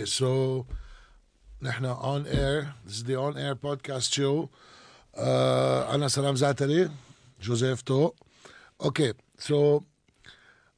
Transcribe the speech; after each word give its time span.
Okay, 0.00 0.06
so 0.06 0.66
نحن. 1.62 1.84
This 2.86 2.92
is 2.92 3.04
the 3.04 3.16
on 3.16 3.36
air 3.36 3.54
podcast 3.54 4.12
show. 4.12 4.48
Uh, 5.14 5.20
أنا 5.94 6.08
سلام 6.08 6.36
زعتري 6.36 6.90
جوزيف 7.42 7.82
تو. 7.82 8.12
Okay, 8.82 9.12
so 9.38 9.82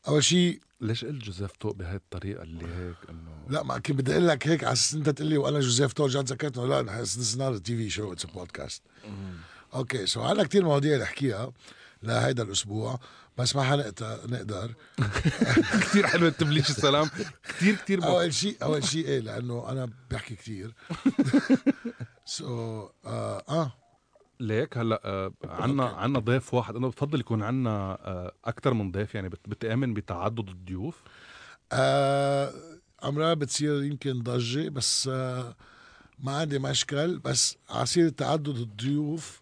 أول 0.09 0.25
شيء 0.25 0.61
ليش 0.81 1.05
قلت 1.05 1.25
جوزيف 1.25 1.53
تو 1.53 1.75
بهاي 1.75 1.97
الطريقة 1.97 2.43
اللي 2.43 2.65
هيك 2.65 2.97
انه 3.11 3.31
لا 3.49 3.63
ما 3.63 3.79
كنت 3.79 3.97
بدي 3.97 4.13
أقول 4.13 4.29
لك 4.29 4.49
هيك 4.49 4.65
على 4.65 4.73
أساس 4.73 4.95
إنت 4.95 5.09
تقول 5.09 5.29
لي 5.29 5.37
وأنا 5.37 5.61
جوزيف 5.61 5.93
تو 5.93 6.05
رجعت 6.05 6.33
ذكرت 6.33 6.59
لا 6.59 7.05
is 7.05 7.37
not 7.37 7.57
a 7.57 7.71
TV 7.71 7.91
show 7.97 8.13
it's 8.13 8.29
a 8.29 8.39
podcast. 8.39 8.81
okay 9.75 10.07
so 10.07 10.23
عندنا 10.23 10.45
كثير 10.45 10.65
مواضيع 10.65 10.99
نحكيها 10.99 11.53
لهيدا 12.03 12.43
الأسبوع 12.43 13.01
بس 13.39 13.57
ما 13.57 13.63
حنقدر 13.63 14.19
نقدر. 14.29 14.75
كثير 15.85 16.07
حلوة 16.07 16.31
تبليش 16.31 16.71
السلام. 16.71 17.11
كثير 17.45 17.75
كثير. 17.75 18.05
أول 18.05 18.35
شيء 18.35 18.57
أول 18.63 18.85
شيء 18.85 19.07
إيه 19.07 19.21
لأنه 19.21 19.69
أنا 19.71 19.91
بحكي 20.11 20.35
كثير 20.35 20.75
سو 22.25 22.47
آه, 23.05 23.43
آه. 23.49 23.73
ليك 24.41 24.79
هلأ 24.79 25.01
آه 25.05 25.33
عنا. 25.45 25.85
عنا 25.85 26.19
ضيف 26.19 26.55
واحد. 26.55 26.77
أنا 26.77 26.89
بفضل 26.89 27.21
يكون 27.21 27.43
عنا 27.43 27.71
آه 27.71 28.33
أكثر 28.45 28.75
من 28.75 28.93
ضيف 28.93 29.15
يعني 29.15 29.29
بت- 29.29 29.49
بتآمن 29.49 29.95
بتعدد 29.95 30.49
الضيوف. 30.49 31.03
آه 31.73 32.53
امرار 33.05 33.35
بتصير 33.35 33.83
يمكن 33.83 34.23
ضجة 34.23 34.69
بس 34.69 35.09
آه 35.13 35.57
ما 36.19 36.37
عندي 36.37 36.59
مشكل. 36.59 37.19
بس 37.19 37.57
عصير 37.71 38.09
تعدد 38.09 38.49
الضيوف 38.49 39.41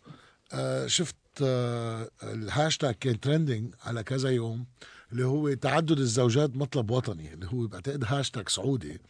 آه 0.53 0.87
شفت 0.87 1.17
الهاشتاج 1.43 2.95
كان 2.95 3.21
trending 3.21 3.75
على 3.85 4.03
كذا 4.03 4.31
يوم 4.31 4.67
اللي 5.13 5.25
هو 5.25 5.55
تعدد 5.55 5.99
الزوجات 5.99 6.57
مطلب 6.57 6.91
وطني 6.91 7.33
اللي 7.35 7.47
هو 7.47 7.67
بعتقد 7.67 8.05
هاشتاج 8.05 8.49
سعودي. 8.49 9.01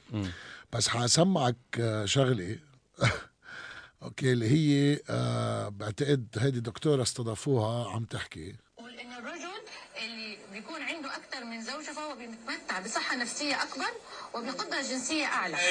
بس 0.73 0.89
حسمعك 0.89 1.57
آه 1.81 2.05
شغله 2.05 2.59
okay 4.03 4.33
اللي 4.33 4.49
هي 4.51 5.01
آه 5.11 5.69
بعتقد 5.69 6.27
هيدي 6.39 6.61
دكتورة 6.61 7.03
استضافوها 7.03 7.91
عم 7.91 8.05
تحكي. 8.05 8.57
يقول 8.79 8.95
إن 8.99 9.13
الرجل 9.13 9.61
اللي 10.05 10.39
بيكون 10.53 10.83
عنده 10.83 11.09
أكثر 11.17 11.45
من 11.45 11.63
زوجة 11.63 11.93
فهو 11.97 12.17
بيتمتع 12.17 12.81
بصحة 12.85 13.17
نفسية 13.17 13.63
أكبر 13.63 13.91
وبقدرة 14.35 14.81
جنسية 14.83 15.25
أعلى. 15.25 15.57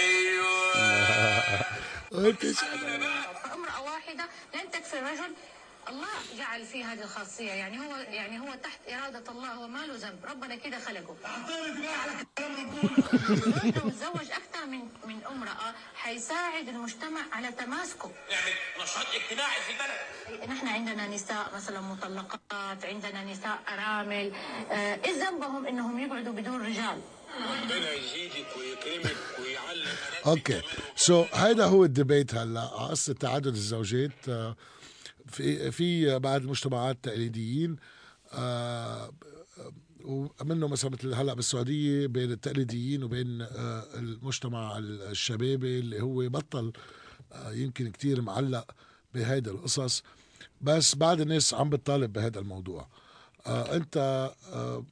فامرأة 3.43 3.81
واحدة 3.83 4.23
لن 4.55 4.71
تكفي 4.71 4.99
الرجل 4.99 5.33
الله 5.89 6.07
جعل 6.37 6.65
فيه 6.65 6.93
هذه 6.93 7.03
الخاصية. 7.03 7.51
يعني 7.51 7.79
هو 7.79 7.95
يعني 7.95 8.39
هو 8.39 8.53
تحت 8.63 8.79
إرادة 8.89 9.31
الله 9.31 9.53
هو 9.53 9.67
ما 9.67 9.85
له 9.85 9.95
ذنب. 9.95 10.25
ربنا 10.25 10.55
كده 10.55 10.79
خلقه. 10.79 11.15
لو 13.65 13.89
تزوج 13.89 14.31
أكثر 14.31 14.65
من 14.65 14.79
من 15.05 15.23
امرأة 15.25 15.73
حيساعد 15.95 16.67
المجتمع 16.67 17.21
على 17.31 17.51
تماسكه. 17.51 18.11
نعمل 18.31 18.83
نشاط 18.83 19.05
اجتماعي 19.15 19.61
في 19.61 19.71
البلد. 19.73 20.49
نحن 20.49 20.67
عندنا 20.67 21.07
نساء 21.07 21.51
مثلا 21.55 21.81
مطلقات 21.81 22.85
عندنا 22.85 23.23
نساء 23.23 23.59
أرامل. 23.73 24.33
آه، 24.71 24.99
إيش 25.05 25.15
ذنبهم 25.17 25.65
إنهم 25.67 25.99
يقعدوا 25.99 26.33
بدون 26.33 26.65
رجال؟ 26.65 27.01
ربنا 27.39 27.91
يزيدك 27.93 28.47
ويكرمك 28.57 29.17
ويعلم 29.39 29.87
okay. 30.25 30.61
so 30.95 31.25
هيدا 31.33 31.65
هو 31.65 31.83
ال 31.83 31.91
debate 31.91 32.35
هلأ. 32.35 32.61
على 32.61 32.89
قصة 32.89 33.13
تعدد 33.13 33.47
الزوجات 33.47 34.29
آه، 34.29 34.55
في 35.29 35.71
في 35.71 36.19
بعض 36.19 36.41
المجتمعات 36.41 36.95
التقليديين 36.95 37.75
آه، 38.33 39.11
ومنه 40.05 40.67
مثلا 40.67 40.91
مثل 40.91 41.13
هلأ 41.13 41.33
بالسعودية 41.33 42.07
بين 42.07 42.31
التقليديين 42.31 43.03
وبين 43.03 43.41
آه، 43.41 43.83
المجتمع 43.99 44.77
الشبابي 44.77 45.79
اللي 45.79 46.01
هو 46.01 46.29
بطل 46.29 46.71
آه، 47.33 47.51
يمكن 47.51 47.91
كتير 47.91 48.21
معلق 48.21 48.71
بهيدا 49.13 49.51
القصص 49.51 50.03
بس 50.61 50.95
بعض 50.95 51.21
الناس 51.21 51.53
عم 51.53 51.69
بتطالب 51.69 52.13
بهذا 52.13 52.39
الموضوع 52.39 52.87
آه 53.47 53.75
انت 53.75 53.97
آه 54.53 54.83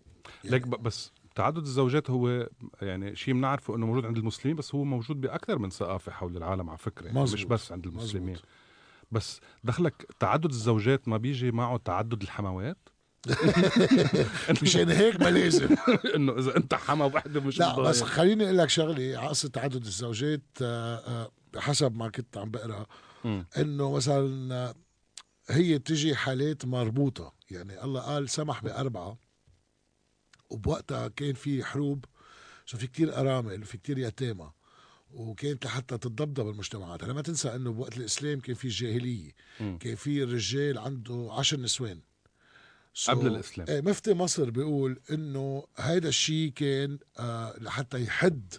ليك 0.44 0.68
ب- 0.68 0.84
بس 0.84 1.12
تعدد 1.36 1.58
الزوجات 1.58 2.10
هو 2.10 2.50
يعني 2.82 3.16
شيء 3.16 3.34
بنعرفه 3.34 3.76
إنه 3.76 3.86
موجود 3.86 4.06
عند 4.06 4.18
المسلمين 4.18 4.56
بس 4.58 4.76
هو 4.76 4.84
موجود 4.84 5.22
بأكثر 5.22 5.58
من 5.60 5.70
ثقافة 5.70 6.12
حول 6.12 6.38
العالم 6.38 6.70
على 6.70 6.78
فكرة 6.78 7.06
يعني 7.08 7.22
مش. 7.22 7.44
بس 7.44 7.72
عند 7.72 7.86
المسلمين 7.88 8.34
مزبوط. 8.34 8.46
بس 9.12 9.40
دخلك 9.64 10.08
تعدد 10.20 10.50
الزوجات 10.50 11.08
ما 11.08 11.18
بيجي 11.18 11.52
معه 11.52 11.78
تعدد 11.78 12.22
الحموات 12.22 12.78
مشان 14.64 14.90
هيك 14.90 15.22
ما 15.22 15.30
لازم 15.30 15.76
إنه 16.16 16.38
إذا 16.40 16.58
أنت 16.58 16.74
حما 16.74 17.06
وحدة 17.06 17.40
مش 17.42 17.60
لا. 17.60 17.80
بس 17.80 18.04
خليني 18.04 18.44
أقول 18.44 18.58
لك 18.58 18.70
شغلة 18.70 19.18
على 19.18 19.28
قصة 19.28 19.50
تعدد 19.50 19.86
الزوجات 19.86 20.42
آه، 20.62 20.96
آه، 20.98 21.32
حسب 21.60 21.96
ما 21.96 22.10
كنت 22.10 22.38
عم 22.38 22.52
بقرأ. 22.52 22.86
إنه 23.58 23.92
مثلا 23.92 24.56
آه، 24.56 24.76
هي 25.50 25.78
بتجي 25.78 26.16
حالات 26.16 26.66
مربوطة 26.66 27.34
يعني 27.52 27.84
الله 27.84 28.02
قال 28.02 28.30
سمح 28.30 28.64
بأربعة 28.64 29.18
وبوقتها 30.50 31.08
كان 31.08 31.34
في 31.34 31.64
حروب 31.64 32.06
شو 32.66 32.78
في 32.78 32.88
كتير 32.88 33.20
أرامل 33.20 33.62
وفي 33.62 33.78
كتير 33.78 33.98
يتامى 33.98 34.52
وكانت 35.12 35.66
لحتى 35.66 35.98
تتضبضب 35.98 36.50
المجتمعات. 36.50 37.04
هلا 37.04 37.14
ما 37.14 37.22
تنسى 37.22 37.56
إنه 37.56 37.72
بوقت 37.72 37.98
الإسلام 37.98 38.40
كان 38.40 38.56
في 38.56 38.68
جاهلية. 38.68 39.32
مم. 39.60 39.78
كان 39.78 39.96
في 39.96 40.24
الرجال 40.24 40.78
عنده 40.78 41.30
عشر 41.32 41.60
نسوان. 41.60 42.00
So, 42.94 43.10
قبل 43.10 43.28
الإسلام. 43.28 43.68
إيه 43.70 43.82
مفتي 43.82 44.14
مصر 44.14 44.50
بيقول 44.50 45.00
إنه 45.12 45.64
هيدا 45.78 46.10
الشيء 46.10 46.52
كان 46.52 47.00
آه 47.20 47.60
لحتى 47.60 48.04
يحد 48.04 48.54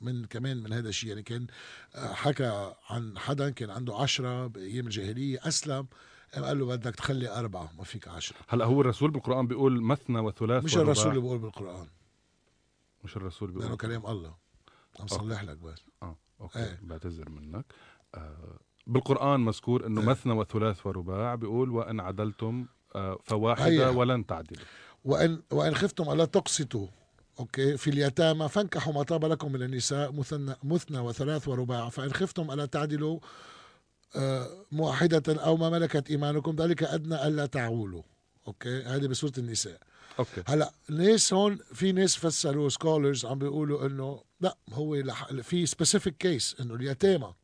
من 0.00 0.24
كمان 0.24 0.56
من 0.56 0.72
هذا 0.72 0.88
الشيء 0.88 1.08
يعني 1.08 1.22
كان 1.22 1.46
آه 1.94 2.12
حكى 2.12 2.74
عن 2.90 3.18
حدا 3.18 3.50
كان 3.50 3.70
عنده 3.70 3.94
عشرة 3.96 4.46
بأيام 4.46 4.86
الجاهلية 4.86 5.38
أسلم. 5.42 5.86
قام 6.34 6.44
قال 6.44 6.58
له 6.58 6.66
بدك 6.66 6.94
تخلي 6.94 7.28
أربعة 7.28 7.72
ما 7.78 7.84
فيك 7.84 8.08
عشرة. 8.08 8.36
هلا 8.48 8.64
هو 8.64 8.80
الرسول 8.80 9.10
بالقرآن 9.10 9.46
بيقول 9.46 9.82
مثنى 9.82 10.18
وثلاث 10.18 10.64
مش 10.64 10.72
ورباع. 10.72 10.92
الرسول 10.92 11.10
اللي 11.10 11.20
بيقول 11.20 11.38
بالقرآن. 11.38 11.88
مش 13.04 13.16
الرسول 13.16 13.48
لأنه 13.48 13.60
بيقول. 13.60 13.76
كلام 13.76 14.06
الله. 14.06 14.34
عم 15.00 15.06
صلح 15.06 15.44
لك 15.44 15.56
بس. 15.56 15.78
آه 16.02 16.16
أوكي 16.40 16.58
إيه. 16.58 16.78
بعتذر 16.82 17.28
منك. 17.28 17.64
آه 18.14 18.58
بالقرآن 18.86 19.40
مذكور 19.40 19.86
إنه 19.86 20.00
إيه. 20.00 20.06
مثنى 20.06 20.32
وثلاث 20.32 20.86
ورباع 20.86 21.34
بيقول 21.34 21.70
وإن 21.70 22.00
عدلتم 22.00 22.66
آه 22.94 23.18
فواحدة 23.24 23.66
هيا. 23.66 23.88
ولن 23.88 24.26
تعدلوا. 24.26 24.64
وإن 25.04 25.42
وإن 25.50 25.74
خفتم 25.74 26.10
ألا 26.12 26.24
تقسطوا. 26.24 26.86
okay 27.40 27.76
في 27.76 27.90
اليتامى 27.90 28.48
فانكحوا 28.48 28.92
ما 28.92 29.02
طاب 29.02 29.24
لكم 29.24 29.52
من 29.52 29.62
النساء 29.62 30.12
مثنى, 30.12 30.54
مثنى 30.62 30.98
وثلاث 30.98 31.48
ورباع. 31.48 31.88
فإن 31.88 32.12
خفتم 32.12 32.50
ألا 32.50 32.66
تعدلوا 32.66 33.18
آه، 34.16 34.48
موحدة 34.72 35.42
أو 35.44 35.56
ما 35.56 35.70
ملكت 35.70 36.10
إيمانكم 36.10 36.56
ذلك 36.56 36.82
أدنى 36.82 37.26
ألا 37.26 37.46
تعولوا. 37.46 38.02
okay 38.46 38.82
هذه 38.82 39.06
بسورة 39.06 39.32
النساء. 39.38 39.80
okay. 40.18 40.42
هلأ 40.46 40.72
ناس 40.90 41.32
هون 41.32 41.56
في 41.56 41.92
ناس 41.92 42.16
فسروا 42.16 42.68
scholars 42.68 43.26
عم 43.26 43.38
بيقولوا 43.38 43.86
إنه 43.86 44.22
لا 44.40 44.56
هو 44.72 45.02
في 45.42 45.66
specific 45.66 46.16
case 46.16 46.56
إنه 46.60 46.74
اليتامى 46.74 47.34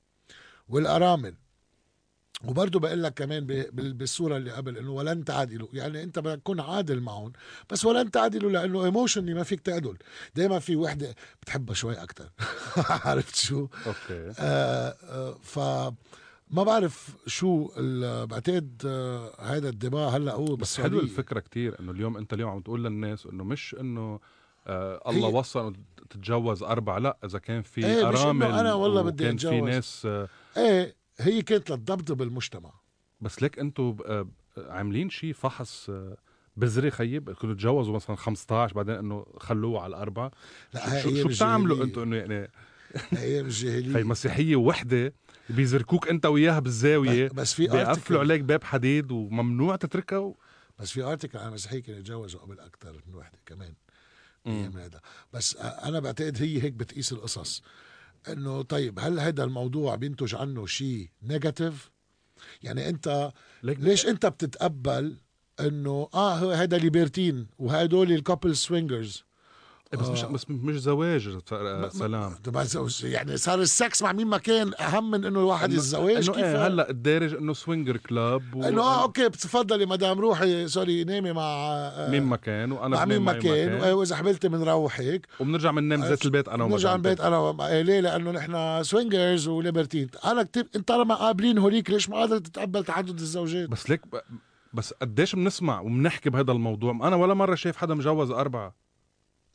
والأرامل. 0.69 1.34
وبرضه 2.44 2.80
بقول 2.80 3.03
لك 3.03 3.14
كمان 3.14 3.47
بالصورة 3.72 4.36
اللي 4.36 4.50
قبل 4.53 4.78
إنه 4.78 4.91
ولن 4.91 5.25
تعدلوا. 5.25 5.69
يعني 5.72 6.02
أنت 6.02 6.19
بدك 6.19 6.41
تكون 6.41 6.60
عادل 6.60 7.00
معهم 7.00 7.32
بس 7.70 7.84
ولن 7.84 8.10
تعدلوا 8.10 8.50
لأنه 8.50 8.84
emotionally 8.84 9.34
ما 9.34 9.42
فيك 9.42 9.60
تعدل 9.60 9.97
دائما 10.34 10.58
في 10.58 10.76
وحدة 10.76 11.14
بتحبها 11.42 11.75
شوي 11.75 11.94
أكثر 12.02 12.31
عرفت 13.06 13.34
شو؟ 13.37 13.61
okay. 13.87 14.32
آه 14.38 14.96
آه 15.02 15.38
ف 15.43 15.58
ما 16.50 16.62
بعرف 16.62 17.16
شو 17.26 17.70
بعتقد 18.26 18.82
آه 18.87 19.40
هذا 19.40 19.69
الدماء 19.69 20.08
هلأ 20.08 20.32
هو 20.32 20.56
بس 20.56 20.81
حلو. 20.81 21.00
الفكرة 21.00 21.40
كتير 21.40 21.81
إنه 21.81 21.93
اليوم 21.93 22.16
أنت 22.16 22.32
اليوم 22.32 22.50
عم 22.50 22.61
تقول 22.61 22.84
للناس 22.84 23.26
إنه 23.26 23.44
مش 23.44 23.76
إنه 23.81 24.20
آه 24.66 25.11
الله 25.11 25.44
انه 25.56 25.72
تتجوز 26.12 26.62
اربعه 26.62 26.99
لا 26.99 27.19
إذا 27.25 27.38
كان 27.38 27.62
في 27.62 27.87
إنه 27.87 28.09
أرامل 28.09 28.47
أنا 28.47 28.75
والله 28.75 29.03
بدي 29.03 29.25
وكان 29.25 29.37
في. 29.37 29.61
ناس 29.61 30.03
آه 30.06 30.29
إيه 30.56 30.97
هي 31.19 31.43
كانت 31.43 31.70
للضبط 31.70 32.12
بالمجتمع. 32.12 32.73
بس 33.20 33.43
ليك 33.43 33.59
أنتم 33.59 33.97
عاملين 34.56 35.11
شيء 35.11 35.32
فحص 35.32 35.91
آه 35.91 36.17
بذري 36.56 36.91
خيب؟ 36.91 37.31
كنتوا 37.31 37.55
تجوزوا 37.55 37.94
مثلا 37.94 38.17
15 38.17 38.75
بعدين 38.75 38.94
إنه 38.94 39.26
خلوه 39.38 39.81
على 39.81 39.97
الأربعة. 39.97 40.31
لا 40.75 41.03
شو, 41.03 41.14
شو 41.14 41.29
بتعملوا. 41.29 41.85
أنتم 41.85 42.03
إنه 42.03 42.17
يعني؟ 42.17 42.35
أيام 42.35 42.50
هي 43.12 43.41
الجاهليه 43.41 44.03
مسيحية 44.03 44.56
وحدة 44.56 45.14
بيزركوك 45.50 46.09
أنت 46.09 46.26
وياها 46.26 46.59
بالزاوية. 46.59 47.29
بس 47.29 47.55
في 47.55 47.67
بيقفلوا 47.67 48.20
عليك 48.20 48.41
باب 48.41 48.64
حديد 48.64 49.12
وممنوع 49.12 49.76
تتركها 49.76 50.19
و... 50.19 50.37
بس 50.79 50.91
في 50.91 51.03
ارتكل 51.03 51.38
عن 51.38 51.49
المسيحيه 51.49 51.82
كانوا 51.82 52.00
يتجوزوا 52.00 52.41
قبل 52.41 52.61
أكثر 52.61 53.00
من 53.06 53.14
وحدة 53.14 53.38
كمان. 53.47 53.75
هذا 54.46 55.00
بس 55.32 55.56
أنا 55.56 56.00
بعتقد 56.00 56.42
هي 56.42 56.62
هيك 56.62 56.72
بتقيس 56.72 57.12
القصص. 57.12 57.62
إنه 58.28 58.62
طيب 58.62 58.98
هل 58.98 59.20
هذا 59.20 59.44
الموضوع 59.44 59.94
بينتج 59.94 60.34
عنه 60.34 60.66
شيء 60.66 61.08
negative 61.22 61.90
يعني 62.62 62.88
أنت 62.88 63.32
ليش 63.62 64.06
أنت 64.06 64.26
بتتقبل 64.26 65.16
إنه 65.60 66.08
آه 66.14 66.54
هذا 66.54 66.78
libertin 66.78 67.46
وهدول 67.58 68.12
ال 68.12 68.19
couple 68.19 68.56
swingers 68.56 69.25
بس 69.98 70.08
مش 70.08 70.24
آه. 70.24 70.28
بس 70.28 70.50
مش 70.50 70.80
زواج 70.80 71.38
سلام. 71.88 72.34
يعني 73.04 73.36
صار 73.36 73.60
السكس 73.60 74.02
مع 74.02 74.12
مين 74.12 74.26
ما 74.26 74.38
كان 74.38 74.72
أهم 74.80 75.10
من 75.10 75.24
إنه 75.24 75.38
الواحد 75.40 75.72
الزواج 75.72 76.16
إنه 76.16 76.34
كيف؟ 76.34 76.44
إيه 76.44 76.66
هلأ 76.66 76.90
الدارج 76.90 77.34
إنه 77.34 77.52
swinger 77.52 77.96
club 77.96 78.54
و... 78.54 78.62
إنه 78.64 78.82
آه 78.82 79.02
okay 79.02 79.28
تفضلي 79.28 79.86
مدام 79.86 80.18
روحي 80.20 80.68
sorry 80.69 81.04
نامي 81.04 81.32
مع 81.32 81.42
آه، 81.42 82.10
مين 82.10 82.22
ما 82.22 82.36
كان 82.36 82.72
وأنا 82.72 82.96
مع 82.96 83.04
مين 83.04 83.18
ما 83.18 83.32
كان. 83.32 83.80
وإيه، 83.80 83.92
وإذا 83.92 84.16
حبلتي 84.16 84.48
بنروحك 84.48 85.26
وبنرجع 85.40 85.70
بننام 85.70 86.04
ذات 86.04 86.24
البيت 86.24 86.48
أنا 86.48 86.64
ومدام 86.64 86.96
البيت 86.96 87.20
أنا 87.20 87.38
وم- 87.38 87.60
إيه، 87.60 87.82
ليه؟ 87.82 88.00
لأنه 88.00 88.30
نحن 88.30 88.82
سوينجرز 88.82 89.48
وليبرتين. 89.48 90.08
أنا 90.24 90.42
كتير 90.42 90.66
أنت 90.76 90.88
طالما 90.88 91.14
قابلين 91.14 91.58
هوليك 91.58 91.90
ليش 91.90 92.08
ما 92.10 92.16
قادر 92.16 92.38
تتقبل 92.38 92.84
تعدد 92.84 93.18
الزوجات؟ 93.20 93.68
بس 93.68 93.90
ليك 93.90 94.00
ب... 94.06 94.20
بس 94.74 94.94
قديش 95.02 95.34
بنسمع 95.34 95.80
وبنحكي 95.80 96.30
بهذا 96.30 96.52
الموضوع؟ 96.52 96.92
أنا 96.92 97.16
ولا 97.16 97.34
مرة 97.34 97.54
شايف 97.54 97.76
حدا 97.76 97.94
مجوز 97.94 98.30
أربعة. 98.30 98.82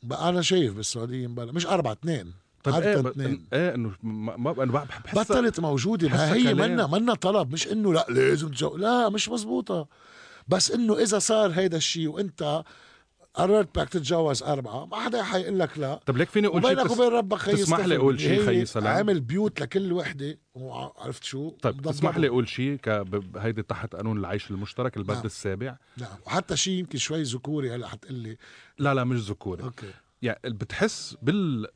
بقى 0.02 0.28
أنا 0.28 0.42
شايف 0.42 0.74
بالسعودية 0.74 1.26
مبلا 1.26 1.52
مش 1.52 1.66
أربعة 1.66 1.92
اثنين. 1.92 2.32
طيب 2.64 2.74
عادة 2.74 2.90
إيه 2.90 2.96
ب... 3.00 3.40
إيه 3.52 3.74
إنه 3.74 3.92
ما 4.02 4.62
أنا 4.62 4.86
بحس 5.04 5.18
بطلت 5.18 5.60
موجودة. 5.60 6.08
ما 6.08 6.32
هي. 6.32 6.54
منا 6.54 6.86
منا 6.86 7.14
طلب 7.14 7.52
مش 7.52 7.68
إنه 7.68 7.92
لأ 7.94 8.06
لازم 8.08 8.48
تجو 8.48 8.76
لا 8.76 9.08
مش 9.08 9.28
مزبوطة 9.28 9.86
بس 10.48 10.70
إنه 10.70 10.98
إذا 10.98 11.18
صار 11.18 11.50
هيدا 11.50 11.76
الشيء 11.76 12.08
وإنت 12.08 12.62
قررت 13.38 13.78
بدك 13.78 13.88
تتجوز 13.88 14.42
أربعة. 14.42 14.86
ما 14.86 14.96
حدا 14.96 15.22
حيقول 15.22 15.58
لك 15.58 15.78
لا. 15.78 16.00
طب 16.06 16.16
ليك 16.16 16.28
فيني 16.28 16.46
أقول 16.46 16.62
شيء 16.62 16.72
وبينك 16.72 16.86
تس... 16.86 16.98
وبين 16.98 17.12
ربك 17.12 17.38
خيي 17.38 17.56
تسمح 17.56 17.86
لي. 17.86 17.96
أقول 17.96 18.20
شيء 18.20 18.46
خيي 18.46 18.66
سلام؟ 18.66 18.86
عامل 18.86 19.20
بيوت 19.20 19.60
لكل 19.60 19.92
وحدة. 19.92 20.38
وعرفت 20.54 21.24
شو. 21.24 21.50
طيب. 21.50 21.82
تسمح 21.82 22.16
لي 22.16 22.28
أقول 22.28 22.48
شيء 22.48 22.78
هيدي 23.36 23.62
تحت 23.62 23.96
قانون 23.96 24.18
العيش 24.18 24.50
المشترك 24.50 24.96
البند 24.96 25.16
نعم. 25.16 25.26
السابع. 25.26 25.76
نعم. 25.96 26.08
وحتى 26.26 26.56
شيء 26.56 26.74
يمكن 26.74 26.98
شوي 26.98 27.22
ذكوري 27.22 27.74
هلا 27.74 27.88
حتقول 27.88 28.14
لي 28.14 28.36
لا 28.78 28.94
لا 28.94 29.04
مش 29.04 29.18
ذكوري. 29.18 29.62
okay. 29.62 29.90
يعني 30.22 30.38
بتحس 30.44 31.16
بال 31.22 31.66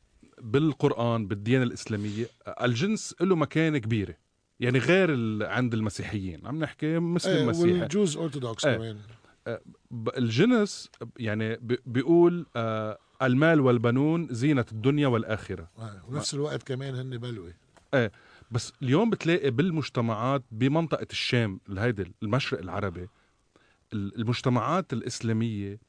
بالقرآن 0.41 1.27
بالديانة 1.27 1.63
الإسلامية 1.63 2.25
الجنس 2.61 3.15
له 3.21 3.35
مكانة 3.35 3.77
كبيرة. 3.77 4.15
يعني 4.59 4.79
غير 4.79 5.13
ال... 5.13 5.43
عند 5.43 5.73
المسيحيين. 5.73 6.47
عم 6.47 6.59
نحكي 6.59 6.99
مسلم 6.99 7.37
إيه 7.37 7.45
مسيحي. 7.45 7.71
وال 7.71 7.86
Jews 7.86 8.17
orthodox 8.17 8.65
إيه. 8.65 8.75
كمان. 8.75 8.97
الجنس 10.17 10.89
يعني. 11.17 11.57
بيقول 11.85 12.45
آه 12.55 12.97
المال 13.21 13.59
والبنون 13.61 14.27
زينة 14.31 14.65
الدنيا 14.71 15.07
والآخرة 15.07 15.69
آه، 15.79 16.01
ونفس 16.07 16.33
الوقت 16.33 16.63
كمان 16.63 16.95
هن 16.95 17.17
بلوي 17.17 17.53
بس 18.51 18.73
اليوم 18.81 19.09
بتلاقي 19.09 19.51
بالمجتمعات 19.51 20.43
بمنطقة 20.51 21.07
الشام 21.11 21.59
هيدي 21.77 22.13
المشرق 22.23 22.59
العربي 22.59 23.07
ال- 23.93 24.15
المجتمعات 24.21 24.93
الإسلامية 24.93 25.79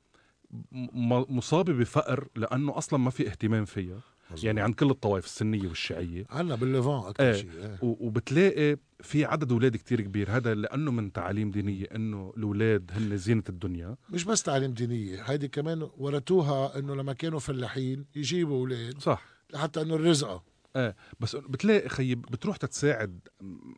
مصابة 1.29 1.73
بفقر 1.73 2.29
لأنه 2.37 2.79
أصلا 2.79 2.99
ما 2.99 3.11
في 3.11 3.29
اهتمام 3.29 3.65
فيها 3.65 4.01
يعني 4.43 4.61
عند 4.61 4.75
كل 4.75 4.91
الطوائف 4.91 5.25
السنية 5.25 5.69
والشيعية. 5.69 6.25
عنا 6.31 6.55
بالليفان 6.55 6.99
أكثر 7.09 7.25
إيه. 7.25 7.33
شيء. 7.33 7.51
و- 7.83 8.07
وبتلاقي 8.07 8.77
في 9.01 9.25
عدد 9.25 9.53
أولاد 9.53 9.77
كتير 9.77 10.01
كبير. 10.01 10.31
هذا 10.31 10.55
لأنه 10.55 10.91
من 10.91 11.13
تعاليم 11.13 11.51
دينية 11.51 11.85
إنه 11.95 12.33
الأولاد 12.37 12.91
هن 12.95 13.17
زينة 13.17 13.43
الدنيا. 13.49 13.97
مش 14.11 14.25
بس 14.25 14.43
تعليم 14.43 14.73
دينية 14.75 15.23
هيدي 15.23 15.49
كمان 15.49 15.89
ورثوها 15.97 16.79
إنه 16.79 16.95
لما 16.95 17.13
كانوا 17.13 17.39
فلاحين 17.39 18.07
يجيبوا 18.17 18.57
أولاد 18.61 18.99
صح. 18.99 19.23
لحتى 19.53 19.81
إنه 19.83 19.95
الرزقه 19.95 20.43
إيه 20.77 20.97
بس 21.21 21.37
بتلاقي 21.37 21.89
خيب 21.89 22.23
بتروح 22.23 22.57
تتساعد 22.57 23.21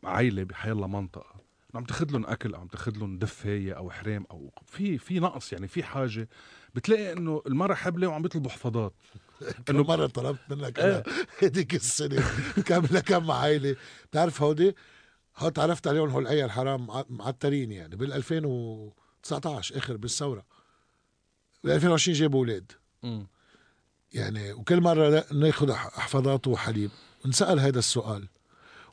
عائلة 0.03 0.43
بحيالله 0.43 0.87
منطقة. 0.87 1.37
عم 1.75 1.83
تاخذ 1.83 2.11
لهم 2.11 2.25
أكل 2.25 2.53
أو 2.53 2.61
عم 2.61 2.67
تاخذ 2.67 2.97
لهم 2.97 3.17
دفاية 3.17 3.73
أو 3.73 3.89
حرام 3.91 4.25
أو 4.31 4.51
في 4.65 4.97
في 4.97 5.19
نقص 5.19 5.53
يعني 5.53 5.67
في 5.67 5.83
حاجة. 5.83 6.29
بتلاقي 6.75 7.13
إنه 7.13 7.41
المرأة 7.47 7.75
حبلة 7.75 8.07
وعم 8.07 8.21
بيطلبوا 8.21 8.49
حفاضات 8.51 8.93
إنه 9.69 9.83
مرة 9.83 10.07
طلبت 10.07 10.39
منك 10.49 10.79
أنا 10.79 11.03
هذيك 11.43 11.75
السنة؟ 11.75 12.23
كم 12.65 12.85
لكم 12.91 13.31
عائلة؟ 13.31 13.75
بتعرف 14.11 14.41
هودي؟ 14.41 14.75
هو 15.37 15.49
تعرفت 15.49 15.87
عليهم 15.87 16.09
هول 16.09 16.23
العيال 16.23 16.51
حرام 16.51 16.87
مع- 16.87 17.05
معترين 17.09 17.71
يعني. 17.71 17.95
بال 17.95 18.13
2019 18.13 19.77
آخر 19.77 19.97
بالثورة. 19.97 20.45
بال 21.63 21.71
2020 21.71 22.17
جابوا 22.17 22.39
أولاد. 22.39 22.71
يعني 24.13 24.53
وكل 24.53 24.81
مرة 24.81 25.25
ناخذ 25.31 25.73
حفاضات 25.73 26.47
وحليب. 26.47 26.91
نسأل 27.25 27.59
هذا 27.59 27.79
السؤال. 27.79 28.27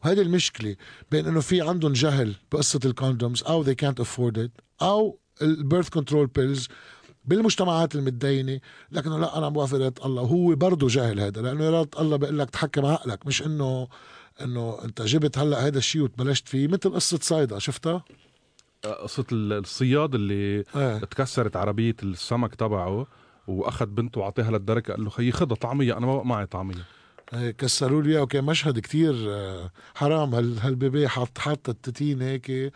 وهذه 0.05 0.21
المشكلة 0.21 0.77
بين 1.11 1.27
إنه 1.27 1.41
في 1.41 1.61
عندهم 1.61 1.93
جهل 1.93 2.35
بقصة 2.53 2.81
الكوندومز 2.85 3.43
أو 3.43 3.65
they 3.65 3.77
can't 3.85 4.05
afford 4.05 4.37
it 4.39 4.51
أو 4.83 5.19
ال 5.43 5.50
birth 5.50 5.89
control 5.89 6.27
pills 6.27 6.69
بالمجتمعات 7.27 7.95
المتدينة. 7.95 8.61
لكنه 8.93 9.19
لا 9.19 9.39
أنا 9.39 9.49
بوافق 9.49 9.75
إرادة 9.75 10.07
الله. 10.07 10.23
هو 10.23 10.55
برضه 10.55 10.89
جاهل 10.89 11.21
هذا 11.21 11.43
لأنه 11.43 11.69
إرادة 11.69 12.01
الله 12.01 12.17
بيقول 12.17 12.39
لك 12.39 12.51
تحكم 12.51 12.87
عقلك 12.87 13.27
مش 13.27 13.43
إنه 13.43 13.89
إنه 14.41 14.79
أنت 14.85 15.03
جبت 15.03 15.39
هلأ 15.39 15.67
هذا 15.67 15.79
الشيء 15.79 16.03
وتبلشت 16.03 16.49
فيه 16.49 16.69
مثل 16.69 16.91
قصة 16.95 17.19
صيدا 17.23 17.59
شفتها؟ 17.59 18.05
قصة 19.03 19.25
ال- 19.33 19.53
الصياد 19.53 20.15
اللي 20.15 20.65
إيه. 20.77 20.99
تكسرت 20.99 21.57
عربية 21.57 21.97
السمك 22.03 22.55
تبعه 22.55 23.07
وأخذ 23.47 23.87
بنته 23.87 24.21
وعطيها 24.21 24.51
للدركه 24.51 24.95
قال 24.95 25.05
له 25.05 25.11
خيي 25.11 25.33
خدها 25.33 25.57
طعمية 25.57 25.97
أنا 25.97 26.07
ما 26.07 26.17
بقى 26.17 26.27
معي 26.27 26.47
طعمية. 26.47 26.85
إيه، 27.35 27.51
كسروا 27.51 28.03
لي 28.03 28.11
إياه 28.13 28.23
وكان 28.23 28.45
مشهد 28.45 28.79
كتير 28.79 29.15
آه، 29.29 29.71
حرام. 29.95 30.35
هال 30.35 30.59
هال 30.59 30.75
baby 30.75 31.09
حط 31.09 31.39
حط 31.39 31.69
التتين 31.69 32.23
هيك 32.23 32.73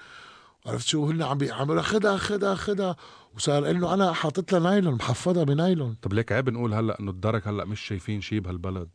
عرفت 0.66 0.86
شو؟ 0.86 1.10
هن 1.10 1.22
عم 1.22 1.38
عم 1.50 1.80
خدها 1.82 2.16
خدها 2.16 2.54
خدها. 2.54 2.96
وصار 3.36 3.70
إنه 3.70 3.94
أنا 3.94 4.12
حاطط 4.12 4.52
لها 4.52 4.60
نايلون 4.60 4.94
محفظة 4.94 5.44
بنايلون. 5.44 5.96
طب 6.02 6.12
ليك 6.12 6.32
عيب 6.32 6.50
نقول 6.50 6.74
هلأ 6.74 7.00
إنه 7.00 7.10
الدرك 7.10 7.48
هلأ 7.48 7.64
مش 7.64 7.80
شايفين 7.80 8.20
شيء 8.20 8.40
بهالبلد؟ 8.40 8.88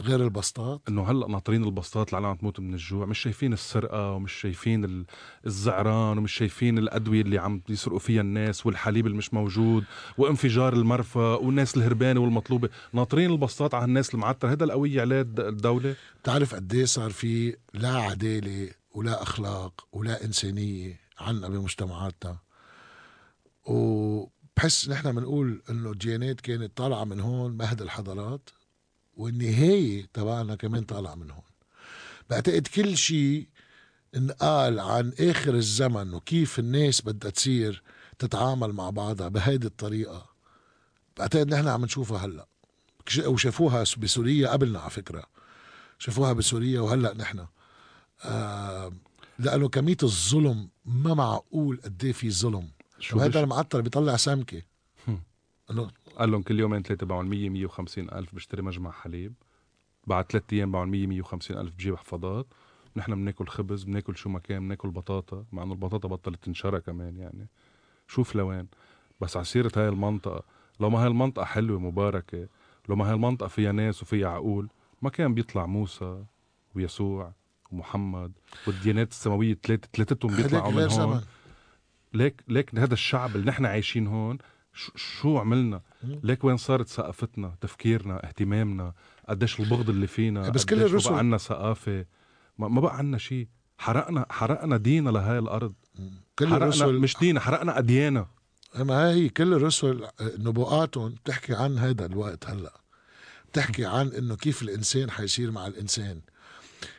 غير 0.00 0.22
البسطات. 0.24 0.80
إنه 0.88 1.10
هلأ 1.10 1.28
ناطرين 1.28 1.64
البسطات 1.64 2.14
اللي 2.14 2.26
عم 2.26 2.36
تموت 2.36 2.60
من 2.60 2.74
الجوع. 2.74 3.06
مش 3.06 3.18
شايفين 3.18 3.52
السرقة 3.52 4.10
ومش 4.12 4.32
شايفين 4.32 4.84
ال- 4.84 5.04
الزعران 5.46 6.18
ومش 6.18 6.32
شايفين 6.32 6.78
الأدوية 6.78 7.20
اللي 7.22 7.38
عم 7.38 7.62
يسرقوا 7.68 7.98
فيها 7.98 8.20
الناس 8.20 8.66
والحليب 8.66 9.06
اللي 9.06 9.18
مش 9.18 9.34
موجود 9.34 9.84
وانفجار 10.18 10.72
المرفأ 10.72 11.34
والناس 11.34 11.76
الهربانة 11.76 12.20
والمطلوبة. 12.20 12.68
ناطرين 12.92 13.30
البسطات 13.30 13.74
على 13.74 13.84
الناس 13.84 14.14
المعترة. 14.14 14.50
هذا 14.52 14.64
القوية 14.64 15.00
عليه 15.00 15.20
الد- 15.20 15.40
الدولة. 15.40 15.96
بتعرف 16.22 16.54
قد 16.54 16.74
إيه 16.74 16.84
صار 16.84 17.10
في 17.10 17.56
لا 17.74 17.96
عدالة 17.96 18.70
ولا 18.94 19.22
أخلاق 19.22 19.86
ولا 19.92 20.24
إنسانية؟ 20.24 21.03
عنا 21.18 21.48
بمجتمعاتنا. 21.48 22.38
وبحس 23.66 24.88
نحن 24.88 25.12
بنقول 25.12 25.62
إنه 25.70 25.90
الديانات 25.90 26.40
كانت 26.40 26.76
طالعة 26.76 27.04
من 27.04 27.20
هون 27.20 27.52
مهد 27.52 27.82
الحضارات 27.82 28.50
والنهاية 29.16 30.08
تبعنا 30.12 30.54
كمان 30.54 30.82
طالعة 30.82 31.14
من 31.14 31.30
هون. 31.30 31.42
بعتقد 32.30 32.66
كل 32.66 32.96
شيء 32.96 33.48
انقال 34.16 34.80
عن 34.80 35.12
آخر 35.20 35.54
الزمن 35.54 36.14
وكيف 36.14 36.58
الناس 36.58 37.00
بدها 37.00 37.30
تصير 37.30 37.82
تتعامل 38.18 38.72
مع 38.72 38.90
بعضها 38.90 39.28
بهيدي 39.28 39.66
الطريقة 39.66 40.26
بعتقد 41.16 41.54
نحن 41.54 41.68
عم 41.68 41.84
نشوفها 41.84 42.18
هلأ. 42.18 42.46
وشافوها 43.26 43.84
بسوريا 43.98 44.48
قبلنا 44.48 44.78
على 44.78 44.90
فكرة. 44.90 45.26
شافوها 45.98 46.32
بسوريا 46.32 46.80
وهلأ 46.80 47.14
نحن. 47.14 47.46
آه 48.24 48.92
لأنه 49.38 49.68
كمية 49.68 49.96
الظلم 50.02 50.68
ما 50.84 51.14
معقول 51.14 51.80
قد 51.84 52.04
إيه 52.04 52.12
في 52.12 52.30
ظلم. 52.30 52.68
شو 52.98 53.16
وهذا 53.18 53.28
بش... 53.28 53.36
المعطر 53.36 53.80
بيطلع 53.80 54.16
سمكة. 54.16 54.62
إنه 55.70 55.90
قال 56.18 56.30
لهم 56.30 56.42
كل 56.42 56.60
يومين 56.60 56.82
ثلاثة 56.82 57.06
باعوا 57.06 57.22
100 57.22 57.48
150 57.48 58.10
ألف 58.10 58.34
بشتري 58.34 58.62
مجمع 58.62 58.90
حليب. 58.90 59.34
بعد 60.06 60.24
ثلاث 60.32 60.42
أيام 60.52 60.72
باعوا 60.72 60.86
100 60.86 61.06
150 61.06 61.56
ألف 61.56 61.74
بجيب 61.74 61.96
حفاضات. 61.96 62.46
نحن 62.96 63.14
بناكل 63.14 63.46
خبز 63.46 63.84
بناكل 63.84 64.16
شو 64.16 64.28
ما 64.28 64.38
كان 64.38 64.62
بناكل 64.62 64.90
بطاطا 64.90 65.44
مع 65.52 65.62
إنه 65.62 65.72
البطاطا 65.72 66.08
بطلت 66.08 66.44
تنشرى 66.44 66.80
كمان 66.80 67.16
يعني. 67.16 67.48
شوف 68.08 68.36
لوين. 68.36 68.68
بس 69.20 69.36
على 69.36 69.44
سيرة 69.44 69.72
هاي 69.76 69.88
المنطقة 69.88 70.42
لو 70.80 70.90
ما 70.90 70.98
هاي 70.98 71.06
المنطقة 71.06 71.44
حلوة 71.44 71.78
مباركة 71.78 72.48
لو 72.88 72.96
ما 72.96 73.06
هاي 73.08 73.14
المنطقة 73.14 73.48
فيها 73.48 73.72
ناس 73.72 74.02
وفيها 74.02 74.28
عقول 74.28 74.68
ما 75.02 75.10
كان 75.10 75.34
بيطلع 75.34 75.66
موسى 75.66 76.24
ويسوع 76.74 77.32
ومحمد 77.74 78.32
والديانات 78.66 79.10
السماوية 79.10 79.58
ثلاثة 79.66 79.88
ثلاثتهم 79.94 80.36
بيطلعوا 80.36 80.72
من 80.72 80.90
هون. 80.90 81.20
ليك 82.14 82.42
ليك 82.48 82.74
هذا 82.78 82.94
الشعب 82.94 83.36
اللي 83.36 83.46
نحن 83.46 83.66
عايشين 83.66 84.06
هون 84.06 84.38
شو, 84.96 85.38
عملنا. 85.38 85.80
ليك 86.02 86.44
وين 86.44 86.56
صارت 86.56 86.88
ثقافتنا 86.88 87.54
تفكيرنا 87.60 88.26
اهتمامنا؟ 88.26 88.92
قديش 89.28 89.60
البغض 89.60 89.90
اللي 89.90 90.06
فينا؟ 90.06 90.48
بس 90.48 90.64
كل 90.64 90.82
الرسل- 90.82 91.04
ما 91.08 91.10
بقى 91.10 91.18
عنا 91.18 91.38
ثقافة؟ 91.38 92.04
ما, 92.58 92.68
ما 92.68 92.80
بقى 92.80 92.96
عنا 92.96 93.18
شيء 93.18 93.48
حرقنا 93.78 94.26
حرقنا 94.30 94.76
دينا 94.76 95.10
لهاي 95.10 95.38
الأرض. 95.38 95.74
كل 96.38 96.46
حرقنا 96.48 96.64
الرسل 96.64 96.98
مش 96.98 97.16
دينا 97.20 97.40
حرقنا 97.40 97.78
اديانا 97.78 98.26
ما 98.78 99.10
هي 99.10 99.28
كل 99.28 99.52
الرسل 99.54 100.06
نبوءاتهم 100.38 101.10
بتحكي 101.10 101.54
عن 101.54 101.78
هذا 101.78 102.06
الوقت 102.06 102.46
هلأ. 102.46 102.80
بتحكي 103.52 103.84
عن 103.86 104.08
إنه 104.08 104.36
كيف 104.36 104.62
الإنسان 104.62 105.10
حيصير 105.10 105.50
مع 105.50 105.66
الإنسان. 105.66 106.20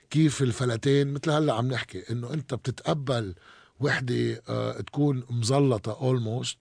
كيف 0.10 0.42
الفلتين 0.42 1.14
مثل 1.14 1.32
هلا 1.32 1.54
عم 1.54 1.68
نحكي 1.68 2.04
إنه 2.12 2.34
أنت 2.34 2.54
بتتقبل 2.54 3.36
وحدة 3.80 4.42
آه 4.50 4.82
تكون 4.82 5.24
مزلطة 5.30 5.98
almost 6.02 6.58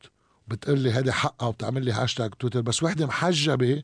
بتقول 0.49 0.79
لي 0.79 0.91
هذا 0.91 1.13
حقها 1.13 1.49
وبتعمل 1.49 1.85
لي 1.85 1.93
hashtag 1.93 2.31
Twitter 2.31 2.61
بس 2.61 2.83
وحدة 2.83 3.07
محجبة 3.07 3.83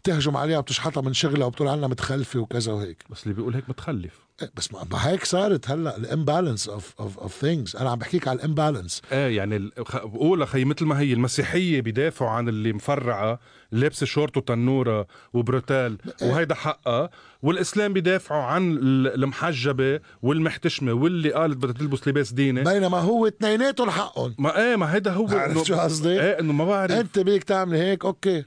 بتهجم 0.00 0.36
عليها 0.36 0.58
وبتشحطها 0.58 1.00
من 1.00 1.12
شغلها 1.12 1.46
وبتقول 1.46 1.68
عنها 1.68 1.88
متخلفة 1.88 2.40
وكذا 2.40 2.72
وهيك. 2.72 3.04
بس 3.10 3.22
اللي 3.22 3.34
بيقول 3.34 3.54
هيك 3.54 3.64
متخلف. 3.68 4.20
إيه، 4.42 4.50
بس 4.56 4.72
ما 4.72 4.80
هيك 4.92 5.24
صارت 5.24 5.70
هلأ 5.70 5.96
ال 5.96 6.03
imbalance 6.03 6.68
of 6.68 6.94
of 7.00 7.18
of 7.18 7.34
things 7.40 7.76
أنا 7.76 7.90
عم 7.90 7.98
بحكيك 7.98 8.28
على 8.28 8.36
ال 8.38 8.44
imbalance 8.44 9.02
إيه 9.12 9.36
يعني 9.36 9.70
بقول 10.04 10.42
أخي 10.42 10.64
مثل 10.64 10.84
ما 10.84 11.00
هي 11.00 11.12
المسيحية 11.12 11.80
بيدافعوا 11.80 12.30
عن 12.30 12.48
اللي 12.48 12.72
مفرعة 12.72 13.40
لابسة 13.72 14.06
شورت 14.06 14.36
وتنورة 14.36 15.06
و 15.32 15.39
bretelles 15.39 15.98
وهيدا 16.22 16.54
حقها 16.54 17.10
والإسلام 17.42 17.92
بيدافعوا 17.92 18.42
عن 18.42 18.72
ال- 18.72 19.14
المحجبة 19.14 20.00
والمحتشمة 20.22 20.92
واللي 20.92 21.32
قالت 21.32 21.56
بدها 21.56 21.72
تلبس 21.72 22.08
لباس 22.08 22.32
ديني. 22.32 22.62
بينما 22.64 22.98
هو 23.00 23.26
اثنيناتهم 23.26 23.90
حقهم. 23.90 24.34
ما 24.38 24.58
إيه 24.70 24.76
ما 24.76 24.94
هيدا 24.94 25.12
هو 25.12 25.26
عرفت 25.28 25.66
شو 25.66 25.74
قصدي؟ 25.74 26.20
إيه 26.20 26.40
إنه 26.40 26.52
ما 26.52 26.64
بعرف. 26.64 26.92
أنت 26.92 27.18
بدك 27.18 27.42
تعملي 27.44 27.78
هيك 27.78 28.04
okay. 28.04 28.44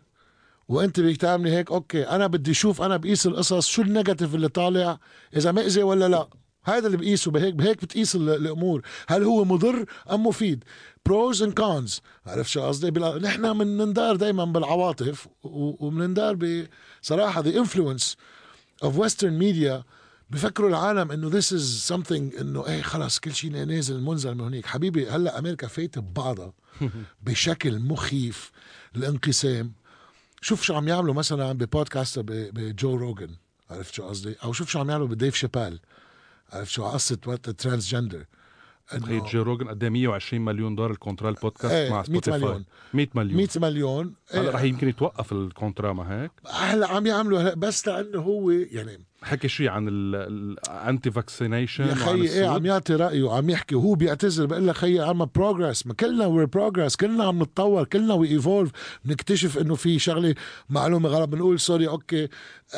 وانت 0.73 0.99
بدك 0.99 1.17
تعملي 1.17 1.51
هيك 1.51 1.71
okay 1.71 2.03
أنا 2.09 2.27
بدي 2.27 2.51
أشوف 2.51 2.81
أنا 2.81 2.97
بقيس 2.97 3.25
القصص 3.27 3.67
شو 3.67 3.81
ال 3.81 3.87
negative 3.87 4.35
اللي 4.35 4.47
طالع 4.47 4.99
إذا 5.35 5.51
مأذي 5.51 5.83
ولا 5.83 6.07
لا. 6.07 6.27
هذا 6.65 6.85
اللي 6.87 6.97
بقيسه 6.97 7.31
بهيك 7.31 7.53
بهيك 7.53 7.81
بتقيس 7.83 8.15
ال- 8.15 8.29
الأمور. 8.29 8.81
هل 9.07 9.23
هو 9.23 9.45
مضر 9.45 9.85
أم 10.11 10.25
مفيد؟ 10.27 10.63
pros 11.05 11.43
and 11.43 11.53
cons 11.53 12.01
عرفت 12.25 12.49
شو 12.49 12.61
قصدي؟ 12.61 12.91
بلا- 12.91 13.19
نحن 13.19 13.57
بنندار 13.57 14.15
دائما 14.15 14.45
بالعواطف 14.45 15.27
وبنندار 15.43 16.35
بصراحه 17.01 17.41
the 17.41 17.57
influence 17.59 18.17
of 18.83 18.97
Western 18.97 19.33
media 19.33 19.83
بفكروا 20.29 20.69
العالم 20.69 21.11
إنه 21.11 21.27
this 21.33 21.53
is 21.53 21.91
something 21.93 22.39
إنه 22.41 22.67
إيه 22.67 22.81
خلص 22.81 23.19
كل 23.19 23.33
شيء 23.33 23.51
نازل 23.51 24.01
منزل 24.01 24.35
من 24.35 24.41
هنيك 24.41 24.65
حبيبي 24.65 25.09
هلأ 25.09 25.39
أمريكا 25.39 25.67
فايتة 25.67 26.01
ببعضها 26.01 26.53
بشكل 27.25 27.79
مخيف. 27.79 28.51
الانقسام 28.95 29.73
شوف 30.43 30.63
شو 30.63 30.73
عم 30.75 30.87
يعملوا 30.87 31.13
مثلا 31.13 31.53
ببودكاست 31.53 32.19
بجو 32.19 32.95
روجن 32.95 33.35
عرفت 33.69 33.93
شو 33.93 34.07
قصدي؟ 34.07 34.35
أو 34.43 34.53
شوف 34.53 34.69
شو 34.69 34.79
عم 34.79 34.89
يعملوا 34.89 35.07
ب 35.07 35.13
Dave 35.13 35.35
Chappelle 35.35 35.79
عرفت 36.53 36.71
شو 36.71 36.85
قصة 36.85 37.17
وقت 37.25 37.49
ال 37.49 37.55
transgender. 37.55 38.25
تخيل 38.91 39.23
Joe 39.23 39.37
Rogan 39.37 39.67
قد 39.67 39.83
إيه؟ 39.83 39.89
120 39.89 40.45
مليون 40.45 40.75
دولار 40.75 40.91
ال 40.91 40.96
contrat 40.96 41.29
البودكاست 41.29 41.73
إيه، 41.73 41.89
مع 41.89 41.95
100 41.97 42.03
Spotify. 42.03 42.39
مليون. 42.39 42.65
100 42.93 43.07
مليون. 43.15 43.37
100 43.37 43.47
مليون. 43.55 44.13
هلا 44.31 44.41
إيه، 44.41 44.49
رح 44.49 44.61
يمكن 44.61 44.89
يتوقف 44.89 45.31
ال 45.31 45.39
contrat 45.39 45.93
ما 45.93 46.23
هيك؟ 46.23 46.31
هلا 46.51 46.87
عم 46.87 47.07
يعملوا 47.07 47.41
هلا 47.41 47.55
بس 47.55 47.87
لأنه 47.87 48.19
هو 48.19 48.51
يعني 48.51 49.05
حكي 49.23 49.47
شيء 49.47 49.69
عن 49.69 49.87
ال 49.89 50.14
anti 50.14 51.11
vaccination 51.11 51.83
يا 51.83 51.95
خيي 51.95 52.29
إيه 52.29 52.47
عم 52.47 52.65
يعطي 52.65 52.95
رأيه 52.95 53.23
وعم 53.23 53.49
يحكي. 53.49 53.75
وهو 53.75 53.95
بيعتذر 53.95 54.45
بقول 54.45 54.67
لك 54.67 54.75
خيي 54.75 54.99
عم 54.99 55.25
progress 55.35 55.87
ما 55.87 55.93
كلنا 55.93 56.25
we're 56.25 56.45
progress 56.45 56.95
كلنا 56.95 57.23
عم 57.23 57.43
نتطور 57.43 57.83
كلنا 57.83 58.13
we 58.13 58.27
evolve 58.27 58.71
بنكتشف 59.05 59.57
إنه 59.57 59.75
في 59.75 59.99
شغلة 59.99 60.35
معلومة 60.69 61.09
غلط 61.09 61.29
بنقول 61.29 61.59
sorry 61.59 61.87
okay. 61.87 62.27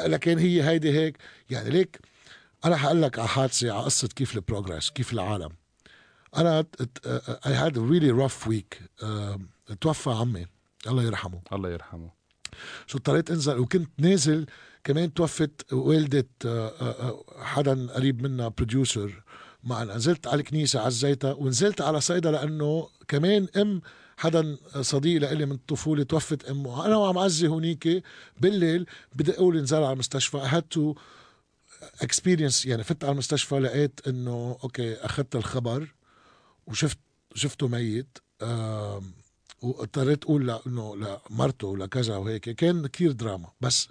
لكن 0.06 0.38
هي 0.38 0.64
هيدي 0.64 0.92
هيك. 0.92 1.18
يعني 1.50 1.70
ليك 1.70 2.00
أنا 2.66 2.76
حقول 2.76 3.02
لك 3.02 3.20
على 3.20 3.28
حادثة 3.28 3.72
على 3.72 3.84
قصة 3.84 4.08
كيف 4.08 4.36
ال 4.36 4.42
progress 4.42 4.90
كيف 4.90 5.14
العالم. 5.14 5.50
أنا 6.38 6.66
I 7.46 7.54
had 7.54 7.78
really 7.78 8.28
rough 8.28 8.48
week 8.48 8.82
توفى 9.82 10.10
عمي. 10.10 10.46
الله 10.88 11.04
يرحمه. 11.04 11.42
الله 11.54 11.70
يرحمه. 11.70 12.10
شو 12.88 12.98
اضطريت 12.98 13.32
أنزل 13.32 13.60
وكنت 13.60 13.90
نازل. 13.98 14.46
كمان 14.86 15.14
توفت 15.14 15.74
والدة 15.74 16.28
آه، 16.46 16.68
آه، 16.68 17.10
آه، 17.10 17.24
حدا 17.44 17.88
قريب 17.88 18.22
منا 18.22 18.48
producer 18.48 19.24
معنا 19.64 19.96
نزلت 19.96 20.28
على 20.28 20.40
الكنيسة 20.40 20.80
عزيتها 20.80 21.34
ونزلت 21.34 21.82
على 21.82 22.02
صيدا 22.02 22.32
لأنه 22.32 22.90
كمان 23.08 23.48
أم 23.58 23.82
حدا 24.18 24.58
صديق 24.82 25.22
لإلي 25.22 25.46
من 25.46 25.52
الطفولة 25.52 26.04
توفت 26.04 26.46
أمه. 26.46 26.86
أنا 26.86 26.98
وعم 26.98 27.18
عزي 27.18 27.48
هونيك 27.48 28.04
بالليل. 28.40 28.86
بدي 29.16 29.32
أقول 29.32 29.58
انزل 29.58 29.78
على 29.78 29.94
المستشفى. 29.94 30.62
To 30.76 30.96
experience 32.04 32.66
يعني 32.66 32.84
فت 32.84 33.04
على 33.04 33.12
المستشفى 33.12 33.60
لقيت 33.60 34.08
إنه 34.08 34.58
أوكي 34.64 34.94
أخذت 34.94 35.36
الخبر. 35.36 35.95
وشفت 36.68 36.98
شفته 37.36 37.68
ميت. 37.68 38.18
واضطريت 39.62 40.24
أقول 40.24 40.48
لا 40.48 40.60
إنه 40.68 40.96
لمرته 41.30 41.68
ولا 41.68 41.86
كذا 41.86 42.18
وهيك. 42.18 42.50
كان 42.50 42.88
كتير 42.88 43.12
دراما. 43.12 43.52
بس 43.62 43.90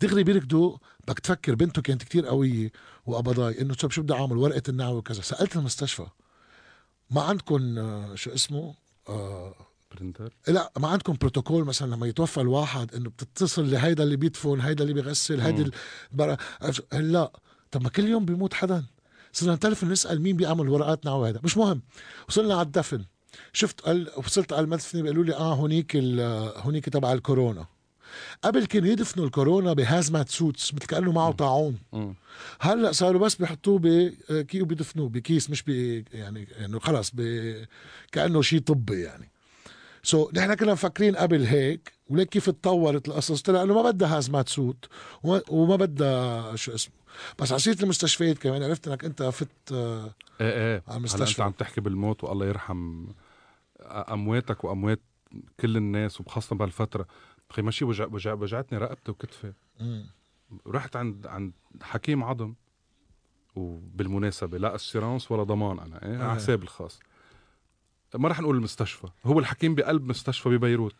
دغري 0.00 0.24
بيركضوا. 0.24 0.76
بدك 1.08 1.18
تفكر 1.18 1.54
بنته 1.54 1.82
كانت 1.82 2.02
كتير 2.02 2.26
قوية 2.26 2.72
وقبضاي. 3.06 3.60
إنه 3.60 3.74
طب 3.74 3.90
شو 3.90 4.02
بدي 4.02 4.14
أعمل؟ 4.14 4.36
ورقة 4.36 4.62
النعوه 4.68 4.96
وكذا. 4.96 5.22
سألت 5.22 5.56
المستشفى. 5.56 6.06
ما 7.10 7.22
عندكم 7.22 7.78
آه، 7.78 8.14
شو 8.14 8.30
اسمه؟ 8.34 8.74
آه 9.08 9.54
printer؟ 9.94 10.36
لا 10.48 10.72
ما 10.78 10.88
عندكم 10.88 11.12
بروتوكول 11.20 11.64
مثلا 11.64 11.94
لما 11.94 12.06
يتوفى 12.06 12.40
الواحد 12.40 12.94
إنه 12.94 13.10
بتتصل 13.10 13.70
لهيدا 13.70 14.02
اللي 14.02 14.16
بيدفن 14.16 14.60
هيدا 14.60 14.82
اللي 14.82 14.94
بيغسل 14.94 15.40
هيدا 15.40 15.70
لا. 16.92 17.32
طب 17.70 17.82
ما 17.82 17.88
كل 17.88 18.04
يوم 18.08 18.24
بيموت 18.24 18.54
حدا. 18.54 18.84
صرنا 19.34 19.54
نتلفن 19.54 19.88
نسأل 19.88 20.22
مين 20.22 20.36
بيعمل 20.36 20.68
ورقات 20.68 21.04
نعوه 21.04 21.28
هيدا 21.28 21.40
مش 21.44 21.56
مهم. 21.56 21.82
وصلنا 22.28 22.54
على 22.54 22.66
الدفن. 22.66 23.04
شفت 23.52 23.80
قال 23.80 24.10
وصلت 24.16 24.52
على 24.52 24.64
المدفن 24.64 25.02
بيقولوا 25.02 25.24
لي 25.24 25.34
آه 25.34 25.54
هونيك 25.54 25.96
هونيك 26.56 26.88
تبع 26.88 27.12
الكورونا. 27.12 27.66
قبل 28.44 28.66
كانوا 28.66 28.88
يدفنوا 28.88 29.26
الكورونا 29.26 29.72
ب 29.72 29.80
hazmat 29.80 30.28
suits 30.28 30.74
مثل 30.74 30.86
كانه 30.86 31.12
معه 31.12 31.32
طاعون. 31.32 31.78
هلأ 32.60 32.92
صاروا 32.92 33.20
بس 33.20 33.34
بيحطوه 33.34 33.78
بكي 33.82 34.62
وبيدفنوه 34.62 35.08
بكيس 35.08 35.50
مش 35.50 35.62
ب 35.62 35.68
يعني 36.12 36.48
إنه 36.64 36.78
خلص 36.78 37.10
ب 37.14 37.54
كأنه 38.12 38.42
شيء 38.42 38.60
طبي 38.60 39.02
يعني. 39.02 39.30
so 40.02 40.26
so, 40.26 40.34
نحن 40.34 40.54
كنا 40.54 40.72
مفكرين 40.72 41.16
قبل 41.16 41.44
هيك 41.44 41.92
وليك 42.08 42.28
كيف 42.28 42.50
تطورت 42.50 43.08
القصص؟ 43.08 43.42
طلع 43.42 43.62
انه 43.62 43.74
ما 43.74 43.90
بدها 43.90 44.16
hazmat 44.16 44.48
suit 44.48 44.84
وما, 45.22 45.42
وما 45.48 45.76
بدها 45.76 46.56
شو 46.56 46.74
اسمه 46.74 46.94
بس 47.38 47.52
على 47.52 47.60
سيرة 47.60 47.82
المستشفيات 47.82 48.38
كمان 48.38 48.62
عرفت 48.62 48.88
إنك 48.88 49.04
أنت 49.04 49.22
فت 49.22 49.48
آه، 49.72 50.14
إيه 50.40 50.52
إيه. 50.52 50.72
على 50.72 50.82
هلا 50.86 50.96
أنت 50.96 50.96
المستشفى. 50.96 51.42
عم 51.42 51.50
تحكي 51.52 51.80
بالموت 51.80 52.24
والله 52.24 52.46
يرحم 52.46 53.06
أمواتك 53.82 54.64
وأموات 54.64 55.00
كل 55.60 55.76
الناس 55.76 56.20
وخاصة 56.20 56.56
بهالفترة؟ 56.56 57.06
أخي 57.50 57.62
ماشي 57.62 57.84
وجع 57.84 58.06
وجع 58.10 58.32
وجعتني 58.32 58.78
رقبتي 58.78 59.10
وكتفي. 59.10 59.52
رحت 60.66 60.96
عند 60.96 61.26
عند 61.26 61.52
حكيم 61.82 62.24
عظم 62.24 62.54
وبالمناسبة 63.56 64.58
لا 64.58 64.74
assurance 64.74 65.30
ولا 65.30 65.42
ضمان 65.42 65.78
أنا 65.78 66.06
إيه؟ 66.06 66.18
على 66.18 66.34
حسابي 66.34 66.62
الخاص. 66.64 67.00
ما 68.14 68.28
رح 68.28 68.40
نقول 68.40 68.56
المستشفى 68.56 69.06
هو 69.24 69.38
الحكيم 69.38 69.74
بقلب 69.74 70.04
مستشفى 70.04 70.48
ببيروت 70.48 70.94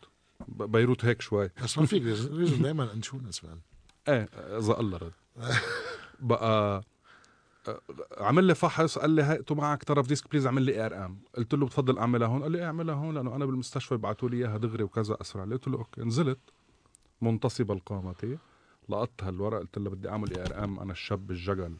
بيروت 0.47 1.05
هيك 1.05 1.21
شوي. 1.21 1.49
بس 1.63 1.77
ما 1.77 1.85
فيك 1.85 2.01
دائما 2.03 2.93
insurance 2.93 3.43
man 3.43 3.59
إيه 4.07 4.29
إذا 4.57 4.79
الله 4.79 4.97
رد. 4.97 5.13
بقى 6.19 6.83
آه، 7.67 7.79
عمل 8.17 8.43
لي 8.43 8.55
فحص 8.55 8.97
قال 8.97 9.09
لي 9.09 9.21
هاي 9.23 9.37
تو 9.37 9.55
معك 9.55 9.83
طرف 9.83 10.07
ديسك 10.07 10.31
please 10.31 10.45
اعمل 10.45 10.61
لي 10.61 10.85
IRM. 10.85 11.17
قلت 11.37 11.53
له 11.53 11.65
بتفضل 11.65 11.97
اعملها 11.97 12.27
هون؟ 12.27 12.43
قال 12.43 12.51
لي 12.51 12.57
إيه 12.57 12.65
اعملها 12.65 12.95
هون 12.95 13.15
لأنه 13.15 13.35
أنا 13.35 13.45
بالمستشفى 13.45 13.97
بعثوا 13.97 14.29
لي 14.29 14.37
إياها 14.37 14.57
دغري 14.57 14.83
وكذا 14.83 15.17
أسرع. 15.21 15.43
قلت 15.43 15.67
له 15.67 15.77
okay. 15.77 16.01
نزلت 16.01 16.39
منتصب 17.21 17.71
القامة 17.71 18.37
لقطت 18.89 19.23
هالورق 19.23 19.59
قلت 19.59 19.77
لها 19.77 19.89
بدي 19.91 20.09
أعمل 20.09 20.39
IRM 20.39 20.79
أنا 20.79 20.91
الشاب 20.91 21.31
الجگل 21.31 21.75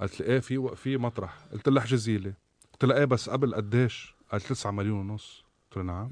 قالت 0.00 0.20
لي 0.20 0.26
إيه 0.26 0.40
في 0.40 0.76
في 0.76 0.96
مطرح. 0.96 1.38
قلت 1.52 1.68
لها 1.68 1.82
احجزي 1.82 2.18
لي 2.18 2.34
قلت 2.72 2.84
لها 2.84 2.98
إيه 2.98 3.04
بس 3.04 3.30
قبل 3.30 3.54
قديش؟ 3.54 4.14
قالت 4.32 4.46
9 4.48 4.70
مليون 4.70 5.10
ونص. 5.10 5.44
قلت 5.70 5.76
لها 5.76 5.84
نعم. 5.84 6.08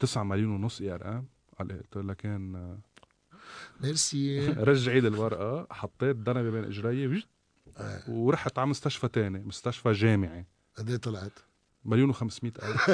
9 0.00 0.22
مليون 0.22 0.50
ونص 0.50 0.80
IRM. 0.80 1.26
قال 1.58 1.70
إيه؟ 1.72 1.78
قلت 1.78 1.96
لها 1.96 2.14
كان 2.14 2.54
آه، 2.56 2.78
ميرسي 3.80 4.48
رجعي 4.70 5.00
لي 5.00 5.08
الورقه 5.08 5.66
حطيت 5.70 6.16
دنبة 6.16 6.50
بين 6.50 6.64
إجري 6.64 7.24
آه. 7.78 8.02
ورحت 8.08 8.58
على 8.58 8.68
مستشفى 8.68 9.08
تاني 9.08 9.38
مستشفى 9.38 9.92
جامعي 9.92 10.46
قد 10.78 10.90
إيه 10.90 10.96
طلعت؟ 10.96 11.32
مليون 11.84 12.10
وخمسمية 12.10 12.52
ألف 12.62 12.90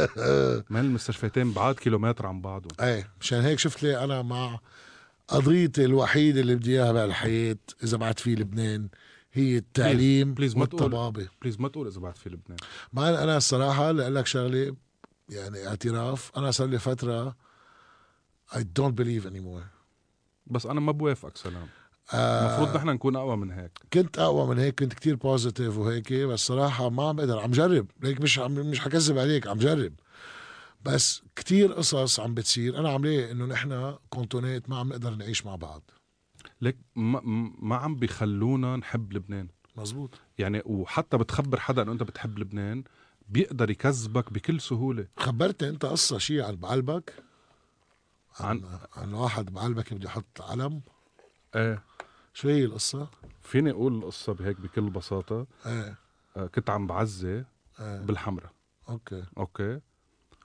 من 0.72 0.80
المستشفيتين 0.80 1.52
بعاد 1.52 1.74
كيلومتر 1.74 2.26
عن 2.26 2.40
بعضهم 2.40 2.70
إيه 2.80 3.10
مشان 3.20 3.40
هيك 3.40 3.58
شفت 3.58 3.82
لي 3.82 4.04
أنا 4.04 4.22
مع 4.22 4.60
قضيتي 5.28 5.84
الوحيدة 5.84 6.40
اللي 6.40 6.54
بدي 6.54 6.70
إياها 6.70 6.92
بهالحياة 6.92 7.56
إذا 7.84 7.96
بعد 7.96 8.18
في 8.18 8.34
لبنان 8.34 8.88
هي 9.32 9.56
التعليم 9.56 10.34
please 10.34 10.56
ما 10.56 10.64
تقول. 10.64 10.82
والطبابة 10.82 11.28
please 11.42 11.60
ما 11.60 11.68
تقول 11.68 11.86
إذا 11.86 12.00
بعد 12.00 12.16
في 12.16 12.28
لبنان 12.28 12.58
ما 12.92 13.22
أنا 13.22 13.36
الصراحة 13.36 13.90
لأقول 13.90 14.14
لك 14.14 14.26
شغلة 14.26 14.76
يعني 15.28 15.66
اعتراف 15.66 16.32
أنا 16.36 16.50
صار 16.50 16.66
لي 16.68 16.78
فترة 16.78 17.36
I 18.52 18.58
don't 18.58 18.94
believe 19.00 19.26
anymore 19.26 19.79
بس 20.46 20.66
أنا 20.66 20.80
ما 20.80 20.92
بوافقك 20.92 21.36
سلام. 21.36 21.68
آه 22.14 22.58
المفروض 22.58 22.76
نحن 22.76 22.88
نكون 22.88 23.16
أقوى 23.16 23.36
من 23.36 23.50
هيك. 23.50 23.78
كنت 23.92 24.18
أقوى 24.18 24.46
من 24.46 24.58
هيك 24.58 24.78
كنت 24.78 24.94
كتير 24.94 25.16
positive 25.16 25.78
وهيك 25.78 26.12
بس 26.12 26.46
صراحة 26.46 26.90
ما 26.90 27.08
عم 27.08 27.16
بقدر 27.16 27.38
عم 27.38 27.50
جرب. 27.50 27.86
ليك 28.02 28.20
مش 28.20 28.38
عم 28.38 28.52
مش 28.52 28.80
حكذب 28.80 29.18
عليك 29.18 29.46
عم 29.46 29.58
جرب. 29.58 29.92
بس 30.84 31.22
كتير 31.36 31.72
قصص 31.72 32.20
عم 32.20 32.34
بتصير. 32.34 32.78
أنا 32.78 32.90
عم 32.90 33.04
ليه؟ 33.04 33.30
إنه 33.30 33.46
نحن 33.46 33.94
كونتونات 34.10 34.70
ما 34.70 34.78
عم 34.78 34.88
نقدر 34.88 35.14
نعيش 35.14 35.46
مع 35.46 35.56
بعض. 35.56 35.90
ليك 36.60 36.76
ما, 36.96 37.20
ما 37.58 37.76
عم 37.76 37.96
بيخلونا 37.96 38.76
نحب 38.76 39.12
لبنان. 39.12 39.48
مزبوط. 39.76 40.20
يعني 40.38 40.62
وحتى 40.66 41.18
بتخبر 41.18 41.60
حدا 41.60 41.82
إنه 41.82 41.92
أنت 41.92 42.02
بتحب 42.02 42.38
لبنان 42.38 42.84
بيقدر 43.28 43.70
يكذبك 43.70 44.32
بكل 44.32 44.60
سهولة. 44.60 45.06
خبرتني 45.16 45.68
أنت 45.68 45.86
قصة 45.86 46.18
شيء 46.18 46.42
على 46.42 46.56
بعلبك 46.56 47.14
عن 48.40 48.78
عن 48.96 49.14
واحد 49.14 49.52
بعلبك 49.52 49.94
بده 49.94 50.04
يحط 50.08 50.40
علم. 50.42 50.80
إيه. 51.56 51.82
شو 52.34 52.48
هي 52.48 52.64
القصة؟ 52.64 53.08
فيني 53.42 53.70
أقول 53.70 53.94
القصة 53.98 54.32
بهيك 54.34 54.60
بكل 54.60 54.90
بساطة؟ 54.90 55.46
إيه. 55.66 55.96
آه، 56.36 56.46
كنت 56.46 56.70
عم 56.70 56.86
بعزي 56.86 57.44
إيه. 57.80 58.00
بالحمرة 58.00 58.50
okay. 58.88 59.24
okay. 59.38 59.80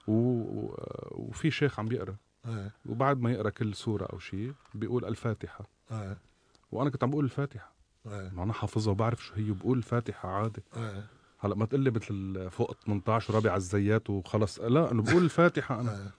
و... 0.06 0.12
و- 0.12 0.76
وفي 1.10 1.50
شيخ 1.50 1.78
عم 1.80 1.86
بيقرأ. 1.88 2.16
إيه. 2.46 2.72
وبعد 2.86 3.20
ما 3.20 3.32
يقرأ 3.32 3.50
كل 3.50 3.74
سورة 3.74 4.04
أو 4.06 4.18
شيء 4.18 4.52
بيقول 4.74 5.04
الفاتحة. 5.04 5.66
إيه. 5.90 6.18
وأنا 6.72 6.90
كنت 6.90 7.04
عم 7.04 7.10
بقول 7.10 7.24
الفاتحة. 7.24 7.72
إيه. 8.06 8.28
أنا 8.42 8.52
حافظها 8.52 8.90
وبعرف 8.92 9.24
شو 9.24 9.34
هي 9.34 9.50
وبقول 9.50 9.78
الفاتحة 9.78 10.28
عادي. 10.28 10.62
إيه. 10.76 11.06
هلأ 11.38 11.54
ما 11.54 11.66
تقول 11.66 11.80
لي 11.80 11.90
مثل 11.90 12.48
فوق 12.50 12.76
18 12.86 13.32
ورابع 13.32 13.56
الزيات 13.56 14.10
وخلص. 14.10 14.58
لا 14.60 14.92
انه 14.92 15.02
بقول 15.02 15.24
الفاتحة 15.24 15.80
أنا. 15.80 16.02
إيه. 16.02 16.10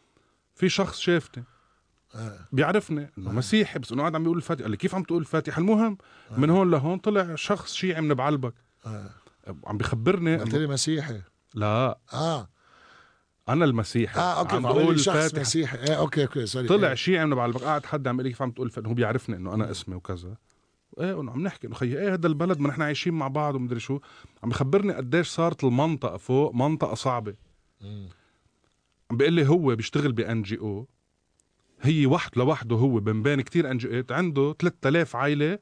في 0.55 0.69
شخص 0.69 0.99
شافتني. 0.99 1.43
إيه 1.43 1.56
بيعرفني 2.51 3.11
إنه 3.17 3.31
مسيحي 3.31 3.79
بس 3.79 3.91
إنه 3.91 4.01
قاعد 4.01 4.15
عم 4.15 4.23
بيقول 4.23 4.37
الفاتحة. 4.37 4.63
قال 4.63 4.71
لي 4.71 4.77
كيف 4.77 4.95
عم 4.95 5.03
تقول 5.03 5.21
الفاتحة؟ 5.21 5.59
المهم 5.59 5.97
من 6.37 6.49
هون 6.49 6.71
لهون 6.71 6.97
طلع 6.97 7.35
شخص 7.35 7.73
شيعي 7.73 8.01
من 8.01 8.13
بعلبك. 8.13 8.53
إيه 8.87 9.09
عم 9.65 9.77
بيخبرني 9.77 10.37
قلت 10.37 10.55
لي 10.55 10.67
مسيحي. 10.67 11.21
لا. 11.53 11.99
آه. 12.13 12.49
أنا 13.49 13.65
المسيحي. 13.65 14.19
آه 14.19 14.39
okay 14.39 14.55
عم 14.55 14.61
بقول 14.61 14.99
شخص 14.99 15.15
الفاتحه 15.15 15.41
مسيحي. 15.41 15.77
إيه 15.77 15.99
okay 15.99 16.23
okay 16.23 16.45
sorry. 16.45 16.67
طلع 16.67 16.87
إيه. 16.87 16.95
شيعي 16.95 17.25
من 17.25 17.35
بعلبك. 17.35 17.61
قاعد 17.61 17.85
حد 17.85 18.07
عم 18.07 18.15
يقول 18.15 18.23
لي 18.23 18.29
كيف 18.29 18.41
عم 18.41 18.51
تقول 18.51 18.67
الفاتحة. 18.67 18.89
هو 18.89 18.93
بيعرفني 18.93 19.35
إنه 19.35 19.53
أنا 19.53 19.71
اسمي 19.71 19.95
وكذا. 19.95 20.35
إيه 20.99 21.21
إنه 21.21 21.31
عم 21.31 21.43
نحكي 21.43 21.67
إنه 21.67 21.75
خيي 21.75 21.99
إيه 21.99 22.13
هذا 22.13 22.27
البلد 22.27 22.59
ما 22.59 22.69
نحن 22.69 22.81
عايشين 22.81 23.13
مع 23.13 23.27
بعض 23.27 23.55
ومدري 23.55 23.79
شو. 23.79 23.99
عم 24.43 24.49
يخبرني 24.49 24.93
قديش 24.93 25.27
صارت 25.27 25.63
المنطقة 25.63 26.17
فوق 26.17 26.55
منطقة 26.55 26.95
صعبة. 26.95 27.35
مم. 27.81 28.09
عم 29.11 29.17
بيقول 29.17 29.33
لي 29.33 29.47
هو 29.47 29.75
بيشتغل 29.75 30.11
ب 30.11 30.41
NGO 30.41 30.87
هي 31.81 32.05
وحده 32.05 32.31
لوحده 32.43 32.75
هو 32.75 32.99
من 33.01 33.23
بين 33.23 33.41
كتير 33.41 33.71
ان 33.71 33.77
جي 33.77 34.03
عنده 34.11 34.55
3000 34.59 35.15
عائلة. 35.15 35.59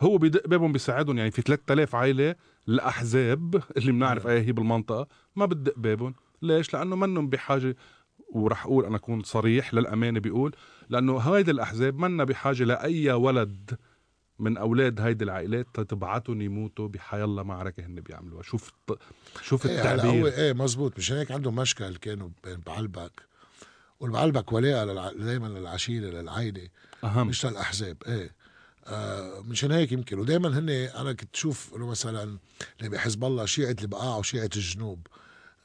هو 0.00 0.18
بيدق 0.18 0.48
بابهم 0.48 0.72
بيساعدهم 0.72 1.18
يعني 1.18 1.30
في 1.30 1.42
3000 1.42 1.94
عائلة 1.94 2.34
الاحزاب 2.68 3.62
اللي 3.76 3.92
بنعرف 3.92 4.26
إيه 4.26 4.40
هي 4.40 4.52
بالمنطقة. 4.52 5.08
ما 5.36 5.46
بتدق 5.46 5.74
بابهم 5.78 6.14
ليش؟ 6.42 6.74
لأنه 6.74 6.96
منهم 6.96 7.28
بحاجة 7.28 7.76
ورح 8.32 8.64
أقول 8.66 8.84
أنا 8.84 8.96
أكون 8.96 9.22
صريح 9.22 9.74
للأمانة 9.74 10.20
بيقول 10.20 10.54
لأنه 10.88 11.18
هيدي 11.18 11.50
الأحزاب 11.50 11.98
منا 11.98 12.24
بحاجة 12.24 12.64
لأي 12.64 13.12
ولد 13.12 13.78
من 14.38 14.56
أولاد 14.56 15.00
هيدي 15.00 15.24
العائلات 15.24 15.80
تبعتهم 15.80 16.40
يموتوا 16.40 16.88
بحيالله 16.88 17.42
معركة 17.42 17.86
هن 17.86 17.94
بيعملوها. 18.00 18.42
شوف 18.42 18.72
شوف 19.42 19.66
إيه 19.66 19.80
هلا 19.80 19.90
هو 19.90 19.94
التعبير 19.94 20.26
إيه 20.26 20.52
مزبوط. 20.52 20.98
مشان 20.98 21.16
هيك؟ 21.16 21.32
عندهم 21.32 21.54
مشكل 21.56 21.96
كانوا 21.96 22.28
بين 22.44 22.60
بعلبك. 22.66 23.22
والبعلبك 24.00 24.52
ولاء 24.52 24.84
للع... 24.84 25.12
دائما 25.12 25.46
للعشيرة 25.46 26.10
للعائله 26.10 26.68
أهم. 27.04 27.26
مش 27.26 27.46
للأحزاب. 27.46 27.96
إيه. 28.06 28.30
آه 28.86 29.40
مشان 29.40 29.72
هيك 29.72 29.92
يمكن. 29.92 30.18
ودائما 30.18 30.58
هن 30.58 30.68
أنا 30.70 31.12
كنت 31.12 31.36
شوف 31.36 31.74
إنه 31.76 31.86
مثلا 31.86 32.38
اللي 32.78 32.90
بحزب 32.90 33.24
الله 33.24 33.44
شيعة 33.46 33.76
البقاع 33.82 34.16
وشيعة 34.16 34.50
الجنوب. 34.56 35.06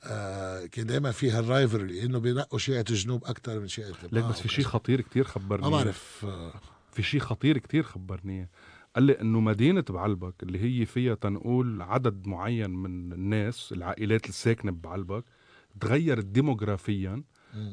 آه 0.04 0.66
كان 0.66 0.86
دائما 0.86 1.12
في 1.12 1.32
هالرايفرلي 1.32 2.04
إنه 2.04 2.20
بينقوا 2.20 2.60
شيعة 2.60 2.86
الجنوب 2.90 3.26
أكثر 3.26 3.60
من 3.60 3.68
شيعة 3.68 3.88
البقاع 3.88 4.10
ليك 4.12 4.26
بس 4.26 4.42
في 4.42 4.50
شيء 4.50 4.66
خطير 4.66 5.02
كتير 5.02 5.24
خبرني. 5.24 5.64
ما. 5.64 5.70
بعرف 5.70 6.26
آه. 6.26 6.54
في 6.92 7.04
شيء 7.04 7.20
خطير 7.20 7.58
كتير 7.58 7.84
خبرني. 7.84 8.50
قال 8.96 9.04
لي 9.04 9.22
إنه 9.22 9.40
مدينة 9.40 9.84
بعلبك 9.90 10.44
اللي 10.44 10.82
هي 10.82 10.86
فيها 10.86 11.16
تنقول 11.16 11.82
عدد 11.82 12.28
معين 12.28 12.70
من 12.70 13.14
الناس 13.14 13.72
العائلات 13.72 14.30
الساكنة 14.30 14.72
بعلبك 14.72 15.24
تغيرت 15.82 16.26
ديموغرافيا. 16.26 17.24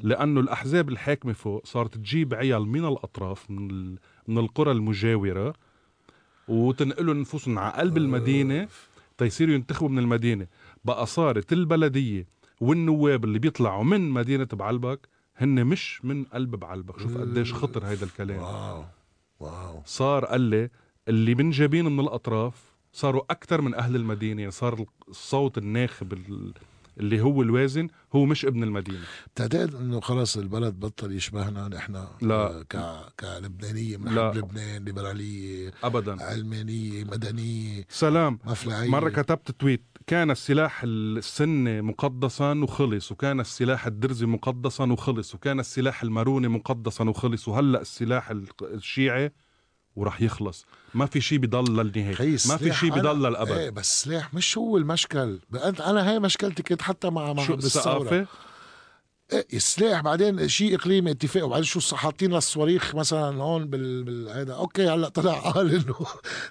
لأنه 0.03 0.41
الأحزاب 0.41 0.89
الحاكمة 0.89 1.33
فوق 1.33 1.67
صارت 1.67 1.95
تجيب 1.95 2.35
عيال 2.35 2.67
من 2.69 2.85
الأطراف 2.85 3.51
من. 3.51 3.91
من 4.29 4.39
القرى 4.39 4.73
المجاورة 4.73 5.55
وتنقلهم 6.49 7.21
نفوسهم 7.21 7.59
على 7.59 7.73
قلب 7.73 7.97
المدينة 7.97 8.69
تيصيروا 9.19 9.55
ينتخبوا 9.55 9.89
من 9.89 9.99
المدينة. 9.99 10.47
بقى 10.85 11.07
صارت 11.07 11.53
البلدية 11.53 12.27
والنواب 12.61 13.25
اللي 13.25 13.39
بيطلعوا 13.39 13.85
من 13.85 14.11
مدينة 14.11 14.49
بعلبك 14.53 15.09
هن 15.37 15.65
مش 15.65 16.05
من 16.05 16.25
قلب 16.25 16.51
بعلبك. 16.57 17.01
شوف 17.01 17.19
قديش 17.19 17.53
خطر 17.55 17.87
هيدا 17.87 18.07
الكلام. 18.07 18.39
wow. 18.39 18.85
wow. 19.41 19.83
صار 19.87 20.25
قال 20.25 20.41
لي 20.41 20.71
اللي 21.09 21.35
منجابين 21.35 21.85
من 21.85 22.01
الأطراف 22.01 22.63
صاروا 22.93 23.23
أكثر 23.31 23.61
من 23.61 23.75
أهل 23.75 23.97
المدينة 23.97 24.41
يعني 24.41 24.51
صار 24.53 24.85
الصوت 25.09 25.59
الناخب 25.59 26.13
ال- 26.13 26.53
اللي 27.01 27.21
هو 27.21 27.43
الوازن 27.43 27.89
هو 28.15 28.25
مش 28.25 28.45
ابن 28.47 28.63
المدينة 28.65 28.99
بتعتقد 29.35 29.75
إنه 29.75 30.01
خلص 30.01 30.37
البلد 30.37 30.81
بطل 30.81 31.13
يشبهنا 31.13 31.69
نحن 31.69 31.93
لا. 32.23 32.35
آه، 32.35 32.63
ك 32.63 32.77
كلبنانية 33.21 33.97
لا. 33.97 34.31
بنحب 34.31 34.37
لبنان 34.45 34.85
ليبرالية 34.85 35.73
ابدا 35.85 36.23
علمانية 36.25 37.05
مدنية 37.05 37.85
سلام 37.89 38.39
مفلعيه 38.45 38.89
مرة 38.91 39.09
كتبت 39.11 39.51
تويت 39.51 39.85
كان 40.07 40.31
السلاح 40.31 40.81
السني 40.85 41.83
مقدسا 41.83 42.53
وخلص 42.53 43.13
وكان 43.13 43.41
السلاح 43.41 43.87
الدرزي 43.87 44.27
مقدسا 44.27 44.85
وخلص 44.85 45.35
وكان 45.35 45.61
السلاح 45.61 46.03
الماروني 46.03 46.49
مقدسا 46.49 47.05
وخلص 47.05 47.49
وهلأ 47.49 47.81
السلاح 47.81 48.31
ال- 48.31 48.47
الشيعي 48.63 49.33
وراح 49.99 50.23
يخلص. 50.23 50.67
ما 50.95 51.07
في 51.07 51.21
شيء 51.21 51.39
بضل 51.39 51.77
للنهاية. 51.77 52.15
خيي 52.15 52.37
ما 52.49 52.57
في 52.57 52.73
شيء 52.73 52.91
بضل 52.91 53.29
للأبد. 53.29 53.51
إيه 53.51 53.71
بس 53.71 53.93
السلاح 53.93 54.35
مش 54.35 54.59
هو 54.59 54.77
المشكل. 54.77 55.41
انت 55.65 55.81
أنا 55.81 56.11
هاي 56.11 56.19
مشكلتي 56.19 56.63
كنت 56.63 56.83
حتى 56.83 57.11
مع 57.11 57.33
مع 57.33 57.47
شو 57.47 57.57
بالثورة. 57.57 58.27
السلاح 59.33 60.01
بعدين 60.01 60.49
شيء 60.49 60.75
اقليمي 60.75 61.11
اتفاق 61.11 61.45
وبعدين 61.45 61.65
شو 61.65 61.97
حاطين 61.97 62.35
الصواريخ 62.35 62.95
مثلا 62.95 63.43
هون 63.43 63.67
بال, 63.67 64.05
بال... 64.05 64.51
okay 64.51 64.89
هلأ 64.89 65.09
طلع 65.09 65.33
قال 65.51 65.75
إنه 65.75 65.95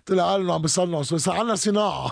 طلع 0.05 0.31
قال 0.31 0.41
إنه 0.41 0.53
عم 0.53 0.61
بيصنعوا 0.61 1.03
بس 1.13 1.29
عنا 1.29 1.55
صناعة. 1.55 2.11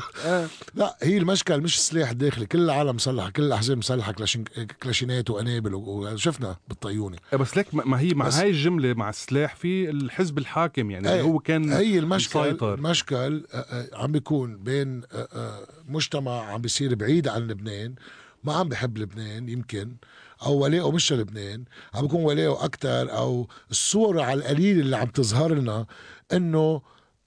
لا 0.74 0.96
هي 1.02 1.18
المشكل 1.18 1.60
مش 1.60 1.76
السلاح 1.76 2.10
الداخلي 2.10 2.46
كل 2.46 2.58
العالم 2.58 2.96
مسلحه 2.96 3.30
كل 3.30 3.42
الأحزاب 3.42 3.76
مسلحه 3.78 4.12
كلاشين... 4.12 4.44
كلاشينات 4.82 5.30
وقنابل 5.30 5.74
وشفنا 5.74 6.56
بالطيونة. 6.68 7.16
إيه 7.32 7.38
بس 7.38 7.56
ليك 7.56 7.66
ما 7.74 8.00
هي 8.00 8.14
مع 8.14 8.26
بس- 8.26 8.36
هاي 8.36 8.50
الجملة 8.50 8.94
مع 8.94 9.08
السلاح 9.10 9.56
في 9.56 9.90
الحزب 9.90 10.38
الحاكم 10.38 10.90
يعني 10.90 11.12
إيه 11.12 11.22
هو 11.22 11.38
كان 11.38 11.72
هي 11.72 11.98
المشكل 11.98 12.40
مسيطر 12.40 12.74
المشكل 12.74 13.44
آه، 13.54 13.56
آه، 13.56 13.88
عم 13.92 14.12
بيكون 14.12 14.56
بين 14.56 15.02
آه، 15.12 15.28
آه، 15.32 15.66
مجتمع 15.88 16.40
عم 16.52 16.60
بيصير 16.60 16.94
بعيد 16.94 17.28
عن 17.28 17.42
لبنان 17.48 17.94
ما 18.44 18.52
عم 18.52 18.68
بحب 18.68 18.98
لبنان 18.98 19.48
يمكن 19.48 19.96
أو 20.42 20.54
ولاءه 20.58 20.90
مش 20.90 21.12
لبنان. 21.12 21.64
عم 21.94 22.02
بيكون 22.02 22.24
ولاءه 22.24 22.64
أكثر 22.64 23.12
أو 23.16 23.48
الصورة 23.70 24.22
على 24.22 24.40
القليل 24.40 24.80
اللي 24.80 24.96
عم 24.96 25.06
تظهر 25.06 25.54
لنا 25.54 25.86
إنه 26.32 26.82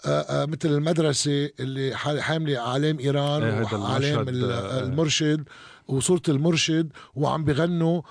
آه، 0.05 0.09
آه، 0.21 0.45
مثل 0.45 0.69
المدرسة 0.69 1.49
اللي 1.59 1.95
حا- 1.95 2.19
حاملة 2.21 2.59
أعلام 2.59 2.99
إيران 2.99 3.43
هيدا 3.43 3.77
وأعلام 3.77 4.27
آه. 4.43 4.79
المرشد 4.79 5.43
وصورة 5.87 6.21
المرشد 6.29 6.89
وعم 7.15 7.43
بغنوا. 7.45 8.01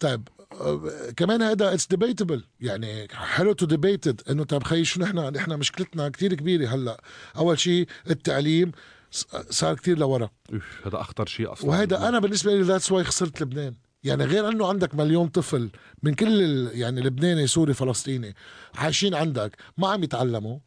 طيب 0.00 0.28
كمان 1.16 1.42
هذا 1.42 1.74
it's 1.74 1.86
debatable 1.86 2.44
يعني 2.60 3.08
حلو 3.12 3.52
to 3.52 3.66
debate 3.66 4.07
it 4.07 4.20
إنه 4.30 4.44
طيب 4.44 4.62
خي 4.62 4.84
شو 4.84 5.00
نحن 5.00 5.18
نحن 5.18 5.52
مشكلتنا 5.58 6.08
كتير 6.08 6.34
كبيرة 6.34 6.68
هلأ. 6.68 7.00
أول 7.36 7.58
شيء 7.58 7.86
التعليم. 8.10 8.72
صار 9.50 9.74
كتير 9.74 9.98
لورا. 9.98 10.30
هذا 10.84 11.00
أخطر 11.00 11.26
شيء 11.26 11.52
أصلا. 11.52 11.70
وهذا 11.70 12.08
أنا 12.08 12.18
بالنسبة 12.18 12.54
لي 12.54 12.62
that's 12.62 12.92
why 12.92 13.04
خسرت 13.04 13.42
لبنان. 13.42 13.74
يعني 14.04 14.24
غير 14.24 14.48
أنه 14.48 14.68
عندك 14.68 14.94
مليون 14.94 15.28
طفل 15.28 15.70
من 16.02 16.14
كل 16.14 16.68
يعني 16.72 17.00
لبناني 17.00 17.46
سوري 17.46 17.74
فلسطيني 17.74 18.34
عايشين 18.74 19.14
عندك 19.14 19.56
ما 19.78 19.88
عم 19.88 20.04
يتعلموا 20.04 20.58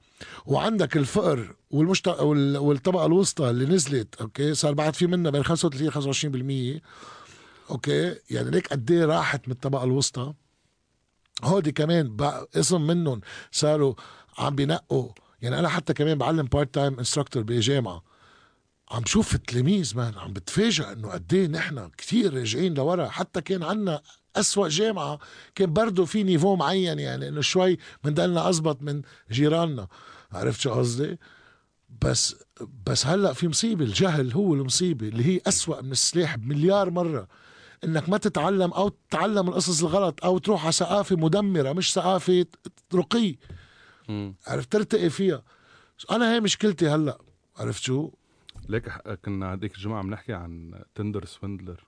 وعندك 0.46 0.98
الفقر 0.98 1.56
والمشت... 1.72 2.08
وال... 2.08 2.58
والطبقة 2.58 3.06
الوسطى 3.06 3.50
اللي 3.50 3.66
نزلت 3.66 4.16
okay 4.22 4.54
صار 4.54 4.74
بعد 4.74 4.96
في 4.96 5.08
منا 5.08 5.30
بين 5.30 5.44
35 5.44 6.78
25% 6.78 6.82
okay؟ 7.72 8.15
يعني 8.30 8.52
ليك 8.52 8.68
قد 8.68 8.92
إيه 8.92 9.06
راحت 9.06 9.48
من 9.48 9.54
الطبقة 9.54 9.84
الوسطى؟ 9.84 10.34
هودي 11.44 11.72
كمان 11.72 12.18
اسم 12.56 12.82
منهم 12.82 13.22
صاروا 13.52 13.94
عم 14.38 14.56
بينقوا. 14.56 15.10
يعني 15.42 15.60
أنا 15.60 15.70
حتى 15.70 15.94
كمان 15.94 16.18
بعلم 16.18 16.46
part 16.46 16.74
time 16.74 16.98
instructor 16.98 17.44
بجامعة. 17.44 18.04
عم 18.91 19.06
شوف 19.06 19.36
التلاميذ 19.36 19.97
man 19.98 20.18
عم 20.17 20.34
بتفاجئ 20.34 20.91
إنه 20.91 21.10
قد 21.10 21.34
إيه 21.34 21.47
نحن 21.47 21.89
كثير 21.97 22.34
راجعين 22.34 22.73
لورا 22.73 23.10
حتى 23.10 23.41
كان 23.41 23.63
عنا 23.63 24.02
أسوأ 24.36 24.67
جامعة 24.67 25.19
كان 25.56 25.73
برضه 25.73 26.06
في 26.06 26.23
niveau 26.24 26.56
معين 26.56 26.99
يعني 26.99 27.28
إنه 27.28 27.41
شوي 27.41 27.78
بندلنا 28.04 28.49
أزبط 28.49 28.82
من 28.82 29.02
جيراننا 29.32 29.88
عرفت 30.32 30.62
شو 30.62 30.71
قصدي؟ 30.71 31.19
بس 32.02 32.36
بس 32.86 33.08
هلأ 33.08 33.34
في 33.34 33.47
مصيبة 33.47 33.86
الجهل 33.86 34.34
هو 34.34 34.54
المصيبة 34.54 35.08
اللي 35.08 35.25
هي 35.25 35.41
أسوأ 35.47 35.82
من 35.82 35.91
السلاح 35.91 36.36
بمليار 36.36 36.89
مرة 36.89 37.28
إنك 37.84 38.10
ما 38.10 38.17
تتعلم 38.17 38.71
أو 38.71 38.89
تتعلم 38.89 39.47
القصص 39.47 39.84
الغلط 39.84 40.25
أو 40.25 40.38
تروح 40.38 40.63
على 40.63 40.71
ثقافة 40.71 41.15
مدمرة 41.15 41.73
مش 41.73 41.93
ثقافة 41.93 42.45
رقي. 42.93 43.36
عرفت 44.47 44.71
ترتقي 44.71 45.10
فيها 45.10 45.43
أنا 46.12 46.34
هي 46.34 46.39
مشكلتي 46.39 46.88
هلأ 46.89 47.17
عرفت 47.58 47.84
شو؟ 47.84 48.12
ليك 48.70 48.90
كنا 49.26 49.54
هذيك 49.54 49.76
الجمعة 49.76 50.00
عم 50.00 50.10
نحكي 50.10 50.34
عن 50.34 50.84
Tinder 50.96 51.26
Swindler. 51.26 51.84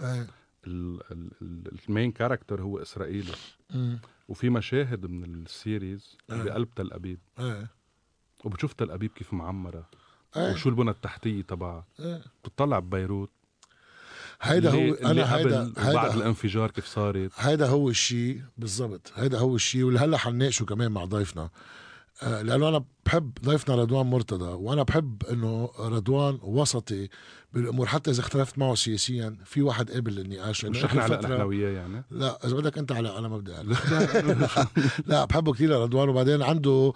إيه 0.00 0.26
ال 0.66 0.95
main 0.95 2.12
character 2.12 2.62
هو 2.62 2.78
إسرائيلي. 2.78 3.32
مم. 3.70 3.98
وفي 4.28 4.50
مشاهد 4.50 5.06
من 5.06 5.34
ال 5.34 5.46
series 5.46 6.16
آه. 6.30 6.42
بقلب 6.42 6.68
تل 6.74 6.92
أبيب. 6.92 7.18
إيه 7.38 7.68
وبتشوف 8.44 8.72
تل 8.72 8.90
أبيب 8.90 9.10
كيف 9.10 9.32
معمرة. 9.32 9.88
إيه 10.36 10.52
وشو 10.52 10.68
البنى 10.68 10.90
التحتية 10.90 11.42
تبعها 11.42 11.86
إيه 12.00 12.22
بتطلع 12.44 12.78
ببيروت. 12.78 13.30
هيدا 14.42 14.70
هو 14.70 14.94
أنا 14.94 15.36
هيدا 15.36 15.72
هيدا 15.78 16.14
الانفجار 16.14 16.70
كيف 16.70 16.86
صارت. 16.86 17.32
هيدا 17.36 17.66
هو 17.66 17.90
الشيء 17.90 18.42
بالضبط. 18.58 19.12
هيدا 19.16 19.38
هو 19.38 19.54
الشيء 19.56 19.82
واللي 19.84 20.00
هلأ 20.00 20.18
حنناقشه 20.18 20.64
كمان 20.64 20.92
مع 20.92 21.04
ضيفنا. 21.04 21.50
لأنه 22.22 22.68
أنا 22.68 22.84
بحب 23.06 23.32
ضيفنا 23.44 23.74
رضوان 23.74 24.06
مرتضى 24.06 24.52
وأنا 24.52 24.82
بحب 24.82 25.22
إنه 25.30 25.70
رضوان 25.78 26.38
وسطي 26.42 27.08
بالأمور 27.52 27.86
حتى 27.86 28.10
إذا 28.10 28.20
اختلفت 28.20 28.58
معه 28.58 28.74
سياسيا 28.74 29.36
في 29.44 29.62
واحد 29.62 29.90
قابل 29.90 30.14
للنقاش 30.14 30.64
مش 30.64 30.84
إحنا 30.84 31.02
على 31.02 31.16
نحن 31.16 31.32
وياه 31.32 31.70
يعني؟ 31.70 32.04
لا 32.10 32.46
إذا 32.46 32.56
بدك 32.56 32.78
أنت 32.78 32.92
على 32.92 33.18
أنا 33.18 33.28
ما 33.28 33.38
بدي. 33.38 33.52
لا 35.12 35.24
بحبه 35.24 35.52
كثير 35.52 35.70
رضوان 35.70 36.08
وبعدين 36.08 36.42
عنده 36.42 36.92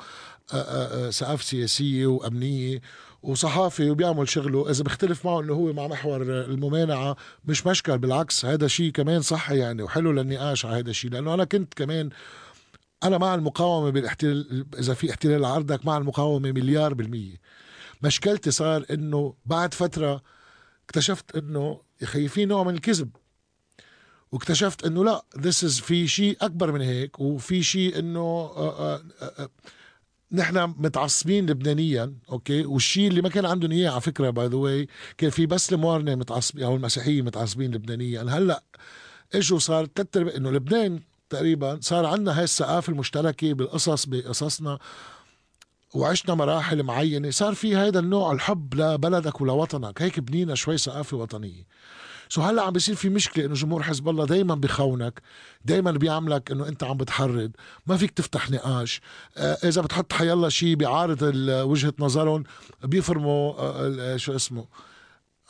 آه، 0.53 0.57
آه، 0.57 1.07
آه، 1.07 1.37
سياسية 1.37 2.07
وأمنية 2.07 2.81
وصحافي 3.23 3.91
وبيعمل 3.91 4.29
شغله. 4.29 4.71
إذا 4.71 4.85
بختلف 4.85 5.27
معه 5.27 5.41
إنه 5.41 5.53
هو 5.53 5.73
مع 5.73 5.87
محور 5.87 6.23
الممانعة 6.23 7.17
مش 7.45 7.67
مشكل 7.67 7.99
بالعكس 7.99 8.45
هذا 8.45 8.67
شيء 8.67 8.91
كمان 8.91 9.23
صح 9.23 9.51
يعني 9.51 9.83
وحلو 9.83 10.13
للنقاش 10.13 10.67
على 10.67 10.79
هذا 10.79 10.91
الشيء 10.91 11.11
لأنه 11.11 11.35
أنا 11.35 11.45
كنت 11.45 11.75
كمان 11.75 12.11
أنا 13.05 13.19
مع 13.19 13.35
المقاومة 13.35 13.91
بالاحتلال 13.91 14.67
إذا 14.79 14.95
في 14.95 15.11
احتلال 15.11 15.45
عرضك 15.45 15.87
مع 15.87 15.97
المقاومة 15.97 16.53
مليار 16.53 16.95
بالمية. 16.95 17.37
مشكلتي 18.03 18.51
صار 18.51 18.85
إنه 18.91 19.35
بعد 19.47 19.75
فترة 19.75 20.23
اكتشفت 20.85 21.37
إنه 21.37 21.81
يا 22.01 22.07
أخي 22.07 22.29
في 22.29 22.45
نوع 22.45 22.65
من 22.65 22.75
الكذب. 22.75 23.11
واكتشفت 24.33 24.85
إنه 24.85 25.05
لا 25.05 25.25
ذس 25.39 25.65
از 25.65 25.81
في 25.81 26.09
شيء 26.09 26.37
أكبر 26.41 26.73
من 26.73 26.81
هيك 26.81 27.21
وفي 27.21 27.63
شيء 27.63 27.99
إنه 27.99 28.21
آه، 28.21 28.95
آه، 28.95 29.03
آه، 29.23 29.49
نحن 30.33 30.75
متعصبين 30.79 31.51
لبنانيا 31.51 32.15
okay؟ 32.31 32.65
والشيء 32.65 33.09
اللي 33.09 33.23
ما 33.23 33.29
كان 33.29 33.47
عندهم 33.47 33.73
إياه 33.73 33.91
على 33.91 34.01
فكرة 34.01 34.31
by 34.31 34.47
the 34.47 34.57
way 34.57 34.89
كان 35.19 35.31
في 35.31 35.47
بس 35.47 35.73
الموارنه 35.73 36.15
متعصبين 36.15 36.65
أو 36.65 36.77
المسيحية 36.77 37.23
متعصبين 37.23 37.75
لبنانيا. 37.75 38.23
هلأ 38.23 38.63
اجوا 39.35 39.59
صار؟ 39.59 39.87
ثلاث 39.87 40.37
إنه 40.37 40.51
لبنان 40.51 41.01
تقريبا 41.31 41.79
صار 41.83 42.07
عندنا 42.07 42.39
هاي 42.39 42.45
الثقافه 42.45 42.91
المشتركة 42.91 43.53
بالقصص 43.53 44.05
بقصصنا 44.07 44.79
وعشنا 45.95 46.35
مراحل 46.35 46.83
معينة. 46.83 47.31
صار 47.31 47.55
في 47.55 47.77
هذا 47.77 47.99
النوع 47.99 48.33
الحب 48.33 48.75
لبلدك 48.75 49.41
ولوطنك. 49.41 50.03
هيك 50.03 50.21
بنينا 50.21 50.55
شوي 50.55 50.79
ثقافه 50.79 51.17
وطنية. 51.17 51.67
so 52.29 52.43
هلأ 52.43 52.63
عم 52.63 52.73
بيصير 52.73 52.95
في 52.95 53.09
مشكلة 53.09 53.45
إنه 53.45 53.55
جمهور 53.55 53.83
حزب 53.83 54.09
الله 54.09 54.27
دائما 54.27 54.55
بخونك 54.55 55.23
دائما 55.65 55.91
بيعملك 55.91 56.51
إنه 56.51 56.69
أنت 56.69 56.85
عم 56.85 56.97
بتحرض. 56.97 57.51
ما 57.87 57.97
فيك 57.97 58.11
تفتح 58.11 58.51
نقاش. 58.51 59.01
آه 59.37 59.59
إذا 59.65 59.83
بتحط 59.83 60.13
حيالله 60.13 60.49
شيء 60.49 60.75
بيعارض 60.75 61.23
وجهة 61.49 61.95
نظرهم 61.99 62.45
بيفرموا 62.85 63.53
آه 63.53 63.87
ال- 63.87 64.21
شو 64.21 64.37
اسمه. 64.37 64.67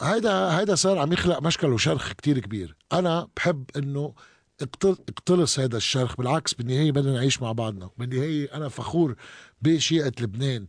هيدا 0.00 0.58
هيدا 0.58 0.74
صار 0.74 0.98
عم 0.98 1.12
يخلق 1.12 1.42
مشكل 1.42 1.68
وشرخ 1.72 2.12
كتير 2.12 2.38
كبير. 2.38 2.76
أنا 2.92 3.28
بحب 3.37 3.64
إنه 3.76 4.14
اقتلص 4.62 5.61
هذا 5.61 5.77
الشرخ 5.77 6.17
بالعكس 6.17 6.55
بالنهاية 6.55 6.93
بدنا 6.93 7.12
نعيش 7.12 7.43
مع 7.43 7.53
بعضنا. 7.53 7.90
بالنهايه 7.99 8.55
أنا 8.55 8.69
فخور 8.69 9.17
بشيعة 9.62 10.12
لبنان 10.21 10.67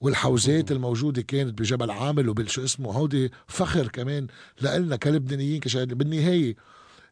والحوزات 0.00 0.72
الموجودة 0.72 1.22
كانت 1.22 1.60
بجبل 1.60 1.90
عامل 1.90 2.28
وبالشو 2.28 2.64
اسمه 2.64 2.92
هودي 2.92 3.32
فخر 3.46 3.88
كمان 3.88 4.26
لنا 4.62 4.96
كلبنانيين 4.96 5.60
كشهد 5.60 5.94
بالنهاية 5.94 6.56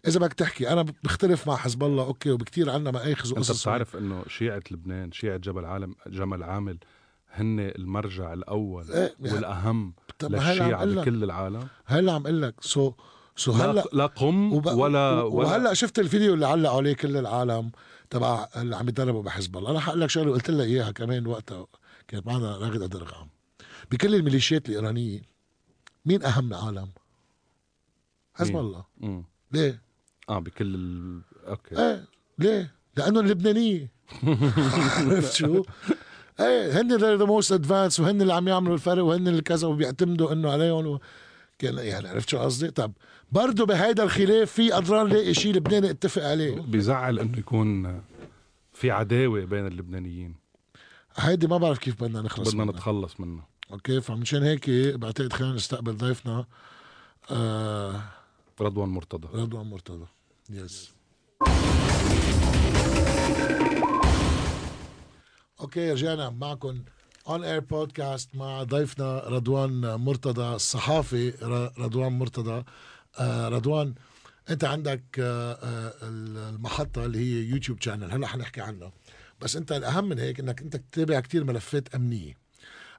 إذا 0.06 0.20
بدك 0.20 0.32
تحكي 0.32 0.68
أنا 0.68 0.86
بختلف 1.04 1.46
مع 1.46 1.56
حزب 1.56 1.84
الله 1.84 2.04
أوكي 2.04 2.30
وبكتير 2.30 2.70
عنا 2.70 2.90
مآخذ 2.90 3.32
وقصص 3.32 3.62
بتعرف 3.62 3.96
إنه 3.96 4.24
شيعة 4.28 4.62
لبنان 4.70 5.12
شيعة 5.12 5.36
جبل 5.36 5.64
عالم 5.64 5.94
جمل 6.06 6.42
عامل 6.42 6.78
هن 7.32 7.60
المرجع 7.60 8.32
الأول 8.32 8.92
إيه، 8.92 9.14
يعني 9.20 9.46
عم 9.46 9.94
للشيعة 10.22 10.84
بكل 10.84 11.24
العالم؟ 11.24 11.68
هلا 11.84 12.12
عم 12.12 12.26
قلك 12.26 12.54
so 12.60 12.92
so 13.36 13.52
هلأ 13.52 13.84
لا, 13.92 14.06
قم 14.06 14.52
وب... 14.52 14.66
ولا 14.66 15.22
ولا 15.22 15.22
وهلأ 15.22 15.74
شفت 15.74 15.98
الفيديو 15.98 16.34
اللي 16.34 16.46
علقوا 16.46 16.76
عليه 16.76 16.92
كل 16.92 17.16
العالم 17.16 17.70
تبع 18.10 18.48
اللي 18.56 18.76
عم 18.76 18.88
يضربوا 18.88 19.22
بحزب 19.22 19.56
الله 19.56 19.70
أنا 19.70 19.80
حقول 19.80 20.00
لك 20.00 20.10
شغلة 20.10 20.32
قلت 20.32 20.50
لها 20.50 20.64
إياها 20.64 20.90
كمان 20.90 21.26
وقتها 21.26 21.66
كانت 22.08 22.26
معنا 22.26 22.56
راغد 22.56 22.82
ادرغام 22.82 23.28
بكل 23.90 24.14
الميليشيات 24.14 24.68
الإيرانية 24.68 25.22
مين 26.06 26.24
أهم 26.24 26.54
عالم؟ 26.54 26.88
حزب؟ 28.34 28.56
الله 28.56 28.84
مم. 28.98 29.24
ليه؟ 29.52 29.82
آه 30.28 30.38
بكل 30.38 30.74
ال... 30.74 31.20
أوكي 31.48 31.78
إيه 31.78 32.04
ليه؟ 32.38 32.74
لأنه 32.96 33.20
اللبنانية 33.20 33.92
عرفت 34.98 35.32
شو؟ 35.32 35.64
إيه 36.40 36.80
هن 36.80 36.96
the 36.96 37.24
most 37.24 37.52
advanced 37.52 38.00
وهن 38.00 38.22
اللي 38.22 38.32
عم 38.34 38.48
يعملوا 38.48 38.74
الفرق 38.74 39.04
وهن 39.04 39.28
اللي 39.28 39.42
كذا 39.42 39.68
وبيعتمدوا 39.68 40.32
إنه 40.32 40.50
عليهم 40.50 40.86
و... 40.86 41.00
كان 41.60 41.78
يعني 41.78 42.08
عرفت 42.08 42.28
شو 42.28 42.38
قصدي؟ 42.38 42.70
طب 42.70 42.92
برضه 43.32 43.66
بهيدا 43.66 44.02
الخلاف 44.02 44.52
في 44.52 44.72
قدران 44.72 45.06
نلاقي 45.06 45.34
شيء 45.34 45.54
لبناني 45.54 45.90
اتفق 45.90 46.24
عليه. 46.24 46.60
بيزعل 46.60 47.18
إنه 47.18 47.38
يكون 47.38 48.00
في 48.72 48.90
عداوة 48.90 49.44
بين 49.44 49.66
اللبنانيين. 49.66 50.34
هيدي 51.16 51.46
ما 51.46 51.58
بعرف 51.58 51.78
كيف 51.78 52.02
بدنا 52.02 52.22
نخلص 52.22 52.48
بدنا 52.48 52.64
منها. 52.64 52.74
نتخلص 52.74 53.20
منه 53.20 53.42
أوكي 53.72 54.00
فمشان 54.00 54.42
هيك 54.42 54.70
بعتقد 54.70 55.32
خلينا 55.32 55.54
نستقبل 55.54 55.96
ضيفنا 55.96 56.46
آه 57.30 58.02
رضوان 58.60 58.88
مرتضى. 58.88 59.28
رضوان 59.42 59.66
مرتضى. 59.66 60.06
yes 60.50 60.90
أوكي 65.60 65.92
رجعنا 65.92 66.30
معكم. 66.30 66.82
On 67.28 67.44
Air 67.44 67.60
Podcast 67.60 68.34
مع 68.34 68.62
ضيفنا 68.62 69.18
رضوان 69.18 69.94
مرتضى 69.94 70.54
الصحافي 70.54 71.30
رضوان 71.78 72.12
مرتضى. 72.12 72.64
آه 73.18 73.48
رضوان 73.48 73.94
أنت 74.50 74.64
عندك 74.64 75.02
آه 75.18 75.52
آه 75.52 75.94
المحطة 76.02 77.06
اللي 77.06 77.18
هي 77.18 77.44
YouTube 77.44 77.80
channel 77.82 78.12
هلا 78.12 78.26
حنحكي 78.26 78.60
عنها. 78.60 78.92
بس 79.40 79.56
أنت 79.56 79.72
الأهم 79.72 80.08
من 80.08 80.18
هيك 80.18 80.40
إنك 80.40 80.62
أنت 80.62 80.76
تتابع 80.76 81.20
كتير 81.20 81.44
ملفات 81.44 81.94
أمنية. 81.94 82.34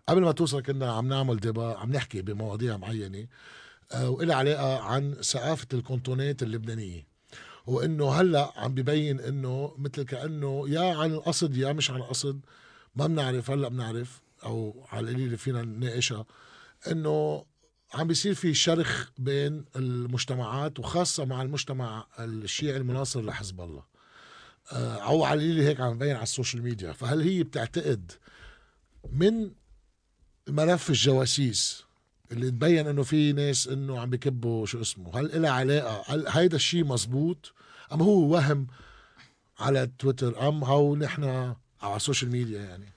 قبل 0.10 0.22
ما 0.22 0.32
توصل 0.32 0.62
كنا 0.62 0.92
عم 0.92 1.08
نعمل 1.08 1.38
ديبا 1.38 1.78
عم 1.78 1.92
نحكي 1.92 2.22
بمواضيع 2.22 2.78
معينة 2.78 3.28
وإلها 3.96 4.36
علاقة 4.36 4.80
عن 4.80 5.14
ثقافة 5.22 5.68
الكونتونات 5.74 6.44
اللبنانية. 6.44 7.08
وإنه 7.66 8.12
هلأ 8.12 8.54
عم 8.56 8.74
ببين 8.74 9.20
إنه 9.20 9.76
مثل 9.78 10.04
كأنه 10.04 10.70
يا 10.70 10.96
عن 10.96 11.12
القصد 11.12 11.58
يا 11.58 11.74
مش 11.74 11.92
عن 11.92 12.02
قصد 12.02 12.40
ما 12.96 13.08
بنعرف 13.08 13.52
هلأ 13.52 13.68
بنعرف 13.68 14.22
أو 14.44 14.86
على 14.92 15.10
القليل 15.10 15.38
فينا 15.38 15.62
نناقشها 15.62 16.26
إنه 16.92 17.46
عم 17.94 18.08
بيصير 18.08 18.34
في 18.34 18.54
شرخ 18.54 19.10
بين 19.18 19.66
المجتمعات 19.76 20.80
وخاصة 20.80 21.26
مع 21.26 21.42
المجتمع 21.42 22.08
الشيعي 22.20 22.78
المناصر 22.78 23.22
لحزب 23.22 23.62
الله. 23.62 23.84
آه، 24.72 24.96
أو 24.96 25.24
على 25.24 25.44
القليل 25.44 25.66
هيك 25.66 25.80
عم 25.80 25.94
ببين 25.98 26.16
على 26.16 26.24
ال 26.24 26.29
social 26.29 26.64
media. 26.64 26.92
فهل 26.92 27.22
هي 27.22 27.44
بتعتقد 27.44 28.12
من 29.12 29.52
ملف 30.48 30.90
الجواسيس 30.90 31.84
اللي 32.32 32.52
تبين 32.52 32.88
إنه 32.88 33.04
في 33.04 33.34
ناس 33.34 33.68
إنه 33.68 34.00
عم 34.00 34.10
بكبوا 34.10 34.66
شو 34.66 34.82
اسمه؟ 34.82 35.20
هل 35.20 35.42
لها 35.42 35.52
علاقة؟ 35.52 36.04
هل 36.08 36.28
هيدا 36.28 36.56
الشيء 36.56 36.84
مزبوط؟ 36.84 37.54
أم 37.94 38.02
هو 38.02 38.34
وهم 38.34 38.68
على 39.60 39.92
تويتر؟ 40.00 40.48
أم 40.48 40.64
هو 40.64 40.96
نحن 40.96 41.54
على 41.84 41.96
ال 41.96 42.01
social 42.01 42.32
media 42.32 42.62
يعني. 42.62 42.94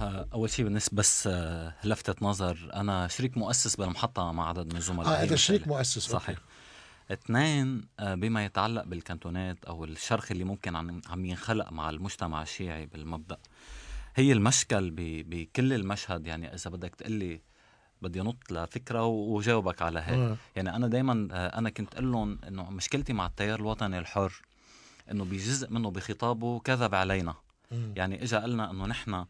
آه، 0.00 0.28
أول 0.32 0.50
شيء 0.50 0.64
بالنسبة 0.64 0.96
بس 0.96 1.26
آه، 1.26 1.74
لفتت 1.84 2.22
نظر 2.22 2.70
أنا 2.74 3.08
شريك 3.08 3.38
مؤسس 3.38 3.76
بالمحطه 3.76 4.32
مع 4.32 4.48
عدد 4.48 4.66
من 4.72 4.76
الزملاء. 4.76 5.08
آه 5.08 5.22
انت 5.22 5.34
شريك 5.34 5.60
مؤسس. 5.60 5.76
مؤسس 5.76 5.98
صحيح. 5.98 6.38
اثنين 7.12 7.88
آه، 8.00 8.14
بما 8.14 8.44
يتعلق 8.44 8.84
بالكانتونات 8.84 9.64
أو 9.64 9.84
الشرخ 9.84 10.30
اللي 10.30 10.44
ممكن 10.44 10.76
عم 11.08 11.24
ينخلق 11.24 11.72
مع 11.72 11.90
المجتمع 11.90 12.42
الشيعي 12.42 12.86
بالمبدأ 12.86 13.38
هي 14.14 14.32
المشكل 14.32 14.90
بكل 15.26 15.72
المشهد. 15.72 16.26
يعني 16.26 16.54
إذا 16.54 16.70
بدك 16.70 16.94
تقلي 16.94 17.40
بدي 18.02 18.20
أنط 18.20 18.52
لفكرة 18.52 19.06
وجاوبك 19.06 19.82
على 19.82 20.00
هيك. 20.00 20.38
يعني 20.56 20.76
أنا 20.76 20.88
دائما 20.88 21.28
أنا 21.58 21.70
كنت 21.70 21.94
أقول 21.94 22.12
لهم 22.12 22.38
إنه 22.48 22.70
مشكلتي 22.70 23.12
مع 23.12 23.26
التيار 23.26 23.58
الوطني 23.58 23.98
الحر 23.98 24.42
إنه 25.10 25.24
بجزء 25.24 25.70
منه 25.70 25.90
بخطابه 25.90 26.60
كذب 26.60 26.94
علينا. 26.94 27.34
مم. 27.70 27.94
يعني 27.96 28.22
اجى 28.22 28.36
قالنا 28.36 28.70
إنه 28.70 28.86
نحن 28.86 29.24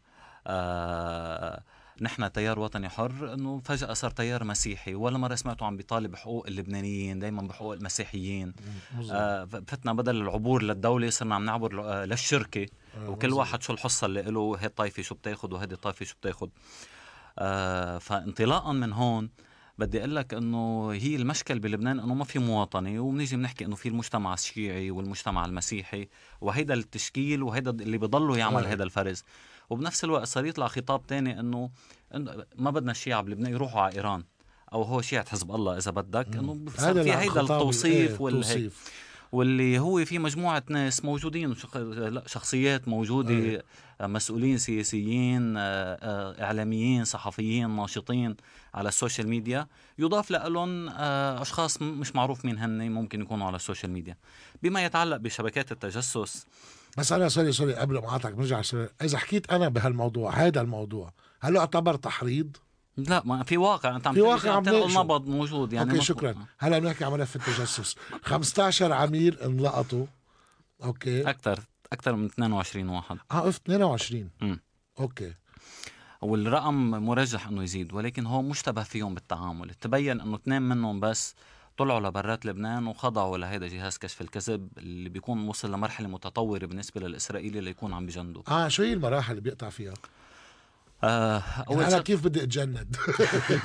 آه 0.47 1.63
نحن 2.01 2.31
تيار 2.31 2.59
وطني 2.59 2.89
حر 2.89 3.33
إنه 3.33 3.61
فجأة 3.65 3.93
صار 3.93 4.11
تيار 4.11 4.43
مسيحي 4.43 4.95
ولا 4.95 5.17
مرة 5.17 5.35
سمعته 5.35 5.65
عم 5.65 5.77
بيطالب 5.77 6.11
بحقوق 6.11 6.47
اللبنانيين 6.47 7.19
دائما 7.19 7.41
بحقوق 7.41 7.73
المسيحيين. 7.73 8.53
آه 9.11 9.45
فتنا 9.45 9.93
بدل 9.93 10.21
العبور 10.21 10.63
للدولة 10.63 11.09
صرنا 11.09 11.35
عم 11.35 11.45
نعبر 11.45 11.83
آه، 11.83 12.05
للشركة 12.05 12.65
آه، 12.97 13.09
وكل 13.09 13.27
مظبوط. 13.27 13.39
واحد 13.39 13.61
شو 13.63 13.73
الحصة 13.73 14.05
اللي 14.05 14.21
له 14.21 14.55
هي 14.59 14.65
الطائفة 14.65 15.03
شو 15.03 15.15
بتاخذ 15.15 15.53
وهيدي 15.53 15.75
الطائفة 15.75 16.05
شو 16.05 16.15
بتاخذ 16.21 16.47
آه 17.39 17.97
فانطلاقا 17.97 18.71
من 18.71 18.93
هون 18.93 19.29
بدي 19.77 19.99
أقول 19.99 20.15
لك 20.15 20.33
إنه 20.33 20.91
هي 20.91 21.15
المشكل 21.15 21.59
بلبنان 21.59 21.99
إنه 21.99 22.13
ما 22.13 22.23
في 22.23 22.39
مواطنة 22.39 22.99
وبنيجي 22.99 23.35
بنحكي 23.35 23.65
إنه 23.65 23.75
في 23.75 23.89
المجتمع 23.89 24.33
الشيعي 24.33 24.91
والمجتمع 24.91 25.45
المسيحي 25.45 26.07
وهيدا 26.41 26.73
التشكيل 26.73 27.43
وهيدا 27.43 27.71
اللي 27.71 27.97
بضله 27.97 28.37
يعمل. 28.37 28.65
هذا 28.65 28.83
الفرز 28.83 29.23
وبنفس 29.69 30.03
الوقت 30.03 30.27
صار 30.27 30.45
يطلع 30.45 30.67
خطاب 30.67 31.07
تاني 31.07 31.39
إنه 31.39 31.69
ما 32.55 32.71
بدنا 32.71 32.91
الشيعة 32.91 33.21
بلبنان 33.21 33.51
يروحوا 33.51 33.81
على 33.81 33.95
إيران 33.95 34.23
أو 34.73 34.81
هو 34.83 35.01
شيعة 35.01 35.29
حزب 35.29 35.51
الله 35.51 35.77
إذا 35.77 35.91
بدك 35.91 36.35
إنه 36.35 36.65
صار 36.77 37.03
في 37.03 37.13
هيدا 37.13 37.41
التوصيف 37.41 38.11
إيه، 38.11 38.21
والهيك. 38.21 38.71
واللي 39.31 39.79
هو 39.79 40.05
في 40.05 40.19
مجموعة 40.19 40.63
ناس 40.69 41.05
موجودين 41.05 41.55
شخصيات 42.25 42.87
موجودة 42.87 43.33
أيه. 43.33 43.63
مسؤولين 44.01 44.57
سياسيين 44.57 45.57
آه، 45.57 45.61
آه، 46.01 46.43
إعلاميين 46.43 47.05
صحفيين 47.05 47.69
ناشطين 47.75 48.35
على 48.73 48.89
ال 48.89 48.94
social 48.94 49.27
media 49.27 49.67
يضاف 49.99 50.31
لهم 50.31 50.89
آه، 50.89 51.41
أشخاص 51.41 51.81
م- 51.81 51.85
مش 51.99 52.15
معروف 52.15 52.45
مين 52.45 52.57
هن 52.57 52.91
ممكن 52.91 53.21
يكونوا 53.21 53.47
على 53.47 53.55
ال 53.55 53.60
social 53.60 53.91
media 53.91 54.17
بما 54.63 54.85
يتعلق 54.85 55.17
بشبكات 55.17 55.71
التجسس 55.71 56.45
بس 56.97 57.11
أنا 57.11 57.29
sorry 57.29 57.51
sorry 57.51 57.73
قبل 57.75 57.93
ما 57.93 57.99
أقاطعك 58.07 58.33
نرجع. 58.37 58.61
إذا 59.01 59.17
حكيت 59.17 59.51
أنا 59.51 59.69
بهالموضوع 59.69 60.33
هذا 60.33 60.61
الموضوع 60.61 61.13
هل 61.41 61.55
يعتبر 61.55 61.95
تحريض؟ 61.95 62.57
لا 62.97 63.21
ما 63.25 63.43
في 63.43 63.57
واقع. 63.57 63.95
أنت 63.95 64.07
عم 64.07 64.13
في 64.13 64.21
واقع 64.21 64.51
عم 64.51 64.63
موجود 65.25 65.73
يعني 65.73 65.91
أوكي 65.91 66.03
شكرا. 66.03 66.35
هلا 66.57 66.79
بنحكي 66.79 67.05
عن 67.05 67.11
ملف 67.11 67.35
التجسس. 67.35 67.95
15 68.23 68.93
عميل 68.93 69.39
انلقطوا. 69.39 70.05
أوكي. 70.83 71.29
أكثر 71.29 71.59
أكثر 71.93 72.15
من 72.15 72.25
22 72.25 72.89
واحد. 72.89 73.17
آه 73.31 73.49
أوف 73.49 73.55
22 73.65 74.29
مم. 74.41 74.59
أوكي. 74.99 75.33
والرقم 76.21 76.73
مرجح 76.89 77.47
إنه 77.47 77.63
يزيد 77.63 77.93
ولكن 77.93 78.25
هو 78.25 78.41
مشتبه 78.41 78.83
فيهم 78.83 79.13
بالتعامل. 79.13 79.69
تبين 79.69 80.21
إنه 80.21 80.35
اثنين 80.35 80.61
منهم 80.61 80.99
بس 80.99 81.35
طلعوا 81.77 81.99
لبرات 81.99 82.45
لبنان 82.45 82.87
وخضعوا 82.87 83.37
لهذا 83.37 83.67
جهاز 83.67 83.97
كشف 83.97 84.21
الكذب 84.21 84.69
اللي 84.77 85.09
بيكون 85.09 85.47
وصل 85.47 85.71
لمرحلة 85.71 86.07
متطورة 86.07 86.65
بالنسبة 86.65 87.01
للإسرائيلي 87.01 87.59
اللي 87.59 87.69
يكون 87.69 87.93
عم 87.93 88.05
بجنده. 88.05 88.43
آه 88.47 88.67
شو 88.67 88.83
هي 88.83 88.93
المراحل 88.93 89.31
اللي 89.31 89.41
بيقطع 89.41 89.69
فيها؟ 89.69 89.93
آه 91.03 91.43
يعني 91.57 91.67
اول 91.67 91.83
أنا 91.83 91.89
شيء 91.89 91.99
كيف 91.99 92.23
بدي 92.23 92.43
أتجند؟ 92.43 92.95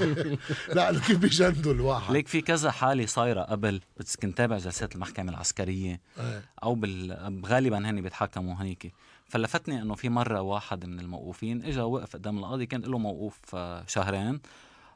لا 0.75 0.93
كيف 0.93 1.19
بيجندوا 1.19 1.73
الواحد؟ 1.73 2.13
ليك 2.13 2.29
في 2.29 2.41
كذا 2.41 2.71
حالة 2.71 3.07
صايرة 3.07 3.43
قبل 3.43 3.81
بس 3.97 4.17
كنت 4.17 4.39
تابع 4.39 4.59
جلسات 4.59 4.95
المحكمة 4.95 5.31
العسكرية 5.31 6.01
إيه. 6.19 6.45
أو 6.63 6.75
بال... 6.75 7.43
غالبا 7.47 7.91
هن 7.91 8.03
بيتحكموا 8.03 8.55
هنيك 8.55 8.93
فلفتني 9.29 9.83
إنه 9.83 9.95
في 9.95 10.09
مرة 10.09 10.41
واحد 10.41 10.85
من 10.85 11.01
الموقوفين 11.01 11.65
اجى 11.65 11.81
وقف 11.81 12.17
قدام 12.17 12.39
القاضي 12.39 12.67
كان 12.67 12.81
له 12.81 12.99
موقوف 12.99 13.55
آه، 13.55 13.85
شهرين 13.87 14.41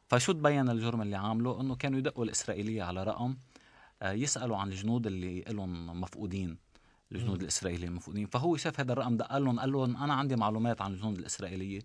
فشو 0.09 0.33
تبين 0.33 0.71
الجرم 0.71 1.03
اللي 1.03 1.17
عامله 1.17 1.61
إنه 1.61 1.77
كانوا 1.77 1.99
يدقوا 1.99 2.25
الإسرائيلية 2.25 2.83
على 2.83 3.05
رقم 3.05 3.37
آه، 4.03 4.13
يسألوا 4.13 4.57
عن 4.57 4.69
الجنود 4.69 5.07
اللي 5.07 5.41
لهم 5.41 6.01
مفقودين 6.01 6.59
الجنود 7.13 7.43
الإسرائيليين 7.43 7.91
المفقودين 7.91 8.27
فهو 8.27 8.57
شاف 8.57 8.81
هذا 8.81 8.93
الرقم 8.93 9.17
دق 9.17 9.37
لهم 9.39 9.61
قال 9.61 9.73
لهم 9.73 9.97
أنا 9.97 10.15
عندي 10.15 10.37
معلومات 10.37 10.83
عن 10.83 10.93
الجنود 10.93 11.19
الإسرائيلية 11.19 11.81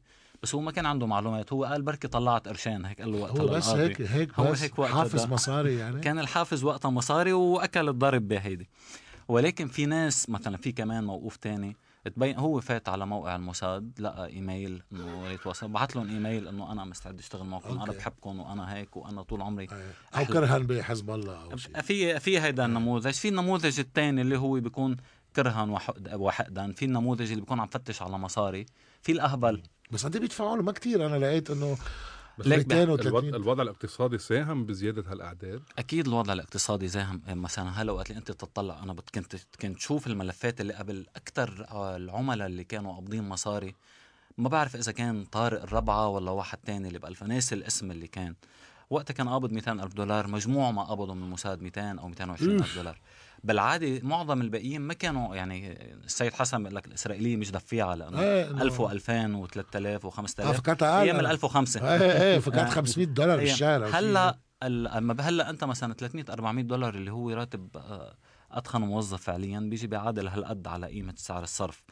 بس 0.45 0.55
هو 0.55 0.61
ما 0.61 0.71
كان 0.71 0.85
عنده 0.85 1.07
معلومات. 1.07 1.53
هو 1.53 1.63
قال 1.65 1.81
بركي 1.81 2.07
طلعت 2.07 2.47
قرشين. 2.47 2.85
هيك 2.85 3.01
قال 3.01 3.11
له 3.11 3.17
وقتها 3.17 3.41
هو 3.43 3.47
بس 3.47 3.67
للقاضي. 3.67 3.83
هيك 3.83 4.01
هيك 4.01 4.33
هو 4.39 4.51
بس 4.51 4.61
هيك 4.63 4.79
وقتها 4.79 4.95
حافظ 4.95 5.23
ده. 5.25 5.27
مصاري 5.33 5.75
يعني. 5.79 6.01
كان 6.01 6.19
الحافز 6.19 6.63
وقتها 6.63 6.89
مصاري 6.91 7.33
وأكل 7.33 7.89
الضرب 7.89 8.27
بهيدي. 8.27 8.69
ولكن 9.27 9.67
في 9.67 9.85
ناس 9.85 10.29
مثلا 10.29 10.57
في 10.57 10.71
كمان 10.71 11.03
موقوف 11.03 11.35
تاني. 11.37 11.75
تبين 12.15 12.37
هو 12.37 12.59
فات 12.61 12.89
على 12.89 13.05
موقع 13.05 13.35
الموساد 13.35 13.91
لقى 13.99 14.27
إيميل 14.27 14.81
إنه 14.91 15.27
يتواصل 15.27 15.67
بعت 15.67 15.95
لهم 15.95 16.09
إيميل 16.09 16.47
إنه 16.47 16.71
أنا 16.71 16.85
مستعد 16.85 17.19
أشتغل 17.19 17.45
معكم 17.45 17.81
أنا. 17.81 17.91
بحبكم 17.91 18.39
وأنا 18.39 18.73
هيك 18.75 18.97
وأنا 18.97 19.21
طول 19.23 19.41
عمري. 19.41 19.67
أو 20.15 20.25
كرهن 20.25 20.67
بحزب 20.67 21.09
الله 21.11 21.43
أو 21.51 21.57
شيء 21.57 21.81
في 21.81 22.19
في 22.19 22.39
هيدا 22.39 22.65
النموذج. 22.65 23.11
في 23.13 23.27
النموذج 23.27 23.79
الثاني 23.79 24.21
اللي 24.21 24.37
هو 24.37 24.53
بيكون 24.59 24.95
كرها 25.35 25.63
وحقد- 25.63 26.13
وحقدا. 26.13 26.71
في 26.71 26.85
النموذج 26.85 27.29
اللي 27.29 27.41
بيكون 27.41 27.59
عم 27.59 27.67
فتش 27.67 28.01
على 28.01 28.17
مصاري. 28.17 28.65
في 29.01 29.11
الأهبل. 29.11 29.63
بس 29.91 30.05
قد 30.05 30.13
إيه 30.15 30.21
بيدفعوا 30.21 30.57
له؟ 30.57 30.63
ما 30.63 30.71
كثير 30.71 31.05
أنا 31.05 31.25
لقيت 31.25 31.51
إنه 31.51 31.77
بس 32.37 32.47
ليك 32.47 32.71
الوضع, 32.71 32.93
230 32.95 33.35
الوضع 33.35 33.63
الاقتصادي 33.63 34.17
ساهم 34.17 34.65
بزيادة 34.65 35.03
هالأعداد؟ 35.11 35.61
أكيد 35.79 36.07
الوضع 36.07 36.33
الاقتصادي 36.33 36.87
زاهم 36.87 37.21
مثلا 37.27 37.69
هلا 37.81 37.91
وقت 37.91 38.09
اللي 38.09 38.19
أنت 38.19 38.31
تطلع 38.31 38.83
أنا 38.83 38.93
بت- 38.93 39.09
كنت 39.09 39.35
كنت 39.61 39.79
شوف 39.79 40.07
الملفات 40.07 40.61
اللي 40.61 40.73
قبل 40.73 41.05
أكثر 41.15 41.65
العملاء 41.95 42.47
اللي 42.47 42.63
كانوا 42.63 42.93
قابضين 42.93 43.29
مصاري. 43.29 43.75
ما 44.37 44.49
بعرف 44.49 44.75
إذا 44.75 44.91
كان 44.91 45.25
طارق 45.25 45.61
الربعه 45.61 46.07
ولا 46.07 46.31
واحد 46.31 46.57
تاني 46.57 46.87
اللي 46.87 46.99
بألف. 46.99 47.23
ناسي 47.23 47.55
الاسم 47.55 47.91
اللي 47.91 48.07
كان. 48.07 48.35
وقتها 48.89 49.13
كان 49.13 49.29
قابض 49.29 49.51
200 49.51 49.71
ألف 49.83 49.93
دولار. 49.93 50.27
مجموع 50.27 50.71
ما 50.71 50.83
قبضوا 50.83 51.15
من 51.15 51.23
الموساد 51.23 51.61
200 51.61 51.99
أو 51.99 52.07
220 52.07 52.55
ألف 52.59 52.75
دولار. 52.75 52.99
بالعادة 53.45 53.99
معظم 54.03 54.41
الباقيين 54.41 54.81
ما 54.81 54.93
كانوا 54.93 55.35
يعني 55.35 55.71
السيد 56.05 56.33
حسن 56.33 56.57
بيقول 56.63 56.75
لك 56.75 56.85
الإسرائيلية 56.87 57.37
مش 57.37 57.51
إيه، 58.19 58.49
إنه- 58.49 58.61
1000 58.61 58.81
و2000 58.81 59.47
و3000 59.47 60.05
آه 60.05 60.09
و5000 60.09 60.51
فكرتها 60.51 61.01
أيام 61.01 61.15
أقل. 61.15 61.25
ال 61.25 61.31
1005 61.31 61.95
إيه 61.95 62.21
إيه 62.21 62.39
فكانت 62.39 62.69
آه. 62.69 62.73
500 62.73 63.05
دولار 63.07 63.39
أيام. 63.39 63.49
بالشهر. 63.49 63.85
هلأ 63.93 64.37
أما 64.63 65.15
هلأ 65.21 65.49
أنت 65.49 65.63
مثلا 65.63 65.93
300 65.93 66.25
400 66.29 66.63
دولار 66.63 66.95
اللي 66.95 67.11
هو 67.11 67.29
راتب 67.29 67.77
آه، 67.77 68.15
اتخن 68.51 68.81
موظف 68.81 69.21
فعليا 69.21 69.59
بيجي 69.59 69.87
بيعادل 69.87 70.27
هالقد 70.27 70.67
على 70.67 70.87
قيمة 70.87 71.13
سعر 71.17 71.43
الصرف 71.43 71.83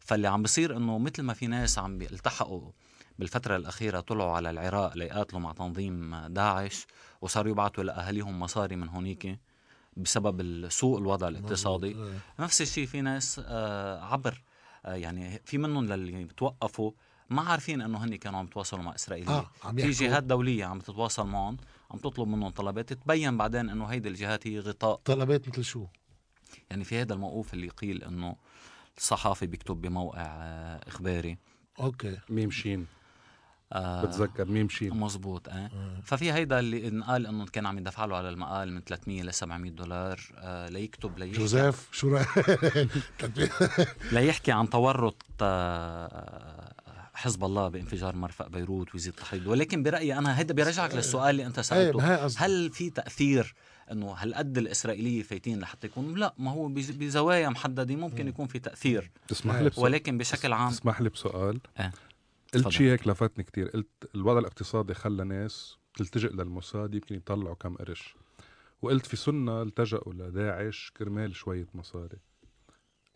فاللي 0.00 0.28
عم 0.28 0.42
بيصير 0.42 0.76
إنه 0.76 0.98
مثل 0.98 1.22
ما 1.22 1.32
في 1.34 1.46
ناس 1.46 1.78
عم 1.78 1.98
بيلتحقوا 1.98 2.70
بالفترة 3.18 3.56
الأخيرة 3.56 4.00
طلعوا 4.00 4.30
على 4.32 4.50
العراق 4.50 4.96
ليقاتلوا 4.96 5.40
مع 5.40 5.52
تنظيم 5.52 6.16
داعش 6.26 6.86
وصاروا 7.20 7.50
يبعتوا 7.50 7.84
لأهاليهم 7.84 8.40
مصاري 8.40 8.76
من 8.76 8.88
هونيك 8.88 9.38
بسبب 10.02 10.68
سوء 10.68 10.98
الوضع 10.98 11.28
الاقتصادي. 11.28 11.86
إيه. 11.88 12.18
نفس 12.38 12.62
الشيء 12.62 12.86
في 12.86 13.00
ناس 13.00 13.40
آه، 13.44 14.04
عبر 14.04 14.42
آه، 14.86 14.94
يعني 14.94 15.40
في 15.44 15.58
منهم 15.58 15.92
اللي 15.92 16.24
توقفوا 16.24 16.92
ما 17.30 17.42
عارفين 17.42 17.80
إنه 17.80 18.04
هن 18.04 18.16
كانوا 18.16 18.38
عم 18.38 18.44
يتواصلوا 18.44 18.82
مع 18.82 18.94
اسرائيل 18.94 19.28
آه، 19.28 19.50
في. 19.76 19.90
جهات 19.90 20.22
دولية 20.22 20.64
عم 20.64 20.78
تتواصل 20.78 21.26
معهم 21.26 21.56
عم 21.90 21.98
تطلب 21.98 22.28
منهم 22.28 22.50
طلبات. 22.50 22.92
تبين 22.92 23.36
بعدين 23.36 23.68
إنه 23.68 23.84
هيدي 23.84 24.08
الجهات 24.08 24.46
هي 24.46 24.58
غطاء. 24.58 25.00
طلبات 25.04 25.48
مثل 25.48 25.64
شو؟ 25.64 25.86
يعني 26.70 26.84
في 26.84 27.00
هذا 27.00 27.14
الموقوف 27.14 27.54
اللي 27.54 27.68
قيل 27.68 28.04
إنه 28.04 28.36
الصحافي 28.96 29.46
بيكتب 29.46 29.80
بموقع 29.80 30.20
آه، 30.22 30.80
إخباري. 30.88 31.38
أوكي. 31.80 32.18
ميم 32.28 32.50
شين. 32.50 32.86
آه، 33.72 34.04
بتذكر 34.04 34.44
ميم 34.44 34.68
شين 34.68 34.94
مزبوط 34.96 35.48
آه. 35.48 35.70
ففي 36.04 36.32
هيدا 36.32 36.58
اللي 36.58 36.88
انقال 36.88 37.26
إنه 37.26 37.44
كان 37.46 37.66
عم 37.66 37.78
يدفع 37.78 38.04
له 38.04 38.16
على 38.16 38.28
المقال 38.28 38.72
من 38.72 38.80
300 38.80 39.22
ل 39.22 39.34
700 39.34 39.70
دولار 39.70 40.20
آه 40.36 40.68
ليكتب 40.68 41.18
ليحكي. 41.18 41.38
جوزيف 41.38 41.88
شو 41.92 42.08
رايك؟ 42.08 42.28
ليحكي 44.12 44.52
عن 44.52 44.70
تورط 44.70 45.22
آه، 45.42 46.72
حزب 47.14 47.44
الله 47.44 47.68
بانفجار 47.68 48.16
مرفأ 48.16 48.48
بيروت 48.48 48.94
ويزيد 48.94 49.12
تحريض. 49.12 49.46
ولكن 49.46 49.82
برأيي 49.82 50.18
أنا 50.18 50.38
هيدا 50.38 50.54
بيرجعك 50.54 50.94
للسؤال 50.94 51.40
اللي 51.40 51.44
ما 51.94 52.14
هي 52.14 52.16
قصدي. 52.20 52.44
هل 52.44 52.70
في 52.70 52.90
تأثير 52.90 53.54
إنه 53.92 54.12
هالقد 54.12 54.58
الإسرائيلية 54.58 55.22
فايتين 55.22 55.58
لحتى 55.60 55.86
يكونوا 55.86 56.16
لا 56.16 56.34
ما 56.38 56.50
هو 56.50 56.68
بز- 56.68 56.90
بزوايا 56.90 57.48
محددة 57.48 57.96
ممكن 57.96 58.28
يكون 58.28 58.46
في 58.46 58.58
تأثير. 58.58 59.10
تسمح 59.28 59.54
إيه. 59.54 59.62
لي 59.62 59.70
ولكن 59.76 60.18
بشكل 60.18 60.52
عام 60.52 60.70
تسمح 60.70 61.00
لي 61.00 61.08
بسؤال. 61.08 61.60
إيه. 61.80 61.92
قلت. 62.54 62.68
شيء 62.68 62.86
هيك 62.92 63.08
لفتني 63.08 63.44
كتير. 63.44 63.68
قلت 63.68 64.10
الوضع 64.14 64.38
الاقتصادي 64.38 64.94
خلى 64.94 65.24
ناس 65.24 65.78
تلتجئ 65.94 66.32
للموساد 66.32 66.94
يمكن 66.94 67.14
يطلعوا 67.14 67.54
كم 67.54 67.76
قرش. 67.76 68.14
وقلت 68.82 69.06
في 69.06 69.16
سنة 69.16 69.62
التجأوا 69.62 70.12
لداعش 70.14 70.92
كرمال 70.96 71.36
شوية 71.36 71.66
مصاري. 71.74 72.18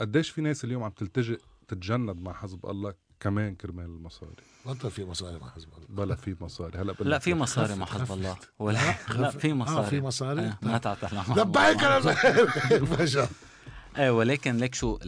قديش 0.01 0.31
في 0.31 0.41
ناس 0.41 0.65
اليوم 0.65 0.83
عم 0.83 0.91
تلتجئ 0.91 1.39
تتجند 1.69 2.17
مع 2.21 2.33
حزب 2.33 2.67
الله 2.67 2.95
كمان 3.21 3.55
كرمال 3.55 3.85
المصاري؟ 3.85 4.43
بطل 4.67 4.91
في 4.91 5.05
مصاري 5.05 5.39
مع 5.39 5.51
حزب 5.51 5.69
الله. 5.75 5.87
بلا 5.89 6.15
في 6.17 6.37
مصاري. 6.41 6.79
هلا 6.79 6.95
لا 7.01 7.19
في 7.19 7.35
مصاري 7.35 7.75
مع 7.75 7.87
حزب. 7.87 8.13
الله. 8.13 8.37
ولا 8.59 8.79
لا 9.17 9.31
في 9.31 9.53
مصاري 9.53 9.79
آه 9.87 9.89
في 9.89 10.01
مصاري. 10.01 10.41
آه، 10.41 10.59
ما 10.63 10.79
تعتل 10.79 11.17
لبيك 11.37 11.85
أنا 11.85 12.01
فجأة 12.97 13.29
إيه 13.99 14.11
ولكن 14.11 14.57
ليك 14.57 14.75
شو 14.75 14.99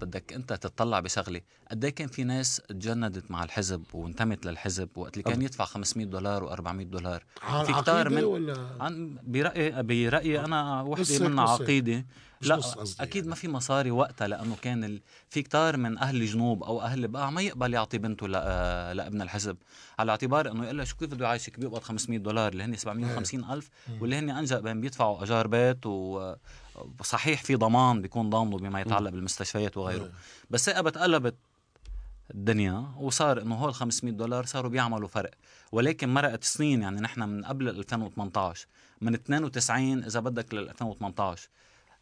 بدك 0.00 0.32
أنت 0.32 0.52
تطلع 0.52 1.00
بشغلة. 1.00 1.40
قد 1.70 1.84
إيه 1.84 1.94
كان 1.94 2.08
في 2.08 2.24
ناس 2.24 2.62
تجندت 2.68 3.30
مع 3.30 3.44
الحزب 3.44 3.84
وانتمت 3.94 4.46
للحزب؟ 4.46 4.88
وقت 4.96 5.12
اللي 5.12 5.22
كان 5.22 5.42
يدفع 5.42 5.64
500 5.64 6.06
دولار 6.06 6.56
و400 6.56 6.82
دولار. 6.82 7.24
عن 7.42 7.64
في 7.64 7.72
كتار 7.72 8.08
من- 8.08 8.24
ولا 8.24 8.68
عن 8.80 9.18
برأيي 9.22 9.82
برايي 9.82 10.40
أنا 10.40 10.82
وحدة 10.82 11.28
منها. 11.28 11.48
عقيدة. 11.50 12.06
لا 12.40 12.60
أكيد 13.00 13.16
يعني. 13.16 13.28
ما 13.28 13.34
في 13.34 13.48
مصاري 13.48 13.90
وقتها 13.90 14.28
لأنه 14.28 14.56
كان 14.62 14.84
ال... 14.84 15.00
في 15.30 15.42
كتار 15.42 15.76
من 15.76 15.98
أهل 15.98 16.16
الجنوب 16.16 16.62
أو 16.62 16.80
أهل 16.82 17.04
البقاع 17.04 17.30
ما 17.30 17.42
يقبل 17.42 17.74
يعطي 17.74 17.98
بنته 17.98 18.28
ل... 18.28 18.32
لابن 18.96 19.22
الحزب. 19.22 19.56
على 19.98 20.10
اعتبار 20.10 20.50
إنه 20.50 20.64
يقول 20.64 20.76
لها 20.76 20.84
شو 20.84 20.96
كيف 20.96 21.10
بده 21.10 21.26
يعيشك 21.26 21.60
بيقبض 21.60 21.78
500 21.82 22.18
دولار. 22.18 22.52
اللي 22.52 22.64
هن 22.64 22.76
750 22.76 23.50
ألف 23.50 23.70
واللي 24.00 24.16
هن 24.18 24.30
انجا 24.30 24.60
بين 24.60 24.80
بيدفعوا 24.80 25.22
أجار 25.22 25.46
بيت 25.46 25.86
و 25.86 26.34
صحيح 27.02 27.42
في 27.42 27.54
ضمان 27.54 28.02
بيكون 28.02 28.30
ضامنه 28.30 28.58
بما 28.58 28.80
يتعلق 28.80 29.10
بالمستشفيات 29.10 29.76
وغيره. 29.76 30.10
بس 30.50 30.66
ثقه 30.66 30.88
اتقلبت 30.88 31.34
الدنيا 32.34 32.86
وصار 32.96 33.42
إنه 33.42 33.54
هول 33.54 33.74
500 33.74 34.14
دولار 34.14 34.44
صاروا 34.46 34.70
بيعملوا 34.70 35.08
فرق. 35.08 35.30
ولكن 35.72 36.14
مرقت 36.14 36.44
سنين 36.44 36.82
يعني 36.82 37.00
نحن 37.00 37.22
من 37.22 37.44
قبل 37.44 37.68
2018 37.68 38.66
من 39.00 39.14
92 39.14 40.04
إذا 40.04 40.20
بدك 40.20 40.54
لل 40.54 40.68
2018 40.68 41.48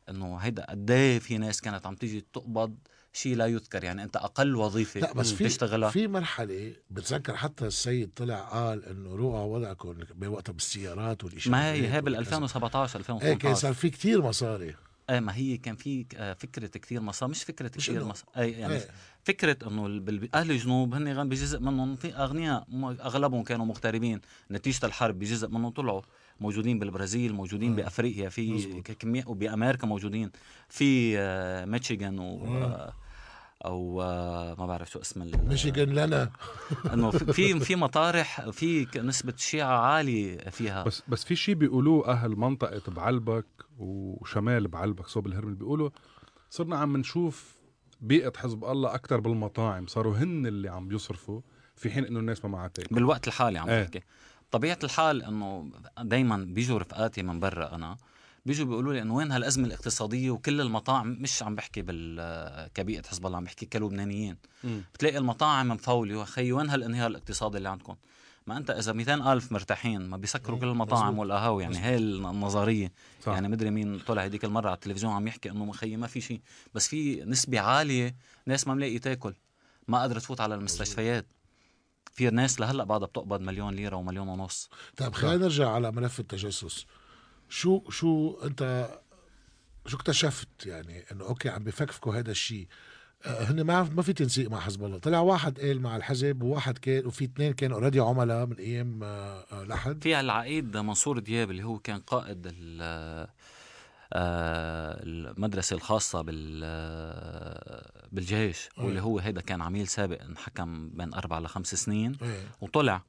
إنه 0.08 0.36
هيدا 0.36 0.70
قد 0.70 0.90
إيه 0.90 1.18
في 1.18 1.38
ناس 1.38 1.60
كانت 1.60 1.86
عم 1.86 1.94
تيجي 1.94 2.24
تقبض 2.32 2.74
شيء 3.12 3.36
لا 3.36 3.46
يذكر 3.46 3.84
يعني 3.84 4.02
أنت 4.02 4.16
أقل 4.16 4.56
وظيفة 4.56 5.00
لا 5.00 5.12
بس 5.12 5.32
في 5.32 5.44
تشتغلها 5.44 5.90
في 5.90 6.06
مرحلة 6.08 6.72
بتذكر 6.90 7.36
حتى 7.36 7.66
السيد 7.66 8.10
طلع 8.16 8.38
قال 8.40 8.84
إنه 8.84 9.14
روعوا 9.16 9.56
وضعكم 9.56 9.94
بوقتها 10.14 10.52
بالسيارات 10.52 11.24
والاشياء 11.24 11.52
ما 11.52 11.72
هي 11.72 11.92
هي 11.92 12.00
بال 12.00 12.16
2017 12.16 12.98
إيه 12.98 13.04
كان 13.04 13.20
2018 13.20 13.54
صار 13.54 13.74
في 13.74 13.90
كتير 13.90 14.22
مصاري 14.22 14.74
إيه 15.10 15.20
ما 15.20 15.34
هي 15.36 15.56
كان 15.56 15.76
في 15.76 16.06
آه، 16.16 16.32
فكرة 16.32 16.66
كثير 16.66 17.00
مصاري 17.00 17.30
مش 17.30 17.44
فكرة 17.44 17.70
مش 17.76 17.86
كثير 17.88 18.04
مصاري 18.04 18.30
اي 18.36 18.50
يعني 18.52 18.74
إيه 18.74 18.88
فكرة 19.24 19.68
إنه 19.68 20.02
أهل 20.34 20.50
الجنوب 20.50 20.94
هن 20.94 21.28
بجزء 21.28 21.60
منهم 21.60 21.96
في 21.96 22.14
أغنياء 22.14 22.66
أغلبهم 23.00 23.42
كانوا 23.42 23.66
مغتربين 23.66 24.20
نتيجة 24.50 24.86
الحرب 24.86 25.18
بجزء 25.18 25.48
منهم 25.48 25.68
طلعوا 25.70 26.02
موجودين 26.40 26.78
بالبرازيل 26.78 27.32
موجودين 27.32 27.72
آه. 27.72 27.76
بأفريقيا 27.76 28.28
في 28.28 28.52
مزبوط. 28.52 28.82
ك- 28.86 28.92
كمية 28.92 29.24
وبأمريكا 29.26 29.86
موجودين 29.86 30.30
في 30.68 31.18
آه، 31.18 31.64
ميشيغان 31.64 32.18
و 32.18 32.46
آه. 32.46 32.94
أو 33.64 34.02
آه، 34.02 34.54
ما 34.58 34.66
بعرف 34.66 34.90
شو 34.90 35.00
اسم 35.00 35.30
ميشيغان 35.48 35.88
لنا 35.88 36.30
إنه 36.92 37.10
في- 37.10 37.60
في 37.60 37.76
مطارح 37.76 38.50
في 38.50 38.86
نسبة 38.96 39.34
شيعة 39.36 39.78
عالية 39.78 40.36
فيها. 40.38 40.82
بس 40.84 41.02
بس 41.08 41.24
في 41.24 41.36
شيء 41.36 41.54
بيقولوه 41.54 42.08
أهل 42.08 42.36
منطقة 42.36 42.92
بعلبك 42.92 43.46
وشمال 43.78 44.68
بعلبك 44.68 45.06
صوب 45.06 45.26
الهرمل 45.26 45.54
بيقولوا 45.54 45.90
صرنا 46.50 46.76
عم 46.76 46.96
نشوف 46.96 47.56
بيئة 48.00 48.32
حزب 48.36 48.64
الله 48.64 48.94
أكثر 48.94 49.20
بالمطاعم. 49.20 49.86
صاروا 49.86 50.16
هن 50.16 50.46
اللي 50.46 50.68
عم 50.68 50.88
بيصرفوا 50.88 51.40
في 51.76 51.90
حين 51.90 52.04
إنه 52.04 52.18
الناس 52.20 52.44
ما 52.44 52.50
معها 52.50 52.68
تاكل. 52.68 52.94
بالوقت 52.94 53.28
الحالي 53.28 53.58
عم 53.58 53.68
إيه. 53.68 53.82
تحكي. 53.84 54.00
طبيعة 54.50 54.78
الحال 54.84 55.22
إنه 55.22 55.70
دائما 56.00 56.36
بيجوا 56.36 56.78
رفقاتي 56.78 57.22
من 57.22 57.40
برا 57.40 57.74
أنا. 57.74 57.96
بيجوا 58.46 58.66
بيقولوا 58.66 58.92
لي 58.92 59.02
إنه 59.02 59.14
وين 59.14 59.32
هالأزمة 59.32 59.66
الاقتصادية 59.66 60.30
وكل 60.30 60.60
المطاعم 60.60 61.16
مش 61.20 61.42
عم 61.42 61.54
بحكي 61.54 61.82
بال 61.82 62.68
كبيئه 62.74 63.02
حزب 63.02 63.26
الله 63.26 63.36
عم 63.36 63.44
بحكي 63.44 63.66
كلبنانيين. 63.66 64.36
بتلاقي 64.94 65.18
المطاعم 65.18 65.68
مفولة 65.68 66.24
خي 66.24 66.52
وين 66.52 66.70
هالانهيار 66.70 67.10
الاقتصادي 67.10 67.58
اللي 67.58 67.68
عندكم؟ 67.68 67.96
ما 68.46 68.56
أنت 68.56 68.70
إذا 68.70 68.92
200 68.92 69.32
ألف 69.32 69.52
مرتاحين 69.52 70.00
ما 70.00 70.16
بيسكروا 70.16 70.58
كل 70.58 70.68
المطاعم. 70.68 71.18
والقهاوي 71.18 71.62
يعني 71.62 71.78
هي 71.78 71.96
النظرية. 71.96 72.92
صح. 73.22 73.32
يعني 73.32 73.48
مدري 73.48 73.70
مين 73.70 73.98
طلع 73.98 74.22
هديك 74.22 74.44
المرة 74.44 74.66
على 74.66 74.74
التلفزيون 74.74 75.12
عم 75.12 75.26
يحكي 75.26 75.50
إنه 75.50 75.64
ما 75.64 75.70
خيي 75.70 75.96
ما 75.96 76.06
في 76.06 76.20
شيء 76.20 76.40
بس 76.74 76.88
في 76.88 77.24
نسبة 77.24 77.60
عالية 77.60 78.16
ناس 78.46 78.66
ما 78.66 78.74
ملاقي 78.74 78.98
تاكل 78.98 79.34
ما 79.88 79.98
قادره 79.98 80.18
تفوت 80.18 80.40
على 80.40 80.54
المستشفيات. 80.54 81.26
في 82.12 82.30
ناس 82.30 82.60
لهلأ 82.60 82.84
بعدها 82.84 83.06
بتقبض 83.06 83.40
مليون 83.40 83.74
ليرة 83.74 83.96
ومليون 83.96 84.28
ونص. 84.28 84.70
طيب 84.96 85.12
خلينا 85.12 85.36
نرجع 85.36 85.70
على 85.70 85.92
ملف 85.92 86.20
التجسس. 86.20 86.86
شو 87.52 87.90
شو 87.90 88.38
أنت 88.44 88.90
شو 89.86 89.96
اكتشفت؟ 89.96 90.48
يعني 90.66 91.04
إنه 91.12 91.24
أوكي 91.24 91.48
عم 91.48 91.64
بفكفكوا 91.64 92.14
هذا 92.14 92.30
الشيء 92.30 92.66
آه، 93.24 93.44
هن 93.44 93.60
ما 93.62 93.82
ما 93.82 94.02
في 94.02 94.12
تنسيق 94.12 94.50
مع 94.50 94.60
حزب 94.60 94.84
الله. 94.84 94.98
طلع 94.98 95.20
واحد 95.20 95.60
قال 95.60 95.80
مع 95.80 95.96
الحزب 95.96 96.42
وواحد 96.42 96.78
كان 96.78 97.06
وفي 97.06 97.24
اثنين 97.24 97.52
كانوا 97.52 97.76
already 97.76 98.00
عملاء 98.00 98.46
من 98.46 98.56
أيام 98.56 99.00
آه، 99.02 99.46
آه، 99.52 99.64
لحد 99.64 100.02
في 100.02 100.20
العقيد 100.20 100.76
منصور 100.76 101.18
دياب 101.18 101.50
اللي 101.50 101.62
هو 101.64 101.78
كان 101.78 102.00
قائد 102.00 102.46
ال- 102.46 103.28
المدرسة 104.16 105.76
الخاصة 105.76 106.22
بال 106.22 106.60
بالجيش 108.12 108.68
واللي 108.78 109.00
هو 109.00 109.18
هيدا 109.18 109.40
كان 109.40 109.62
عميل 109.62 109.88
سابق 109.88 110.22
انحكم 110.22 110.88
بين 110.88 111.14
أربع 111.14 111.38
لخمس 111.38 111.74
سنين. 111.74 112.16
إيه. 112.22 112.40
وطلع 112.60 113.02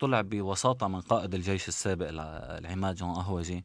طلع 0.00 0.20
بوساطة 0.20 0.88
من 0.88 1.00
قائد 1.00 1.34
الجيش 1.34 1.68
السابق 1.68 2.08
الع- 2.08 2.58
العماد 2.58 2.94
جون 2.96 3.14
قهوجي 3.14 3.64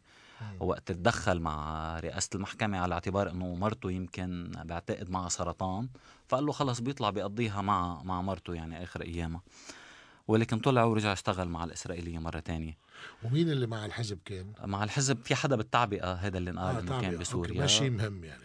وقت 0.60 0.92
تدخل 0.92 1.40
مع 1.40 2.00
رئاسة 2.00 2.30
المحكمة 2.36 2.78
على 2.78 2.94
اعتبار 2.94 3.30
إنه 3.32 3.56
مرته 3.56 3.92
يمكن 3.92 4.52
بعتقد 4.66 5.10
معها 5.10 5.30
سرطان 5.30 5.90
فقال 6.28 6.46
له 6.46 6.52
خلص 6.52 6.80
بيطلع 6.80 7.10
بيقضيها 7.10 7.62
مع 7.62 8.04
مع 8.04 8.22
مرته 8.22 8.54
يعني 8.54 8.84
آخر 8.84 9.02
أيامها. 9.02 9.42
ولكن 10.28 10.60
طلع 10.60 10.84
ورجع 10.84 11.14
اشتغل 11.14 11.50
مع 11.50 11.64
الإسرائيلية 11.64 12.20
مرة 12.20 12.40
تانية. 12.40 12.78
ومين 13.24 13.50
اللي 13.50 13.68
مع 13.68 13.86
الحزب 13.86 14.20
كان؟ 14.26 14.54
مع 14.64 14.84
الحزب 14.84 15.18
في 15.24 15.36
حدا 15.36 15.56
بالتعبئة 15.56 16.14
هذا 16.14 16.38
اللي 16.38 16.50
انقال 16.52 16.78
انه 16.78 16.90
تعبئة. 16.90 17.10
كان 17.10 17.20
بسوريا. 17.20 17.62
ماشي 17.62 17.90
مهم 17.90 18.24
يعني. 18.24 18.44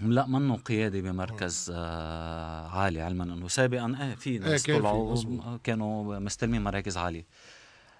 لا 0.00 0.26
منه 0.26 0.56
قيادي 0.56 1.02
بمركز 1.02 1.72
آه. 1.74 2.68
عالي 2.68 3.00
علما 3.00 3.24
إنه 3.24 3.48
سابقا. 3.48 3.96
إيه 4.00 4.14
في 4.14 4.38
ناس 4.38 4.62
في، 4.62 4.78
طلعوا. 4.78 5.58
كانوا 5.64 6.18
مستلمين 6.18 6.64
مراكز 6.64 6.96
عالية. 6.96 7.26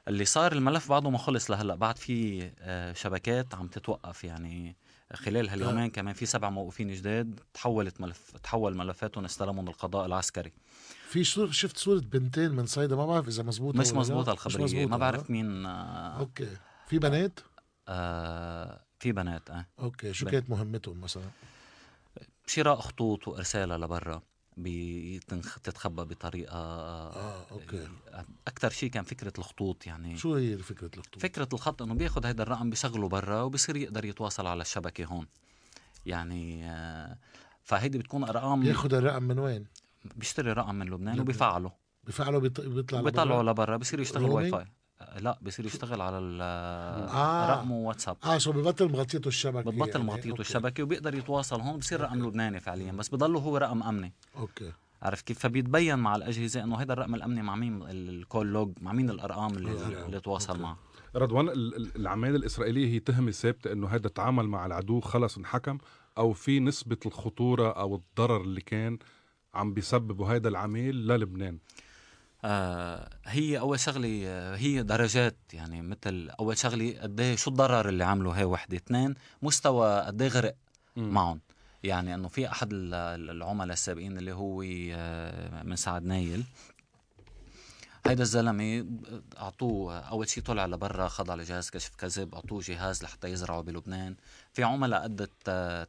اللي 0.08 0.24
صار 0.24 0.52
الملف 0.52 0.88
بعده 0.88 1.10
ما 1.10 1.18
خلص 1.18 1.50
لهلأ 1.50 1.74
بعد 1.74 1.98
في 1.98 2.50
آه 2.58 2.92
شبكات 2.92 3.54
عم 3.54 3.68
تتوقف 3.68 4.24
يعني 4.24 4.76
خلال 5.14 5.48
هاليومين 5.48 5.90
كمان 5.90 6.14
في 6.14 6.26
سبع 6.26 6.50
موقوفين 6.50 6.92
جداد 6.92 7.40
تحولت 7.54 8.00
ملف 8.00 8.36
تحول 8.42 8.76
ملفاتهم 8.76 9.24
استلمهم 9.24 9.68
القضاء 9.68 10.06
العسكري 10.06 10.52
في 11.08 11.24
صور 11.24 11.50
شفت 11.50 11.76
صورة 11.76 12.00
بنتين 12.00 12.50
من 12.50 12.66
صيدا 12.66 12.96
ما 12.96 13.06
بعرف 13.06 13.28
إذا 13.28 13.42
مزبوطة 13.42 13.78
مش. 13.78 13.92
مزبوطة 13.92 14.32
مش 14.32 14.38
الخبرية 14.38 14.64
مزبوطة، 14.64 14.86
ما 14.86 14.96
بعرف 14.96 15.20
ها؟ 15.30 15.32
مين 15.32 15.66
آه 15.66 16.18
أوكي 16.18 16.48
في 16.88 16.98
بنات؟ 16.98 17.40
آه 17.88 18.80
في 18.98 19.12
بنات 19.12 19.50
آه 19.50 19.66
أوكي 19.78 20.12
شو. 20.12 20.26
كانت 20.26 20.50
مهمتهم 20.50 21.00
مثلا؟ 21.00 21.30
شراء 22.46 22.80
خطوط 22.80 23.28
وإرسالها 23.28 23.78
لبرا 23.78 24.22
بتتخبى 24.58 26.04
بطريقة 26.04 26.56
آه 26.56 27.46
أوكي 27.50 27.88
أكثر 28.46 28.70
شيء 28.70 28.90
كان 28.90 29.04
فكرة 29.04 29.32
الخطوط 29.38 29.86
يعني 29.86 30.16
شو 30.16 30.34
هي 30.34 30.58
فكرة 30.58 30.90
الخطوط؟ 30.98 31.22
فكرة 31.22 31.48
الخط 31.52 31.82
إنه 31.82 31.94
بياخذ 31.94 32.26
هذا 32.26 32.42
الرقم 32.42 32.70
بيشغله 32.70 33.08
برا 33.08 33.42
وبصير 33.42 33.76
يقدر 33.76 34.04
يتواصل 34.04 34.46
على 34.46 34.62
الشبكة 34.62 35.04
هون 35.04 35.26
يعني 36.06 36.64
آه، 36.70 37.18
فهيدي 37.62 37.98
بتكون 37.98 38.24
أرقام 38.24 38.60
بياخد 38.62 38.94
الرقم 38.94 39.22
من 39.22 39.38
وين؟ 39.38 39.66
بيشتري 40.16 40.52
رقم 40.52 40.74
من 40.74 40.86
لبنان. 40.86 41.20
وبيفعله 41.20 41.72
بفعله 42.04 42.38
بيط- 42.40 42.60
بيطلع 42.60 43.00
وبيطلعه 43.00 43.42
لبرا؟ 43.42 43.76
بصير 43.76 44.00
يشتغل؟ 44.00 44.24
واي 44.24 44.50
فاي 44.50 44.66
لا 45.20 45.38
بصير 45.42 45.66
يشتغل 45.66 46.00
على 46.00 46.18
ال- 46.18 46.38
آه. 46.42 47.50
رقمه 47.56 47.74
واتساب 47.74 48.16
آه 48.24 48.38
شو 48.38 48.52
ببطل 48.52 48.88
مغطيته 48.92 49.28
الشبكة 49.28 49.70
بتبطل 49.70 49.90
يعني. 49.90 50.04
مغطيته 50.04 50.30
أوكي. 50.30 50.40
الشبكة 50.42 50.82
وبيقدر 50.82 51.14
يتواصل 51.14 51.60
هون 51.60 51.78
بصير 51.78 52.00
رقم 52.00 52.26
لبناني 52.26 52.60
فعليا 52.60 52.92
بس 52.92 53.08
بضله 53.08 53.38
هو 53.38 53.56
رقم 53.56 53.82
أمني 53.82 54.12
أوكي 54.36 54.72
عرفت 55.02 55.26
كيف 55.26 55.38
فبيتبين 55.38 55.98
مع 55.98 56.16
الأجهزة 56.16 56.62
إنه 56.64 56.76
هذا 56.76 56.92
الرقم 56.92 57.14
الأمني 57.14 57.42
مع 57.42 57.56
مين 57.56 57.82
ال 57.82 57.95
call 57.95 58.46
log 58.46 58.72
مع 58.80 58.92
مين 58.92 59.10
الأرقام 59.10 59.50
اللي, 59.56 59.70
الأرقام. 59.72 60.06
اللي 60.06 60.20
تواصل 60.20 60.48
أوكي. 60.50 60.62
معه 60.62 60.78
رضوان 61.16 61.48
ال- 61.48 61.76
ال- 61.76 61.96
العمالة 61.96 62.36
الإسرائيلية 62.36 62.86
هي 62.94 62.98
تهمة 63.00 63.30
ثابتة 63.30 63.72
إنه 63.72 63.86
هذا 63.88 64.08
تعامل 64.08 64.48
مع 64.48 64.66
العدو 64.66 65.00
خلص 65.00 65.36
انحكم 65.38 65.78
أو 66.18 66.32
في 66.32 66.60
نسبة 66.60 66.96
الخطورة 67.06 67.70
أو 67.70 67.94
الضرر 67.94 68.40
اللي 68.40 68.60
كان 68.60 68.98
عم 69.54 69.74
بيسببه 69.74 70.34
هذا 70.36 70.48
العميل 70.48 70.94
للبنان 71.08 71.58
آه 72.44 73.10
هي 73.26 73.58
أول 73.58 73.80
شغلة 73.80 74.22
آه، 74.26 74.56
هي 74.56 74.82
درجات 74.82 75.36
يعني 75.52 75.82
مثل 75.82 76.30
أول 76.40 76.58
شغلة 76.58 76.98
قد 77.02 77.20
إيه 77.20 77.36
شو 77.36 77.50
الضرر 77.50 77.88
اللي 77.88 78.04
عمله 78.04 78.30
هي 78.32 78.44
وحدة؟ 78.44 78.76
اثنين 78.76 79.14
مستوى 79.42 80.00
قد 80.00 80.22
إيه 80.22 80.28
غرق. 80.28 80.54
معهم؟ 80.96 81.40
يعني 81.82 82.14
إنه 82.14 82.28
في 82.28 82.48
أحد 82.50 82.72
ال- 82.72 82.94
ال- 82.94 83.30
العملاء 83.30 83.72
السابقين 83.72 84.18
اللي 84.18 84.32
هو 84.32 84.64
آه، 84.92 85.62
من 85.62 85.76
سعد 85.76 86.04
نايل 86.04 86.44
هيدا 88.06 88.22
الزلمة 88.22 88.86
أعطوه 89.38 89.98
أول 89.98 90.28
شيء 90.28 90.42
طلع 90.44 90.66
لبرا 90.66 91.08
خضع 91.08 91.34
لجهاز 91.34 91.70
كشف 91.70 91.94
كذب 91.98 92.34
أعطوه 92.34 92.60
جهاز 92.64 93.02
لحتى 93.02 93.28
يزرعه 93.28 93.60
بلبنان. 93.60 94.16
في 94.52 94.64
عملاء 94.64 95.04
أدت 95.04 95.30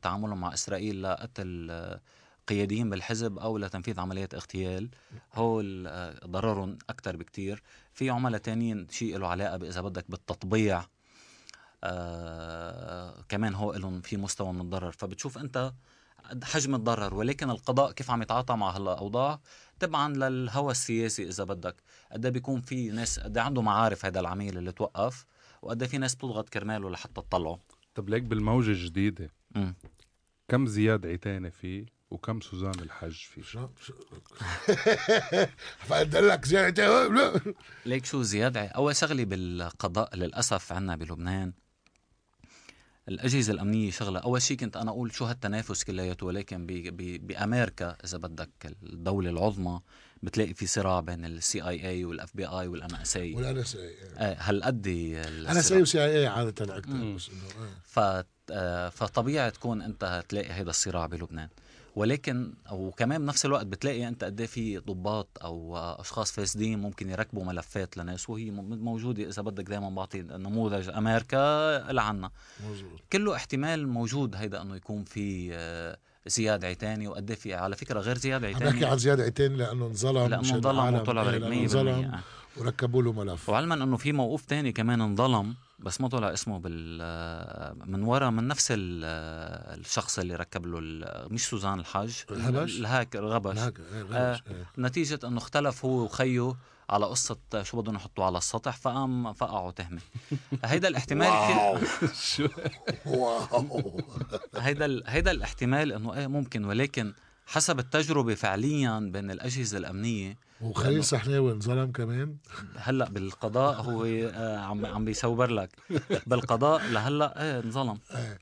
تعاملهم 0.01 0.41
مع 0.41 0.53
إسرائيل 0.53 1.03
لقتل 1.03 1.71
قياديين 2.49 2.89
بالحزب 2.89 3.39
أو 3.39 3.57
لتنفيذ 3.57 3.99
عمليات 3.99 4.33
اغتيال 4.33 4.89
هول 5.33 5.89
ضررهم 6.25 6.77
أكثر 6.89 7.17
بكتير. 7.17 7.63
في 7.93 8.09
عملاء 8.09 8.41
تانيين 8.41 8.87
شيء 8.89 9.17
له 9.17 9.27
علاقة 9.27 9.55
اذا 9.67 9.81
بدك 9.81 10.05
بالتطبيع 10.09 10.83
آه 11.83 13.23
كمان 13.29 13.55
هو 13.55 13.73
لهم 13.73 14.01
في 14.01 14.17
مستوى 14.17 14.53
من 14.53 14.61
الضرر. 14.61 14.91
فبتشوف 14.91 15.37
أنت 15.37 15.73
حجم 16.43 16.75
الضرر 16.75 17.15
ولكن 17.15 17.49
القضاء 17.49 17.91
كيف 17.91 18.11
عم 18.11 18.21
يتعاطى 18.21 18.55
مع 18.55 18.69
هالأوضاع 18.75 19.39
تبعا 19.79 20.13
للهوى 20.13 20.71
السياسي 20.71 21.27
إذا 21.27 21.43
بدك. 21.43 21.75
قد 22.11 22.25
إيه 22.25 22.33
بيكون 22.33 22.61
في 22.61 22.89
ناس 22.89 23.19
قد 23.19 23.37
إيه 23.37 23.45
عنده 23.45 23.61
معارف 23.61 24.05
هذا 24.05 24.19
العميل 24.19 24.57
اللي 24.57 24.71
توقف 24.71 25.25
وقد 25.61 25.81
إيه 25.81 25.89
في 25.89 25.97
ناس 25.97 26.15
بتضغط 26.15 26.49
كرماله 26.49 26.89
لحتى 26.89 27.21
تطلعه. 27.21 27.59
طب 27.95 28.09
ليك 28.09 28.23
بالموجة 28.23 28.71
الجديدة 28.71 29.29
مم. 29.55 29.75
كم 30.47 30.67
زياد 30.67 31.05
عتانة 31.05 31.49
فيه 31.49 31.85
وكم 32.11 32.41
سوزان 32.41 32.79
الحج 32.79 33.13
شو 33.41 33.67
فقدلك 35.79 36.45
زيادة 36.45 37.11
ليك 37.85 38.05
شو 38.05 38.21
زياد 38.21 38.57
أول 38.57 38.95
شغلة 38.95 39.23
بالقضاء 39.23 40.15
للأسف 40.15 40.71
عنا 40.71 40.95
بلبنان. 40.95 41.53
الأجهزة 43.07 43.53
الأمنية 43.53 43.91
شغلة. 43.91 44.19
أول 44.19 44.41
شيء 44.41 44.57
كنت 44.57 44.77
أنا 44.77 44.91
أقول 44.91 45.13
شو 45.13 45.25
هالتنافس 45.25 45.83
كلياته 45.83 46.25
ولكن 46.25 46.65
بي 46.65 46.91
بي 46.91 47.17
بأمريكا 47.17 47.97
إذا 48.03 48.17
بدك 48.17 48.75
الدولة 48.83 49.29
العظمى 49.29 49.81
بتلاقي 50.23 50.53
في 50.53 50.67
صراع 50.67 50.99
بين 50.99 51.25
السي 51.25 51.61
اي 51.63 51.89
اي 51.89 52.05
والاف 52.05 52.35
بي 52.35 52.45
اي 52.45 52.67
والأن 52.67 52.95
إس 52.95 53.17
إي. 53.17 53.35
والأن 53.35 53.57
إس 53.57 53.75
إي 53.75 53.95
هالقد 54.17 54.87
أنا 55.49 55.61
سي 55.61 55.81
وسي 55.81 56.05
آي 56.05 56.19
اي 56.19 56.27
عادة 56.27 56.77
أكثر 56.77 57.13
بس 57.15 57.29
إنه 57.29 57.65
آه. 57.65 57.69
ف 57.83 58.25
آه، 58.51 58.89
فطبيعي 58.89 59.51
تكون 59.51 59.81
أنت 59.81 60.23
تلاقي 60.29 60.49
هذا 60.49 60.69
الصراع 60.69 61.05
بلبنان. 61.05 61.49
ولكن 61.99 62.53
وكمان 62.71 63.21
بنفس 63.21 63.45
الوقت 63.45 63.65
بتلاقي 63.65 64.07
أنت 64.07 64.23
قد 64.23 64.45
في 64.45 64.77
ضباط 64.77 65.27
أو 65.43 65.77
أشخاص 65.77 66.31
فاسدين 66.31 66.79
ممكن 66.79 67.09
يركبوا 67.09 67.45
ملفات 67.45 67.97
لناس 67.97 68.29
وهي 68.29 68.51
موجودة 68.51 69.29
إذا 69.29 69.41
بدك 69.41 69.63
دائما 69.63 69.89
بعطي 69.89 70.21
نموذج 70.21 70.89
أمريكا 70.89 71.91
لعنا 71.91 72.31
مزبوط. 72.71 72.99
كله 73.13 73.35
احتمال 73.35 73.87
موجود 73.87 74.35
هيدا 74.35 74.61
إنه 74.61 74.75
يكون 74.75 75.03
في 75.03 75.49
آه، 75.53 75.97
زياد 76.27 76.65
عيتاني 76.65 77.07
وقد 77.07 77.33
في 77.33 77.53
على 77.53 77.75
فكرة 77.75 77.99
غير 77.99 78.17
زياد 78.17 78.43
عم 78.45 78.53
عيتاني 78.53 78.71
بحكي 78.71 78.85
عن 78.85 78.97
زياد 78.97 79.21
عيتاني 79.21 79.55
لأنه 79.55 79.85
انظلم 79.85 80.27
لأنه 80.27 80.41
مشان 80.41 80.55
انظلم. 80.55 80.95
وطلع 80.95 81.29
إيه، 81.29 81.39
100% 81.39 81.43
انظلم. 81.43 82.19
وركبوا 82.57 83.03
له 83.03 83.13
ملف 83.13 83.49
وعلما 83.49 83.75
إنه 83.75 83.97
في 83.97 84.11
موقوف 84.11 84.45
تاني 84.45 84.71
كمان 84.71 85.01
انظلم 85.01 85.55
بس 85.79 86.01
ما 86.01 86.07
طلع 86.07 86.33
اسمه 86.33 86.59
بال 86.59 86.99
آه، 87.01 87.73
من 87.85 88.03
ورا 88.03 88.29
من 88.29 88.47
نفس 88.47 88.71
آه، 88.71 88.75
الشخص 89.75 90.19
اللي 90.19 90.35
ركب 90.35 90.65
له 90.65 90.79
ال- 90.81 91.33
مش 91.33 91.45
سوزان 91.45 91.79
الحاج 91.79 92.23
الهبش؟ 92.31 92.79
الهاك 92.79 93.15
الغبش 93.15 93.57
هيك 93.59 93.79
إيه، 93.79 94.01
آه. 94.01 94.31
غبش، 94.33 94.43
إيه. 94.51 94.65
نتيجة 94.77 95.19
انه 95.23 95.37
اختلف 95.37 95.85
هو 95.85 96.03
وخيه 96.03 96.53
على 96.89 97.05
قصة 97.05 97.37
شو 97.61 97.81
بدهم 97.81 97.95
يحطوا 97.95 98.25
على 98.25 98.37
السطح 98.37 98.77
فقام 98.77 99.33
فقعوا 99.33 99.71
تهمة 99.71 100.01
هيدا 100.65 100.87
الاحتمال 100.87 101.27
كتير 102.13 102.51
واو 103.05 104.01
هيدا 104.55 104.85
ال- 104.85 105.03
هيدا 105.07 105.31
الاحتمال 105.31 105.91
انه 105.93 106.13
إيه 106.13 106.27
ممكن 106.27 106.65
ولكن 106.65 107.13
حسب 107.47 107.79
التجربة 107.79 108.35
فعليا 108.35 108.99
بين 108.99 109.31
الأجهزة 109.31 109.77
الأمنية 109.77 110.37
وخليل 110.61 111.03
سحناوي 111.03 111.51
انظلم 111.51 111.91
كمان. 111.91 112.37
هلأ 112.77 113.09
بالقضاء 113.09 113.81
هو 113.81 114.05
آه، 114.05 114.57
عم 114.59 114.85
عم 114.85 115.05
بيسوبر 115.05 115.49
لك. 115.51 115.69
بالقضاء 116.27 116.81
لهلأ 116.87 117.41
إيه 117.43 117.59
انظلم. 117.59 117.99
إيه. 118.15 118.39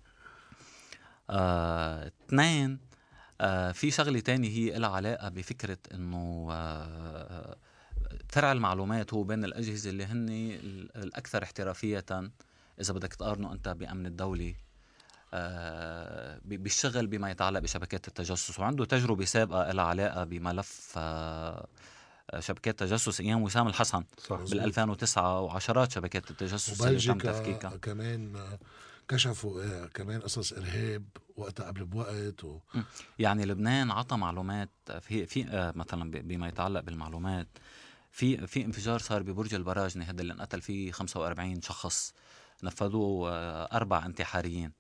آه، 1.30 2.08
اثنين 2.28 2.80
آه، 3.42 3.72
في 3.72 3.92
شغلة 3.92 4.20
تانية 4.20 4.50
هي 4.50 4.80
لها 4.80 4.90
علاقة 4.90 5.30
بفكرة 5.30 5.78
إنه 5.94 6.48
آه، 6.52 7.56
فرع 8.30 8.52
المعلومات 8.52 9.14
هو 9.14 9.24
بين 9.24 9.44
الأجهزة 9.46 9.90
اللي 9.90 10.06
هن 10.06 10.30
ال- 10.30 10.98
الأكثر 10.98 11.44
احترافية. 11.44 12.06
إذا 12.82 12.94
بدك 12.94 13.14
تقارنه 13.14 13.54
أنت 13.54 13.70
بأمن 13.70 14.06
الدولي 14.06 14.56
آه، 15.34 16.40
بالشغل 16.46 17.08
بما 17.08 17.32
يتعلق 17.32 17.60
بشبكات 17.60 18.08
التجسس. 18.08 18.60
وعنده 18.60 18.86
تجربة 18.86 19.26
سابقة 19.26 19.72
لها 19.72 19.86
علاقة 19.86 20.24
بملف 20.24 20.94
آه، 20.98 21.68
شبكات 22.40 22.80
تجسس 22.80 23.22
أيام 23.22 23.42
وسام 23.42 23.68
الحسن 23.68 24.04
صح. 24.18 24.40
بال 24.42 24.60
2009 24.60 25.42
وعشرات 25.42 25.92
شبكات 25.92 26.32
التجسس 26.32 26.82
اللي 26.82 27.00
تم 27.00 27.18
تفكيكها. 27.18 27.78
كمان 27.78 28.34
كشفوا 29.08 29.64
آه، 29.64 29.86
كمان 29.86 30.22
قصص 30.22 30.54
إرهاب 30.54 31.06
وقتها 31.36 31.68
قبل 31.68 31.86
بوقت 31.86 32.44
و... 32.44 32.60
يعني 33.20 33.46
لبنان 33.46 33.92
عطى 33.92 34.18
معلومات 34.18 34.70
في 35.02 35.26
في 35.26 35.48
آه، 35.48 35.74
مثلا 35.76 36.12
بما 36.12 36.48
يتعلق 36.48 36.80
بالمعلومات 36.80 37.48
في 38.12 38.48
في 38.48 38.66
انفجار 38.66 39.00
صار 39.00 39.24
ببرج 39.24 39.54
البراجني 39.54 40.06
هذا 40.06 40.22
اللي 40.22 40.34
انقتل 40.34 40.62
فيه 40.62 40.92
45 40.92 41.62
شخص 41.62 42.14
نفذوه 42.64 43.32
آه، 43.32 43.78
أربع 43.78 44.06
انتحاريين. 44.06 44.72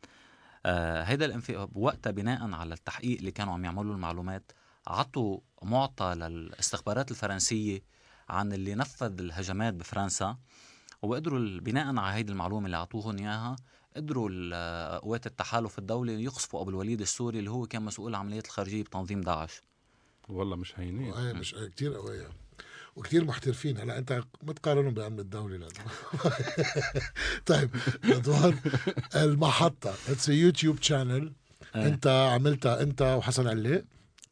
آه، 0.65 1.03
هيدا 1.03 1.25
الانف... 1.25 1.67
وقتها 1.75 2.11
بناء 2.11 2.53
على 2.53 2.73
التحقيق 2.73 3.17
اللي 3.17 3.31
كانوا 3.31 3.53
عم 3.53 3.65
يعملوا 3.65 3.93
المعلومات 3.93 4.51
عطوا 4.87 5.39
معطى 5.61 6.13
للاستخبارات 6.15 7.11
الفرنسية 7.11 7.81
عن 8.29 8.53
اللي 8.53 8.75
نفذ 8.75 9.19
الهجمات 9.19 9.73
بفرنسا 9.73 10.37
وقدروا 11.01 11.59
بناء 11.59 11.97
على 11.97 12.17
هيدي 12.17 12.31
المعلومة 12.31 12.65
اللي 12.65 12.77
عطوهم 12.77 13.17
إياها 13.17 13.55
قدروا 13.95 14.97
قوات 14.97 15.27
التحالف 15.27 15.79
الدولي 15.79 16.23
يقصفوا 16.23 16.61
أبو 16.61 16.69
الوليد 16.69 17.01
السوري 17.01 17.39
اللي 17.39 17.51
هو 17.51 17.65
كان 17.65 17.81
مسؤول 17.81 18.11
العمليات 18.11 18.45
الخارجية 18.45 18.83
بتنظيم 18.83 19.21
داعش. 19.21 19.61
والله 20.29 20.55
مش 20.55 20.79
هينين. 20.79 21.13
إيه 21.13 21.33
مش 21.33 21.55
كثير 21.75 21.93
قوية. 21.93 22.29
وكثير 22.95 23.25
محترفين. 23.25 23.77
هلا 23.77 23.97
أنت 23.97 24.23
ما 24.43 24.53
تقارنهم 24.53 24.93
بأمن 24.93 25.19
الدولة 25.19 25.57
لأنه. 25.57 25.91
طيب 27.45 27.69
رضوان 28.05 28.59
المحطة. 29.15 29.93
it's 30.09 30.29
YouTube 30.29 30.81
channel. 30.81 31.33
أنت 31.75 32.07
عملتها 32.07 32.81
أنت 32.81 33.01
وحسن 33.01 33.47
علاء 33.47 33.85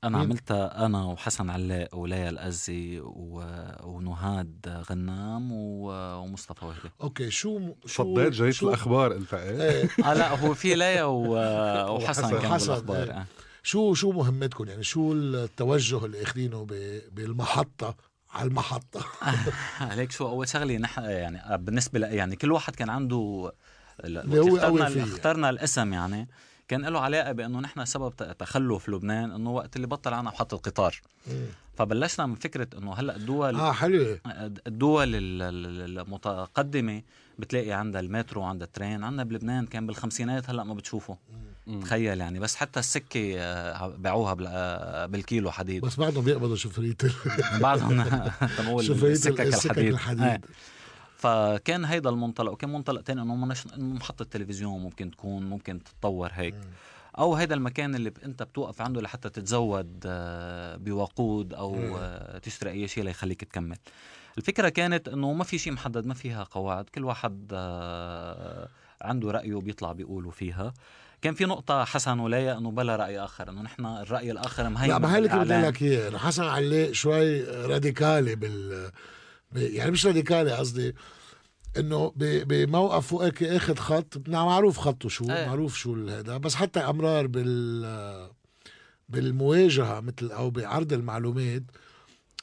أنا 0.06 0.18
مين؟ 0.18 0.28
عملتها 0.28 0.86
أنا 0.86 1.06
وحسن 1.06 1.49
علاء 1.49 1.95
وليال 1.97 2.30
قزي 2.30 2.99
و... 2.99 3.43
ونهاد 3.84 4.84
غنام 4.89 5.51
و... 5.51 5.88
ومصطفى 6.18 6.66
وهبي 6.66 6.91
أوكي 7.01 7.32
شو 7.32 7.60
شو 7.86 8.03
فضيت 8.03 8.34
جريدة 8.34 8.53
شو- 8.53 8.68
الأخبار 8.70 9.16
أنت 9.16 9.34
إيه 9.34 9.62
إيه 9.72 9.89
آه 10.06 10.14
لا 10.14 10.36
هو 10.39 10.53
في 10.53 10.76
ليا 10.76 11.03
و... 11.03 11.36
وحسن 11.95 12.30
كان 12.39 12.51
حسن، 12.51 12.68
بالأخبار 12.68 13.03
إيه. 13.03 13.12
آه. 13.12 13.26
شو 13.64 13.93
شو 13.93 14.12
مهمتكم 14.12 14.68
يعني 14.68 14.84
شو 14.84 15.14
التوجه 15.14 16.06
اللي 16.06 16.24
أخذينه 16.24 16.66
ب- 16.70 17.01
بالمحطة 17.12 17.95
على 18.32 18.47
المحطة 18.47 19.06
عليك 19.82 20.12
شو 20.12 20.28
أول 20.28 20.47
شغلة 20.47 20.78
نحن 20.78 21.03
يعني 21.03 21.58
بالنسبة 21.58 21.99
ل... 21.99 22.03
يعني 22.03 22.36
كل 22.36 22.51
واحد 22.51 22.76
كان 22.76 22.89
عنده 22.89 23.51
اللي 24.03 24.39
هو 24.39 24.56
اخترنا 24.58 24.89
فيه. 24.89 25.03
اخترنا 25.03 25.49
الاسم 25.49 25.93
يعني 25.93 26.28
كان 26.68 26.86
له 26.86 26.99
علاقة 26.99 27.32
بأنه 27.32 27.59
نحن 27.59 27.86
سبب 27.86 28.13
تخلف 28.39 28.89
لبنان 28.89 29.32
إنه 29.32 29.49
وقت 29.51 29.76
اللي 29.76 29.88
بطل 29.88 30.13
عنا 30.13 30.30
محطه 30.30 30.57
قطار 30.57 31.01
فبلشنا 31.78 32.26
من 32.26 32.36
فكرة 32.36 32.68
إنه 32.78 32.93
هلأ 32.93 33.16
الدول 33.16 33.55
آه 33.55 33.72
حلوة. 33.72 34.20
الدول 34.68 35.16
ال- 35.16 35.41
ال- 35.41 35.99
المتقدمة 35.99 37.01
بتلاقي 37.39 37.72
عندها 37.72 38.01
المترو 38.01 38.41
وعندها 38.41 38.68
الترين 38.68 39.03
عندنا 39.03 39.24
بلبنان 39.24 39.66
كان 39.66 39.88
بالخمسينات 39.88 40.49
هلأ 40.49 40.63
ما 40.63 40.74
بتشوفه. 40.74 41.18
تخيل 41.82 42.20
يعني 42.20 42.39
بس 42.39 42.55
حتى 42.55 42.80
السكة 42.80 43.36
آه، 43.39 43.88
باعوها 43.88 44.38
آه، 44.47 45.05
بالكيلو 45.05 45.51
حديد. 45.51 45.82
بس 45.86 45.95
بعدهم 45.99 46.24
بيقبضوا 46.24 46.55
شفرية 46.55 46.95
بعدهم 47.59 48.03
تنقول 48.57 48.86
السكك 48.86 49.41
الحديد, 49.41 49.93
الحديد. 49.93 50.24
إيه. 50.24 50.41
فكان 51.18 51.86
هيدا 51.86 52.09
المنطلق 52.09 52.51
وكان 52.51 52.74
منطلق 52.74 53.01
تاني 53.01 53.22
إنه 53.22 53.36
محطة 53.78 54.26
تلفزيون 54.26 54.82
ممكن 54.82 55.11
تكون 55.11 55.49
ممكن 55.49 55.84
تتطور 55.84 56.30
هيك. 56.34 56.55
أو 57.18 57.36
هيدا 57.36 57.55
المكان 57.55 57.95
اللي 57.95 58.11
أنت 58.26 58.43
بتوقف 58.43 58.82
عنده 58.82 59.01
لحتى 59.01 59.30
تتزود 59.30 60.03
آه، 60.05 60.76
بوقود 60.76 61.53
أو 61.53 61.97
آه، 61.97 62.38
تشتري 62.38 62.72
أي 62.72 62.88
شيء 62.88 63.03
ليخليك 63.03 63.43
تكمل. 63.43 63.78
الفكرة 64.38 64.70
كانت 64.70 65.07
إنه 65.07 65.34
ما 65.34 65.43
في 65.43 65.57
شيء 65.57 65.74
محدد 65.74 66.05
ما 66.05 66.13
فيها 66.13 66.43
قواعد. 66.43 66.89
كل 66.89 67.03
واحد 67.03 67.47
آه، 67.53 68.70
عنده 69.01 69.32
رأيه 69.32 69.55
بيطلع 69.55 69.91
بيقوله 69.91 70.30
فيها. 70.30 70.74
كان 71.22 71.34
في 71.34 71.45
نقطة 71.45 71.84
حسن 71.84 72.20
وليا 72.20 72.57
إنه 72.57 72.72
بلا 72.72 72.95
رأي 72.95 73.20
آخر 73.20 73.49
إنه 73.49 73.61
نحن 73.61 73.86
الرأي 73.86 74.32
الآخر 74.32 74.70
مهيمن 74.70 74.93
لا 74.93 74.99
ما 74.99 75.13
هي 75.13 75.18
اللي 75.18 75.30
كنت. 75.30 75.51
لك 75.51 75.82
اياه 75.82 76.18
حسن 76.18 76.43
علاء 76.43 76.91
شوي 76.91 77.41
راديكالي 77.43 78.36
بال 78.36 78.91
يعني 79.56 79.91
مش 79.91 80.06
راديكالي 80.06 80.51
قصدي 80.51 80.95
إنه 81.78 82.14
ب- 82.16 82.47
بموقفه 82.47 83.26
هيك 83.26 83.43
أخذ 83.43 83.76
خط 83.76 84.28
نعم 84.28 84.45
معروف 84.45 84.78
خطه 84.78 85.10
شو 85.10 85.26
إيه. 85.30 85.47
معروف 85.47 85.78
شو 85.78 86.08
هذا 86.08 86.38
بس 86.38 86.56
حتى 86.56 86.80
أمرار 86.80 87.28
بال 87.28 88.30
بالمواجهة 89.10 89.99
مثل 89.99 90.32
أو 90.32 90.49
بعرض 90.49 90.93
المعلومات 90.93 91.64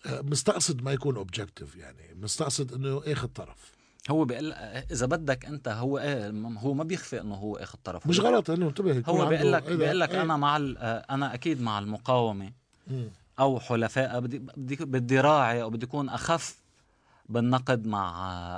آه، 0.06 0.20
مستقصد 0.20 0.82
ما 0.82 0.92
يكون 0.92 1.16
اوبجكتيف 1.16 1.76
يعني 1.76 2.16
مستقصد 2.22 2.72
إنه 2.72 3.02
اخذ 3.06 3.28
طرف 3.28 3.72
هو 4.10 4.24
بيقول 4.24 4.52
إذا 4.52 5.06
بدك 5.06 5.44
أنت 5.46 5.68
هو 5.68 5.98
إيه 5.98 6.30
هو 6.58 6.74
ما 6.74 6.84
بيخفي 6.84 7.20
إنه 7.20 7.34
هو 7.34 7.56
اخذ 7.56 7.78
طرف 7.84 8.06
مش 8.06 8.20
غلط 8.20 8.50
إنه 8.50 8.68
انتبه 8.68 9.02
هو 9.06 9.26
بيقول 9.26 9.52
لك 9.52 9.68
إيه؟ 9.68 9.76
بيقول 9.76 10.00
لك 10.00 10.10
إيه. 10.10 10.22
أنا 10.22 10.36
مع 10.36 10.56
آه، 10.56 11.06
أنا 11.10 11.34
أكيد 11.34 11.60
مع 11.60 11.78
المقاومة 11.78 12.52
مم. 12.86 13.10
أو 13.40 13.60
حلفائها 13.60 14.18
بدي 14.18 14.38
بدي 14.38 14.76
بدي 14.76 15.20
راعي 15.20 15.62
أو 15.62 15.70
بدي 15.70 15.86
اكون 15.86 16.08
أخف 16.08 16.61
بالنقد 17.28 17.86
مع 17.86 18.10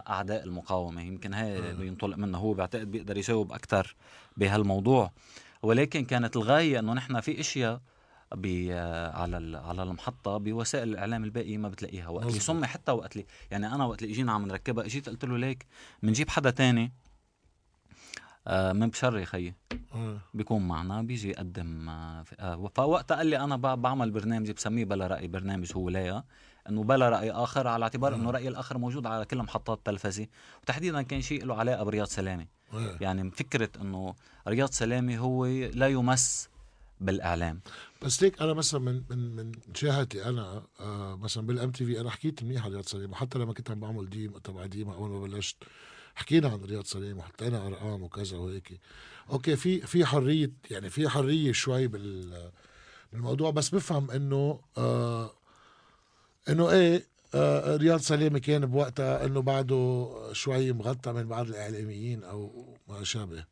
أعداء 0.09 0.45
المقاومة. 0.45 1.03
يمكن 1.03 1.35
هي 1.35 1.75
بينطلق 1.75 2.17
منه 2.17 2.39
هو 2.39 2.55
بعتقد 2.55 2.91
بيقدر 2.91 3.17
يجاوب 3.17 3.53
أكثر 3.53 3.97
بهالموضوع. 4.37 5.13
ولكن 5.63 6.05
كانت 6.05 6.37
الغاية 6.37 6.79
إنه 6.79 6.93
نحن 6.93 7.21
في 7.21 7.41
إشياء 7.41 7.81
على 9.15 9.59
على 9.59 9.83
المحطة 9.83 10.37
بوسائل 10.37 10.89
الإعلام 10.89 11.25
الباقية 11.25 11.59
ما 11.59 11.69
بتلاقيها 11.69 12.09
وقت 12.09 12.27
اللي. 12.27 12.41
سمي 12.41 12.67
حتى 12.67 12.93
وقت 12.93 13.13
اللي 13.13 13.27
يعني 13.51 13.75
أنا 13.75 13.85
وقت 13.85 14.03
اللي 14.03 14.13
إجينا 14.13 14.33
عم 14.33 14.47
نركبها. 14.47 14.85
إجيت 14.85 15.09
قلت 15.09 15.25
له 15.25 15.39
ليك 15.39 15.67
بنجيب 16.03 16.29
حدا 16.29 16.51
تاني؟ 16.51 16.93
آه، 18.47 18.73
من 18.73 18.89
بشري 18.89 19.25
خيي. 19.25 19.55
بيكون 20.35 20.69
معنا 20.69 21.03
بيجي 21.03 21.31
يقدم 21.31 21.89
آه، 21.89 22.25
آه، 22.39 22.71
فوقتها 22.75 23.17
قال 23.17 23.27
لي 23.27 23.39
أنا 23.39 23.57
بعمل 23.57 24.11
برنامج 24.11 24.51
بسميه 24.51 24.85
بلا 24.85 25.07
رأي 25.07 25.29
برنامج 25.29 25.73
هو 25.77 25.89
ليه 25.89 26.25
إنه 26.69 26.85
بلا 26.85 27.09
رأي 27.09 27.31
آخر 27.31 27.67
على 27.67 27.83
اعتبار 27.83 28.15
إنه 28.15 28.31
رأي 28.31 28.49
الآخر 28.49 28.79
موجود 28.79 29.07
على 29.07 29.25
كل 29.25 29.39
محطات 29.39 29.79
التلفزه 29.79 30.27
وتحديدا 30.63 31.03
كان 31.03 31.23
شيء 31.23 31.45
له 31.45 31.55
علاقة 31.55 31.85
برياض 31.85 32.07
سلامة. 32.07 32.47
إيه. 32.75 32.97
يعني 33.01 33.31
فكرة 33.31 33.69
إنه 33.81 34.15
رياض 34.49 34.71
سلامة 34.71 35.17
هو 35.17 35.47
لا 35.47 35.89
يمس 35.89 36.49
بالإعلام. 37.01 37.61
بس 38.03 38.23
ليك 38.23 38.43
أنا 38.43 38.53
مثلا 38.53 38.81
من 38.81 39.03
من 39.11 39.37
من 39.37 39.53
مشاهدتي 39.69 40.25
أنا 40.25 40.63
آه 40.81 41.17
مثلا 41.17 41.47
بال 41.47 41.71
MTV 41.71 42.01
أنا 42.01 42.11
حكيت 42.11 42.43
منيح 42.43 42.65
عن 42.65 42.73
رياض 42.73 42.85
سلامة 42.85 43.11
وحتى 43.13 43.39
لما 43.39 43.53
كنت 43.53 43.71
عم 43.71 43.81
بعمل 43.81 44.11
ديم 44.11 44.39
تبع 44.39 44.67
ديما 44.67 44.95
أول 44.95 45.11
ما 45.11 45.21
بلشت 45.21 45.57
حكينا 46.15 46.49
عن 46.49 46.65
رياض 46.65 46.85
سليم 46.85 47.19
وحطينا 47.19 47.67
أرقام 47.67 48.03
وكذا 48.03 48.37
وهيك. 48.39 48.81
أوكي 49.31 49.57
في 49.57 49.81
في 49.81 50.05
حرية 50.07 50.53
يعني 50.71 50.91
في 50.91 51.09
حرية 51.09 51.53
شوي 51.53 51.87
بال 51.87 52.51
بالموضوع 53.13 53.51
بس 53.51 53.75
بفهم 53.75 54.11
إنه 54.11 54.61
آه 54.79 55.31
إنه 56.49 56.71
إيه 56.71 57.07
آه 57.35 57.77
رياض 57.77 58.01
سليمة 58.01 58.39
كان 58.39 58.67
بوقتها 58.67 59.25
إنه 59.27 59.43
بعده 59.43 60.11
شوي 60.33 60.73
مغطى 60.73 61.13
من 61.13 61.29
بعض 61.29 61.49
الإعلاميين 61.49 62.25
أو 62.25 62.67
ما 62.89 63.05
شابه. 63.05 63.45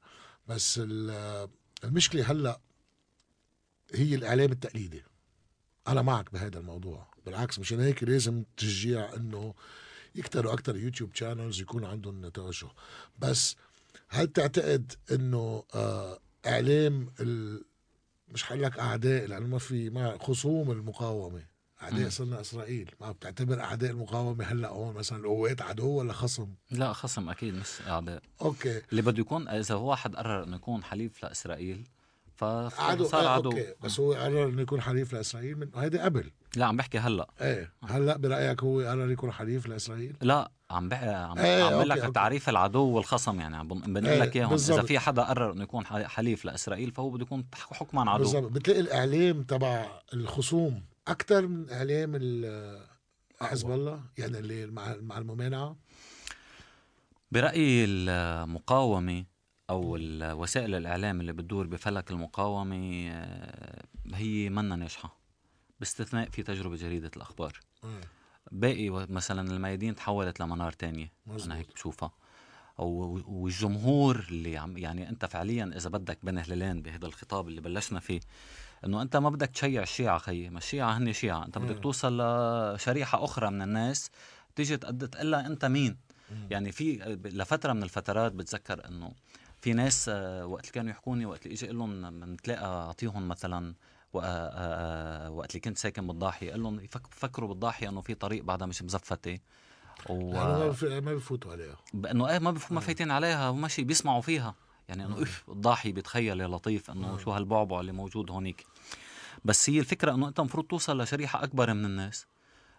بس 0.49 0.81
ال- 0.85 1.49
المشكلة 1.85 2.31
هلأ 2.31 2.61
هي 3.95 4.15
الإعلام 4.15 4.53
التقليدي. 4.53 5.03
أنا 5.89 6.03
معك 6.03 6.33
بهذا 6.33 6.59
الموضوع. 6.59 7.07
بالعكس 7.27 7.59
مشان 7.59 7.81
هيك 7.81 8.05
لازم 8.05 8.45
تشجيع 8.57 9.15
إنه 9.15 9.55
يكتروا 10.15 10.53
أكثر 10.53 10.77
يوتيوب 10.77 11.15
channels 11.15 11.61
يكون 11.61 11.85
عندهم 11.85 12.29
توجه. 12.29 12.69
بس 13.19 13.57
هل 14.09 14.27
تعتقد 14.27 14.93
إنه 15.13 15.65
آه 15.75 16.19
إعلام 16.47 17.13
ال... 17.21 17.65
مش 18.29 18.43
حقول 18.45 18.63
لك 18.63 18.79
أعداء 18.79 19.27
لأنه 19.27 19.47
ما 19.47 19.59
في 19.59 19.91
ما 19.91 20.19
خصوم 20.21 20.71
المقاومة. 20.71 21.52
اعداء. 21.83 22.09
صرنا 22.09 22.41
إسرائيل. 22.41 22.91
ما 23.01 23.13
بتعتبر 23.13 23.61
اعداء 23.61 23.91
المقاومة 23.91 24.45
هلأ 24.45 24.69
هون 24.69 24.95
مثلا 24.95 25.19
القوات 25.19 25.63
عدو 25.63 25.89
ولا 25.89 26.13
خصم؟ 26.13 26.49
لا 26.71 26.93
خصم 26.93 27.29
أكيد 27.29 27.55
مش 27.55 27.69
أعداء. 27.89 28.23
okay. 28.43 28.83
اللي 28.91 29.03
بده 29.03 29.21
يكون 29.21 29.49
إذا 29.49 29.75
هو 29.75 29.91
واحد 29.91 30.17
قرر 30.17 30.45
إنه 30.45 30.57
يكون 30.57 30.85
حليف 30.85 31.23
لإسرائيل 31.23 31.85
عدو 32.79 33.05
فصار 33.05 33.25
آه 33.25 33.29
عدو. 33.29 33.51
okay. 33.51 33.75
بس 33.83 34.01
هو 34.01 34.13
قرر 34.15 34.49
إنه 34.49 34.63
يكون 34.63 34.81
حليف 34.81 35.13
لإسرائيل 35.13 35.59
من 35.59 35.69
هيدي 35.77 35.99
قبل. 35.99 36.31
لا 36.57 36.67
عم 36.67 36.77
بحكي 36.77 36.99
هلأ. 36.99 37.27
إيه. 37.41 37.73
هلأ 37.85 38.17
برأيك 38.17 38.63
هو 38.63 38.81
قرر 38.81 39.11
يكون 39.11 39.33
حليف 39.33 39.67
لإسرائيل؟ 39.67 40.17
لا 40.23 40.51
عم 40.71 40.89
بحكي 40.89 41.07
عم, 41.09 41.39
إيه، 41.39 41.63
عم 41.65 41.83
لك 41.83 41.91
okay، 41.91 42.01
okay. 42.03 42.13
تعريف 42.13 42.49
العدو 42.49 42.83
والخصم 42.85 43.41
يعني. 43.41 43.57
عم 43.57 43.69
بن- 43.69 43.81
بنقول 43.81 44.07
إيه، 44.07 44.19
لك 44.23 44.37
إياهم 44.37 44.53
إذا. 44.55 44.83
في 44.83 44.99
حدا 44.99 45.23
قرر 45.23 45.53
إنه 45.53 45.63
يكون 45.63 45.87
حليف 45.87 46.45
لإسرائيل 46.45 46.91
فهو 46.91 47.11
بده 47.11 47.23
يكون 47.23 47.45
حكما 47.55 48.11
عدو. 48.11 48.23
بالضبط. 48.23 48.53
بتلاقي 48.53 48.81
الإعلام 48.81 49.43
تبع 49.43 49.87
الخصوم. 50.15 50.83
أكثر 51.09 51.47
من 51.47 51.71
اعلام 51.71 52.13
ال- 52.15 52.87
حزب 53.41 53.71
الله 53.71 54.03
يعني 54.19 54.39
اللي 54.39 54.67
مع 54.67 54.97
مع 55.01 55.19
الممانعة. 55.19 55.77
برأيي 57.33 57.85
المقاومة 57.85 59.25
أو 59.71 59.97
ال- 59.97 60.33
وسائل 60.33 60.75
الإعلام 60.75 61.21
اللي 61.21 61.33
بتدور 61.33 61.67
بفلك 61.67 62.11
المقاومة 62.11 63.09
آه، 63.13 63.83
هي 64.15 64.49
منا 64.51 64.77
ناجحة 64.77 65.17
باستثناء 65.81 66.31
في 66.31 66.43
تجربة 66.43 66.77
جريدة 66.77 67.11
الأخبار. 67.17 67.61
باقي 68.53 68.91
مثلا 68.91 69.51
الميادين 69.51 69.95
تحولت 69.95 70.41
لمنار 70.41 70.73
تانية 70.73 71.13
مزبوط. 71.27 71.45
أنا 71.45 71.57
هيك 71.57 71.73
بشوفها. 71.75 72.13
أو 72.79 73.23
والجمهور 73.27 74.27
اللي 74.31 74.57
عم 74.59 74.79
يعني 74.79 75.09
أنت 75.09 75.25
فعليا 75.25 75.73
إذا 75.77 75.89
بدك 75.91 76.19
بين 76.25 76.39
هلالين 76.39 76.83
بهذا 76.83 77.07
الخطاب 77.07 77.49
اللي 77.49 77.61
بلشنا 77.61 78.01
فيه 78.01 78.21
إنه 78.85 79.03
أنت 79.03 79.17
ما 79.17 79.31
بدك 79.31 79.49
تشيع 79.49 79.83
الشيعة 79.83 80.19
خيي 80.19 80.51
ما 80.51 80.59
الشيعة 80.59 80.97
هن 80.99 81.13
شيعة 81.13 81.45
أنت 81.47 81.59
بدك 81.59 81.75
مم. 81.77 81.81
توصل 81.81 82.21
لشريحة 82.21 83.25
أخرى 83.25 83.51
من 83.51 83.63
الناس 83.63 84.11
تيجي 84.57 84.77
تقد 84.77 85.09
تقلها 85.09 85.47
أنت 85.47 85.65
مين؟ 85.65 85.97
يعني 86.51 86.73
في 86.73 86.97
لفترة 87.25 87.73
من 87.73 87.83
الفترات 87.83 88.33
بتذكر 88.33 88.89
إنه 88.89 89.13
في 89.61 89.73
ناس 89.73 90.09
آه، 90.09 90.47
وقت 90.47 90.63
اللي 90.63 90.73
كانوا 90.73 90.91
يحكوني 90.91 91.27
وقت 91.27 91.47
اللي 91.47 91.55
إجي 91.55 91.67
أقول 91.67 91.79
لهم 91.79 92.21
بنتلاقى 92.21 92.65
أعطيهم 92.87 93.29
مثلا 93.29 93.75
آه، 94.15 94.21
آه، 94.23 95.31
وقت 95.31 95.51
اللي 95.51 95.61
كنت 95.61 95.79
ساكن 95.79 96.07
بالضاحيه 96.07 96.51
قال 96.51 96.63
لهم 96.63 96.87
فكروا 97.11 97.49
بالضاحيه 97.49 97.89
إنه 97.89 98.01
في 98.01 98.15
طريق 98.15 98.45
بعدها 98.45 98.67
مش 98.67 98.83
مزفتة. 98.83 99.39
و 100.09 100.33
ما 101.01 101.15
بفوتوا 101.15 101.53
عليها. 101.53 101.77
بانه 101.95 102.29
إيه 102.29 102.39
ما 102.39 102.51
بف- 102.51 102.73
ما 102.73 102.81
فايتين 102.81 103.11
عليها 103.11 103.49
وماشي 103.49 103.85
بيسمعوا 103.85 104.21
فيها. 104.21 104.55
يعني 104.89 105.05
إنه 105.05 105.23
اف 105.23 105.45
الضاحي 105.49 105.93
بيتخيل 105.93 106.41
يا 106.41 106.47
لطيف 106.47 106.91
إنه 106.91 107.19
شو 107.19 107.31
هالبعبع 107.31 107.81
اللي 107.81 107.93
موجود 107.93 108.31
هونيك. 108.31 108.67
بس 109.45 109.71
هي 109.71 109.79
الفكرة 109.79 110.15
إنه 110.15 110.29
أنت 110.29 110.41
المفروض 110.41 110.67
توصل 110.67 111.03
لشريحة 111.03 111.45
أكبر 111.45 111.75
من 111.75 111.85
الناس. 111.85 112.27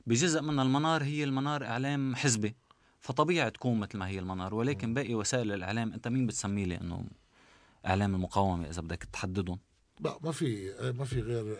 بجزء 0.07 0.41
من 0.41 0.59
المنار 0.59 1.03
هي 1.03 1.23
المنار 1.23 1.65
إعلام 1.65 2.15
حزبي 2.15 2.55
فطبيعي 2.99 3.51
تكون 3.51 3.79
مثل 3.79 3.97
ما 3.97 4.07
هي 4.07 4.19
المنار 4.19 4.55
ولكن 4.55 4.93
باقي 4.93 5.13
وسائل 5.15 5.51
الإعلام 5.51 5.93
أنت 5.93 6.07
مين 6.07 6.27
بتسميه 6.27 6.65
لي 6.65 6.81
انه 6.81 7.05
إعلام 7.85 8.15
المقاومة 8.15 8.69
إذا 8.69 8.81
بدك 8.81 9.03
تحددهم؟ 9.03 9.59
لا 10.03 10.17
ما 10.23 10.31
في 10.31 10.73
ما 10.97 11.05
في 11.05 11.21
غير 11.21 11.57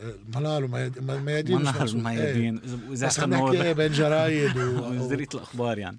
محسوب. 1.66 2.06
إيه. 2.06 2.14
الميادين 2.14 2.60
إذا- 2.62 2.90
واذا 2.90 3.08
بس 3.08 3.20
نحكي 3.20 3.64
إيه 3.64 3.74
بين 3.74 3.92
جرايد 3.92 4.58
و 4.58 4.88
وزرية 4.90 5.28
الاخبار 5.34 5.78
يعني 5.78 5.98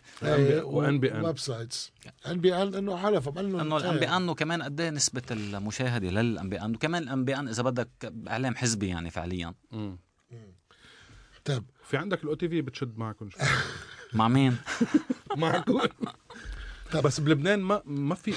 وإن 0.62 1.00
بي 1.00 1.12
إن. 1.14 1.24
ويب 1.24 1.38
سايتس 1.38 1.92
أن 2.26 2.40
بي 2.40 2.54
أن 2.62 2.74
إنه 2.74 2.96
حلف 2.96 3.28
لهم 3.28 3.60
إنه 3.60 3.76
إيه. 3.76 3.84
ال 3.84 3.94
NBN 3.94 4.22
وكمان 4.30 4.62
قد 4.62 4.80
إيه 4.80 4.90
نسبة 4.90 5.22
المشاهدة 5.30 6.08
لل 6.10 6.34
NBN 6.34 6.70
وكمان 6.70 7.02
ال 7.02 7.14
NBN 7.14 7.50
إذا 7.50 7.62
بدك 7.62 8.12
إعلام 8.28 8.54
حزبي 8.56 8.88
يعني 8.88 9.10
فعليا 9.10 9.54
مم. 9.70 9.98
طيب 11.44 11.64
في 11.84 11.96
عندك 11.96 12.24
الاو 12.24 12.34
تي 12.34 12.48
في 12.48 12.62
بتشد 12.62 12.98
معكم 12.98 13.30
شوي 13.30 13.42
مع 14.18 14.28
مين؟ 14.28 14.56
معكم 15.36 15.80
بس 17.04 17.20
بلبنان 17.20 17.60
ما 17.60 17.82
ما 17.84 18.14
في 18.14 18.34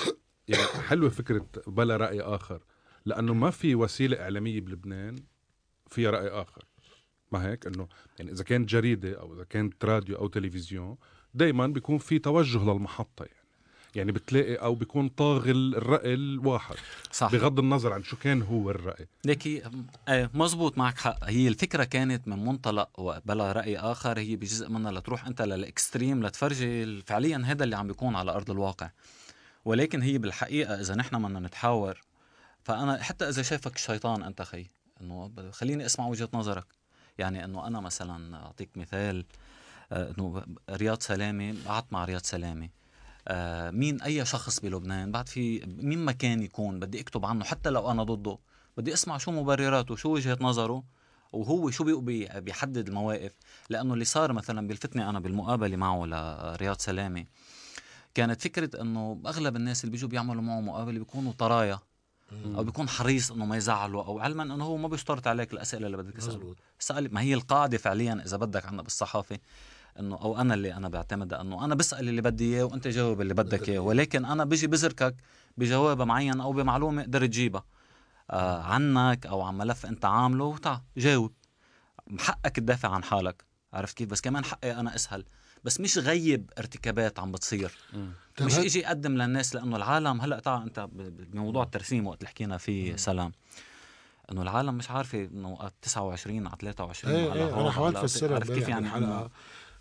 يعني 0.48 0.64
حلوة 0.64 1.10
فكرة 1.10 1.46
بلا 1.68 1.98
رأي 1.98 2.22
آخر 2.22 2.62
لأنه 3.08 3.34
ما 3.34 3.50
في 3.50 3.76
وسيلة 3.76 4.22
إعلامية 4.22 4.62
بلبنان 4.62 5.16
فيها 5.88 6.12
رأي 6.12 6.28
آخر. 6.28 6.64
ما 7.32 7.48
هيك؟ 7.50 7.68
إنه 7.68 7.88
يعني 8.20 8.32
إذا 8.32 8.44
كانت 8.44 8.70
جريدة 8.70 9.20
أو 9.20 9.34
إذا 9.34 9.44
كانت 9.44 9.86
راديو 9.86 10.18
أو 10.18 10.28
تلفزيون 10.28 10.98
دائما 11.34 11.68
بيكون 11.68 11.98
في 11.98 12.20
توجه 12.20 12.58
للمحطة 12.58 13.26
يعني. 13.26 13.48
يعني 13.96 14.12
بتلاقي 14.12 14.56
أو 14.56 14.76
بيكون 14.76 15.10
طاغي 15.10 15.52
الرأي 15.52 16.14
الواحد. 16.14 16.76
صح. 17.12 17.32
بغض 17.32 17.60
النظر 17.60 17.94
عن 17.94 18.04
شو 18.04 18.18
كان 18.18 18.42
هو 18.42 18.70
الرأي. 18.70 19.08
ليكي 19.26 19.64
إيه 20.10 20.30
مزبوط 20.34 20.78
معك 20.78 20.98
حق. 20.98 21.24
هي 21.24 21.48
الفكرة 21.48 21.84
كانت 21.84 22.28
من 22.28 22.46
منطلق 22.46 23.22
بلا 23.26 23.52
رأي 23.52 23.78
آخر 23.78 24.20
هي 24.20 24.36
بجزء 24.36 24.70
منها 24.70 24.92
لتروح 24.92 25.28
أنت 25.28 25.42
للإكستريم 25.42 26.24
لتفرجي 26.26 27.02
فعليا 27.02 27.42
هذا 27.46 27.64
اللي 27.64 27.76
عم 27.76 27.88
بيكون 27.88 28.16
على 28.16 28.32
أرض 28.32 28.52
الواقع. 28.52 28.90
ولكن 29.66 30.02
هي 30.02 30.18
بالحقيقة 30.18 30.82
إذا 30.82 30.96
نحن 30.96 31.24
بدنا 31.24 31.40
نتحاور 31.40 32.07
فأنا 32.68 33.04
حتى 33.04 33.30
إذا 33.30 33.42
شايفك 33.42 33.76
الشيطان 33.76 34.24
أنت 34.24 34.42
خي 34.42 34.66
إنه 35.02 35.32
خليني 35.52 35.86
أسمع 35.86 36.08
وجهة 36.08 36.30
نظرك. 36.34 36.66
يعني 37.18 37.46
إنه 37.46 37.68
أنا 37.68 37.80
مثلا 37.80 38.38
أعطيك 38.46 38.70
مثال 38.78 39.26
آه، 39.92 40.14
إنه 40.18 40.44
رياض 40.70 41.02
سلامة 41.02 41.56
قعدت 41.68 41.94
مع 41.94 42.06
رياض 42.06 42.22
سلامة. 42.22 42.70
آه، 43.28 43.72
مين 43.72 44.02
أي 44.02 44.26
شخص 44.26 44.60
بلبنان 44.60 45.12
بعد 45.12 45.30
في 45.30 45.66
مين 45.66 46.00
ما 46.00 46.12
كان 46.12 46.44
يكون 46.44 46.80
بدي 46.80 47.00
أكتب 47.02 47.26
عنه 47.26 47.46
حتى 47.46 47.70
لو 47.70 47.92
أنا 47.92 48.04
ضده. 48.04 48.38
بدي 48.78 48.94
أسمع 48.94 49.18
شو 49.18 49.32
مبرراته 49.32 49.96
شو 49.96 50.10
وجهة 50.14 50.38
نظره 50.42 50.84
وهو 51.34 51.70
شو 51.70 51.84
بي- 51.84 52.02
بي- 52.02 52.40
بيحدد 52.42 52.88
المواقف. 52.88 53.32
لأنه 53.70 53.94
اللي 53.94 54.06
صار 54.06 54.34
مثلا 54.34 54.68
بيلفتني 54.68 55.10
أنا 55.10 55.20
بالمقابلة 55.20 55.76
معه 55.78 56.06
لرياض 56.06 56.78
سلامة 56.80 57.26
كانت 58.14 58.42
فكرة 58.42 58.82
إنه 58.82 59.22
أغلب 59.26 59.56
الناس 59.56 59.84
اللي 59.84 59.92
بيجوا 59.92 60.10
بيعملوا 60.10 60.42
معه 60.42 60.62
مقابلة 60.62 61.00
بيكونوا 61.00 61.34
طرايا. 61.34 61.80
أو 62.32 62.64
بيكون 62.64 62.90
حريص 62.90 63.32
إنه 63.32 63.46
ما 63.46 63.58
يزعله 63.58 64.06
أو 64.06 64.20
علما 64.20 64.44
إنه 64.44 64.64
هو 64.66 64.78
ما 64.78 64.88
بيشترط 64.88 65.28
عليك 65.28 65.54
الأسئلة 65.54 65.86
اللي 65.86 65.98
بدك 65.98 66.14
تسأله. 66.14 66.56
سأل 66.80 67.14
ما 67.14 67.22
هي 67.22 67.34
القاعدة 67.34 67.78
فعليا 67.78 68.22
إذا 68.26 68.38
بدك 68.38 68.66
عنا 68.66 68.82
بالصحافة 68.82 69.40
إنه 70.00 70.16
أو 70.16 70.42
أنا 70.42 70.54
اللي 70.54 70.74
أنا 70.74 70.90
بعتمدها 70.90 71.42
إنه 71.42 71.66
أنا 71.66 71.76
بسأل 71.76 72.10
اللي 72.10 72.22
بدي 72.22 72.56
إياه 72.56 72.64
وأنت 72.64 72.88
جاوب 72.88 73.22
اللي 73.22 73.34
بدك 73.34 73.70
إياه. 73.70 73.80
ولكن 73.80 74.26
أنا 74.26 74.46
بيجي 74.46 74.68
بزركك 74.68 75.16
بجواب 75.58 76.02
معين 76.02 76.42
أو 76.42 76.54
بمعلومة 76.54 77.04
قدرت 77.04 77.30
تجيبها. 77.30 77.64
آه 78.32 78.62
عنك 78.62 79.26
أو 79.26 79.42
عن 79.42 79.58
ملف 79.58 79.86
أنت 79.86 80.06
عامله 80.06 80.46
وتع 80.46 80.80
جاوب. 80.98 81.34
حقك 82.20 82.56
تدافع 82.56 82.90
عن 82.90 83.04
حالك. 83.04 83.46
عرفت 83.74 83.98
كيف؟ 83.98 84.10
بس 84.10 84.22
كمان 84.22 84.46
حقي 84.46 84.80
أنا 84.80 84.96
أسهل. 84.96 85.26
بس 85.64 85.80
مش 85.80 85.98
غيب 85.98 86.52
ارتكابات 86.58 87.20
عم 87.20 87.32
بتصير. 87.32 87.72
مش 88.42 88.58
أجي 88.58 88.88
اقدم 88.88 89.12
للناس 89.12 89.56
لأنه 89.56 89.76
العالم 89.76 90.22
هلأ 90.22 90.40
تعال 90.40 90.62
أنت 90.62 90.88
بموضوع 90.92 91.64
الترسيم 91.64 92.08
وقت 92.08 92.18
اللي 92.20 92.30
حكينا 92.30 92.58
فيه 92.58 92.96
سلام. 92.96 93.32
إنه 94.32 94.42
العالم 94.42 94.76
مش 94.76 94.92
عارفه 94.92 95.24
إنه 95.26 95.58
29 95.82 96.48
على 96.48 96.58
23 96.62 97.16
إيه 97.16 97.32
على 97.32 97.40
إيه 97.40 97.62
أنا 97.62 97.72
حاولت 97.72 97.96
افسرها 97.96 98.36
عرفت 98.36 98.52
كيف 98.52 98.68
يعني 98.70 98.90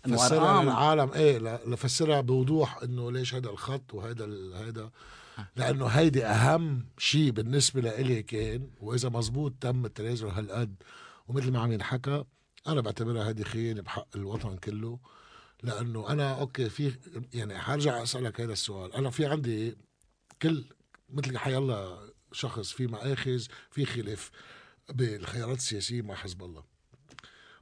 فسرها 0.03 0.49
ارقام 0.51 0.63
للعالم 0.65 1.11
إيه 1.13 1.37
لفسرها 1.67 2.21
بوضوح 2.21 2.83
إنه 2.83 3.11
ليش 3.11 3.35
هذا 3.35 3.49
الخط 3.49 3.93
وهذا 3.93 4.25
هذا. 4.55 4.89
لأنه 5.55 5.85
هيدي 5.85 6.25
أهم 6.25 6.85
شيء 6.97 7.31
بالنسبة 7.31 7.81
لإلي 7.81 8.23
كان 8.23 8.67
وإذا 8.81 9.09
مزبوط 9.09 9.53
تم 9.61 9.85
التنازل 9.85 10.27
هالقد 10.27 10.75
ومثل 11.27 11.51
ما 11.51 11.59
عم 11.59 11.71
ينحكى 11.71 12.23
أنا 12.67 12.81
بعتبرها 12.81 13.29
هذه 13.29 13.43
خيانة 13.43 13.81
بحق 13.81 14.07
الوطن 14.15 14.57
كله. 14.57 14.99
لأنه 15.63 16.09
أنا 16.09 16.39
أوكي 16.39 16.69
في 16.69 16.93
يعني 17.33 17.59
حرجع 17.59 18.03
أسألك 18.03 18.41
هذا 18.41 18.53
السؤال. 18.53 18.93
أنا 18.93 19.09
في 19.09 19.25
عندي 19.25 19.77
كل 20.41 20.65
مثل 21.09 21.37
حيالله 21.37 22.09
شخص 22.31 22.71
في 22.71 22.87
مآخذ 22.87 23.45
في 23.71 23.85
خلاف 23.85 24.31
بالخيارات 24.89 25.57
السياسية 25.57 26.01
مع 26.01 26.15
حزب 26.15 26.43
الله. 26.43 26.63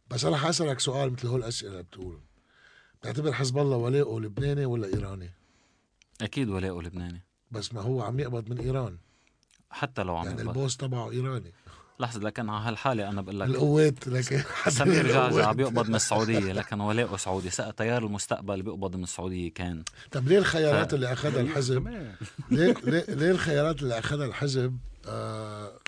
بس 0.10 0.26
أنا 0.26 0.38
حأسألك 0.38 0.80
سؤال 0.80 1.14
مثل 1.14 1.28
هول 1.28 1.40
الأسئلة 1.40 1.82
بتقول 1.82 2.22
بتعتبر 3.02 3.34
حزب 3.34 3.58
الله 3.58 3.78
ولاؤه 3.78 4.22
لبناني 4.22 4.66
ولا 4.66 4.88
إيراني؟ 4.88 5.34
أكيد 6.22 6.50
ولاؤه 6.50 6.84
لبناني. 6.84 7.24
بس 7.52 7.74
ما 7.74 7.82
هو 7.82 8.02
عم 8.02 8.20
يقبض 8.20 8.50
من 8.50 8.60
إيران. 8.60 8.98
حتى 9.70 10.04
لو 10.04 10.18
عم 10.18 10.26
يعني 10.26 10.42
يقبض. 10.42 10.58
البوس 10.58 10.78
تبعه 10.78 11.12
إيراني. 11.12 11.54
لحظة 12.00 12.20
لكن 12.22 12.50
على 12.50 12.70
هالحالة 12.70 13.10
أنا 13.10 13.22
بقول 13.22 13.40
لك 13.40 13.48
القوات 13.48 14.08
لكن 14.08 14.42
سمير 14.70 15.08
جعجع 15.08 15.28
القوات. 15.28 15.56
بيقبض 15.56 15.90
من 15.90 15.96
السعودية 15.96 16.52
لكن 16.60 16.80
ولاؤه 16.82 17.18
سعودي. 17.18 17.50
سقى 17.50 17.72
تيار 17.72 18.06
المستقبل 18.06 18.62
بيقبض 18.62 18.96
من 18.96 19.04
السعودية 19.04 19.52
كان. 19.54 19.84
طب 20.12 20.28
ليه 20.28 20.38
الخيارات 20.38 20.92
ف- 20.92 20.94
اللي 20.94 21.14
أخذها 21.14 21.42
الحزب؟ 21.42 21.80
كمان 21.80 22.16
ليه 22.52 22.74
ليه, 22.84 23.06
ليه 23.08 23.32
الخيارات 23.32 23.82
اللي 23.84 24.00
أخذها 24.00 24.26
الحزب؟ 24.26 24.78
آه 25.08 25.80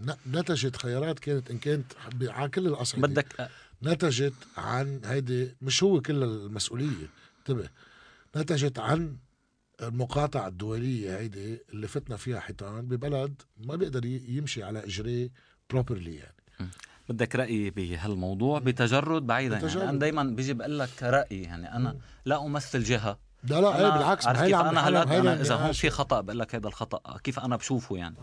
ن- 0.00 0.38
نتجت 0.38 0.76
خيارات 0.76 1.18
كانت 1.18 1.50
إن 1.50 1.58
كانت 1.58 1.92
على 2.22 2.48
كل 2.48 2.66
الاصعده 2.66 3.06
بدك 3.08 3.48
نتجت 3.82 4.34
عن 4.56 5.00
هيدي 5.04 5.54
مش 5.62 5.82
هو 5.82 6.00
كل 6.00 6.22
المسؤولية. 6.22 7.08
انتبه. 7.38 7.68
نتجت 8.36 8.78
عن 8.78 9.16
المقاطعة 9.82 10.48
الدولية 10.48 11.18
هيدي 11.18 11.58
اللي 11.72 11.88
فتنا 11.88 12.16
فيها 12.16 12.40
حيطان 12.40 12.86
ببلد 12.86 13.42
ما 13.58 13.76
بيقدر 13.76 14.04
ي- 14.04 14.24
يمشي 14.28 14.62
على 14.62 14.84
اجريه 14.84 15.28
بروبرلي 15.70 16.14
يعني. 16.14 16.34
بدك 17.08 17.36
رايي 17.36 17.70
بهالموضوع 17.70 18.58
بتجرد 18.58 19.26
بعيدا 19.26 19.54
يعني. 19.54 19.66
بتجرد. 19.66 19.82
أنا 19.82 19.98
دائما 19.98 20.22
بيجي 20.22 20.54
بقول 20.54 20.78
لك 20.78 21.02
رأيي 21.02 21.42
يعني 21.42 21.76
أنا 21.76 21.96
لا 22.24 22.46
أمثل 22.46 22.82
جهة. 22.82 23.18
لا 23.44 23.60
لا 23.60 23.78
إيه 23.78 23.86
أنا 23.88 23.96
بالعكس 23.96 24.26
عارف 24.26 24.42
كيف 24.42 24.54
أنا 24.54 24.88
هلا 24.88 25.02
أنا 25.02 25.40
إذا 25.40 25.54
هون. 25.54 25.72
في 25.72 25.90
خطأ 25.90 26.20
بقول 26.20 26.38
لك 26.38 26.54
هذا 26.54 26.68
الخطأ 26.68 27.18
كيف 27.18 27.38
أنا 27.38 27.56
بشوفه 27.56 27.96
يعني. 27.96 28.16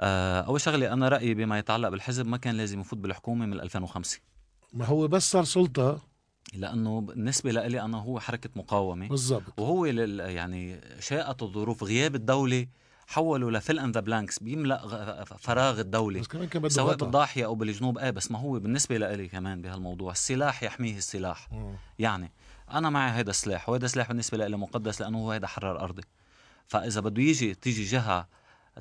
آه 0.00 0.40
أول 0.40 0.60
شغلة 0.60 0.92
أنا 0.92 1.08
رأيي 1.08 1.34
بما 1.34 1.58
يتعلق 1.58 1.88
بالحزب 1.88 2.26
ما 2.26 2.36
كان 2.36 2.56
لازم 2.56 2.80
يفوت 2.80 2.98
بالحكومة 2.98 3.46
من 3.46 3.60
2005 3.60 4.18
ما 4.72 4.84
هو 4.84 5.08
بس 5.08 5.30
صار 5.30 5.44
سلطة. 5.44 6.00
لأنه 6.54 7.00
بالنسبة 7.00 7.52
لي 7.52 7.80
أنا 7.80 7.98
هو 7.98 8.20
حركة 8.20 8.50
مقاومة. 8.56 9.08
بالضبط. 9.08 9.42
وهو 9.56 9.86
يعني 9.86 10.80
شاءت 11.00 11.42
الظروف 11.42 11.84
غياب 11.84 12.14
الدولة 12.14 12.66
حولوا 13.12 13.50
ل 13.50 13.56
fill 13.56 13.78
in 13.78 13.90
the 13.92 14.00
blanks 14.00 14.38
بيملأ 14.38 15.24
فراغ 15.24 15.80
الدولة 15.80 16.20
بس 16.20 16.26
كمان 16.26 16.48
كان 16.48 16.68
سواء. 16.68 16.96
بالضاحية 16.96 17.44
أو 17.44 17.54
بالجنوب 17.54 17.98
إيه 17.98 18.10
بس 18.10 18.30
ما 18.30 18.38
هو 18.38 18.58
بالنسبة 18.58 18.96
لي 18.98 19.28
كمان 19.28 19.62
بهالموضوع 19.62 20.12
السلاح 20.12 20.62
يحميه 20.62 20.96
السلاح 20.96 21.52
مم. 21.52 21.74
يعني 21.98 22.30
أنا 22.72 22.90
معي 22.90 23.10
هيدا 23.10 23.30
السلاح 23.30 23.68
وهذا 23.68 23.84
السلاح 23.84 24.08
بالنسبة 24.08 24.38
لي 24.38 24.56
مقدس 24.56 25.00
لأنه 25.02 25.18
هو 25.18 25.30
هيدا 25.32 25.46
حرر 25.46 25.80
أرضي 25.80 26.02
فإذا 26.66 27.00
بده 27.00 27.22
يجي 27.22 27.54
تيجي 27.54 27.84
جهة 27.84 28.28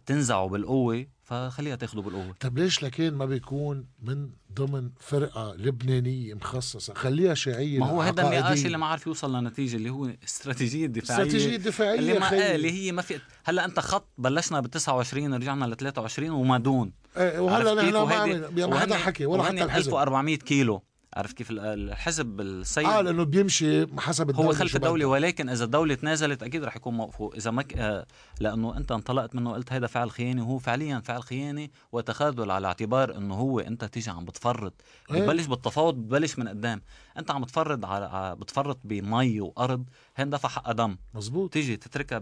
تنزعه 0.05 0.47
بالقوة 0.47 1.05
فخليها 1.23 1.75
تاخده 1.75 2.01
بالقوة 2.01 2.35
طب 2.39 2.57
ليش 2.57 2.83
لكن 2.83 3.13
ما 3.13 3.25
بيكون 3.25 3.85
من 4.01 4.29
ضمن 4.53 4.89
فرقة 4.99 5.55
لبنانية 5.55 6.33
مخصصة 6.33 6.93
خليها 6.93 7.33
شيعية 7.33 7.79
ما 7.79 7.85
هو 7.85 8.01
هذا. 8.01 8.27
النقاش 8.27 8.65
اللي 8.65 8.77
ما 8.77 8.85
عارف 8.85 9.07
يوصل 9.07 9.35
لنتيجة 9.35 9.75
اللي 9.75 9.89
هو 9.89 10.05
الاستراتيجيه 10.05 10.85
الدفاعيه 10.85 11.21
استراتيجية 11.27 11.57
دفاعية 11.57 11.99
اللي 11.99 12.19
ما. 12.19 12.33
آه 12.33 12.55
اللي 12.55 12.71
هي 12.71 12.91
ما 12.91 13.01
في 13.01 13.19
هلا 13.43 13.65
أنت 13.65 13.79
خط 13.79 14.07
بلشنا 14.17 14.59
بال 14.59 14.69
29 14.69 15.33
رجعنا 15.33 15.65
ل 15.65 15.75
23 15.77 16.29
وما 16.29 16.57
دون 16.57 16.93
إيه 17.17 17.39
وهلا؟ 17.39 17.73
نحن 17.83 17.91
ما 17.93 18.15
عمل 18.15 18.67
ما 18.69 18.79
حدا 18.79 18.95
حكي 18.97 19.25
ولا 19.25 19.43
حتى 19.43 19.63
الحزب 19.63 19.87
1400 19.95 20.35
كيلو 20.37 20.83
عرفت 21.17 21.37
كيف 21.37 21.51
ال- 21.51 21.59
الحزب 21.59 22.41
السيد 22.41 22.85
قال 22.85 23.07
انه 23.07 23.23
بيمشي 23.23 23.87
حسب 23.99 24.29
الدولة 24.29 24.47
هو 24.49 24.53
خلف. 24.53 24.75
الدولة 24.75 25.05
ولكن 25.05 25.49
إذا 25.49 25.63
الدولة 25.65 25.95
تنازلت 25.95 26.43
أكيد 26.43 26.63
رح 26.63 26.75
يكون 26.75 26.93
موقفه. 26.93 27.31
إذا 27.37 27.51
ما 27.51 27.61
ك... 27.61 27.73
آه، 27.77 28.05
لأنه 28.39 28.77
أنت 28.77 28.91
انطلقت 28.91 29.35
منه 29.35 29.49
وقلت 29.51 29.73
هذا 29.73 29.87
فعل 29.87 30.11
خيانة 30.11 30.43
وهو 30.47 30.57
فعليا 30.59 30.99
فعل 30.99 31.23
خيانة 31.23 31.67
وتخاذل 31.91 32.51
على 32.51 32.67
اعتبار 32.67 33.17
إنه 33.17 33.33
هو 33.35 33.59
أنت 33.59 33.85
تيجي 33.85 34.09
عم 34.09 34.25
بتفرط. 34.25 34.73
إيه. 35.11 35.21
بتبلش 35.21 35.45
بالتفاوض 35.45 35.93
بتبلش 35.95 36.39
من 36.39 36.47
قدام. 36.47 36.81
أنت 37.17 37.31
عم 37.31 37.41
بتفرض 37.41 37.85
على 37.85 38.05
ع- 38.05 38.33
بتفرط 38.33 38.79
بمي 38.83 39.41
وأرض 39.41 39.83
هين 40.15 40.29
دفع 40.29 40.49
حقها 40.49 40.73
دم. 40.73 40.97
مزبوط 41.13 41.53
تيجي 41.53 41.77
تتركها 41.77 42.19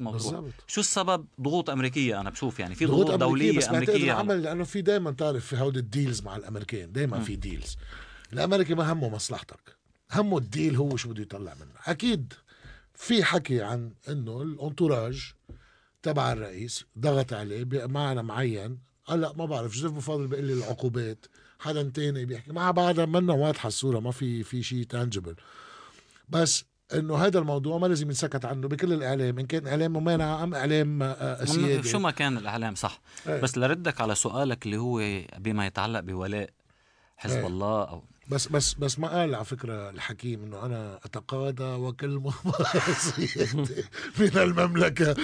ما 0.00 0.10
بتروح 0.10 0.12
بالضبط. 0.32 0.52
شو 0.66 0.80
السبب؟ 0.80 1.26
ضغوط 1.40 1.70
أمريكية 1.70 2.20
أنا 2.20 2.30
بشوف 2.30 2.60
يعني. 2.60 2.74
في 2.74 2.86
ضغوط 2.86 3.06
ضغوط 3.06 3.22
أمريكية 3.22 3.46
دولية 3.46 3.58
بس 3.58 3.64
بعتقد 3.68 3.74
أمريكية. 3.90 4.12
على- 4.12 4.14
العمل 4.14 4.42
لأنه 4.42 4.64
في 4.64 4.82
دائما 4.82 5.10
تعرف 5.10 5.46
في 5.46 5.56
هودي 5.58 5.78
ال 5.78 5.85
deals 5.85 6.22
مع 6.22 6.36
الامريكان 6.36 6.92
دائما 6.92 7.20
في 7.20 7.36
deals 7.36 7.76
الأمريكي 8.32 8.74
ما 8.74 8.92
همه 8.92 9.08
مصلحتك. 9.08 9.76
همه 10.12 10.38
الديل 10.38 10.76
هو 10.76 10.96
شو 10.96 11.08
بده 11.08 11.22
يطلع 11.22 11.54
منه. 11.54 11.72
أكيد 11.86 12.32
في 12.94 13.24
حكي 13.24 13.62
عن 13.62 13.92
إنه 14.08 14.42
الانتوراج 14.42 15.32
تبع 16.02 16.32
الرئيس 16.32 16.84
ضغط 16.98 17.32
عليه 17.32 17.64
بمعنى 17.64 18.22
معين. 18.22 18.78
هلأ 19.06 19.32
ما 19.32 19.44
بعرف 19.44 19.72
جوزيف 19.74 19.92
بفاضل 19.92 20.26
بيقول 20.26 20.44
لي 20.44 20.52
العقوبات. 20.52 21.26
حدا 21.58 21.82
تاني 21.82 22.24
بيحكي. 22.24 22.52
مع 22.52 22.70
بعضها 22.70 23.06
منا 23.06 23.32
واضحة 23.32 23.66
الصورة 23.66 24.00
ما 24.00 24.10
في 24.10 24.42
في 24.42 24.62
شيء 24.62 24.84
تانجبل 24.84 25.36
بس 26.28 26.64
إنه 26.94 27.16
هذا 27.16 27.38
الموضوع 27.38 27.78
ما 27.78 27.86
لازم 27.86 28.06
ينسكت 28.06 28.44
عنه 28.44 28.68
بكل 28.68 28.92
الإعلام. 28.92 29.38
إن 29.38 29.46
كان 29.46 29.66
إعلام 29.66 29.92
ممانعة 29.92 30.44
أم 30.44 30.54
إعلام 30.54 31.02
آه، 31.02 31.44
سيادي 31.44 31.88
شو 31.88 31.98
ما 31.98 32.10
كان 32.10 32.36
الإعلام 32.36 32.74
صح. 32.74 33.00
إيه. 33.28 33.40
بس 33.40 33.58
لردك 33.58 34.00
على 34.00 34.14
سؤالك 34.14 34.66
اللي 34.66 34.76
هو 34.76 35.22
بما 35.38 35.66
يتعلق 35.66 36.00
بولاء 36.00 36.50
حزب 37.16 37.38
إيه. 37.38 37.46
الله 37.46 37.84
أو 37.84 38.04
بس 38.28 38.48
بس 38.48 38.74
بس 38.74 38.98
ما 38.98 39.08
قال 39.08 39.34
على 39.34 39.44
فكرة 39.44 39.90
الحكيم 39.90 40.42
إنه 40.44 40.66
أنا 40.66 40.96
أتقاضى 40.96 41.64
وكل 41.64 42.10
مبارزيتي 42.44 43.56
من 44.18 44.38
المملكة. 44.38 45.16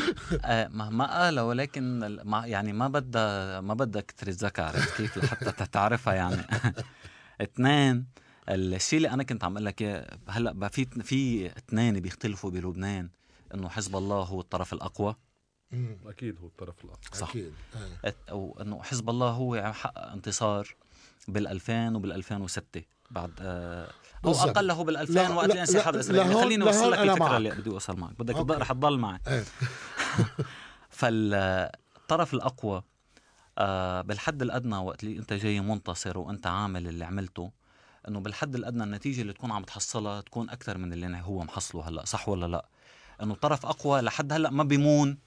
آه 0.45 0.69
ما 0.69 0.91
ما 0.91 1.23
قال 1.23 1.41
ولكن 1.41 1.99
ما 2.25 2.47
يعني 2.47 2.73
ما 2.73 2.89
بدها 2.89 3.61
ما 3.61 3.75
بدك 3.75 4.11
تتذكر 4.11 4.63
عرفت 4.63 4.97
كيف؟ 4.97 5.19
لحتى 5.19 5.67
تعرفها 5.67 6.15
يعني. 6.15 6.43
اثنين 7.41 8.07
الشيء 8.49 8.97
اللي 8.97 9.11
أنا 9.11 9.23
كنت 9.23 9.45
عم 9.45 9.53
أقول 9.53 9.67
لك 9.67 9.83
إياه 9.83 10.19
هلأ 10.29 10.69
في 10.69 10.85
في 10.85 11.47
اثنين 11.47 12.01
بيختلفوا 12.01 12.51
بلبنان 12.51 13.11
إنه 13.55 13.69
حزب 13.69 13.97
الله 13.97 14.23
هو 14.23 14.41
الطرف 14.41 14.73
الأقوى. 14.73 15.17
مم، 15.73 15.99
أكيد 16.07 16.39
هو 16.41 16.47
الطرف 16.47 16.85
الاقوى 16.85 17.03
صح. 17.13 17.29
أكيد 17.31 17.53
أو 18.31 18.59
إنه 18.61 18.83
حزب 18.83 19.11
الله 19.11 19.31
هو 19.31 19.55
عم 19.55 19.73
حقق 19.73 20.13
انتصار 20.13 20.75
بال 21.29 21.47
2000 21.47 21.95
وبال 21.97 22.13
2006 22.13 22.83
بعد 23.11 23.33
آه 23.41 23.85
أو 24.25 24.31
بالضبط. 24.31 24.49
أقل 24.59 24.71
هو 24.71 24.85
بال 24.85 24.97
2000 24.97 25.15
لا- 25.15 25.29
وقت 25.31 25.49
لا- 25.49 25.63
إسرائيل 25.63 26.31
لهون- 26.31 26.43
خليني 26.45 26.65
أوصل 26.65 26.91
لك 26.93 26.99
الفكرة. 26.99 27.37
اللي 27.37 27.51
بدي 27.51 27.71
أوصل 27.71 27.97
معك 27.97 28.19
بدك 28.19 28.35
أوكي. 28.35 28.53
رح 28.53 28.73
تضل 28.73 28.99
معي 28.99 29.19
إيه. 29.29 29.45
فالطرف 30.91 32.35
الأقوى 32.35 32.83
آه 33.59 34.01
بالحد 34.01 34.43
الأدنى 34.43 34.77
وقت 34.77 35.05
اللي 35.05 35.19
أنت 35.19 35.33
جاي 35.33 35.61
منتصر 35.61 36.19
وأنت 36.19 36.47
عامل 36.47 36.89
اللي 36.89 37.05
عملته 37.05 37.51
إنه 38.09 38.21
بالحد 38.21 38.55
الأدنى 38.55 38.83
النتيجة 38.85 39.23
اللي 39.23 39.33
تكون 39.33 39.51
عم 39.53 39.65
تحصلها 39.65 40.21
تكون 40.21 40.51
أكثر 40.51 40.79
من 40.79 40.93
اللي 40.93 41.21
هو 41.25 41.43
محصله 41.45 41.89
هلأ 41.89 42.05
صح 42.05 42.29
ولا 42.29 42.47
لأ 42.47 42.69
إنه 43.23 43.35
طرف 43.35 43.67
أقوى 43.67 44.01
لحد 44.01 44.33
هلأ 44.33 44.51
ما 44.51 44.65
بيمون. 44.65 45.19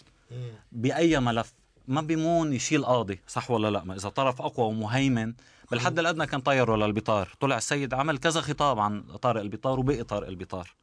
بأي 0.71 1.19
ملف؟ 1.19 1.53
ما 1.87 2.01
بيمون 2.01 2.53
يشيل 2.53 2.85
قاضي 2.85 3.19
صح 3.27 3.51
ولا 3.51 3.71
لا؟ 3.71 3.83
ما 3.83 3.95
إذا 3.95 4.09
طرف 4.09 4.41
أقوى 4.41 4.65
ومهيمن 4.65 5.33
بالحد 5.71 5.99
الادنى 5.99 6.25
كان 6.25 6.41
طير 6.41 6.71
ولا 6.71 6.85
البطار. 6.85 7.29
طلع 7.39 7.57
السيد 7.57 7.93
عمل 7.93 8.17
كذا 8.17 8.41
خطاب 8.41 8.79
عن 8.79 9.01
طارق 9.01 9.41
البطار 9.41 9.79
وبقي 9.79 10.03
طارق 10.03 10.27
البطار. 10.27 10.75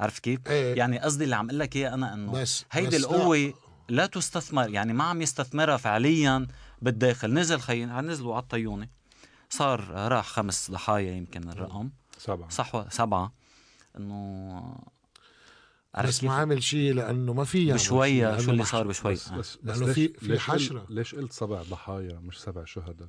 عارف 0.00 0.18
كيف؟ 0.18 0.40
إيه. 0.46 0.78
يعني 0.78 0.98
قصدي 0.98 1.24
اللي 1.24 1.36
عم 1.36 1.46
أقول 1.46 1.58
لك 1.58 1.76
إياه 1.76 1.94
أنا 1.94 2.14
إنه 2.14 2.46
هيدي. 2.70 2.96
القوة 2.96 3.54
لا 3.88 4.06
تستثمر 4.06 4.70
يعني 4.70 4.92
ما 4.92 5.04
عم 5.04 5.22
يستثمرها 5.22 5.76
فعليا 5.76 6.46
بالداخل. 6.82 7.34
نزل 7.34 7.60
خي 7.60 7.84
نزلوا 7.84 8.34
على 8.34 8.42
الطيونة. 8.42 8.88
صار 9.50 9.90
راح 9.90 10.26
خمس 10.26 10.70
ضحايا 10.70 11.12
يمكن 11.12 11.48
الرقم. 11.48 11.90
سبعة. 12.18 12.48
صح 12.48 12.88
سبعة. 12.88 13.32
إنه 13.96 14.78
بس 16.00 16.24
ما 16.24 16.32
عامل 16.32 16.62
شيء 16.62 16.94
لأنه 16.94 17.32
ما 17.32 17.44
في 17.44 17.58
شيء، 17.58 17.74
بشويه 17.74 18.38
شو 18.38 18.50
اللي 18.50 18.64
صار 18.64 18.86
بشوي؟ 18.86 19.12
بس. 19.12 19.28
بس, 19.28 19.58
بس 19.62 19.76
لأنه 19.78 19.86
ليش 19.86 19.94
في- 19.96 20.08
في 20.18 20.38
حشرة. 20.38 20.86
ليش 20.88 21.14
قلت 21.14 21.32
سبع 21.32 21.62
ضحايا 21.62 22.18
مش 22.18 22.40
سبع 22.40 22.64
شهداء؟ 22.64 23.08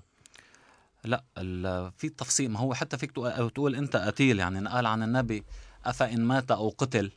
لا 1.04 1.24
ال- 1.38 1.92
في 1.98 2.10
تفصيل 2.10 2.52
ما 2.52 2.60
هو 2.60 2.74
حتى 2.74 2.98
فيك 2.98 3.12
تقول, 3.12 3.76
أنت 3.76 3.96
قتيل 3.96 4.40
يعني 4.40 4.60
انقال 4.60 4.86
عن 4.86 5.04
النبي 5.04 5.44
افان 5.86 6.22
مات 6.26 6.52
أو 6.52 6.70
قتل. 6.78 7.12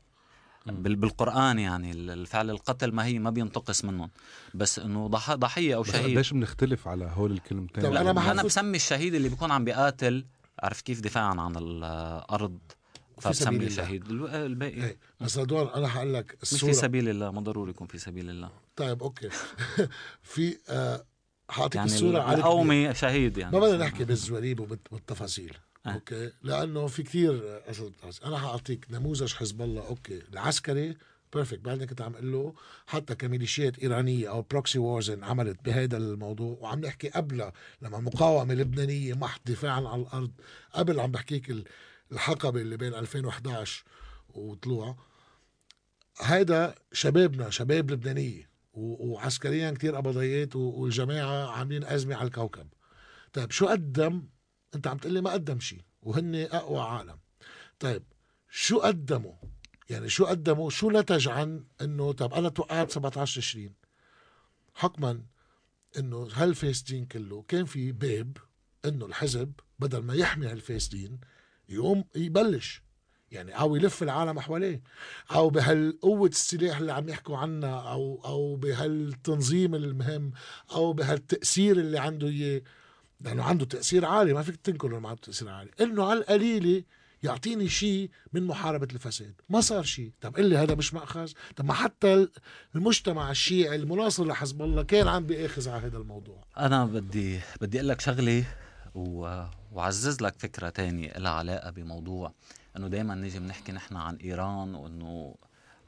بال- 0.67 0.97
بالقرآن 0.97 1.59
يعني 1.59 1.91
ال- 1.93 2.11
الفعل 2.11 2.51
القتل 2.51 2.93
ما 2.93 3.05
هي 3.05 3.19
ما 3.19 3.31
بينتقص 3.31 3.85
منهم. 3.85 4.11
بس 4.55 4.79
إنه 4.79 5.07
ضح 5.09 5.33
ضحية 5.35 5.75
أو 5.75 5.83
بس 5.83 5.91
شهيد. 5.93 6.17
ليش 6.17 6.33
بنختلف 6.33 6.89
على 6.89 7.11
هول 7.15 7.33
الكلمتين؟ 7.33 7.85
طب 7.85 7.95
أنا, 7.95 8.13
ما 8.13 8.21
حفظ- 8.21 8.45
بسمي 8.45 8.77
الشهيد 8.77 9.15
اللي 9.15 9.29
بيكون 9.29 9.51
عم 9.51 9.65
بيقاتل 9.65 10.25
عرف 10.63 10.81
كيف؟ 10.81 11.01
دفاعا 11.01 11.35
عن 11.41 11.57
الأرض. 11.57 12.59
في 13.19 13.33
سبيل 13.33 13.63
الله. 13.63 13.69
شهيد 13.77 14.11
الباقي 14.11 14.85
إيه. 14.85 14.99
بس 15.21 15.39
هدول 15.39 15.69
أنا 15.69 15.89
حقول 15.89 16.15
لك 16.15 16.25
مش 16.43 16.49
في 16.49 16.55
الصورة 16.55 16.73
سبيل 16.73 17.09
الله 17.09 17.31
ما 17.31 17.41
ضروري 17.41 17.71
يكون 17.71 17.87
في 17.87 17.99
سبيل 17.99 18.31
الله 18.31 18.51
طيب 18.77 19.03
okay 19.03 19.29
في 20.23 20.59
آه 20.69 21.05
يعني 21.75 21.85
الصورة 21.93 22.21
على. 22.23 22.37
القومي 22.37 22.95
شهيد 22.95 23.39
يعني 23.39 23.53
ما 23.53 23.61
بدنا 23.61 23.77
نحكي 23.77 24.05
بالزواريب 24.05 24.61
وبالتفاصيل 24.61 25.57
آه. 25.87 25.91
okay 25.91 26.31
لأنه 26.43 26.87
في 26.87 27.03
كثير 27.03 27.61
بتحصل. 27.69 28.25
أنا 28.25 28.39
حاعطيك 28.39 28.87
نموذج 28.91 29.33
حزب 29.33 29.63
الله 29.63 29.87
okay 29.87 30.23
العسكري 30.33 30.97
perfect 31.35 31.61
بعدين 31.61 31.87
كنت 31.87 32.01
عم 32.03 32.13
أقول 32.15 32.33
له 32.33 32.55
حتى 32.87 33.15
كميليشيات 33.15 33.79
إيرانية 33.79 34.31
أو 34.31 34.43
proxy 34.43 34.79
wars 34.79 35.11
انعملت 35.11 35.65
بهذا 35.65 35.97
الموضوع 35.97 36.59
وعم 36.61 36.81
نحكي 36.81 37.09
قبلها 37.09 37.53
لما 37.83 38.01
مقاومة 38.01 38.55
لبنانية 38.55 39.15
محض 39.15 39.41
دفاعا 39.47 39.89
عن 39.89 40.01
الأرض 40.01 40.31
قبل 40.73 41.01
عم 41.01 41.11
بحكيك 41.13 41.51
ال- 41.51 41.65
الحقبة 42.13 42.61
اللي 42.61 42.77
بين 42.77 42.95
2011 42.95 43.85
وطلوع. 44.29 44.97
هيدا 46.21 46.75
شبابنا 46.93 47.51
شباب 47.51 47.91
لبنانية 47.91 48.51
وعسكريا 48.73 49.71
كتير 49.71 49.97
قبضيات 49.97 50.57
والجماعة 50.57 51.51
عاملين 51.51 51.85
أزمة 51.85 52.15
على 52.15 52.27
الكوكب. 52.27 52.69
طيب 53.33 53.51
شو 53.51 53.67
قدم؟ 53.67 54.29
أنت 54.75 54.87
عم 54.87 54.97
تقلي 54.97 55.21
ما 55.21 55.31
قدم 55.33 55.61
شيء 55.61 55.83
وهن 56.03 56.35
أقوى 56.35 56.81
عالم. 56.81 57.19
طيب 57.79 58.03
شو 58.51 58.79
قدموا؟ 58.79 59.35
يعني 59.91 60.09
شو 60.09 60.25
قدموا؟ 60.25 60.71
شو 60.71 60.91
نتج 60.91 61.29
عن 61.29 61.65
إنه 61.81 62.13
طب 62.13 62.35
أنا 62.35 62.49
توقعت 62.49 62.91
17 62.91 63.41
تشرين 63.41 63.75
حكما 64.75 65.23
إنه 65.99 66.29
هالفاسدين 66.33 67.07
كله 67.07 67.43
كان 67.49 67.65
في 67.65 67.93
باب 67.93 68.37
إنه 68.85 69.07
الحزب 69.07 69.53
بدل 69.79 70.03
ما 70.03 70.15
يحمي 70.15 70.47
هالفاسدين 70.47 71.21
يقوم 71.69 72.05
يبلش. 72.15 72.83
يعني 73.31 73.61
أو 73.61 73.77
يلف 73.77 74.03
العالم 74.03 74.41
حواليه. 74.41 74.83
أو 75.31 75.51
بهالقوة 75.51 76.29
السلاح 76.29 76.79
اللي 76.79 76.93
عم 76.93 77.09
يحكوا 77.09 77.37
عنها 77.37 77.81
أو 77.93 78.23
أو 78.25 78.57
بهالتنظيم 78.57 79.75
المهم 79.75 80.33
أو 80.73 80.93
بهالتأثير 80.93 81.77
اللي 81.77 81.99
عنده 81.99 82.29
إياه. 82.29 82.63
لأنه 83.21 83.43
عنده 83.43 83.65
تأثير 83.65 84.05
عالي 84.05 84.33
ما 84.33 84.43
فيك 84.43 84.57
تنكر 84.57 84.99
إنه 84.99 85.09
عنده 85.09 85.21
تأثير 85.21 85.49
عالي. 85.49 85.71
إنه 85.81 86.05
على 86.05 86.19
القليلة 86.19 86.83
يعطيني 87.23 87.69
شيء 87.69 88.11
من 88.33 88.47
محاربة 88.47 88.89
الفساد. 88.93 89.35
ما 89.49 89.61
صار 89.61 89.83
شيء. 89.83 90.13
طب 90.21 90.37
قل 90.37 90.45
لي 90.45 90.57
هذا 90.57 90.75
مش 90.75 90.95
مأخذ؟ 90.95 91.33
طب 91.57 91.65
ما 91.65 91.75
حتى 91.75 92.29
المجتمع 92.75 93.31
الشيعي 93.31 93.77
المناصر 93.77 94.25
لحزب 94.25 94.63
الله 94.63 94.83
كان 94.83 95.09
عم 95.09 95.27
بيأخذ 95.27 95.69
على 95.69 95.87
هذا 95.87 95.99
الموضوع. 95.99 96.45
أنا 96.59 96.85
بدي 96.85 97.41
بدي 97.61 97.79
أقول 97.79 97.89
لك 97.89 98.01
شغلة. 98.01 98.45
وعزز 98.97 100.23
لك 100.23 100.35
فكرة 100.39 100.69
تانية 100.69 101.13
لها 101.19 101.33
علاقه 101.33 101.71
بموضوع 101.71 102.33
إنه 102.77 102.89
دائما 102.89 103.15
نيجي 103.15 103.39
بنحكي 103.39 103.73
نحن 103.73 103.97
عن 103.97 104.17
إيران 104.17 104.75
وإنه 104.75 105.35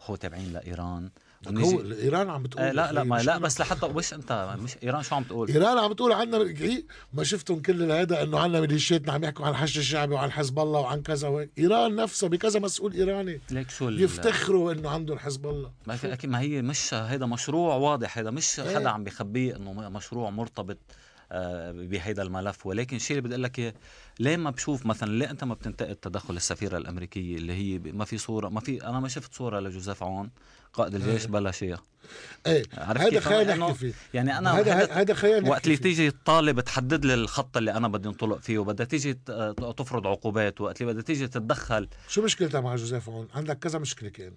هو 0.02 0.16
تابعين 0.16 0.52
لإيران. 0.52 1.10
هو 1.48 1.80
ايران 1.80 2.30
عم 2.30 2.42
بتقول 2.42 2.62
آه 2.64 2.72
لا 2.72 2.92
لا 2.92 3.04
ما 3.04 3.22
لا. 3.22 3.38
بس 3.38 3.60
لحتى 3.60 3.88
مش 3.88 4.14
أنت 4.14 4.56
مش 4.60 4.76
إيران 4.82 5.02
شو 5.02 5.14
عم 5.14 5.22
تقول؟ 5.22 5.48
إيران 5.48 5.78
عم 5.78 5.92
تقول 5.92 6.12
عنا 6.12 6.38
رجعي 6.38 6.86
ما 7.12 7.24
شفتهم 7.24 7.62
كل 7.62 7.92
هذا 7.92 8.22
إنه 8.22 8.38
عنا 8.38 8.60
ميليشياتنا 8.60 9.12
عم 9.12 9.24
يحكوا 9.24 9.46
عن 9.46 9.50
الحشد 9.52 9.78
الشعبي 9.78 10.14
وعن 10.14 10.32
حزب 10.32 10.58
الله 10.58 10.80
وعن 10.80 11.02
كذا 11.02 11.28
وهيك. 11.28 11.50
إيران 11.58 11.96
نفسها 11.96 12.28
بكذا 12.28 12.60
مسؤول 12.60 12.92
إيراني. 12.92 13.40
ليك 13.50 13.70
شو 13.70 13.88
يفتخروا 13.88 14.72
إنه 14.72 14.90
عندهم 14.90 15.18
حزب 15.18 15.46
الله. 15.46 15.72
ما 15.86 15.96
في 15.96 16.12
أكيد 16.12 16.30
ما 16.30 16.40
هي 16.40 16.62
مش 16.62 16.94
هيدا 16.94 17.26
مشروع 17.26 17.74
واضح 17.74 18.18
هيدا 18.18 18.30
مش 18.30 18.60
إيه. 18.60 18.74
حدا 18.74 18.90
عم 18.90 19.04
بيخبيه 19.04 19.56
إنه 19.56 19.72
مشروع 19.72 20.30
مرتبط 20.30 20.78
بهيدا 21.72 22.22
الملف. 22.22 22.66
ولكن 22.66 22.96
الشيء 22.96 23.16
اللي 23.18 23.28
بدي 23.28 23.34
أقول 23.34 23.44
لك 23.44 23.74
ليه 24.20 24.36
ما 24.36 24.50
بشوف 24.50 24.86
مثلا 24.86 25.18
ليه 25.18 25.30
أنت 25.30 25.44
ما 25.44 25.54
بتنتقد 25.54 25.96
تدخل 25.96 26.36
السفيرة 26.36 26.76
الأمريكية 26.76 27.36
اللي 27.36 27.52
هي 27.52 27.78
ما 27.78 28.04
في 28.04 28.18
صورة 28.18 28.48
ما 28.48 28.60
في 28.60 28.84
أنا 28.86 29.00
ما 29.00 29.08
شفت 29.08 29.34
صورة 29.34 29.60
لجوزيف 29.60 30.02
عون 30.02 30.30
قائد 30.72 30.94
الجيش 30.94 31.26
بلا 31.26 31.50
شيء. 31.50 31.76
إيه 32.46 32.62
هذا 32.74 32.94
إنه- 32.94 33.58
نحكي 33.58 33.74
فيه. 33.74 33.92
يعني 34.14 34.38
أنا 34.38 34.58
هذا 34.58 34.92
هذا 34.92 35.14
خلينا 35.14 35.50
وقت 35.50 35.64
اللي. 35.64 35.76
تيجي 35.76 36.10
تطالب 36.10 36.60
تحدد 36.60 37.04
لي 37.04 37.14
الخط 37.14 37.56
اللي 37.56 37.72
أنا 37.72 37.88
بدي 37.88 38.08
انطلق 38.08 38.38
فيه 38.38 38.58
وبدها 38.58 38.86
تيجي 38.86 39.14
تفرض 39.76 40.06
عقوبات 40.06 40.60
وقت 40.60 40.80
اللي 40.80 40.92
بدها 40.92 41.02
تيجي 41.02 41.28
تتدخل. 41.28 41.88
شو 42.08 42.22
مشكلتها 42.22 42.60
مع 42.60 42.76
جوزيف 42.76 43.08
عون؟ 43.08 43.28
عندك 43.34 43.58
كذا 43.58 43.78
مشكلة 43.78 44.08
كان. 44.08 44.32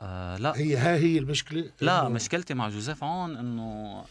آه 0.00 0.36
لا. 0.36 0.56
هي 0.56 0.76
ها 0.76 0.96
هي 0.96 1.18
المشكلة؟ 1.18 1.70
لا 1.80 2.08
مشكلتي 2.08 2.54
مع 2.54 2.68
جوزيف 2.68 3.04
عون 3.04 3.36
إنه 3.36 4.04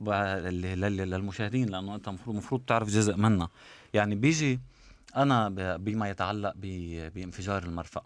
للمشاهدين 0.00 1.68
لأنه 1.68 1.94
أنت 1.94 2.08
المفروض 2.08 2.36
المفروض 2.36 2.60
تعرف 2.66 2.88
جزء 2.88 3.16
منها. 3.16 3.48
يعني 3.94 4.14
بيجي 4.14 4.60
أنا 5.16 5.48
بما 5.76 6.10
يتعلق 6.10 6.52
بانفجار 7.14 7.62
المرفأ. 7.62 8.02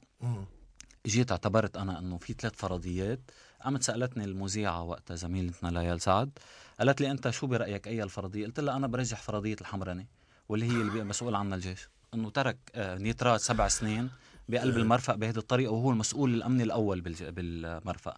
جيت 1.06 1.30
اعتبرت 1.30 1.76
أنا 1.76 1.98
إنه 1.98 2.18
في 2.18 2.32
ثلاث 2.32 2.54
فرضيات. 2.56 3.20
قامت 3.64 3.82
سألتني 3.82 4.24
المذيعة 4.24 4.82
وقتها 4.82 5.14
زميلتنا 5.16 5.68
ليال 5.68 6.00
سعد 6.00 6.30
قالت 6.78 7.00
لي 7.00 7.10
أنت 7.10 7.30
شو 7.30 7.46
برأيك 7.46 7.88
أي 7.88 8.02
الفرضية؟ 8.02 8.46
قلت 8.46 8.60
لها 8.60 8.76
أنا 8.76 8.86
برجح 8.86 9.22
فرضية 9.22 9.56
الحمراني 9.60 10.06
واللي 10.48 10.66
هي 10.66 10.80
اللي 10.80 11.04
مسؤول 11.04 11.34
عنها 11.34 11.56
الجيش. 11.56 11.88
إنه 12.14 12.30
ترك 12.30 12.56
آه، 12.74 12.98
نيترات 12.98 13.40
سبع 13.40 13.68
سنين 13.68 14.10
بقلب 14.48 14.76
المرفأ 14.76 15.14
بهذه 15.14 15.36
الطريقة 15.38 15.72
وهو 15.72 15.90
المسؤول 15.90 16.34
الأمني 16.34 16.62
الأول 16.62 17.00
بالمرفأ. 17.00 18.16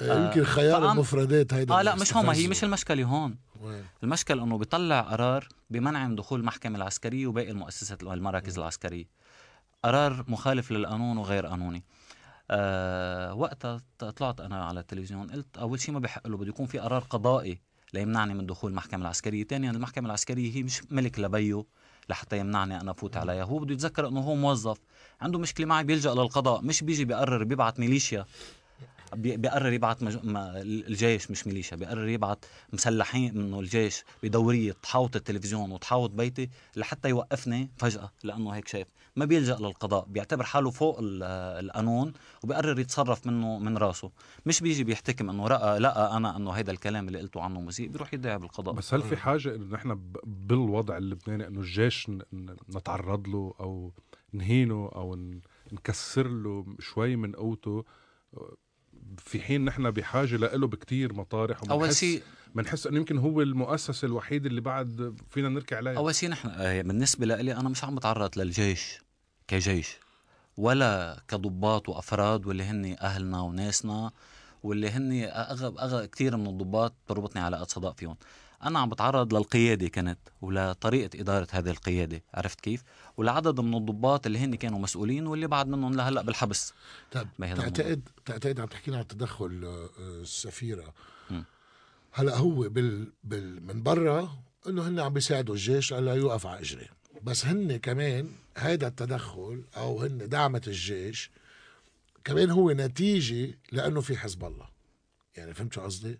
يمكن 0.00 0.44
خيار 0.44 0.92
المفردات 0.92 1.54
هيدا 1.54 1.74
آه 1.74 1.82
لا 1.82 1.94
مش 1.94 2.14
هون 2.16 2.26
ما 2.26 2.34
هي. 2.34 2.48
مش 2.48 2.64
المشكلة 2.64 3.04
هون. 3.04 3.38
وين؟ 3.60 3.84
المشكلة 4.02 4.44
إنه 4.44 4.58
بيطلع 4.58 5.00
قرار 5.00 5.48
بمنع 5.70 6.08
من 6.08 6.16
دخول 6.16 6.40
المحكمة 6.40 6.76
العسكرية 6.76 7.26
وباقي 7.26 7.50
المؤسسات 7.50 8.02
المراكز 8.02 8.58
العسكرية. 8.58 9.04
قرار 9.84 10.24
مخالف 10.28 10.70
للقانون 10.70 11.16
وغير 11.16 11.46
قانوني. 11.46 11.84
آه 12.50 13.34
وقتها 13.34 13.80
طلعت 14.16 14.40
أنا 14.40 14.64
على 14.64 14.80
التلفزيون 14.80 15.30
قلت 15.30 15.58
أول 15.58 15.80
شيء 15.80 15.94
ما 15.94 16.00
بحق 16.00 16.28
له 16.28 16.36
بده 16.36 16.48
يكون 16.48 16.66
في 16.66 16.78
قرار 16.78 17.02
قضائي 17.10 17.58
ليمنعني 17.94 18.34
من 18.34 18.46
دخول 18.46 18.70
المحكمة 18.70 19.02
العسكرية. 19.02 19.44
ثانيا 19.44 19.70
المحكمة 19.70 20.06
العسكرية 20.06 20.56
هي 20.56 20.62
مش 20.62 20.82
ملك 20.90 21.18
لبيه 21.18 21.64
لحتى 22.08 22.38
يمنعني 22.38 22.80
أنا 22.80 22.90
أفوت 22.90 23.16
عليها. 23.16 23.44
هو 23.44 23.58
بده 23.58 23.74
يتذكر 23.74 24.08
إنه 24.08 24.20
هو 24.20 24.34
موظف 24.34 24.78
عنده 25.20 25.38
مشكلة 25.38 25.66
معي 25.66 25.84
بيلجأ 25.84 26.14
للقضاء 26.14 26.62
مش 26.62 26.84
بيجي 26.84 27.04
بيقرر 27.04 27.44
بيبعت 27.44 27.80
ميليشيا. 27.80 28.24
بيقرر 29.14 29.72
يبعت 29.72 30.02
مج... 30.02 30.18
الجيش 30.26 31.30
مش 31.30 31.46
ميليشيا 31.46 31.76
بيقرر 31.76 32.08
يبعت 32.08 32.44
مسلحين 32.72 33.38
منه 33.38 33.60
الجيش 33.60 34.04
بدورية 34.22 34.72
تحاوط 34.82 35.16
التلفزيون 35.16 35.72
وتحاوط 35.72 36.10
بيتي 36.10 36.50
لحتى 36.76 37.08
يوقفني 37.08 37.70
فجأة 37.78 38.10
لأنه 38.24 38.50
هيك 38.50 38.68
شايف. 38.68 38.88
ما 39.16 39.24
بيلجأ 39.24 39.56
للقضاء 39.56 40.04
بيعتبر 40.08 40.44
حاله 40.44 40.70
فوق 40.70 40.98
ال- 41.00 41.22
القانون 41.64 42.12
وبيقرر 42.44 42.78
يتصرف 42.80 43.26
منه 43.26 43.58
من 43.58 43.78
راسه. 43.78 44.10
مش 44.46 44.60
بيجي 44.60 44.84
بيحتكم 44.84 45.30
إنه 45.30 45.46
رأى 45.46 45.78
لقى 45.78 46.16
أنا 46.16 46.36
إنه 46.36 46.50
هيدا 46.50 46.72
الكلام 46.72 47.08
اللي 47.08 47.18
قلته 47.20 47.40
عنه 47.42 47.60
مسيء 47.60 47.88
بيروح 47.88 48.14
يدعي 48.14 48.38
بالقضاء. 48.38 48.74
بس 48.74 48.94
هل 48.94 49.02
في 49.02 49.16
حاجة 49.16 49.54
إنه 49.54 49.74
نحن 49.74 50.00
بالوضع 50.24 50.96
اللبناني 50.96 51.46
إنه 51.46 51.60
الجيش 51.60 52.10
نتعرض 52.76 53.28
له 53.28 53.54
أو 53.60 53.92
نهينه 54.32 54.90
أو 54.94 55.18
نكسر 55.72 56.28
له 56.28 56.66
شوي 56.80 57.16
من 57.16 57.32
قوته؟ 57.32 57.84
في 59.18 59.40
حين 59.40 59.64
نحن 59.64 59.90
بحاجة 59.90 60.36
له 60.36 60.66
بكتير 60.66 61.12
مطارح 61.12 61.60
أول 61.70 61.94
شيء 61.94 62.22
بنحس 62.54 62.86
إنه 62.86 62.96
يمكن 62.96 63.18
هو 63.18 63.42
المؤسسه 63.42 64.06
الوحيد 64.06 64.46
اللي 64.46 64.60
بعد 64.60 65.16
فينا 65.30 65.48
نركي 65.48 65.74
عليه. 65.74 65.96
أول 65.96 66.14
شيء 66.14 66.28
نحن. 66.30 66.48
آه، 66.48 66.82
بالنسبة 66.82 67.26
لي 67.26 67.52
أنا 67.52 67.68
مش 67.68 67.84
عم 67.84 67.94
بتعرض 67.94 68.38
للجيش 68.38 68.98
كجيش 69.48 69.96
ولا 70.56 71.22
كضباط 71.28 71.88
وأفراد 71.88 72.46
واللي 72.46 72.64
هن 72.64 72.96
أهلنا 73.00 73.40
وناسنا 73.40 74.10
واللي 74.62 74.90
هن 74.90 75.12
أغ... 75.24 75.66
أغ... 75.66 76.04
كثير 76.04 76.36
من 76.36 76.46
الضباط 76.46 76.94
بربطني 77.08 77.42
علاقات 77.42 77.70
صداق 77.70 77.96
فيهم. 77.98 78.16
أنا 78.64 78.78
عم 78.78 78.88
بتعرض 78.88 79.34
للقيادة 79.34 79.88
كانت 79.88 80.18
ولطريقة 80.42 81.20
إدارة 81.20 81.48
هذه 81.50 81.70
القيادة 81.70 82.22
عرفت 82.34 82.60
كيف؟ 82.60 82.82
ولعدد 83.16 83.60
من 83.60 83.74
الضباط 83.74 84.26
اللي 84.26 84.38
هن 84.38 84.54
كانوا 84.54 84.78
مسؤولين 84.78 85.26
واللي 85.26 85.46
بعد 85.46 85.68
منهم 85.68 85.94
لهلأ 85.94 86.22
بالحبس. 86.22 86.72
طيب 87.12 87.28
تعتقد 87.38 88.08
تعتقد 88.24 88.60
عم 88.60 88.66
تحكي 88.66 88.90
لنا 88.90 88.98
عن 88.98 89.06
تدخل 89.06 89.64
آه، 89.64 89.88
السفيرة. 89.98 90.94
مم. 91.30 91.44
هلأ 92.12 92.36
هو 92.36 92.68
بال, 92.68 93.12
بال 93.24 93.66
من 93.66 93.82
برا 93.82 94.38
إنه 94.68 94.88
هن 94.88 95.00
عم 95.00 95.12
بيساعدوا 95.12 95.54
الجيش 95.54 95.92
الا 95.92 96.14
يوقف 96.14 96.46
على 96.46 96.60
اجريه 96.60 96.90
بس 97.22 97.46
هن 97.46 97.76
كمان 97.76 98.30
هيدا 98.56 98.86
التدخل 98.86 99.64
أو 99.76 100.02
هن 100.02 100.28
دعمة 100.28 100.62
الجيش 100.66 101.30
كمان 102.24 102.50
هو 102.50 102.70
نتيجة 102.70 103.58
لأنه 103.72 104.00
في 104.00 104.16
حزب 104.16 104.44
الله. 104.44 104.68
يعني 105.36 105.54
فهمت 105.54 105.72
شو 105.72 105.80
قصدي؟ 105.80 106.18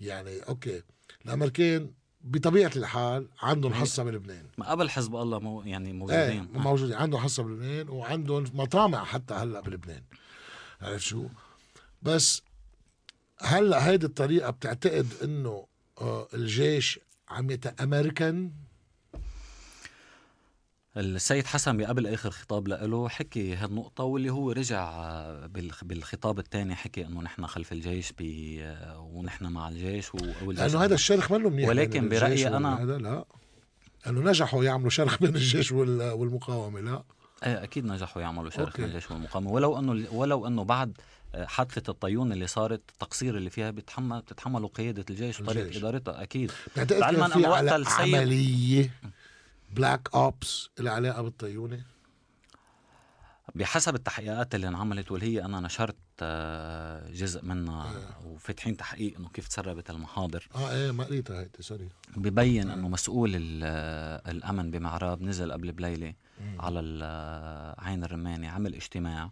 يعني 0.00 0.38
أوكي 0.38 0.82
الامريكان 1.26 1.90
بطبيعة 2.20 2.70
الحال 2.76 3.28
عندهم 3.42 3.74
حصة 3.74 4.02
بلبنان 4.02 4.46
ما 4.58 4.70
قبل 4.70 4.90
حزب 4.90 5.16
الله 5.16 5.38
مو 5.38 5.62
يعني 5.62 5.88
إيه 5.88 5.92
موجودين 5.92 6.48
آه. 6.54 6.58
موجودين 6.58 6.96
عندهم 6.96 7.20
حصة 7.20 7.42
بلبنان 7.42 7.88
وعندهم 7.88 8.44
مطامع 8.54 9.04
حتى 9.04 9.34
هلأ 9.34 9.60
بلبنان 9.60 10.02
عرفت 10.82 11.00
شو؟ 11.04 11.26
بس 12.02 12.42
هلأ 13.40 13.88
هيدي 13.88 14.06
الطريقة 14.06 14.50
بتعتقد 14.50 15.06
إنه 15.22 15.66
آه، 16.00 16.28
الجيش 16.34 17.00
عم 17.28 17.50
يتامريكان 17.50 18.52
السيد 20.96 21.46
حسن 21.46 21.76
بقبل 21.76 22.06
آخر 22.06 22.30
خطاب 22.30 22.68
له 22.68 23.08
حكي 23.08 23.54
هالنقطة 23.56 24.04
واللي 24.04 24.30
هو 24.30 24.52
رجع 24.52 24.90
بالخ- 25.46 25.84
بالخطاب 25.84 26.38
الثاني 26.38 26.74
حكي 26.74 27.06
إنه 27.06 27.20
نحن 27.22 27.46
خلف 27.46 27.72
الجيش 27.72 28.12
بي 28.12 28.62
ونحن 28.98 29.46
مع 29.46 29.68
الجيش 29.68 30.14
و- 30.14 30.50
لأنه 30.52 30.84
هذا 30.84 30.94
الشرخ 30.94 31.32
منه 31.32 31.48
منيح 31.48 31.68
ولكن 31.68 32.00
بين 32.00 32.08
برأيي 32.08 32.32
الجيش 32.32 32.46
وال- 32.46 32.62
أنا- 32.62 32.80
هذا 32.80 32.98
لا. 32.98 33.24
انه 34.06 34.20
نجحوا 34.30 34.64
يعملوا 34.64 34.90
شرخ 34.90 35.18
بين 35.20 35.34
الجيش 35.34 35.72
وال- 35.72 36.10
والمقاومة 36.12 36.80
لا. 36.80 37.02
إيه 37.46 37.62
أكيد 37.64 37.84
نجحوا 37.86 38.22
يعملوا 38.22 38.50
شرخ. 38.50 38.80
من 38.80 38.86
الجيش 38.86 39.10
والمقاومة. 39.10 39.50
ولو 39.50 39.78
إنه 39.78 40.06
ولو 40.12 40.46
إنه 40.46 40.64
بعد 40.64 40.98
حادثة 41.34 41.90
الطيون 41.90 42.32
اللي 42.32 42.46
صارت 42.46 42.80
التقصير 42.92 43.36
اللي 43.36 43.50
فيها 43.50 43.70
بتحمل 43.70 44.20
بتتحمله 44.20 44.68
قيادة 44.68 45.04
الجيش 45.10 45.40
وطريقة 45.40 45.64
الجيش. 45.66 45.76
إدارتها 45.82 46.22
أكيد. 46.22 46.52
بتعتقد 46.72 47.00
بعلماً 47.00 47.28
كان 47.28 47.62
في 47.62 47.76
السيد- 47.76 48.14
عملية؟ 48.14 48.90
black 49.74 50.08
ops 50.14 50.68
العلاقه 50.80 51.22
بالطيونه 51.22 51.82
بحسب 53.54 53.94
التحقيقات 53.94 54.54
اللي 54.54 54.68
انعملت 54.68 55.12
واللي 55.12 55.26
هي 55.36 55.44
أنا 55.44 55.60
نشرت 55.60 55.96
آه، 56.22 57.10
جزء 57.10 57.44
منها 57.44 57.92
وفاتحين 58.26 58.76
تحقيق 58.76 59.16
إنه 59.18 59.28
كيف 59.28 59.48
تسربت 59.48 59.90
المحاضر. 59.90 60.48
آه 60.54 60.70
إيه 60.70 60.90
ما 60.90 61.04
قريتها 61.04 61.40
هيدي 61.40 61.50
sorry. 61.62 61.88
ببين 62.16 62.70
إنه 62.70 62.88
مسؤول 62.88 63.60
آه، 63.64 64.30
الأمن 64.30 64.70
بمعراب 64.70 65.22
نزل 65.22 65.52
قبل 65.52 65.72
بليلة 65.72 66.14
على 66.58 67.00
آه، 67.02 67.80
عين 67.80 68.04
الرماني 68.04 68.48
عمل 68.48 68.74
اجتماع 68.74 69.30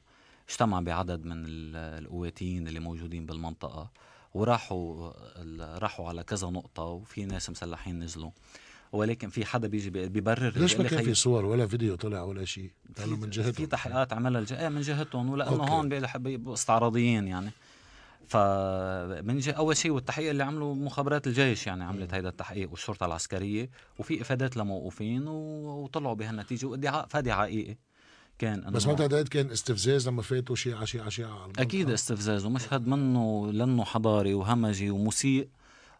اجتمع 0.49 0.81
بعدد 0.81 1.25
من 1.25 1.45
ال- 1.47 2.03
القواتيين 2.05 2.69
اللي 2.69 2.81
موجودين 2.81 3.27
بالمنطقة 3.27 3.91
وراحوا 4.35 5.13
راحوا 5.79 6.09
على 6.09 6.23
كذا 6.25 6.49
نقطة 6.51 6.83
وفي 6.83 7.25
ناس 7.25 7.51
مسلحين 7.51 7.99
نزلوا. 8.03 8.31
ولكن 8.93 9.29
في 9.29 9.45
حدا 9.45 9.69
بيجي 9.69 9.91
بي- 9.91 10.09
بيبرر 10.09 10.53
ليش 10.57 10.77
ما 10.77 10.89
كان 10.89 11.05
في 11.05 11.15
صور 11.15 11.45
ولا 11.45 11.67
فيديو 11.67 11.97
طلع 11.97 12.23
ولا 12.23 12.45
شيء 12.45 12.71
لأنه 12.99 13.17
من 13.17 13.31
في 13.31 13.43
جهتهم 13.43 13.67
تحقيقات 13.67 14.13
عملها 14.13 14.41
الج... 14.41 14.53
إيه 14.53 14.69
من 14.69 14.81
جهتهم 14.81 15.31
ولأنه. 15.31 15.65
هون 15.65 15.89
استعراضيين 16.53 17.29
يعني 17.29 17.51
ف 18.29 18.37
من 19.25 19.39
ج... 19.39 19.49
أول 19.49 19.77
شيء 19.77 19.91
والتحقيق 19.91 20.31
اللي 20.31 20.45
عمله 20.45 20.75
مخابرات 20.75 21.27
الجيش 21.27 21.67
يعني 21.67 21.85
عملت 21.85 22.15
هيدا 22.15 22.29
التحقيق 22.29 22.71
والشرطة 22.71 23.07
العسكرية 23.07 23.71
وفي 23.99 24.21
إفادات 24.23 24.57
لموقوفين. 24.57 25.29
وطلعوا 25.29 26.15
بهالنتيجة 26.15 26.67
وادعاء 26.67 27.07
فادي 27.11 27.33
حقيقي 27.33 27.77
كان 28.39 28.71
بس 28.71 28.87
ما 28.87 28.93
بتعتقد 28.93 29.29
كان 29.29 29.51
استفزاز 29.51 30.09
لما 30.09 30.23
فاتوا 30.23 30.57
شيعة 30.57 30.87
على 31.19 31.43
المنطقة؟ 31.43 31.63
أكيد 31.63 31.91
استفزاز 31.91 32.45
ومشهد 32.45 32.87
منه 32.87 33.53
لأنه 33.53 33.85
حضاري 33.85 34.35
وهمجي 34.35 34.91
ومسيء 34.91 35.49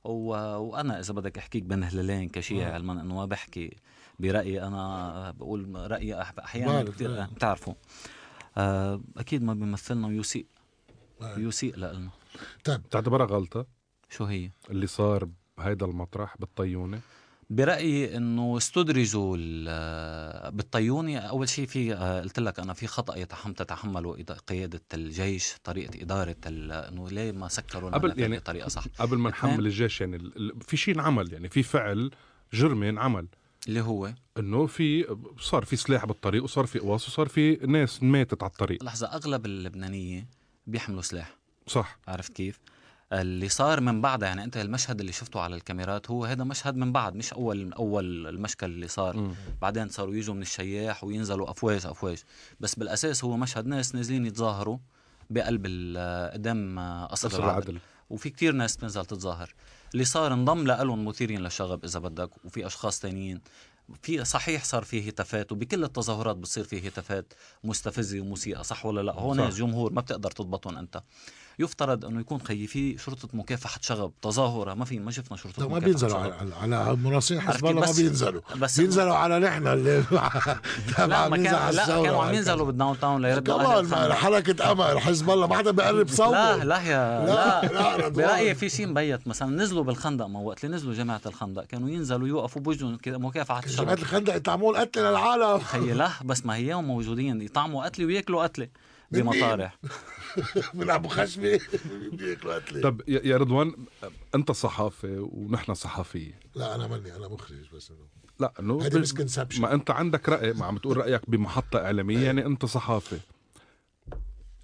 و... 0.05 0.29
وأنا 0.59 1.01
إذا 1.01 1.15
بدك 1.15 1.39
أحكيك 1.39 1.63
بين 1.63 1.85
هلالين 1.85 2.29
كشيعي 2.29 2.73
علما 2.73 2.93
إنه 2.93 3.15
ما 3.15 3.27
بحكي 3.27 3.77
برأيي 4.19 4.63
أنا 4.63 5.31
بقول 5.31 5.91
رأيي 5.91 6.21
أحيانا 6.21 6.83
كثير. 6.83 7.27
بتعرفوا. 7.27 7.75
آه، 8.57 9.01
أكيد 9.17 9.43
ما 9.43 9.55
بيمثلنا 9.55 10.07
ويسيء. 10.07 10.47
يسيء 11.23 11.77
لنا 11.77 12.11
طيب. 12.65 12.83
بتعتبرها 12.83 13.27
غلطة؟ 13.27 13.67
شو 14.11 14.25
هي؟ 14.25 14.51
اللي 14.71 14.87
صار 14.87 15.29
بهيدا 15.59 15.87
المطرح 15.87 16.37
بالطيونة؟ 16.39 17.01
برأيي 17.57 18.17
إنه 18.17 18.57
استدرجوا 18.57 19.37
ال- 19.41 20.53
بالطيوني 20.53 21.29
أول 21.29 21.49
شيء 21.49 21.67
في 21.67 21.95
آه، 21.95 22.21
قلت 22.21 22.39
لك 22.41 22.59
أنا 22.61 22.73
في 22.75 22.87
خطأ 22.87 23.17
يتحم 23.17 23.53
تتحمله 23.53 24.13
قيادة 24.47 24.83
الجيش 24.95 25.55
طريقة 25.65 26.03
إدارة 26.03 26.37
إنه 26.47 27.11
ليه 27.11 27.33
ما 27.33 27.49
سكروا 27.49 27.91
قبل 27.91 28.21
يعني 28.21 28.37
بطريقة 28.39 28.69
صح. 28.69 28.85
قبل 28.99 29.19
ما. 29.19 29.31
نحمل 29.31 29.67
الجيش 29.67 30.01
يعني 30.01 30.31
في 30.61 30.77
شيء 30.77 30.95
انعمل 30.95 31.33
يعني 31.33 31.49
في 31.49 31.63
فعل 31.63 32.11
جرم 32.53 32.83
انعمل 32.83 33.27
اللي 33.69 33.81
هو؟ 33.81 34.13
إنه 34.39 34.67
في 34.67 35.17
صار 35.41 35.65
في 35.65 35.77
سلاح 35.77 36.07
بالطريق 36.07 36.45
وصار 36.45 36.67
في 36.67 36.79
قواص 36.79 37.09
وصار 37.09 37.29
في 37.29 37.55
ناس 37.57 38.03
ماتت 38.03 38.43
على 38.43 38.51
الطريق. 38.51 38.85
لحظة 38.85 39.07
أغلب 39.07 39.47
اللبنانية 39.47 40.27
بيحملوا 40.67 41.03
سلاح. 41.03 41.37
صح. 41.67 41.99
عرفت 42.09 42.33
كيف؟ 42.33 42.61
اللي 43.13 43.49
صار 43.49 43.81
من 43.81 44.01
بعدها 44.01 44.29
يعني 44.29 44.45
أنت 44.45 44.57
المشهد 44.57 45.01
اللي 45.01 45.13
شفته 45.13 45.41
على 45.41 45.57
الكاميرات 45.57 46.11
هو 46.11 46.25
هذا 46.25 46.45
مشهد 46.45 46.77
من 46.77 46.93
بعد 46.93 47.15
مش 47.15 47.33
أول 47.33 47.73
أول 47.73 48.27
المشكل 48.27 48.67
اللي 48.67 48.89
صار. 48.89 49.17
مم. 49.17 49.35
بعدين 49.63 49.89
صاروا 49.89 50.15
يجوا 50.15 50.35
من 50.35 50.43
الشياح 50.43 51.05
وينزلوا 51.05 51.51
أفواج 51.51 51.87
أفواج. 51.87 52.23
بس 52.61 52.75
بالأساس 52.75 53.25
هو 53.25 53.37
مشهد 53.37 53.67
ناس 53.67 53.95
نازلين 53.95 54.27
يتظاهروا 54.27 54.79
بقلب 55.31 55.67
قدام 56.33 56.79
قصر 57.11 57.29
العدل. 57.29 57.45
العدل. 57.45 57.79
وفي 58.11 58.31
كتير 58.31 58.53
ناس 58.53 58.77
بتنزل 58.77 59.05
تتظاهر. 59.05 59.55
اللي 59.93 60.05
صار 60.05 60.33
انضم 60.33 60.67
لهم 60.67 61.05
مثيرين 61.05 61.41
للشغب 61.41 61.85
إذا 61.85 61.99
بدك 61.99 62.45
وفي 62.45 62.67
أشخاص 62.67 63.01
تانيين. 63.01 63.41
في 64.03 64.25
صحيح 64.25 64.65
صار 64.65 64.85
في 64.85 65.09
هتافات 65.09 65.53
وبكل 65.53 65.85
التظاهرات 65.85 66.37
بتصير 66.37 66.65
في 66.65 66.89
هتافات 66.89 67.33
مستفزة 67.65 68.21
ومسيئه 68.21 68.63
صح 68.63 68.87
ولا 68.87 69.01
لا؟ 69.01 69.13
هو 69.13 69.35
صح. 69.35 69.41
ناس 69.41 69.55
جمهور 69.57 69.93
ما 69.93 70.01
بتقدر 70.01 70.31
تضبطهم 70.31 70.79
أنت. 70.79 71.03
يفترض 71.59 72.05
أنه 72.05 72.21
يكون 72.21 72.41
خيي 72.41 72.67
في 72.67 72.99
شرطة 72.99 73.29
مكافحة 73.33 73.79
شغب 73.83 74.13
تظاهرة 74.23 74.75
ما 74.75 74.85
في 74.85 74.99
ما 74.99 75.11
شفنا 75.11 75.37
شرطة 75.37 75.63
لا 75.63 75.69
ما 75.69 75.77
مكافحة 75.79 75.87
بينزلوا. 75.87 76.19
على, 76.19 76.55
على 76.55 76.97
مراسين 76.97 77.39
عرفت 77.41 77.55
حزب 77.55 77.67
الله 77.67 77.81
ما 77.81 77.93
بينزلوا. 77.97 78.41
بس 78.57 78.81
بينزلوا 78.81 79.15
على 79.15 79.39
نحن 79.39 79.67
اللي 79.67 80.05
لا 80.11 80.57
تبع 80.97 81.29
ما 81.29 81.37
كان 81.37 81.75
لا 81.75 81.87
كانوا 81.87 82.25
عم. 82.25 82.35
ينزلوا 82.35 82.67
بال 82.67 83.01
downtown 83.01 83.23
ليردوا 83.23 84.15
حركة 84.15 84.73
أمل 84.73 85.01
حزب 85.01 85.31
الله. 85.31 85.47
ما 85.47 85.57
حدا 85.57 85.71
بيقرب 85.71 86.09
صوته. 86.09 86.57
لا 86.57 86.65
لا 86.65 86.81
يا 86.83 87.27
لا، 87.27 87.67
لا. 87.99 88.09
برأيي 88.09 88.55
في 88.55 88.69
شيء 88.69 88.87
مبيت. 88.87 89.29
مثلا 89.29 89.57
نزلوا 89.57 89.85
بالخندق 89.85 90.27
ما 90.27 90.41
وقت 90.41 90.65
اللي 90.65 90.77
نزلوا 90.77 90.95
جماعة 90.95 91.21
الخندق. 91.27 91.65
كانوا 91.65 91.89
ينزلوا 91.89 92.29
يوقفوا 92.29 92.63
بوجههم 92.63 92.99
مكافحة 93.07 93.63
الشغب. 93.65 93.89
الخندق 93.89 94.37
يطعموا 94.37 94.77
قتل 94.77 95.01
للعالم. 95.01 95.59
خيي 95.59 95.93
لا 95.93 96.11
بس 96.25 96.47
ما 96.47 96.57
هيهم 96.57 96.85
موجودين. 96.85 97.43
يطعموا 97.43 97.85
قتله 97.85 98.07
وياكلوا 98.07 98.43
قتله 98.43 98.69
بمطارح. 99.11 99.79
من 100.75 100.91
ابو 100.91 101.09
خشبه 101.09 101.61
بياكلوا 102.13 102.55
قتله 102.55 102.81
طب 102.83 103.03
يا 103.09 103.21
يا 103.25 103.37
رضوان 103.37 103.75
أنت 104.35 104.53
صحافي 104.53 105.17
ونحن 105.33 105.75
صحفيه 105.75 106.41
لا 106.55 106.75
أنا 106.75 106.87
ماني 106.87 107.17
أنا 107.17 107.29
مخرج 107.29 107.75
بس 107.75 107.91
إنه. 107.91 108.07
لا 108.41 108.53
إنه 108.61 108.83
هيدي 108.85 108.99
مسكنسبشن 108.99 109.63
ما 109.63 109.75
أنت 109.75 109.91
عندك 109.91 110.29
رأي 110.29 110.53
ما 110.53 110.67
عم 110.67 110.79
تقول 110.79 110.97
رأيك 110.97 111.31
بمحطة 111.31 111.79
إعلامية 111.79 112.19
يعني 112.19 112.47
أنت 112.47 112.65
صحافي 112.65 113.19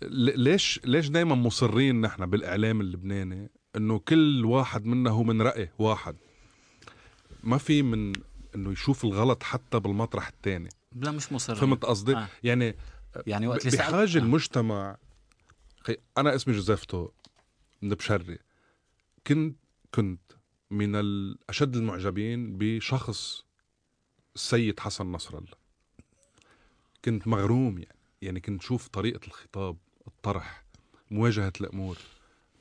ل- 0.02 0.40
ليش 0.40 0.80
ليش 0.84 1.08
دائما 1.08 1.34
مصرين 1.34 2.00
نحن 2.00 2.26
بالإعلام 2.26 2.80
اللبناني 2.80 3.50
إنه 3.76 3.98
كل 3.98 4.44
واحد 4.44 4.84
منا 4.86 5.10
هو 5.10 5.22
من 5.22 5.42
رأي 5.42 5.70
واحد؟ 5.78 6.16
ما 7.44 7.58
في 7.58 7.82
من 7.82 8.12
إنه 8.54 8.72
يشوف 8.72 9.04
الغلط 9.04 9.42
حتى 9.42 9.80
بالمطرح 9.80 10.28
الثاني 10.28 10.68
لا 10.96 11.10
مش 11.10 11.32
مصر 11.32 11.54
فهمت 11.54 11.84
قصدي؟ 11.84 12.16
آه. 12.16 12.28
يعني 12.44 12.74
يعني 13.26 13.46
وقت 13.46 13.66
اللي 13.66 13.76
بحاجة 13.78 14.16
آه. 14.18 14.20
المجتمع 14.20 14.96
أنا 16.18 16.34
اسمي 16.34 16.54
جوزيف 16.54 16.84
تو 16.84 17.08
من 17.82 17.88
بشري. 17.88 18.38
كنت 19.26 19.56
كنت 19.94 20.20
من 20.70 20.94
الاشد 20.94 21.76
المعجبين 21.76 22.58
بشخص 22.58 23.44
السيد 24.34 24.80
حسن 24.80 25.06
نصر 25.06 25.38
الله. 25.38 25.56
كنت 27.04 27.28
مغروم 27.28 27.78
يعني. 27.78 27.98
يعني 28.22 28.40
كنت 28.40 28.62
شوف 28.62 28.88
طريقة 28.88 29.26
الخطاب 29.26 29.76
الطرح 30.06 30.64
مواجهة 31.10 31.52
الأمور. 31.60 31.98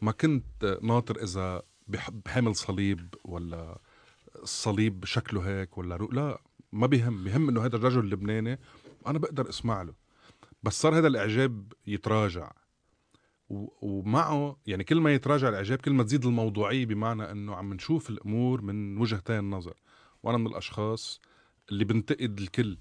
ما 0.02 0.12
كنت 0.12 0.80
ناطر 0.82 1.24
إذا 1.24 1.62
بح- 1.88 2.10
بحمل 2.10 2.56
صليب 2.56 3.16
ولا 3.24 3.80
الصليب 4.36 5.06
شكله 5.06 5.42
هيك 5.42 5.78
ولا 5.78 5.96
رو... 5.96 6.08
لا 6.12 6.42
ما 6.72 6.88
بيهم. 6.88 7.24
بيهم 7.24 7.50
إنه 7.50 7.66
هذا 7.66 7.76
الرجل 7.76 8.00
اللبناني 8.00 8.60
أنا 9.08 9.20
بقدر 9.20 9.50
أسمع 9.50 9.82
له. 9.82 9.94
بس 10.64 10.82
صار 10.82 10.98
هذا 10.98 11.08
الإعجاب 11.08 11.74
يتراجع. 11.88 12.52
ومعه 13.50 14.58
يعني 14.68 14.84
كل 14.84 15.00
ما 15.00 15.14
يتراجع 15.14 15.50
الإعجاب 15.50 15.80
كل 15.80 15.94
ما 15.94 16.04
تزيد 16.04 16.26
الموضوعية 16.26 16.86
بمعنى 16.86 17.32
إنه 17.32 17.56
عم 17.56 17.74
نشوف 17.74 18.10
الأمور 18.10 18.62
من 18.62 18.98
وجهتين 18.98 19.40
النظر 19.40 19.74
وأنا 20.24 20.38
من 20.38 20.48
الأشخاص 20.48 21.22
اللي 21.72 21.86
بنتقد 21.86 22.40
الكل. 22.40 22.78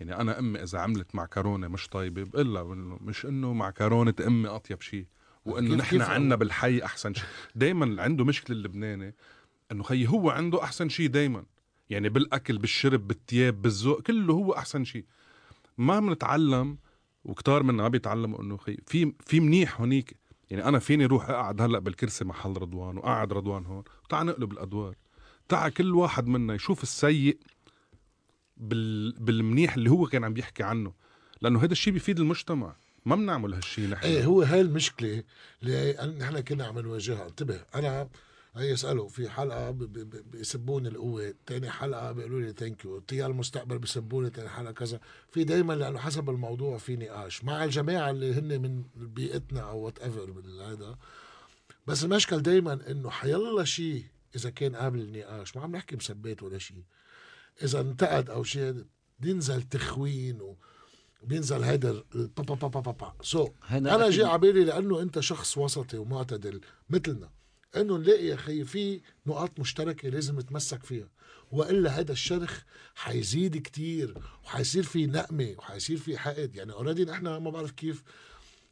يعني 0.00 0.16
أنا 0.16 0.38
أمي 0.38 0.62
إذا 0.62 0.78
عملت 0.78 1.14
معكرونة 1.14 1.68
مش 1.68 1.88
طيبة 1.88 2.22
بقول 2.22 2.54
لها 2.54 2.62
مش 3.00 3.26
إنه 3.26 3.52
معكرونة 3.52 4.14
أمي 4.26 4.48
أطيب 4.48 4.82
شيء 4.82 5.06
وإنه 5.44 5.74
نحن 5.74 6.00
عنا 6.00 6.36
بالحي 6.36 6.84
أحسن 6.84 7.14
شيء 7.14 7.24
دائما 7.54 8.02
عنده 8.02 8.24
مشكلة 8.24 8.56
اللبناني 8.56 9.14
إنه 9.72 9.82
خيي 9.82 10.08
هو 10.08 10.30
عنده 10.30 10.62
أحسن 10.62 10.88
شيء 10.88 11.06
دائما 11.06 11.44
يعني 11.90 12.08
بالأكل 12.08 12.58
بالشرب 12.58 13.08
بالثياب 13.08 13.62
بالذوق 13.62 14.02
كله 14.02 14.34
هو 14.34 14.52
أحسن 14.52 14.84
شيء 14.84 15.04
ما 15.78 16.00
بنتعلم 16.00 16.78
وكتار 17.24 17.62
منا 17.62 17.82
ما 17.82 17.88
بيتعلموا 17.88 18.42
إنه 18.42 18.56
خي 18.56 18.76
في 18.86 19.12
في 19.26 19.40
منيح 19.40 19.80
هونيك. 19.80 20.16
يعني 20.50 20.64
أنا 20.64 20.78
فيني 20.78 21.06
روح 21.06 21.30
أقعد 21.30 21.62
هلأ 21.62 21.78
بالكرسي 21.78 22.24
محل 22.24 22.50
رضوان 22.50 22.98
وقعد 22.98 23.32
رضوان 23.32 23.66
هون. 23.66 23.84
تعال 24.08 24.26
نقلب 24.26 24.52
الأدوار. 24.52 24.94
تعال 25.48 25.74
كل 25.74 25.94
واحد 25.94 26.26
منا 26.26 26.54
يشوف 26.54 26.82
السيء 26.82 27.38
بال 28.56 29.12
بالمنيح 29.12 29.74
اللي 29.74 29.90
هو 29.90 30.06
كان 30.06 30.24
عم 30.24 30.34
بيحكي 30.34 30.62
عنه. 30.62 30.92
لأنه 31.40 31.64
هذا 31.64 31.72
الشيء 31.72 31.92
بيفيد 31.92 32.20
المجتمع. 32.20 32.76
ما 33.06 33.16
بنعمل 33.16 33.54
هالشيء 33.54 33.88
نحن. 33.88 34.06
إيه 34.06 34.24
هو 34.24 34.42
هاي 34.42 34.60
المشكلة 34.60 35.22
اللي 35.62 36.16
نحن 36.18 36.40
كنا 36.40 36.66
عم 36.66 36.78
نواجهها. 36.78 37.26
انتبه 37.26 37.60
أنا 37.74 38.08
يسالوا 38.56 39.08
في 39.08 39.28
حلقة 39.28 39.70
بيسبوني 39.70 40.88
القوات 40.88 41.34
تاني 41.46 41.70
حلقة 41.70 42.12
بيقولوا 42.12 42.40
لي 42.40 42.52
thank 42.52 42.84
you 42.84 42.98
تيار 42.98 43.30
المستقبل 43.30 43.78
بيسبوني 43.78 44.30
تاني 44.30 44.48
حلقة 44.48 44.72
كذا. 44.72 45.00
في 45.30 45.44
دائما 45.44 45.72
لأنه 45.72 45.98
حسب 45.98 46.30
الموضوع 46.30 46.78
في 46.78 46.96
نقاش 46.96 47.44
مع 47.44 47.64
الجماعة 47.64 48.10
اللي 48.10 48.34
هن 48.34 48.62
من 48.62 48.84
بيئتنا 48.96 49.60
أو 49.60 49.78
whatever 49.78 50.42
هذا. 50.62 50.98
بس 51.86 52.04
المشكل 52.04 52.42
دائما 52.42 52.90
إنه 52.90 53.10
حيلا 53.10 53.64
شيء 53.64 54.04
إذا 54.36 54.50
كان 54.50 54.76
قابل 54.76 55.00
النقاش 55.00 55.56
ما 55.56 55.62
عم 55.62 55.76
نحكي 55.76 55.96
مسبات 55.96 56.42
ولا 56.42 56.58
شيء 56.58 56.82
إذا 57.62 57.80
انتقد 57.80 58.30
أو 58.30 58.44
شيء 58.44 58.84
بينزل 59.20 59.62
تخوين 59.62 60.40
و 60.40 60.56
بينزل 61.22 61.62
هيدا 61.62 62.04
با 62.14 62.42
با 62.42 62.54
با 62.54 62.68
با 62.68 62.80
با 62.80 62.92
با 62.92 63.12
so 63.22 63.48
هيدا 63.66 63.94
أنا. 63.94 64.10
جاي 64.10 64.26
على 64.26 64.38
بالي 64.38 64.64
لأنه 64.64 65.02
أنت 65.02 65.20
شخص 65.20 65.58
وسطي 65.58 65.98
ومعتدل 65.98 66.60
مثلنا. 66.90 67.30
انه 67.76 67.96
نلاقي 67.96 68.26
يا 68.26 68.34
أخي 68.34 68.64
في 68.64 69.00
نقاط 69.26 69.60
مشتركة 69.60 70.08
لازم 70.08 70.38
نتمسك 70.38 70.84
فيها. 70.84 71.08
وإلا 71.52 71.90
هذا 71.90 72.12
الشرخ 72.12 72.62
حيزيد 72.94 73.56
كتير 73.62 74.14
وحيصير 74.44 74.82
في 74.82 75.06
نقمة 75.06 75.54
وحيصير 75.58 75.96
في 75.96 76.18
حقد 76.18 76.56
يعني 76.56 76.72
already 76.72 77.04
نحن 77.04 77.24
ما 77.24 77.50
بعرف 77.50 77.70
كيف 77.70 78.02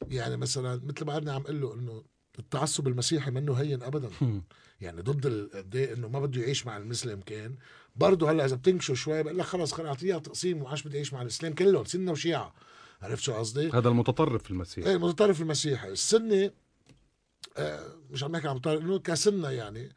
يعني 0.08 0.36
مثلا 0.36 0.80
مثل 0.84 1.04
ما 1.04 1.14
قلنا 1.14 1.32
عم 1.32 1.42
قل 1.42 1.60
له 1.60 1.74
إنه 1.74 2.04
التعصب 2.38 2.88
المسيحي 2.88 3.30
منه 3.30 3.54
هين 3.54 3.82
ابدا. 3.82 4.10
يعني 4.80 5.02
لقد 5.02 5.76
إنه 5.76 6.08
ما 6.08 6.20
بده 6.20 6.40
يعيش 6.40 6.66
مع 6.66 6.76
المسلم 6.76 7.20
كان. 7.20 7.56
برضه 7.96 8.30
هلأ 8.30 8.44
إذا 8.44 8.56
بتنكشوا 8.56 8.94
شوي 8.94 9.22
بقول 9.22 9.38
لك 9.38 9.44
خلص 9.44 9.72
خلص 9.72 9.86
أعطيها 9.86 10.18
تقسيم 10.18 10.62
وعاش 10.62 10.82
بدي 10.82 10.96
يعيش 10.96 11.12
مع 11.12 11.22
الإسلام 11.22 11.54
كلهم 11.54 11.84
سنة 11.84 12.12
وشيعة. 12.12 12.54
عرفت 13.02 13.22
شو 13.22 13.32
قصدي؟ 13.32 13.70
هذا 13.70 13.88
المتطرف 13.88 14.50
المسيحي 14.50 14.88
إيه 14.88 14.96
المتطرف 14.96 15.40
المسيحي. 15.40 15.88
السنة 15.88 16.44
آه، 16.44 16.52
مش 18.10 18.24
عم 18.24 18.32
نحكي 18.32 18.48
عن 18.48 18.56
متطرف 18.56 18.82
إنه 18.82 18.98
كسنة 18.98 19.50
يعني. 19.50 19.92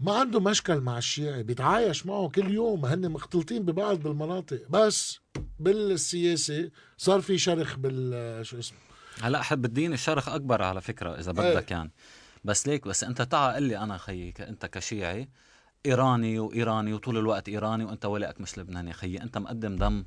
ما 0.00 0.12
عنده 0.12 0.40
مشكل 0.40 0.80
مع 0.80 0.98
الشيعي 0.98 1.42
بيتعايش 1.42 2.06
معه 2.06 2.28
كل 2.28 2.50
يوم 2.54 2.86
هن 2.86 3.10
مختلطين 3.10 3.62
ببعض 3.62 3.98
بالمناطق. 3.98 4.62
بس 4.70 5.20
بالسياسة 5.58 6.70
صار 6.96 7.20
في 7.20 7.38
شرخ 7.38 7.76
بال 7.76 8.46
شو 8.46 8.58
اسمه؟ 8.58 8.78
هلا 9.20 9.42
حب 9.42 9.64
الدين 9.64 9.92
الشرخ 9.92 10.28
أكبر 10.28 10.62
على 10.62 10.80
فكرة 10.80 11.18
إذا 11.18 11.42
إيه. 11.42 11.54
بدك 11.54 11.70
يعني. 11.70 11.90
بس 12.44 12.68
ليك 12.68 12.88
بس 12.88 13.04
أنت 13.04 13.22
تعا 13.22 13.54
قل 13.54 13.62
لي 13.62 13.78
أنا 13.78 13.98
خيي 13.98 14.34
أنت 14.40 14.66
كشيعي 14.66 15.28
إيراني 15.86 16.38
وإيراني 16.38 16.92
وطول 16.94 17.18
الوقت 17.18 17.48
إيراني 17.48 17.84
وأنت 17.84 18.04
ولائك 18.04 18.40
مش 18.40 18.58
لبناني 18.58 18.92
خيي 18.92 19.22
أنت 19.22 19.38
مقدم 19.38 19.76
دم 19.76 20.04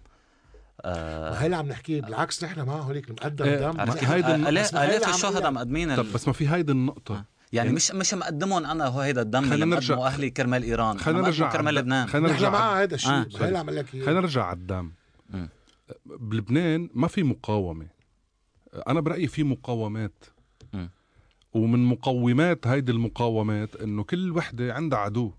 آه 0.82 1.32
ما 1.32 1.42
هي 1.42 1.46
اللي 1.46 1.56
عم 1.56 1.68
نحكيه 1.68 2.02
بالعكس 2.02 2.44
نحن 2.44 2.62
معه 2.62 2.78
هوليك 2.82 3.12
مقدم 3.12 3.46
إيه، 3.46 3.56
دم. 3.72 3.82
الاف 4.48 5.10
الشهداء. 5.10 5.52
مقدمين 5.52 5.96
طب 5.96 6.14
بس 6.14 6.28
ما 6.28 6.34
في 6.34 6.50
هيدي 6.50 6.72
النقطة. 6.72 7.24
يعني 7.54 7.70
مش 7.72 7.92
مش 7.92 8.14
مقدمهم 8.14 8.66
أنا 8.66 8.86
هو 8.88 9.00
هيدا 9.00 9.22
الدم 9.22 9.40
خلينا 9.42 9.56
اللي 9.56 9.66
نرجع- 9.66 9.96
مقدمه 9.96 10.08
أهلي 10.08 10.30
كرمال 10.30 10.64
إيران. 10.64 11.00
خلينا 11.00 11.22
نرجع 11.22 11.50
كرمال 11.52 11.76
لبنان. 11.76 12.08
خلينا 12.08 12.28
نحن 12.28 12.36
نرجع 12.38 12.50
مع 12.50 12.82
هذا 12.82 12.96
الشيء. 12.96 13.12
آه. 13.12 13.28
هي 13.40 13.48
اللي 13.48 13.58
عم 13.58 13.70
لك 13.70 13.90
خلينا 13.90 14.12
نرجع 14.22 14.44
على 14.46 14.58
الدم. 14.58 14.92
مم. 15.30 15.50
بلبنان 16.06 16.90
ما 16.94 17.08
في 17.08 17.24
مقاومة. 17.24 17.88
أنا 18.88 19.00
برأيي 19.00 19.28
في 19.28 19.44
مقاومات. 19.44 20.24
مم. 20.74 20.90
ومن 21.54 21.86
مقومات 21.86 22.68
هيدي 22.68 22.92
المقاومات 22.92 23.76
إنه 23.76 24.04
كل 24.04 24.32
وحدة 24.32 24.74
عندها 24.74 25.00
عدو. 25.00 25.32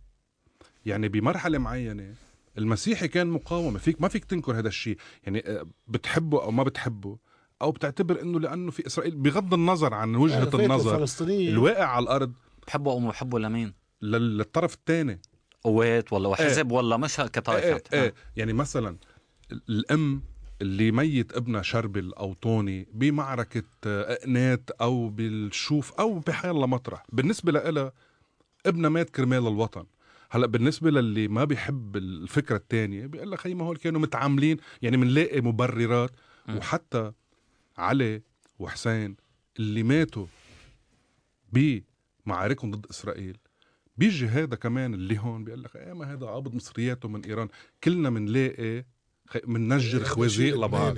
يعني 0.87 1.09
بمرحلة 1.09 1.59
معينة 1.59 2.15
المسيحي 2.59 3.09
كان 3.09 3.27
مقاومة 3.27 3.79
فيك 3.79 4.01
ما 4.01 4.09
فيك 4.09 4.25
تنكر 4.25 4.59
هذا 4.59 4.69
الشيء. 4.69 4.97
يعني 5.25 5.47
آه، 5.47 5.67
بتحبه 5.89 6.43
أو 6.43 6.51
ما 6.51 6.63
بتحبه 6.63 7.19
أو 7.63 7.71
بتعتبر 7.71 8.23
إنه 8.23 8.41
لأنه 8.41 8.71
في 8.71 8.87
إسرائيل 8.87 9.17
بغض 9.17 9.55
النظر 9.55 9.95
عن 9.95 10.15
وجهة 10.15 10.45
فاتوا 10.45 10.61
النظر 10.61 11.05
الواقع 11.31 11.85
على 11.85 12.03
الأرض. 12.03 12.33
بحبه 12.67 12.97
ام 12.97 13.09
بحبه 13.09 13.39
لمين؟ 13.39 13.75
لل- 14.03 14.39
للطرف 14.39 14.75
الثاني. 14.75 15.21
قوات 15.65 16.13
ولا 16.13 16.35
حزب 16.35 16.73
ولا 16.73 16.97
مش 16.97 17.17
كطائفة؟ 17.17 17.83
إيه 17.93 18.03
إيه 18.03 18.15
يعني 18.37 18.53
مثلا 18.53 18.97
ال- 19.53 19.63
الأم 19.69 20.23
اللي 20.63 20.91
ميت 20.93 21.33
ابنها 21.37 21.63
شربل 21.63 22.15
أو 22.15 22.35
طوني 22.35 22.89
بمعركة 22.93 23.63
آه، 23.87 24.13
اقنات 24.13 24.71
أو 24.81 25.09
بالشوف 25.09 25.93
أو 25.93 26.19
بحال 26.19 26.51
الله 26.51 26.67
مطرح. 26.67 27.05
بالنسبة 27.13 27.53
لها 27.53 27.93
ابنها 28.67 28.91
مات 28.91 29.11
كرمال 29.11 29.39
الوطن. 29.39 29.85
هلأ 30.31 30.47
بالنسبة 30.47 30.91
للي 30.91 31.29
ما 31.29 31.45
بيحب 31.45 31.97
الفكرة 31.97 32.57
الثانية 32.57 33.07
بيقول 33.07 33.31
لك 33.31 33.47
ما 33.47 33.65
هول 33.65 33.77
كانوا 33.77 34.01
متعاملين 34.01 34.57
يعني 34.83 34.97
بنلاقي 34.97 35.41
مبررات. 35.41 36.11
م. 36.49 36.57
وحتى 36.57 37.13
علي 37.77 38.23
وحسين 38.59 39.17
اللي 39.59 39.83
ماتوا 39.83 40.27
بمعاركهم 41.53 42.71
ضد 42.71 42.87
إسرائيل 42.91 43.37
بيجي 43.97 44.27
هذا 44.27 44.57
كمان 44.57 44.95
اللي 44.95 45.19
هون 45.19 45.45
بيقول 45.45 45.63
لك 45.63 45.77
إيه 45.77 45.93
ما 45.93 46.13
هذا 46.13 46.27
عابد 46.27 46.55
مصرياته 46.55 47.09
من 47.09 47.25
إيران. 47.25 47.49
كلنا 47.85 48.11
بنلاقي 48.11 48.85
بننجر 49.45 49.99
هذا 49.99 50.05
خوازيق 50.05 50.65
لبعض. 50.65 50.97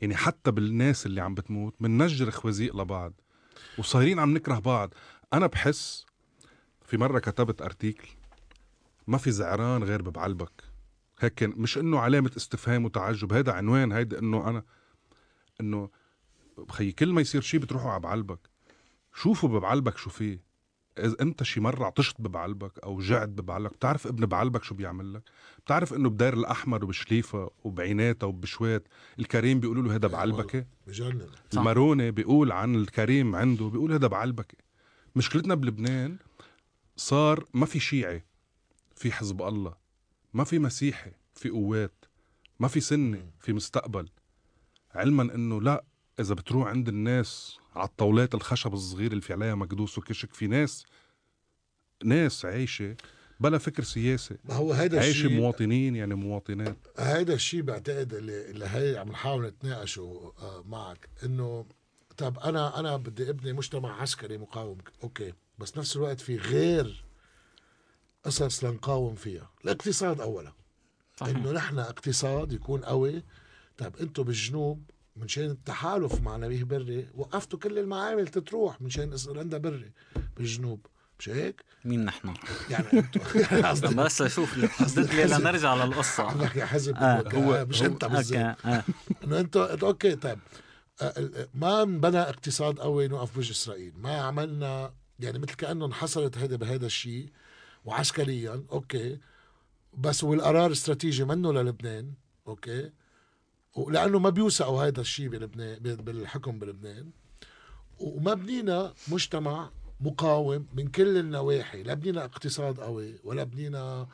يعني 0.00 0.16
حتى 0.16 0.50
بالناس 0.50 1.06
اللي 1.06 1.20
عم 1.20 1.34
بتموت 1.34 1.74
بننجر 1.80 2.30
خوازيق 2.30 2.76
لبعض. 2.76 3.12
وصايرين 3.78 4.18
عم 4.18 4.34
نكره 4.34 4.58
بعض. 4.58 4.94
أنا 5.32 5.46
بحس 5.46 6.06
في 6.84 6.96
مرة 6.96 7.18
كتبت 7.18 7.62
ارتيكل 7.62 8.08
ما 9.06 9.18
في 9.18 9.30
زعران 9.30 9.84
غير 9.84 10.02
ببعلبك. 10.02 10.64
هيك 11.20 11.34
كان 11.34 11.52
مش 11.56 11.78
إنه 11.78 11.98
علامة 11.98 12.30
استفهام 12.36 12.84
وتعجب 12.84 13.32
هذا 13.32 13.52
عنوان 13.52 13.92
هيدا 13.92 14.18
إنه 14.18 14.48
أنا 14.48 14.62
إنه 15.60 15.90
خي 16.68 16.92
كل 16.92 17.12
ما 17.12 17.20
يصير 17.20 17.40
شيء 17.40 17.60
بتروحوا 17.60 17.90
على 17.90 18.00
بعلبك. 18.00 18.40
شوفوا 19.14 19.48
ببعلبك 19.48 19.98
شو 19.98 20.10
فيه. 20.10 20.46
إذا 20.98 21.16
أنت 21.20 21.42
شي 21.42 21.60
مرة 21.60 21.84
عطشت 21.84 22.20
ببعلبك 22.20 22.78
أو 22.78 23.00
جعت 23.00 23.28
ببعلبك 23.28 23.72
بتعرف 23.74 24.06
ابن 24.06 24.26
بعلبك 24.26 24.64
شو 24.64 24.74
بيعمل 24.74 25.14
لك؟ 25.14 25.22
بتعرف 25.64 25.94
إنه 25.94 26.10
بداير 26.10 26.34
الأحمر 26.34 26.84
وبشليفة 26.84 27.50
وبعيناتها 27.64 28.26
وبشوات 28.26 28.88
الكريم 29.18 29.60
بيقولوا 29.60 29.82
له 29.82 29.94
هذا 29.94 30.08
بعلبكه 30.08 30.66
بجنن. 30.86 31.26
صح. 31.50 31.58
المارونة 31.58 32.10
بيقول 32.10 32.52
عن 32.52 32.74
الكريم 32.74 33.36
عنده 33.36 33.68
بيقول 33.68 33.92
هذا 33.92 34.06
بعلبكة 34.06 34.58
مشكلتنا 35.16 35.54
بلبنان 35.54 36.16
صار 36.96 37.44
ما 37.54 37.66
في 37.66 37.80
شيعي 37.80 38.24
في 38.96 39.12
حزب 39.12 39.42
الله 39.42 39.74
ما 40.34 40.44
في 40.44 40.58
مسيحي 40.58 41.10
في 41.34 41.48
قوات 41.48 42.04
ما 42.60 42.68
في 42.68 42.80
سني 42.80 43.30
في 43.40 43.52
مستقبل. 43.52 44.08
علما 44.94 45.22
إنه 45.34 45.60
لا 45.60 45.84
إذا 46.20 46.34
بتروح 46.34 46.68
عند 46.68 46.88
الناس 46.88 47.58
على 47.74 47.88
الطاولات 47.88 48.34
الخشب 48.34 48.74
الصغير 48.74 49.10
اللي 49.10 49.22
في 49.22 49.32
عليها 49.32 49.54
مكدوس 49.54 49.98
وكشك 49.98 50.34
في 50.34 50.46
ناس 50.46 50.86
ناس 52.04 52.44
عايشة 52.44 52.96
بلا 53.40 53.58
فكر 53.58 53.82
سياسي. 53.82 54.36
ما 54.44 54.54
هو 54.54 54.72
هيدا 54.72 55.00
عايشة 55.00 55.26
الشيء 55.26 55.40
مواطنين 55.40 55.96
يعني 55.96 56.14
مواطنات. 56.14 56.76
هيدا 56.98 57.34
الشيء 57.34 57.62
بعتقد 57.62 58.14
اللي, 58.14 58.50
اللي 58.50 58.66
هي 58.66 58.98
عم 58.98 59.08
نحاول 59.08 59.46
نتناقشه 59.46 60.32
آه، 60.38 60.62
معك. 60.66 61.08
إنه 61.24 61.66
طب 62.16 62.38
أنا 62.38 62.80
أنا 62.80 62.96
بدي 62.96 63.30
ابني 63.30 63.52
مجتمع 63.52 64.02
عسكري 64.02 64.38
مقاوم 64.38 64.78
أوكي. 65.02 65.32
بس 65.58 65.78
نفس 65.78 65.96
الوقت 65.96 66.20
في 66.20 66.36
غير 66.36 67.04
قصص 68.26 68.64
لنقاوم 68.64 69.14
فيها. 69.14 69.50
الاقتصاد 69.64 70.20
اولا. 70.20 70.52
صحيح. 71.16 71.36
إنه 71.36 71.52
نحن 71.52 71.78
اقتصاد 71.78 72.52
يكون 72.52 72.80
قوي. 72.80 73.22
طب 73.78 73.96
أنتم 73.96 74.22
بالجنوب 74.22 74.90
من 75.16 75.28
شان 75.28 75.50
التحالف 75.50 76.20
مع 76.20 76.36
نبيه 76.36 76.64
بري 76.64 77.08
وقفتوا 77.14 77.58
كل 77.58 77.78
المعامل 77.78 78.28
تتروح 78.28 78.80
من 78.80 78.90
شان 78.90 79.16
عندها 79.28 79.58
بري 79.58 79.92
بالجنوب. 80.36 80.86
مش 81.18 81.28
هيك؟ 81.28 81.64
مين 81.84 82.04
نحن؟ 82.04 82.34
يعني 82.70 82.92
أنتم. 82.92 83.20
يعني 83.40 83.94
بس 83.94 84.22
حدد 84.22 85.14
لي 85.14 85.24
لنرجع 85.24 85.84
للقصة. 85.84 86.22
عندك 86.24 86.56
يا 86.60 86.66
حزب 86.66 86.96
آه، 86.96 87.24
هو 87.34 87.66
مش 87.66 87.82
أنت 87.82 88.04
بالذات. 88.04 88.66
آه. 88.66 88.82
إنه 89.24 89.40
إنت 89.40 89.56
أوكي 89.56 90.16
طيب. 90.16 90.38
آه، 91.02 91.48
ما 91.54 91.82
انبنى 91.82 92.18
اقتصاد 92.18 92.78
قوي 92.78 93.08
نوقف 93.08 93.34
بوجه 93.34 93.50
إسرائيل. 93.50 93.92
ما 93.96 94.20
عملنا 94.20 94.92
يعني 95.20 95.38
مثل 95.38 95.54
كانه 95.54 95.86
انحصرت 95.86 96.38
هيدا 96.38 96.56
بهذا 96.56 96.86
الشيء. 96.86 97.30
وعسكريا 97.86 98.64
أوكي. 98.72 99.18
بس 99.98 100.24
والقرار 100.24 100.72
استراتيجي 100.72 101.24
منه 101.24 101.52
للبنان 101.52 102.12
أوكي. 102.48 102.90
ولأنه 103.74 104.18
ما 104.18 104.30
بيوثقوا 104.30 104.82
هذا 104.86 105.00
الشيء 105.00 105.28
بلبنان 105.28 105.78
بال- 105.78 106.02
بالحكم 106.02 106.58
بلبنان. 106.58 107.10
وما 107.98 108.34
بنينا 108.34 108.92
مجتمع 109.08 109.70
مقاوم 110.00 110.66
من 110.74 110.88
كل 110.88 111.16
النواحي. 111.18 111.82
لا 111.82 111.94
بنينا 111.94 112.24
اقتصاد 112.24 112.80
قوي 112.80 113.14
ولا 113.24 113.44
بنينا 113.44 114.06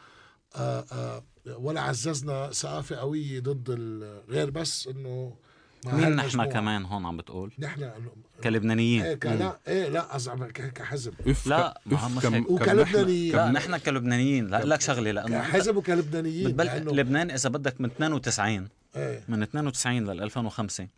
آه 0.56 0.84
آه 0.92 1.22
ولا 1.46 1.80
عززنا 1.80 2.50
ثقافة 2.50 2.96
قوية 2.96 3.40
ضد 3.40 3.70
غير 4.28 4.50
بس 4.50 4.86
إنه 4.88 5.36
مين 5.86 6.16
نحن. 6.16 6.44
كمان 6.44 6.84
هون 6.84 7.06
عم 7.06 7.16
بتقول؟ 7.16 7.52
نحن 7.58 7.90
كلبنانيين. 8.42 9.02
إيه 9.02 9.14
ك- 9.14 9.26
لا 9.26 9.58
إيه 9.68 9.88
لا 9.88 10.00
قصدي 10.00 10.46
ك- 10.52 10.72
كحزب. 10.72 11.14
إف 11.28 11.46
لا، 11.46 11.80
ما 11.86 12.20
كم- 12.22 12.46
وكلبنانيين. 12.48 13.36
لا 13.36 13.50
نحن 13.50 13.76
كلبنانيين. 13.76 14.46
لا 14.46 14.64
لك 14.64 14.80
شغلة 14.80 15.10
لأنه 15.10 15.38
كحزب 15.38 15.76
وكلبنانيين 15.76 16.46
بتبل... 16.48 16.96
لبنان 16.96 17.30
إذا 17.30 17.48
بدك 17.48 17.80
من 17.80 17.90
92 17.90 18.68
إيه. 18.96 19.24
من 19.28 19.42
92 19.42 20.04
لل 20.10 20.22
2005 20.22 20.88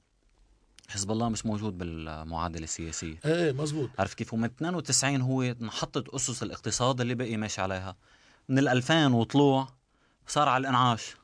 حزب 0.89 1.11
الله 1.11 1.29
مش 1.29 1.47
موجود 1.47 1.79
بالمعادلة 1.79 2.65
السياسية. 2.65 3.15
إيه 3.25 3.35
إيه 3.45 3.53
مزبوط 3.53 3.91
عرفت 3.99 4.19
كيف؟ 4.19 4.35
ومن 4.35 4.45
92 4.45 5.21
هو 5.21 5.43
انحطت 5.43 6.09
أسس 6.09 6.43
الاقتصاد 6.43 7.01
اللي 7.01 7.15
بقي 7.15 7.37
ماشي 7.37 7.61
عليها. 7.61 7.97
من 8.49 8.59
ال 8.59 8.69
2000 8.69 9.07
وطلوع 9.15 9.69
صار 10.27 10.49
على 10.49 10.61
الإنعاش. 10.63 11.15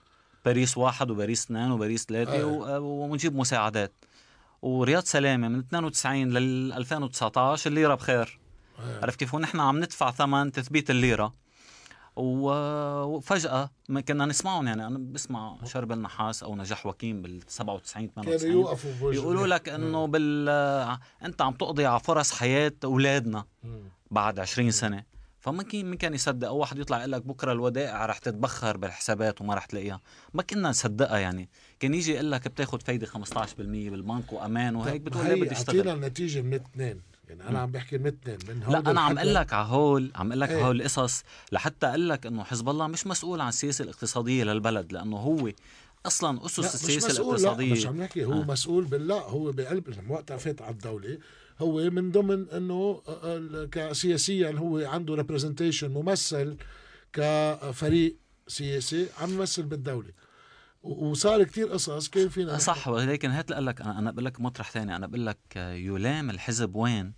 باريس 0.45 0.77
واحد 0.79 1.11
وباريس 1.11 1.45
اثنين 1.45 1.71
وباريس 1.71 2.05
ثلاثة 2.05 2.33
أيه. 2.33 2.45
و- 2.45 2.79
ونجيب 3.11 3.37
مساعدات. 3.37 3.93
ورياض 4.62 5.02
سلامة 5.04 5.48
من 5.48 5.58
92 5.58 6.28
لل 6.28 6.72
2019 6.72 7.70
الليرة 7.70 7.94
بخير. 7.94 8.38
أيه. 8.78 9.00
عرفت 9.02 9.18
كيف؟ 9.18 9.34
ونحن 9.34 9.61
عم 9.61 9.78
ندفع 9.78 10.11
ثمن 10.11 10.52
تثبيت 10.52 10.90
الليرة. 10.90 11.32
وفجأة 12.16 13.70
ما 13.88 14.00
كنا 14.00 14.26
نسمعهم 14.26 14.66
يعني 14.66 14.86
أنا 14.86 14.98
بسمع 14.98 15.56
شرب 15.64 15.92
النحاس 15.92 16.42
أو 16.42 16.56
نجاح 16.56 16.86
وكيم 16.86 17.22
بال 17.22 17.40
97 17.48 18.08
كانوا 18.08 18.36
98 18.36 18.52
يوقفوا 18.52 19.12
يقولوا 19.12 19.46
لك 19.46 19.68
إنه 19.68 20.06
بال 20.06 20.48
أنت 21.24 21.42
عم 21.42 21.52
تقضي 21.52 21.86
على 21.86 22.00
فرص 22.00 22.32
حياة 22.32 22.72
أولادنا 22.84 23.44
بعد 24.11 24.38
20 24.38 24.70
سنة. 24.70 25.04
فما 25.41 25.62
كان 25.62 25.86
ما 25.86 25.97
كان 25.97 26.14
يصدق. 26.14 26.49
أو 26.49 26.57
واحد 26.57 26.78
يطلع 26.78 26.99
يقول 26.99 27.12
لك 27.12 27.22
بكرة 27.22 27.53
الودائع 27.53 28.07
رح 28.07 28.18
تتبخر 28.18 28.76
بالحسابات 28.76 29.41
وما 29.41 29.55
رح 29.55 29.64
تلاقيها. 29.64 30.01
ما 30.34 30.43
كنا 30.43 30.68
نصدقها 30.68 31.18
يعني. 31.18 31.49
كان 31.80 31.95
يجي 31.95 32.12
يقول 32.12 32.30
لك 32.32 32.49
بتاخذ 32.49 32.80
فايدة 32.80 33.07
15% 33.07 33.55
بالبنك 33.59 34.32
وأمان 34.32 34.76
وهيك 34.76 35.01
بتقول 35.01 35.24
ليه 35.24 35.34
بدي 35.34 35.55
اعطينا 35.57 35.80
اشتغل 35.80 35.88
النتيجة 35.88 36.41
من 36.41 36.55
اثنين. 36.55 37.01
يعني 37.28 37.49
أنا 37.49 37.59
عم 37.59 37.70
بحكي 37.70 37.99
من 37.99 38.07
اثنين. 38.07 38.38
من 38.49 38.61
لا 38.61 38.78
هودا 38.78 38.91
أنا 38.91 39.01
عم 39.01 39.18
أقول 39.18 39.34
لك 39.34 39.53
على 39.53 39.68
هول 39.68 40.11
عم 40.14 40.26
أقول 40.26 40.41
لك 40.41 40.49
على 40.49 40.59
إيه. 40.59 40.66
هول 40.66 40.80
القصص. 40.80 41.22
لحتى 41.53 41.86
أقول 41.86 42.09
لك 42.09 42.26
إنه 42.26 42.45
حزب 42.45 42.68
الله 42.68 42.86
مش 42.86 43.07
مسؤول 43.07 43.41
عن 43.41 43.49
السياسة 43.49 43.82
الاقتصادية 43.82 44.45
للبلد 44.45 44.93
لأنه 44.93 45.16
هو 45.16 45.51
أصلا 46.07 46.47
أسس 46.47 46.59
لا 46.59 46.66
مش 46.66 46.74
السياسة 46.74 47.09
مسؤول. 47.09 47.26
لا 47.26 47.41
الاقتصادية. 47.41 47.72
مش 47.72 47.86
عم 47.86 48.03
نحكي. 48.03 48.24
هو 48.24 48.32
آه. 48.32 48.45
مسؤول 48.45 48.84
بالله. 48.84 49.20
هو 49.20 49.53
بقلب 49.53 49.97
وقتها 50.09 50.36
فات 50.36 50.62
على 50.62 50.72
الدولة. 50.72 51.18
هو 51.61 51.90
من 51.90 52.12
ضمن 52.12 52.48
أنه 52.50 53.02
آه، 53.08 53.20
آه، 53.24 53.64
كسياسيا 53.72 54.50
هو 54.50 54.78
عنده 54.78 55.14
representation 55.14 55.91
ممثل 55.90 56.56
كفريق 57.12 58.16
سياسي 58.48 59.08
عم 59.18 59.30
يمثل 59.30 59.62
بالدولة. 59.62 60.11
وصار 60.82 61.44
كتير 61.44 61.68
قصص 61.68 62.08
كان 62.08 62.28
فينا. 62.28 62.58
صح 62.58 62.88
ولكن 62.88 63.30
هات 63.30 63.52
أقول 63.52 63.66
لك 63.66 63.80
أنا 63.80 64.11
بقول 64.11 64.24
لك 64.24 64.40
مطرح 64.40 64.70
ثاني. 64.70 64.96
أنا 64.96 65.06
بقول 65.06 65.26
لك 65.26 65.38
آه، 65.56 65.72
يلام 65.72 66.30
الحزب 66.30 66.74
وين؟ 66.74 67.12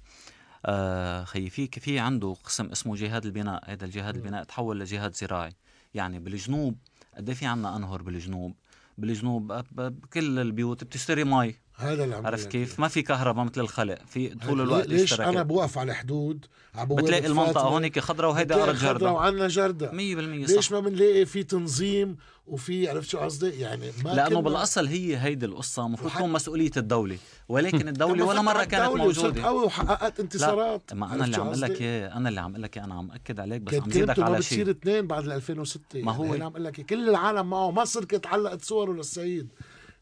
آه 0.66 1.24
خي 1.24 1.50
في 1.50 1.66
في 1.66 1.98
عنده 1.98 2.36
قسم 2.44 2.66
اسمه 2.66 2.96
جهاد 2.96 3.24
البناء. 3.24 3.72
هذا 3.72 3.84
الجهاد 3.84 4.16
البناء 4.16 4.44
تحول 4.44 4.80
لجهاد 4.80 5.14
زراعي. 5.14 5.52
يعني 5.94 6.18
بالجنوب 6.18 6.78
قد 7.16 7.28
إيه 7.28 7.36
في 7.36 7.46
عنا 7.46 7.76
أنهر 7.76 8.02
بالجنوب؟ 8.02 8.54
بالجنوب 8.98 9.52
بكل 9.72 10.38
البيوت 10.38 10.84
بتشتري 10.84 11.24
مي. 11.24 11.54
هذا 11.82 12.04
اللي 12.04 12.14
عم 12.14 12.26
عرفت 12.26 12.48
كيف؟ 12.48 12.80
ما 12.80 12.88
في 12.88 13.02
كهرباء 13.02 13.44
مثل 13.44 13.60
الخلق 13.60 13.98
في. 14.06 14.28
طول 14.28 14.60
الوقت 14.60 14.86
ليش؟ 14.88 15.20
أنا 15.20 15.42
بوقف 15.42 15.78
على 15.78 15.96
بوابة 16.04 17.02
بتلاقي 17.02 17.26
المنطقة 17.26 17.60
هونيك 17.68 17.98
خضراء 17.98 18.30
وهيدا 18.30 18.62
أرض 18.62 18.76
جردة 18.76 19.10
وعنا 19.12 19.48
جردة 19.48 19.90
100% 19.90 19.94
ليش 19.94 20.72
ما 20.72 20.80
بنلاقي 20.80 21.26
في 21.26 21.42
تنظيم 21.42 22.16
وفي 22.46 22.88
عرفت 22.88 23.08
شو 23.08 23.18
قصدي؟ 23.18 23.48
يعني 23.50 23.90
ما 24.04 24.10
لأنه 24.10 24.28
كنا- 24.28 24.40
بالأصل 24.40 24.86
هي 24.86 25.16
هيدي 25.16 25.46
القصة 25.46 25.86
المفروض 25.86 26.12
تكون 26.12 26.32
مسؤولية 26.32 26.70
الدولة 26.76 27.18
ولكن 27.48 27.88
الدولة 27.92 28.24
ولا 28.24 28.42
مرة 28.42 28.64
كانت 28.64 28.92
موجودة. 28.96 29.42
قوي 29.42 29.64
وحققت 29.64 30.20
انتصارات. 30.20 30.92
ما 30.94 31.06
أنا 31.06 31.12
عرفت 31.14 31.24
اللي 31.24 31.36
عم 31.36 31.46
أقول 31.46 31.60
لك؟ 31.60 31.80
اياه 31.82 32.16
أنا 32.16 32.28
اللي 32.28 32.40
عم 32.40 32.50
أقول 32.50 32.62
لك 32.62 32.78
أنا 32.78 32.94
عم 32.94 33.10
أكد 33.10 33.40
عليك 33.40 33.62
بس 33.62 33.74
عم 33.74 33.90
زيدك 33.90 34.18
على 34.18 34.36
بتصير 34.36 34.64
شيء. 34.64 34.70
اثنين 34.70 35.06
بعد 35.06 35.24
ال 35.24 35.32
2006 35.32 36.02
ما 36.02 36.12
هو- 36.12 36.24
يعني 36.24 36.36
أنا 36.36 36.44
عم 36.44 36.50
أقول 36.50 36.64
لك 36.64 36.80
كل 36.86 37.08
العالم 37.08 37.50
معه 37.50 37.70
مصر 37.70 38.04
كانت 38.04 38.26
علقت 38.26 38.62
صوره 38.64 38.92
للسيد 38.92 39.48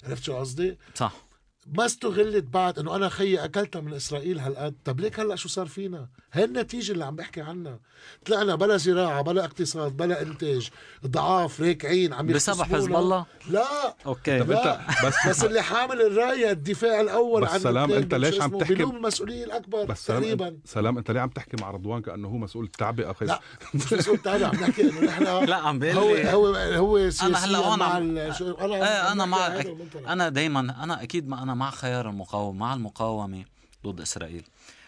عرفت 0.05 0.23
شو 0.23 0.37
قصدي؟ 0.37 0.79
صح. 0.95 1.13
ما 1.67 1.87
استغلت 1.87 2.45
بعد 2.45 2.79
إنه 2.79 2.97
أنا 2.97 3.09
خيي 3.09 3.45
أكلتها 3.45 3.81
من 3.81 3.95
إسرائيل 3.95 4.39
هالقد. 4.39 4.75
طب 4.85 5.01
ليك 5.01 5.21
هلأ 5.21 5.37
شو 5.37 5.49
صار 5.49 5.67
فينا؟ 5.67 6.09
هي 6.33 6.45
النتيجة 6.45 6.93
اللي 6.93 7.05
عم 7.05 7.17
بحكي 7.17 7.41
عنها. 7.41 7.79
طلعنا 8.27 8.55
بلا 8.55 8.77
زراعة 8.77 9.23
بلا 9.23 9.45
اقتصاد 9.45 9.97
بلا 9.97 10.23
إنتاج. 10.23 10.71
ضعاف 11.07 11.61
راكعين 11.61 12.13
عم 12.13 12.27
بسبب. 12.27 12.63
حزب 12.63 12.97
الله؟ 12.97 13.27
لا. 13.51 13.65
أوكي. 14.07 14.39
لا. 14.39 14.81
بس- 15.05 15.29
بس 15.29 15.45
اللي 15.45 15.63
حامل 15.63 16.01
الراية 16.03 16.51
الدفاع 16.51 17.01
الأول 17.01 17.43
بس 17.43 17.51
عن 17.51 17.59
سلام، 17.59 17.93
أنت 17.93 18.15
ليش 18.15 18.41
عم 18.41 18.59
تحكي- 18.59 18.75
بلوم 18.75 18.97
المسؤوليه 18.97 19.45
الاكبر 19.45 19.85
بس 19.85 20.07
سلام 20.07 20.23
تقريبا. 20.23 20.49
أنت, 20.49 20.67
سلام 20.69 20.99
أنت 20.99 21.11
ليه 21.11 21.21
عم 21.21 21.29
تحكي 21.29 21.57
مع 21.63 21.71
رضوان 21.71 22.03
كأنه 22.03 22.29
هو 22.29 22.37
مسؤول 22.37 22.65
التعبئه 22.65 23.13
خير 23.13 23.29
لا. 23.29 23.41
مش 23.75 23.93
مسؤول 23.93 24.19
تابع 24.19 24.47
عم 24.47 24.55
نحكي 24.55 24.83
إنه 24.83 25.01
نحن 25.01 25.25
لا 25.51 25.57
عم 25.57 25.79
بيقول 25.79 26.27
هو 26.27 26.47
هو 26.47 26.55
هو 26.57 26.99
سياسيا 27.11 27.27
أنا 27.27 27.45
هلأ 27.45 27.59
هون 27.59 27.79
مع 27.79 27.99
أنا 27.99 28.21
عم 28.25 29.13
أنا 29.13 29.25
مع. 29.27 29.63
أنا 30.09 30.29
دائما 30.29 30.61
أنا 30.61 31.03
أكيد 31.03 31.29
ما 31.29 31.43
أنا 31.43 31.50
مع 31.55 31.71
خيار 31.71 32.11
المقاومة 32.11 32.59
مع 32.59 32.75
المقاومة 32.75 33.45
ضد 33.87 34.01
إسرائيل. 34.01 34.45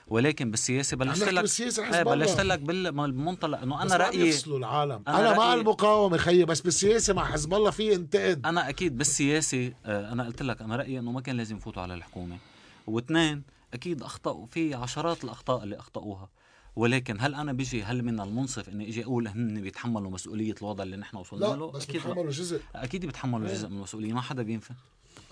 ولكن 0.09 0.51
بالسياسة 0.51 0.97
بلشت 0.97 1.23
لك 1.23 1.61
إيه 1.61 2.03
الله. 2.03 2.15
بلشت 2.15 2.41
لك 2.41 2.59
بالمنطلق 2.59 3.59
إنه 3.61 3.83
أنا 3.83 3.97
رايي 3.97 4.29
يفصلوا 4.29 4.59
العالم. 4.59 5.03
أنا 5.09 5.21
أنا, 5.21 5.37
مع 5.37 5.55
رأيي- 5.55 5.59
المقاومة 5.59 6.17
خيي 6.17 6.45
بس 6.45 6.61
بالسياسة 6.61 7.15
مع 7.15 7.25
حزب 7.25 7.55
الله 7.55 7.71
في 7.71 7.95
انتقد 7.95 8.47
أنا 8.47 8.69
أكيد 8.69 8.99
بالسياسة 8.99 9.73
آه، 9.87 10.13
أنا 10.13 10.25
قلت 10.27 10.43
لك 10.43 10.63
أنا 10.63 10.77
رأيي 10.77 10.99
إنه 10.99 11.13
ما 11.13 11.21
كان 11.21 11.37
لازم 11.37 11.57
يفوتوا 11.57 11.83
على 11.83 11.95
الحكومة. 11.95 12.39
واثنين 12.87 13.43
أكيد 13.75 14.03
أخطأوا 14.03 14.47
في 14.47 14.75
عشرات 14.75 15.25
الأخطاء 15.25 15.65
اللي 15.65 15.77
أخطأوها. 15.79 16.29
ولكن 16.77 17.17
هل 17.21 17.35
أنا 17.35 17.53
بيجي 17.53 17.83
هل 17.83 18.03
من 18.03 18.21
المنصف 18.21 18.69
إني 18.69 18.89
أجي 18.89 19.05
أقول 19.05 19.29
هن 19.29 19.61
بيتحملوا 19.61 20.11
مسؤولية 20.11 20.55
الوضع 20.63 20.85
اللي 20.85 20.97
نحن 20.97 21.17
وصلنا 21.17 21.45
لا 21.47 21.57
له؟ 21.57 21.71
بس 21.71 21.83
أكيد 21.85 21.97
لا. 21.97 22.03
بتحملوا 22.09 22.31
جزء. 22.31 22.61
أكيد 22.75 23.07
بيتحملوا 23.07 23.49
جزء 23.49 23.69
من 23.69 23.77
المسؤولية 23.77 24.13
ما 24.13 24.21
حدا 24.21 24.43
بينفع. 24.43 24.75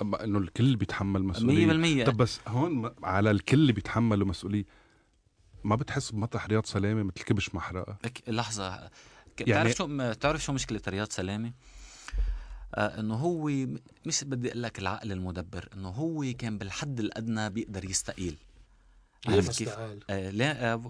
إنه 0.03 0.39
الكل 0.39 0.77
بيتحمل 0.77 1.25
مسؤولية. 1.25 2.03
100% 2.05 2.07
طب 2.07 2.17
بس 2.17 2.41
هون 2.49 2.91
على 3.03 3.31
الكل 3.31 3.73
بيتحملوا 3.73 4.27
مسؤولية. 4.27 4.65
ما 5.65 5.77
بتحس 5.77 6.11
بمطرح 6.11 6.47
رياض 6.47 6.67
سلامة 6.67 7.03
مثل 7.03 7.25
كبش 7.25 7.55
محرقة؟ 7.55 7.93
ك- 9.37 9.49
يعني- 9.49 9.69
بتعرف 9.71 9.77
شو 9.77 9.87
بتعرف 10.11 10.45
شو 10.45 10.53
مشكلة 10.53 10.81
رياض 10.89 11.09
سلامة؟ 11.13 11.53
آه 12.75 13.01
إنه 13.01 13.15
هو 13.15 13.51
مش 14.07 14.25
بدي 14.25 14.49
أقول 14.49 14.63
لك 14.63 14.79
العقل 14.79 15.13
المدبر 15.13 15.69
إنه 15.75 15.89
هو 15.89 16.25
كان 16.39 16.59
بالحد 16.59 17.01
الأدنى 17.01 17.51
بيقدر 17.51 17.85
يستقيل. 17.85 18.37
عرفت 19.29 19.59
كيف؟ 19.59 19.69
آه 20.11 20.31
لا 20.31 20.73
آه 20.73 20.83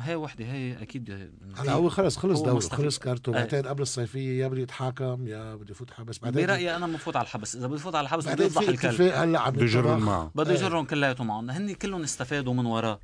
هي 0.00 0.14
وحدة 0.14 0.44
هي 0.44 0.82
أكيد 0.82 1.10
آه، 1.10 1.28
هلا 1.62 1.72
هو 1.72 1.88
خلص 1.88 2.16
خلص 2.16 2.38
هو 2.38 2.44
دوره 2.44 2.56
مستفيد. 2.56 2.78
خلص 2.84 2.98
كارته 2.98 3.30
إيه. 3.30 3.44
بعدين 3.44 3.66
قبل 3.66 3.82
الصيفية 3.82 4.42
يا 4.42 4.48
بده 4.48 4.62
يتحاكم 4.62 5.26
يا 5.26 5.54
بده 5.54 5.70
يفوت 5.70 5.90
حبس 5.90 6.18
بعدين 6.18 6.46
برأيي 6.46 6.76
أنا 6.76 6.86
بفوت 6.86 7.16
على 7.16 7.24
الحبس 7.24 7.56
إذا 7.56 7.66
بفوت 7.66 7.94
على 7.94 8.04
الحبس 8.04 8.28
بده 8.28 8.44
يفضح 8.44 8.68
الكلب 8.68 9.00
هلأ 9.02 9.40
عم 9.40 9.54
ينطبخ. 9.60 10.06
معه 10.06 10.30
بده 10.34 10.50
إيه. 10.50 10.56
يجرهم 10.58 10.84
كلياتهم 10.84 11.26
معهم 11.26 11.50
هن 11.50 11.72
كلهم 11.74 12.02
استفادوا 12.02 12.54
من 12.54 12.66
وراه 12.66 13.00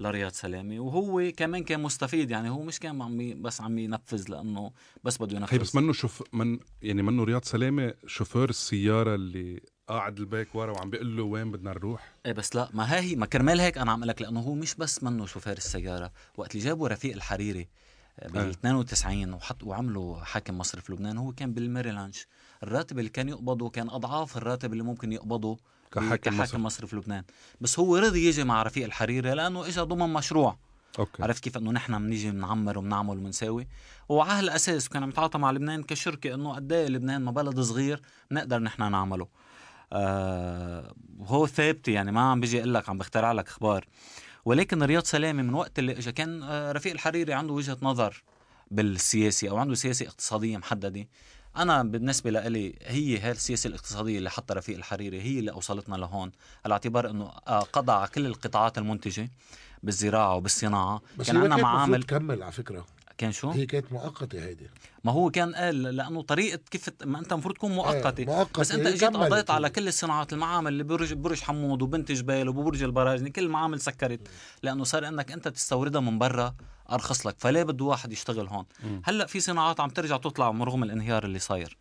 لرياض 0.00 0.32
سلامه 0.32 0.80
وهو 0.80 1.32
كمان 1.36 1.64
كان 1.64 1.82
مستفيد 1.82 2.30
يعني 2.30 2.50
هو 2.50 2.62
مش 2.62 2.78
كان 2.80 3.02
عم 3.02 3.42
بس 3.42 3.60
عم 3.60 3.78
ينفذ 3.78 4.24
لأنه 4.28 4.70
بس 5.04 5.18
بده 5.22 5.36
ينفذ 5.36 5.54
هي 5.54 5.58
بس 5.58 5.74
منه 5.74 5.92
شوف 5.92 6.22
من 6.32 6.58
يعني 6.82 7.02
منه 7.02 7.24
رياض 7.24 7.44
سلامه 7.44 7.94
شوفير 8.06 8.48
السيارة 8.50 9.14
اللي 9.14 9.60
قاعد 9.88 10.18
الـ 10.18 10.25
back 10.25 10.54
ورا 10.54 10.72
وعم 10.72 10.90
بيقول 10.90 11.16
له 11.16 11.22
وين 11.22 11.50
بدنا 11.52 11.70
نروح؟ 11.70 12.12
إيه 12.26 12.32
بس 12.32 12.56
لا 12.56 12.68
ما 12.72 12.94
هي 13.00 13.16
ما 13.16 13.26
كرمال 13.26 13.60
هيك 13.60 13.78
أنا 13.78 13.92
عم 13.92 13.98
أقول 13.98 14.08
لك 14.08 14.22
لأنه 14.22 14.40
هو 14.40 14.54
مش 14.54 14.74
بس 14.74 15.02
منه 15.02 15.26
شوفير 15.26 15.56
السيارة 15.56 16.12
وقت 16.36 16.54
اللي 16.54 16.64
جابوا 16.64 16.88
رفيق 16.88 17.14
الحريري 17.14 17.68
بال 18.28 18.46
آه. 18.46 18.50
92 18.50 19.32
وحط 19.32 19.62
وعملوا 19.62 20.20
حاكم 20.20 20.58
مصرف 20.58 20.90
لبنان 20.90 21.18
هو 21.18 21.32
كان 21.32 21.52
بالـ 21.52 21.63
Merrill 21.63 22.00
Lynch 22.00 22.26
الراتب 22.62 22.98
اللي 22.98 23.10
كان 23.10 23.28
يقبضه 23.28 23.70
كان 23.70 23.90
أضعاف 23.90 24.36
الراتب 24.36 24.72
اللي 24.72 24.84
ممكن 24.84 25.12
يقبضه 25.12 25.58
كحاكم 25.92 26.30
مصرف. 26.34 26.48
كحاكم 26.48 26.62
مصرف 26.62 26.94
لبنان. 26.94 27.24
بس 27.60 27.78
هو 27.78 27.96
رضي 27.96 28.28
يجي 28.28 28.44
مع 28.44 28.62
رفيق 28.62 28.84
الحريري 28.84 29.34
لأنه 29.34 29.66
اجى 29.66 29.80
ضمن 29.80 30.12
مشروع. 30.12 30.56
أوكي. 30.98 31.22
عرفت 31.22 31.44
كيف؟ 31.44 31.56
إنه 31.56 31.70
نحن 31.70 31.98
بنيجي 31.98 32.30
بنعمر 32.30 32.78
وبنعمل 32.78 33.18
وبنساوي 33.18 33.66
وعلى 34.08 34.38
هالأساس 34.38 34.88
كان 34.88 35.02
عم 35.02 35.08
يتعاطى 35.08 35.38
مع 35.38 35.50
لبنان 35.50 35.82
كشركة 35.82 36.34
إنه 36.34 36.54
قد 36.54 36.72
إيه 36.72 36.88
لبنان 36.88 37.22
ما 37.22 37.30
بلد 37.30 37.60
صغير 37.60 38.00
بنقدر 38.30 38.58
نحن 38.58 38.92
نعمله. 38.92 39.28
آه 39.94 40.94
وهو 41.18 41.46
ثابت 41.46 41.88
يعني 41.88 42.12
ما 42.12 42.20
عم 42.20 42.40
بيجي 42.40 42.58
أقول 42.58 42.74
لك 42.74 42.88
عم 42.88 42.98
بخترع 42.98 43.32
لك 43.32 43.48
أخبار. 43.48 43.84
ولكن 44.44 44.82
رياض 44.82 45.04
سلامة 45.04 45.42
من 45.42 45.54
وقت 45.54 45.78
اللي 45.78 45.92
اجى 45.92 46.12
كان 46.12 46.42
آه 46.42 46.72
رفيق 46.72 46.92
الحريري 46.92 47.32
عنده 47.32 47.52
وجهة 47.52 47.76
نظر 47.82 48.22
بالسياسة 48.70 49.48
أو 49.48 49.56
عنده 49.56 49.74
سياسة 49.74 50.06
اقتصادية 50.06 50.56
محددة. 50.56 51.08
أنا 51.56 51.82
بالنسبة 51.82 52.30
لإلي 52.30 52.78
هي 52.82 53.18
هاي 53.18 53.30
السياسة 53.30 53.68
الاقتصادية 53.68 54.18
اللي 54.18 54.30
حطها 54.30 54.54
رفيق 54.54 54.76
الحريري 54.76 55.22
هي 55.22 55.38
اللي 55.38 55.50
أوصلتنا 55.50 55.96
لهون 55.96 56.32
على 56.64 56.72
اعتبار 56.72 57.10
إنه 57.10 57.30
آه 57.48 57.60
قضى 57.60 57.92
على 57.92 58.08
كل 58.08 58.26
القطاعات 58.26 58.78
المنتجة 58.78 59.30
بالزراعة 59.82 60.34
وبالصناعة. 60.34 61.02
بس 61.18 61.26
كان 61.26 61.36
عندنا 61.36 61.56
معامل 61.56 62.02
تكمل 62.02 62.42
على 62.42 62.52
فكرة؟ 62.52 62.86
كان 63.18 63.32
شو؟ 63.32 63.50
هي 63.50 63.66
كانت 63.66 63.92
مؤقتة 63.92 64.44
هيدي. 64.44 64.66
ما 65.04 65.12
هو 65.12 65.30
كان 65.30 65.54
قال 65.54 65.82
لأنه 65.82 66.22
طريقة 66.22 66.60
كيف 66.70 66.90
ما 67.04 67.18
أنت 67.18 67.32
المفروض 67.32 67.54
تكون 67.54 67.70
إيه، 67.70 67.76
مؤقتة. 67.76 68.46
بس 68.60 68.72
أنت 68.72 68.86
هي 68.86 68.88
اجيت 68.94 69.04
كملت. 69.04 69.16
قضيت 69.32 69.50
على 69.50 69.70
كل 69.70 69.88
الصناعات 69.88 70.32
المعامل 70.32 70.72
اللي 70.72 70.84
برج 70.84 71.12
برج 71.12 71.40
حمود 71.40 71.82
وبنت 71.82 72.12
جبال 72.12 72.48
وبرج 72.48 72.82
البراجني 72.82 73.30
كل 73.30 73.42
المعامل 73.44 73.80
سكرت. 73.80 74.28
لأنه 74.62 74.84
صار 74.84 75.08
انك 75.08 75.32
أنت 75.32 75.48
تستوردها 75.48 76.00
من 76.00 76.18
برا 76.18 76.54
أرخص 76.92 77.26
لك. 77.26 77.34
فليه 77.38 77.62
بده 77.62 77.84
واحد 77.84 78.12
يشتغل 78.12 78.46
هون؟ 78.48 78.64
هلأ 79.04 79.26
في 79.26 79.40
صناعات 79.40 79.80
عم 79.80 79.88
ترجع 79.90 80.16
تطلع 80.16 80.48
رغم 80.50 80.82
الانهيار 80.82 81.24
اللي 81.24 81.38
صاير. 81.38 81.76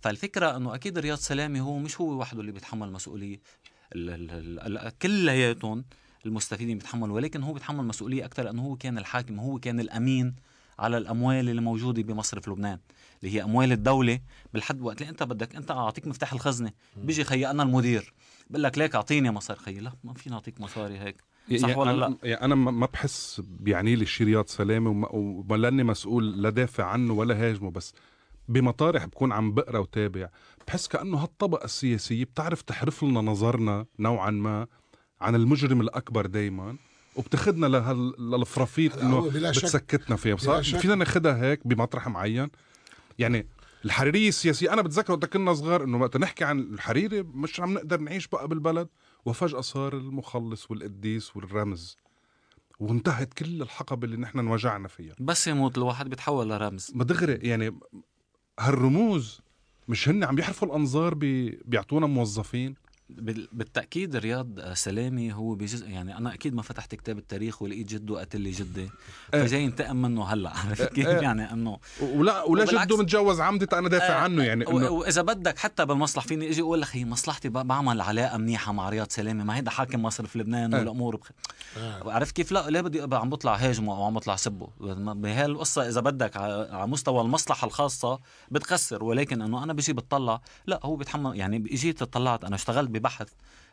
فالفكرة 0.00 0.56
إنه 0.56 0.74
أكيد 0.74 0.98
رياض 0.98 1.18
سلامي 1.18 1.60
هو 1.60 1.78
مش 1.78 2.00
هو 2.00 2.20
وحده 2.20 2.40
اللي 2.40 2.52
بيتحمل 2.52 2.92
مسؤولية. 2.92 3.40
ال- 3.94 4.10
ال- 4.30 4.76
ال- 4.86 4.98
كلياتهم 4.98 5.84
المستفيدين 6.26 6.78
بيتحملوا 6.78 7.14
ولكن 7.16 7.42
هو 7.42 7.52
بيتحمل 7.52 7.84
مسؤولية 7.84 8.24
أكثر 8.24 8.42
لأنه 8.44 8.62
هو 8.62 8.76
كان 8.76 8.98
الحاكم 8.98 9.38
هو 9.40 9.58
كان 9.58 9.80
الأمين 9.80 10.34
على 10.78 10.98
الأموال 10.98 11.48
اللي 11.48 11.60
موجودة 11.60 12.02
بمصرف 12.02 12.48
لبنان 12.48 12.78
اللي 13.22 13.34
هي 13.34 13.42
أموال 13.42 13.72
الدولة. 13.72 14.20
بالحد 14.52 14.80
وقت 14.80 15.00
اللي 15.00 15.10
أنت 15.10 15.22
بدك 15.22 15.56
أنت 15.56 15.70
أعطيك 15.70 16.06
مفتاح 16.06 16.32
الخزنة 16.32 16.72
بيجي 16.96 17.24
خيي 17.24 17.50
أنا 17.50 17.62
المدير 17.62 18.14
بقول 18.50 18.62
لك 18.62 18.78
ليك 18.78 18.94
أعطيني 18.94 19.30
مصاري. 19.30 19.60
خيي 19.60 19.80
لا 19.80 19.92
ما 20.04 20.14
فينا 20.14 20.34
نعطيك 20.34 20.60
مصاري 20.60 20.98
هيك. 20.98 21.16
صح 21.56 21.68
يعني 21.68 21.74
ولا 21.80 21.90
أنا 21.90 22.00
لا؟ 22.00 22.16
يعني 22.22 22.44
أنا 22.44 22.54
ما 22.54 22.86
بحس 22.86 23.42
بيعني 23.48 23.96
لي 23.96 24.06
شي 24.06 24.24
رياض 24.24 24.46
سلامة 24.46 24.90
وما, 24.90 25.08
وما 25.12 25.56
لأني 25.56 25.84
مسؤول 25.84 26.42
لا 26.42 26.50
دافع 26.50 26.84
عنه 26.84 27.12
ولا 27.12 27.34
هاجمه 27.34 27.70
بس 27.70 27.94
بمطارح 28.48 29.04
بكون 29.04 29.32
عم 29.32 29.52
بقرا 29.54 29.78
وتابع. 29.78 30.28
بحس 30.66 30.88
كأنه 30.88 31.18
هالطبقة 31.18 31.64
السياسية 31.64 32.24
بتعرف 32.24 32.62
تحرف 32.62 33.04
لنا 33.04 33.20
نظرنا 33.20 33.86
نوعا 33.98 34.30
ما 34.30 34.66
عن 35.20 35.34
المجرم 35.34 35.80
الأكبر 35.80 36.26
دائما 36.26 36.76
وبتاخذنا 37.16 37.66
للفرافيط 38.18 38.98
إنه 38.98 39.30
بتسكتنا 39.30 40.16
فيها 40.16 40.34
بصراحه 40.34 40.62
شك. 40.62 40.78
فينا 40.78 40.94
ناخذها 40.94 41.42
هيك 41.42 41.66
بمطرح 41.66 42.08
معين. 42.08 42.50
يعني 43.18 43.46
الحريريه 43.84 44.28
السياسية 44.28 44.72
أنا 44.72 44.82
بتذكر 44.82 45.12
وقت 45.12 45.24
كنا 45.24 45.54
صغار 45.54 45.84
إنه 45.84 46.00
وقت 46.00 46.16
نحكي 46.16 46.44
عن 46.44 46.60
الحريري 46.60 47.22
مش 47.22 47.60
عم 47.60 47.74
نقدر 47.74 48.00
نعيش 48.00 48.28
بقى 48.28 48.48
بالبلد 48.48 48.88
وفجأة 49.24 49.60
صار 49.60 49.96
المخلص 49.96 50.70
والقديس 50.70 51.36
والرمز 51.36 51.96
وانتهت 52.80 53.34
كل 53.34 53.62
الحقبه 53.62 54.04
اللي 54.04 54.16
نحن 54.16 54.38
انوجعنا 54.38 54.88
فيها. 54.88 55.14
بس 55.20 55.46
يموت 55.46 55.78
الواحد 55.78 56.08
بيتحول 56.10 56.50
لرمز. 56.50 56.90
ما 56.94 57.04
دغري 57.04 57.32
يعني 57.32 57.78
هالرموز 58.60 59.40
مش 59.88 60.08
هن 60.08 60.24
عم 60.24 60.38
يحرفوا 60.38 60.68
الأنظار 60.68 61.14
بي... 61.14 61.60
بيعطونا 61.64 62.06
موظفين. 62.06 62.74
بالتأكيد 63.08 64.16
رياض 64.16 64.72
سلامي 64.72 65.32
هو 65.32 65.54
بجزء 65.54 65.88
يعني 65.90 66.16
أنا 66.16 66.34
أكيد 66.34 66.54
ما 66.54 66.62
فتحت 66.62 66.94
كتاب 66.94 67.18
التاريخ 67.18 67.62
ولقيت 67.62 67.86
جده 67.88 68.20
قتل 68.20 68.40
لي 68.40 68.50
جدي 68.50 68.90
فجاي 69.32 69.62
ينتقم 69.62 69.96
منه 69.96 70.24
هلأ 70.24 70.50
عرفت 70.56 70.92
كيف؟ 70.92 71.06
إيه. 71.06 71.16
يعني 71.16 71.52
إنه 71.52 71.78
ولا 72.00 72.42
ولا 72.42 72.84
جده 72.84 72.96
متجوز 72.96 73.40
عمدي 73.40 73.66
أنا 73.72 73.88
دافع 73.88 74.14
عنه 74.14 74.42
يعني 74.44 74.64
وإذا 74.66 75.22
بدك 75.22 75.58
حتى 75.58 75.86
بالمصلح 75.86 76.24
فيني 76.24 76.50
إجي 76.50 76.60
أقول 76.60 76.80
لك 76.82 76.88
هي 76.92 77.04
مصلحتي 77.04 77.48
ب- 77.48 77.52
بعمل 77.52 78.00
علاقة 78.00 78.36
منيحة 78.36 78.72
مع 78.72 78.88
رياض 78.88 79.10
سلامي 79.10 79.44
ما 79.44 79.56
هيدا 79.56 79.70
حاكم 79.70 80.02
مصرف 80.02 80.36
لبنان. 80.36 80.74
والأمور 80.74 81.16
بخ... 81.16 81.30
عرفت 82.06 82.36
كيف؟ 82.36 82.52
لا 82.52 82.70
ليه 82.70 82.80
بدي 82.80 83.02
أبقى 83.02 83.20
عم 83.20 83.30
بطلع 83.30 83.54
هاجمه 83.56 83.96
أو 83.96 84.04
عم 84.04 84.14
بطلع 84.14 84.36
سبه؟ 84.36 84.68
بهالقصه 85.14 85.88
إذا 85.88 86.00
بدك 86.00 86.36
على 86.36 86.86
مستوى 86.86 87.20
المصلحة 87.20 87.66
الخاصة 87.66 88.18
بتخسر 88.50 89.04
ولكن 89.04 89.42
إنه 89.42 89.62
أنا 89.64 89.72
بجي 89.72 89.92
بتطلع 89.92 90.40
لا 90.66 90.80
هو 90.84 90.96
بيتحمل 90.96 91.36
يعني 91.36 91.56
اجيت 91.56 92.02
طلعت 92.02 92.44
أنا 92.44 92.54
اشتغلت 92.54 92.90
ببحث 92.98 93.28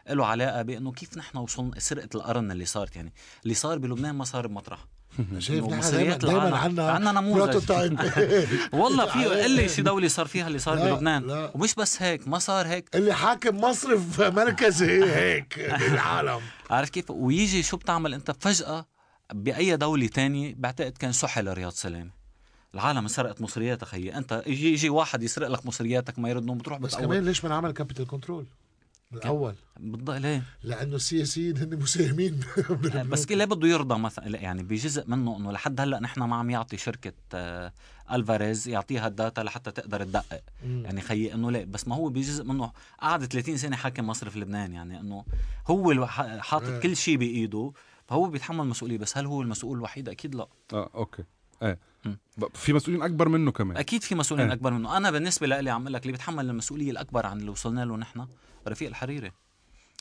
له 0.10 0.26
علاقة 0.26 0.62
بإنه 0.62 0.92
كيف 0.92 1.18
نحن 1.18 1.38
وصلنا 1.38 1.80
سرقة 1.80 2.10
القرن 2.16 2.52
اللي 2.52 2.66
صارت 2.66 2.96
يعني 2.96 3.14
اللي 3.44 3.54
صار 3.54 3.78
بلبنان 3.78 4.16
ما 4.16 4.24
صار 4.24 4.48
بمطرح. 4.48 4.86
شايف 5.40 5.64
مصريات 5.64 6.26
دائما 6.26 6.48
العالم. 6.48 6.56
عندنا 6.56 7.10
عنا 7.10 7.22
نموذج. 7.22 7.72
والله 8.74 9.06
في 9.06 9.26
قل 9.26 9.52
لي 9.52 9.70
شي 9.70 9.82
دولة 9.82 10.08
صار 10.08 10.28
فيها 10.28 10.48
اللي 10.48 10.60
صار 10.60 10.76
بلبنان. 10.76 11.50
ومش 11.56 11.76
بس 11.76 12.02
هيك 12.02 12.28
ما 12.28 12.40
صار 12.40 12.68
هيك. 12.68 12.96
اللي 12.96 13.14
حاكم 13.14 13.62
مصرف 13.62 14.22
مركزي 14.22 15.04
هيك 15.04 15.60
بالعالم. 15.60 16.40
عارف 16.70 16.90
كيف؟ 16.90 17.12
ويجي 17.12 17.64
شو 17.64 17.78
بتعمل 17.78 18.14
أنت؟ 18.14 18.32
فجأة 18.32 18.86
بأي 19.34 19.78
دولة 19.78 20.08
تانية 20.08 20.56
بعتقد 20.58 20.98
كان 20.98 21.12
سحل 21.12 21.54
رياض 21.54 21.72
سلامة 21.72 22.10
العالم 22.74 23.08
سرقت 23.08 23.42
مصرياتك 23.42 23.88
خيي 23.88 24.18
أنت 24.18 24.44
يجي 24.48 24.74
يجي 24.74 24.90
واحد 24.90 25.24
يسرق 25.24 25.48
لك 25.48 25.66
مصرياتك 25.66 26.20
ما 26.20 26.30
يردهم 26.30 26.58
بتروح 26.58 26.80
بس 26.80 26.96
كمان 26.96 27.26
ليش 27.26 27.44
ما 27.44 27.50
نعمل 27.50 27.72
capital 27.72 28.08
control 28.08 28.46
الأول. 29.16 29.56
بالضبط 29.80 30.16
ليه؟ 30.16 30.44
لأنه 30.64 30.96
السياسيين 30.96 31.58
هن 31.58 31.80
مساهمين. 31.80 32.40
بس 33.12 33.32
ليه 33.32 33.46
بده 33.46 33.68
يرضى 33.68 34.00
مثلا 34.00 34.30
لا، 34.30 34.40
يعني 34.40 34.64
بجزء 34.64 35.08
منه 35.08 35.38
إنه 35.38 35.52
لحد 35.52 35.82
هلأ 35.82 36.00
نحن 36.00 36.24
ما 36.24 36.36
عم 36.36 36.50
يعطي 36.50 36.78
شركة 36.78 37.14
آه، 37.34 37.74
ألفاريز 38.12 38.68
يعطيها 38.68 39.08
ال 39.08 39.15
data 39.15 39.42
لحتى 39.42 39.72
تقدر 39.72 40.04
تدقق. 40.04 40.42
مم. 40.66 40.82
يعني 40.86 41.02
خيي 41.02 41.34
إنه 41.34 41.52
لا 41.52 41.64
بس 41.64 41.88
ما 41.88 41.96
هو 41.96 42.10
بجزء 42.10 42.44
منه 42.44 42.72
قعد 43.02 43.26
30 43.26 43.58
سنة 43.58 43.76
حاكم 43.76 44.08
مصرف 44.08 44.38
لبنان 44.38 44.74
يعني 44.74 45.00
إنه 45.00 45.26
هو 45.68 46.06
حاطط 46.40 46.68
إيه. 46.68 46.80
كل 46.80 46.96
شيء 46.96 47.18
بإيده 47.18 47.72
فهو 48.08 48.30
بيتحمل 48.30 48.68
مسؤولية 48.68 48.98
بس 48.98 49.18
هل 49.18 49.26
هو 49.26 49.42
المسؤول 49.42 49.78
الوحيد؟ 49.78 50.10
أكيد 50.10 50.36
لا. 50.36 50.48
آه 50.74 50.90
أوكي. 50.96 51.24
إيه 51.64 51.80
في 52.54 52.74
مسؤولين 52.74 53.02
أكبر 53.02 53.30
منه 53.30 53.52
كمان. 53.52 53.78
أكيد 53.78 54.04
في 54.04 54.16
مسؤولين 54.16 54.48
إيه. 54.48 54.54
أكبر 54.54 54.74
منه. 54.74 54.98
أنا 54.98 55.12
بالنسبة 55.12 55.48
لي 55.48 55.70
عم 55.70 55.82
أقول 55.82 55.94
لك 55.94 56.02
اللي 56.02 56.12
بيتحمل 56.12 56.50
المسؤولية 56.50 56.92
الأكبر 56.92 57.26
عن 57.26 57.40
اللي 57.40 57.52
وصلنا 57.52 57.86
له 57.86 57.98
نحن 57.98 58.28
رفيق 58.68 58.88
الحريري 58.88 59.32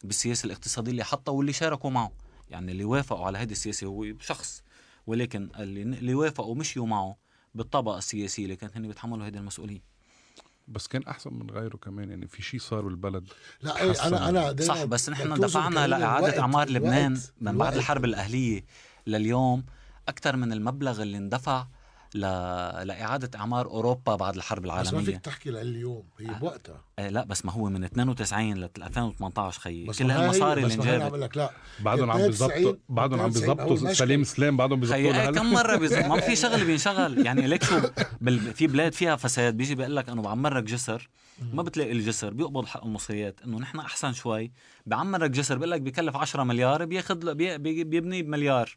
بالسياسة 0.05 0.47
الاقتصادية 0.47 0.90
اللي 0.90 1.05
حطها 1.05 1.32
واللي 1.32 1.52
شاركوا 1.52 1.90
معه 1.90 2.12
يعني 2.51 2.72
اللي 2.72 2.84
وافقوا 2.84 3.26
على 3.26 3.39
هذه 3.39 3.52
السياسة 3.52 3.86
هو 3.86 4.06
شخص 4.20 4.62
ولكن 5.06 5.48
اللي 5.59 5.82
اللي 5.82 6.14
وافقوا 6.14 6.51
ومشيوا 6.51 6.86
معه 6.86 7.16
بالطبقة 7.55 7.98
السياسية 7.98 8.43
اللي 8.44 8.56
كانت 8.56 8.76
هن 8.76 8.89
بيتحملوا 8.89 9.26
هذه 9.26 9.36
المسؤولية 9.36 9.82
بس 10.68 10.89
كان 10.89 11.02
أحسن 11.02 11.34
من 11.34 11.51
غيره 11.51 11.76
كمان 11.76 12.10
يعني 12.10 12.26
في 12.28 12.43
شيء 12.43 12.60
صار 12.60 12.80
بالبلد 12.84 13.28
لا 13.62 13.74
حسن. 13.74 14.05
أنا 14.14 14.28
أنا 14.28 14.52
دايماً 14.52 14.74
صح 14.74 14.84
بس 14.84 15.09
نحن 15.09 15.34
دفعنا 15.34 15.86
لإعادة 15.86 16.40
أعمار 16.40 16.70
لبنان 16.70 17.20
من 17.40 17.59
بعد. 17.59 17.74
الحرب 17.74 18.05
الأهلية 18.05 18.64
لليوم 19.06 19.64
أكثر 20.09 20.36
من 20.36 20.52
المبلغ 20.52 21.02
اللي 21.02 21.18
اندفع 21.18 21.66
ل... 22.14 22.20
لإعادة 22.86 23.39
أعمار 23.39 23.66
أوروبا 23.66 24.16
بعد 24.16 24.36
الحرب 24.36 24.62
بس 24.62 24.68
ما 24.68 24.82
فيك 24.82 24.93
العالمية. 24.93 25.16
تحكي 25.16 25.51
لليوم 25.51 26.02
هي 26.20 26.34
بوقتها. 26.40 26.80
آه 26.98 27.09
لا 27.09 27.24
بس 27.24 27.44
ما 27.44 27.52
هو 27.52 27.68
من 27.68 27.84
92 27.84 28.55
ل 28.55 28.64
2018 28.64 29.60
خيي 29.60 29.86
كل 29.86 30.10
هالمصاري 30.10 30.62
بس 30.62 30.72
اللي 30.74 30.97
انجابت. 30.97 31.36
لا. 31.36 31.51
بعدهم 31.80 32.10
عم 32.10 32.20
92 32.20 32.30
بيظبطوا 32.30 32.80
بعدهم 32.89 33.20
عم 33.20 33.30
92 33.30 33.66
بيظبطوا 33.66 33.94
سليم. 33.94 34.24
سلام 34.24 34.56
بعدهم 34.56 34.80
بيظبطوا 34.80 35.12
لهلا. 35.12 35.39
كم 35.39 35.52
مرة 35.52 35.76
بيز... 35.76 35.94
ما 35.94 36.20
في 36.20 36.36
شغل 36.43 36.64
بينشغل. 36.64 37.26
يعني 37.26 37.47
ليك 37.47 37.64
شو 37.64 37.80
بال... 38.20 38.39
في 38.55 38.66
بلاد 38.66 38.93
فيها 38.93 39.16
فساد 39.16 39.56
بيجي 39.56 39.74
بيقول 39.74 39.97
لك 39.97 40.09
إنه 40.09 40.22
بعمرك 40.22 40.62
جسر 40.62 41.09
ما 41.52 41.62
بتلاقي 41.62 41.93
الجسر 41.93 42.34
بيقبض 42.34 42.66
حق 42.66 42.84
المصريات. 42.84 43.40
إنه 43.44 43.59
نحن 43.59 43.78
أحسن 43.78 44.12
شوي. 44.12 44.52
بعمرك 44.86 45.30
جسر 45.30 45.55
بيقول 45.55 45.70
لك 45.70 45.80
بكلف 45.80 46.16
10 46.16 46.43
مليار 46.44 46.84
بياخذ 46.84 47.34
بي... 47.34 47.59
بي... 47.59 47.84
بيبنيه 47.84 48.22
بمليار. 48.22 48.76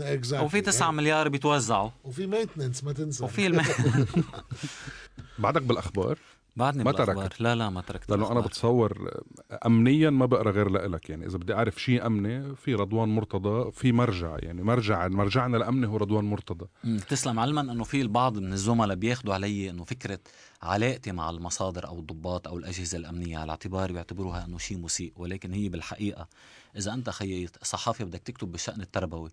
exactly 0.00 0.46
وفي 0.46 0.60
9 0.60 0.90
مليار 0.90 1.28
بيتوزعوا. 1.28 1.90
وفي 2.04 2.26
maintenance 2.56 2.84
ما 2.84 2.92
تنسى. 2.92 3.24
وفي 3.24 3.46
الم... 3.46 3.62
بعدك 5.38 5.62
بالأخبار؟ 5.62 6.18
بعدني 6.56 6.84
ما 6.84 6.90
بالأخبار. 6.90 7.26
تركت. 7.26 7.40
لا 7.40 7.54
لا 7.54 7.70
ما 7.70 7.80
تركت 7.80 8.10
لأنه 8.10 8.32
أنا. 8.32 8.40
بتصور 8.40 9.20
امنيا 9.66 10.10
ما 10.10 10.26
بقرأ 10.26 10.50
غير 10.50 10.70
لإلك. 10.70 11.10
يعني 11.10 11.26
إذا 11.26 11.38
بدي 11.38 11.54
أعرف 11.54 11.82
شيء 11.82 12.06
امني 12.06 12.56
في 12.56 12.74
رضوان 12.74 13.08
مرتضى 13.08 13.72
في 13.72 13.92
مرجع. 13.92 14.36
يعني 14.38 14.62
مرجع 14.62 15.08
مرجعنا 15.08 15.56
الامني 15.56 15.86
هو 15.86 15.96
رضوان 15.96 16.24
مرتضى. 16.24 16.66
تسلم 17.08 17.38
علما 17.40 17.60
إنه 17.60 17.84
في 17.84 18.00
البعض 18.00 18.38
من 18.38 18.52
الزملاء 18.52 18.96
بياخذوا 18.96 19.34
علي 19.34 19.70
إنه 19.70 19.84
فكرة 19.84 20.18
علاقتي 20.62 21.12
مع 21.12 21.30
المصادر 21.30 21.86
أو 21.86 21.98
الضباط 21.98 22.48
أو 22.48 22.58
الأجهزة 22.58 22.98
الأمنية 22.98 23.38
على 23.38 23.50
اعتبار 23.50 23.92
بيعتبروها 23.92 24.44
إنه 24.44 24.58
شيء 24.58 24.78
مسيء 24.78 25.12
ولكن 25.16 25.52
هي 25.52 25.68
بالحقيقة 25.68 26.28
إذا 26.76 26.92
أنت 26.94 27.10
خيي 27.10 27.48
صحافي 27.62 28.04
بدك 28.04 28.20
تكتب 28.20 28.52
بالشأن 28.52 28.80
التربوي. 28.80 29.30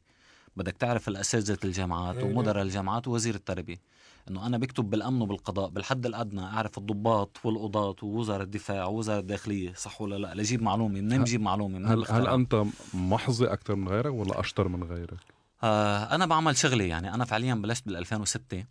بدك 0.55 0.73
تعرف 0.77 1.07
الأساتذة 1.07 1.57
الجامعات 1.65 2.15
إيه، 2.17 2.23
ومدراء 2.23 2.63
الجامعات 2.63 3.07
ووزير 3.07 3.35
التربية 3.35 3.81
إنه 4.29 4.45
أنا 4.45 4.57
بكتب 4.57 4.89
بالأمن 4.89 5.21
وبالقضاء 5.21 5.69
بالحد 5.69 6.05
الأدنى 6.05 6.41
أعرف 6.41 6.77
الضباط 6.77 7.37
والقضاة 7.43 7.95
ووزراء 8.03 8.41
الدفاع 8.41 8.85
ووزراء 8.85 9.19
الداخلية 9.19 9.73
صح 9.73 10.01
ولا 10.01 10.15
لا 10.15 10.33
لجيب 10.35 10.61
معلومة 10.61 11.01
منين 11.01 11.21
بجيب 11.21 11.41
معلومة 11.41 11.77
منين 11.79 11.91
هل 11.91 12.05
هل؟ 12.09 12.27
أنت 12.27 12.63
محظي 12.93 13.45
أكثر 13.45 13.75
من 13.75 13.87
غيرك 13.87 14.13
ولا 14.13 14.39
أشطر 14.39 14.67
من 14.67 14.83
غيرك؟ 14.83 15.17
آه 15.63 16.15
أنا 16.15 16.25
بعمل 16.25 16.57
شغلي 16.57 16.87
يعني 16.87 17.13
أنا 17.13 17.25
فعليا 17.25 17.53
بلشت 17.55 17.85
بال 17.85 17.95
2006 17.97 18.63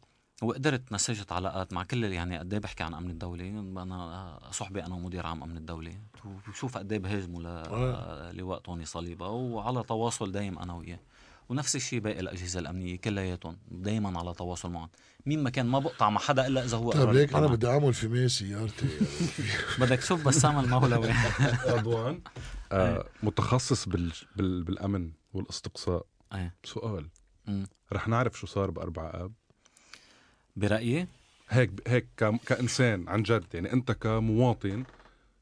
وقدرت 0.42 0.92
نسجت 0.92 1.32
علاقات 1.32 1.72
مع 1.72 1.82
كل 1.84 2.04
يعني 2.04 2.38
قد 2.38 2.52
إيه 2.52 2.60
بحكي 2.60 2.82
عن 2.82 2.94
أمن 2.94 3.10
الدولة 3.10 3.48
أنا 3.48 4.38
صحبي 4.50 4.84
أنا 4.84 4.94
ومدير 4.94 5.26
عام 5.26 5.42
أمن 5.42 5.56
الدولة 5.56 5.92
وشوف 6.48 6.78
قد 6.78 6.92
إيه 6.92 6.98
بهاجموا 6.98 7.42
آه. 7.46 8.32
ل- 8.32 8.36
لواء 8.36 8.58
طوني 8.58 8.84
صليبة 8.84 9.28
وعلى 9.28 9.82
تواصل 9.82 10.32
دايم 10.32 10.58
أنا 10.58 10.74
وياه 10.74 10.98
ونفس 11.48 11.76
الشيء 11.76 11.98
باقي 11.98 12.20
الأجهزة 12.20 12.60
الأمنية 12.60 12.96
كلياتهم 12.96 13.58
دائما 13.70 14.18
على 14.18 14.34
تواصل 14.34 14.70
معهم. 14.70 14.88
مين 15.26 15.42
ما 15.42 15.50
كان 15.50 15.66
ما 15.66 15.78
بقطع 15.78 16.10
مع 16.10 16.20
حدا 16.20 16.46
إلا 16.46 16.64
إذا 16.64 16.76
هو 16.76 16.92
طيب 16.92 17.10
ليك 17.10 17.34
أنا 17.34 17.46
بدي 17.46 17.66
أعمل 17.68 17.94
في 17.94 18.08
مي 18.08 18.28
سيارتي 18.28 18.86
بدك 19.80 19.98
تشوف 19.98 20.24
بسام 20.24 20.58
المولوي 20.58 21.12
رضوان 21.66 22.20
متخصص 23.22 23.88
بالأمن 24.36 25.12
والاستقصاء. 25.32 26.06
آه. 26.32 26.52
سؤال. 26.64 27.08
رح 27.92 28.08
نعرف 28.08 28.38
شو 28.38 28.46
صار 28.46 28.70
باربع 28.70 29.10
آب؟ 29.14 29.32
برأيي؟ 30.56 31.06
هيك 31.48 31.70
هيك 31.86 32.08
كإنسان 32.46 33.08
عن 33.08 33.22
جد 33.22 33.44
يعني 33.54 33.72
أنت 33.72 33.92
كمواطن 33.92 34.84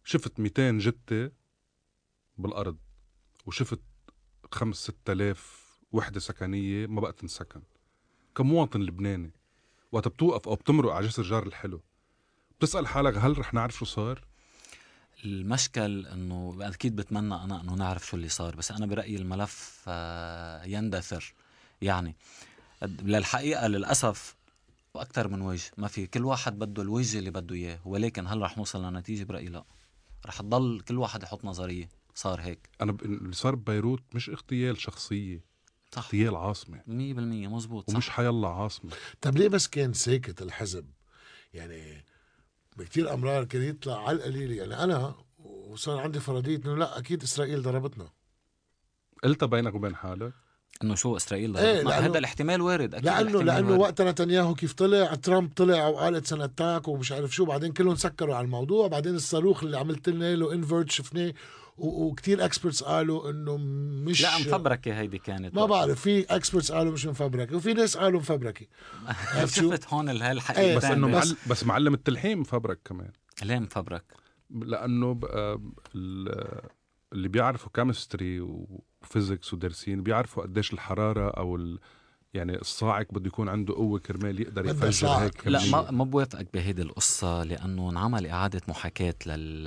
شفت 0.04 0.40
200 0.40 0.70
جثة 0.78 1.30
بالأرض 2.38 2.76
وشفت 3.46 3.80
5 4.52 4.92
6000 4.92 5.65
وحدة 5.96 6.20
سكنية 6.20 6.86
ما 6.86 7.00
بقى 7.00 7.12
تنسكن. 7.12 7.62
كمواطن 8.34 8.80
لبناني 8.80 9.30
وقت 9.92 10.08
بتوقف 10.08 10.48
أو 10.48 10.54
بتمرق 10.54 10.92
على 10.92 11.06
جسر 11.06 11.22
جار 11.22 11.46
الحلو 11.46 11.80
بتسأل 12.58 12.86
حالك 12.86 13.16
هل 13.16 13.38
رح 13.38 13.54
نعرف 13.54 13.74
شو 13.74 13.84
صار؟ 13.84 14.24
المشكل 15.24 16.06
إنه 16.06 16.56
أكيد 16.60 16.96
بتمنى 16.96 17.34
أنا 17.34 17.60
إنه 17.60 17.74
نعرف 17.74 18.06
شو 18.06 18.16
اللي 18.16 18.28
صار 18.28 18.56
بس 18.56 18.70
أنا 18.72 18.86
برأيي 18.86 19.16
الملف 19.16 19.84
آه، 19.88 20.64
يندثر. 20.64 21.34
يعني 21.82 22.16
للحقيقة 22.82 23.66
للأسف 23.66 24.36
وأكثر 24.94 25.28
من 25.28 25.40
وجه 25.40 25.70
ما 25.76 25.88
في 25.88 26.06
كل 26.06 26.24
واحد 26.24 26.58
بده 26.58 26.82
الوجه 26.82 27.18
اللي 27.18 27.30
بده 27.30 27.54
إياه 27.54 27.78
ولكن 27.84 28.26
هل 28.26 28.42
رح 28.42 28.58
نوصل 28.58 28.84
لنتيجة؟ 28.84 29.24
برأيي 29.24 29.48
لا. 29.48 29.64
رح 30.26 30.40
تضل 30.40 30.80
كل 30.80 30.98
واحد 30.98 31.22
يحط 31.22 31.44
نظرية 31.44 31.88
صار 32.14 32.40
هيك. 32.40 32.68
أنا 32.80 32.96
اللي 33.02 33.32
صار 33.32 33.54
ببيروت 33.54 34.02
مش 34.14 34.30
اغتيال 34.30 34.80
شخصية. 34.80 35.55
صح. 35.94 36.02
100% 36.02 36.04
اغتيال 36.04 36.36
عاصمه 36.36 36.82
مزبوط 37.48 37.90
صح. 37.90 37.94
ومش 37.94 38.10
حيلا 38.10 38.48
عاصمة. 38.48 38.90
طب 39.20 39.36
ليه 39.38 39.48
بس 39.48 39.68
كان 39.68 39.92
ساكت 39.92 40.42
الحزب؟ 40.42 40.86
يعني 41.54 42.04
بكتير 42.76 43.14
أمرار 43.14 43.44
كان 43.44 43.62
يطلع 43.62 44.08
على 44.08 44.16
القليل. 44.16 44.52
يعني 44.52 44.82
أنا 44.84 45.14
وصار 45.38 45.98
عندي 46.00 46.20
فرضية 46.20 46.56
إنه 46.56 46.76
لا 46.76 46.98
أكيد 46.98 47.22
إسرائيل 47.22 47.62
ضربتنا. 47.62 48.08
قلتها 49.24 49.46
بينك 49.46 49.74
وبين 49.74 49.96
حالك؟ 49.96 50.32
إنه 50.82 50.94
شو 50.94 51.16
إسرائيل 51.16 51.56
إيه، 51.56 51.74
ضربتنا؟ 51.74 51.90
لأنه- 51.90 52.02
هذا 52.02 52.18
الاحتمال 52.18 52.60
وارد 52.60 52.94
أكيد 52.94 53.06
لأنه 53.06 53.42
لأنه 53.42 53.68
وارد. 53.70 53.80
وقت 53.80 54.02
نتنياهو 54.02 54.54
كيف 54.54 54.72
طلع 54.72 55.14
ترامب 55.14 55.52
طلع 55.56 55.86
وقال 55.88 56.16
it's 56.16 56.32
attack 56.32 56.88
ومش 56.88 57.12
عارف 57.12 57.34
شو. 57.34 57.44
بعدين 57.44 57.72
كلهم 57.72 57.94
سكروا 57.94 58.34
على 58.36 58.44
الموضوع. 58.44 58.88
بعدين 58.88 59.14
الصاروخ 59.14 59.64
اللي 59.64 59.78
عملت 59.78 60.08
لنا 60.08 60.34
له 60.34 60.52
انفرت 60.52 60.90
شفناه 60.90 61.34
و- 61.78 62.04
وكتير 62.06 62.44
experts 62.44 62.82
قالوا 62.82 63.30
إنه 63.30 63.56
مش 64.06 64.22
لا 64.22 64.38
مفبركة 64.38 64.98
هيدي 65.00 65.18
كانت. 65.18 65.54
ما 65.54 65.66
بعرف 65.66 66.00
في 66.00 66.24
experts 66.24 66.72
قالوا 66.72 66.92
مش 66.92 67.06
مفبركة 67.06 67.56
وفي 67.56 67.72
ناس 67.74 67.96
قالوا 67.96 68.20
مفبركة؟ 68.20 68.66
شفت 69.46 69.86
هون 69.94 70.08
ال- 70.08 70.22
إيه، 70.22 70.30
هالحقيقه 70.30 70.76
بس 70.76 70.84
إنه 70.84 71.06
بس- 71.08 71.26
معل... 71.28 71.36
بس 71.50 71.64
معلم 71.64 71.94
التلحيم 71.94 72.42
فبرك 72.44 72.78
كمان. 72.84 73.10
ليه 73.42 73.58
مفبرك؟ 73.58 74.04
لأنه 74.50 75.14
بقى 75.14 75.60
اللي 77.12 77.28
بيعرفوا 77.28 77.70
chemistry 77.74 78.40
و 78.40 78.54
physics 78.55 79.54
ودارسين 79.54 80.02
بيعرفوا 80.02 80.42
قديش 80.42 80.72
الحرارة 80.72 81.30
أو 81.30 81.56
ال... 81.56 81.78
يعني 82.34 82.56
الصاعق 82.60 83.06
بده 83.10 83.26
يكون 83.26 83.48
عنده 83.48 83.74
قوة 83.74 83.98
كرمال 83.98 84.40
يقدر 84.40 84.66
يفجر 84.66 84.90
صاعق. 84.90 85.20
هيك 85.22 85.46
لا. 85.46 85.66
ما 85.70 85.90
ما 85.90 86.04
بوافقك 86.04 86.46
بهيدي 86.54 86.82
القصة 86.82 87.42
لأنه 87.42 87.90
انعمل 87.90 88.26
إعادة 88.26 88.60
محاكاة 88.68 89.14
لل 89.26 89.64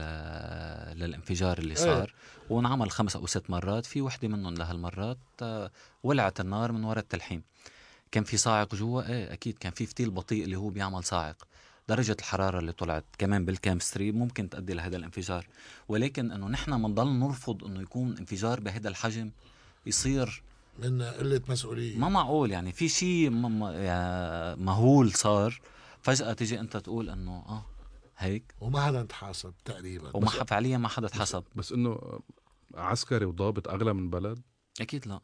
للانفجار 1.00 1.58
اللي 1.58 1.76
صار 1.76 2.14
وانعمل 2.50 2.92
خمس 2.92 3.16
أو 3.16 3.26
ست 3.28 3.50
مرات 3.50 3.86
في 3.86 4.02
وحدة 4.02 4.28
منهم 4.28 4.54
لهالمرات 4.54 5.18
آه، 5.42 5.72
ولعت 6.04 6.40
النار 6.40 6.72
من 6.72 6.84
وراء 6.84 7.00
التلحيم. 7.04 7.44
كان 8.12 8.24
في 8.24 8.38
صاعق 8.38 8.76
جوا؟ 8.76 9.10
إيه 9.10 9.34
أكيد 9.34 9.58
كان 9.58 9.72
في 9.72 9.86
فتيل 9.86 10.10
بطيء 10.12 10.44
اللي 10.44 10.56
هو 10.56 10.70
بيعمل 10.70 11.04
صاعق. 11.04 11.48
درجة 11.90 12.16
الحرارة 12.20 12.60
اللي 12.60 12.72
طلعت 12.72 13.06
كمان 13.18 13.46
بالكيمستري 13.46 14.12
ممكن 14.12 14.50
تؤدي 14.50 14.74
لهذا 14.74 14.98
الانفجار. 14.98 15.48
ولكن 15.88 16.32
إنه 16.32 16.48
نحن 16.48 16.82
بنضل 16.82 17.08
نرفض 17.20 17.64
إنه 17.64 17.82
يكون 17.82 18.18
انفجار 18.18 18.60
بهذا 18.60 18.90
الحجم 18.90 19.32
يصير 19.86 20.44
من 20.80 21.02
قلة 21.02 21.42
مسؤولية. 21.50 21.98
ما 21.98 22.10
معقول 22.10 22.52
يعني 22.52 22.72
في 22.72 22.90
شيء 22.90 23.32
يعني 23.64 24.64
مهول 24.64 25.14
صار 25.14 25.62
فجأة 26.02 26.34
تيجي 26.34 26.60
أنت 26.60 26.78
تقول 26.78 27.10
إنه 27.10 27.32
آه 27.32 27.66
هيك؟ 28.18 28.56
وما 28.62 28.82
حدا 28.82 29.04
تحاسب 29.04 29.54
تقريبا. 29.66 30.12
وما 30.14 30.28
فعليا 30.28 30.78
ما 30.78 30.88
حدا 30.88 31.08
اتحسب 31.08 31.44
بس 31.56 31.72
إنه 31.72 32.20
عسكري 32.76 33.26
وضابط 33.26 33.68
أغلى 33.68 33.94
من 33.94 34.10
بلد؟ 34.10 34.42
أكيد 34.82 35.08
لا. 35.08 35.20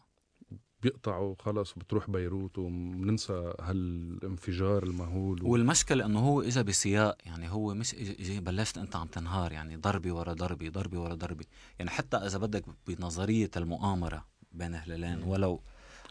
بيقطعوا 0.82 1.36
خلص 1.40 1.78
وبتروح 1.78 2.10
بيروت 2.10 2.58
وبننسى 2.58 3.54
هالانفجار 3.62 4.84
المهول 4.84 5.44
و... 5.44 5.50
والمشكلة 5.52 6.06
إنه 6.06 6.20
هو 6.20 6.42
اجى 6.42 6.64
بسياق 6.64 7.18
يعني 7.26 7.52
هو 7.52 7.74
مش 7.74 7.96
اجى, 7.96 8.40
بلشت 8.40 8.78
أنت 8.78 8.96
عم 8.96 9.08
تنهار 9.08 9.52
يعني 9.52 9.76
ضربة 9.76 10.14
ورا 10.14 10.34
ضربة 10.34 10.70
ضربة 10.70 11.00
ورا 11.00 11.14
ضربة. 11.14 11.46
يعني 11.80 11.92
حتى 11.92 12.18
إذا 12.18 12.38
بدك 12.38 12.66
بنظرية 12.88 13.52
المؤامرة 13.58 14.26
بين 14.56 14.76
هلالين 14.76 15.24
ولو 15.24 15.62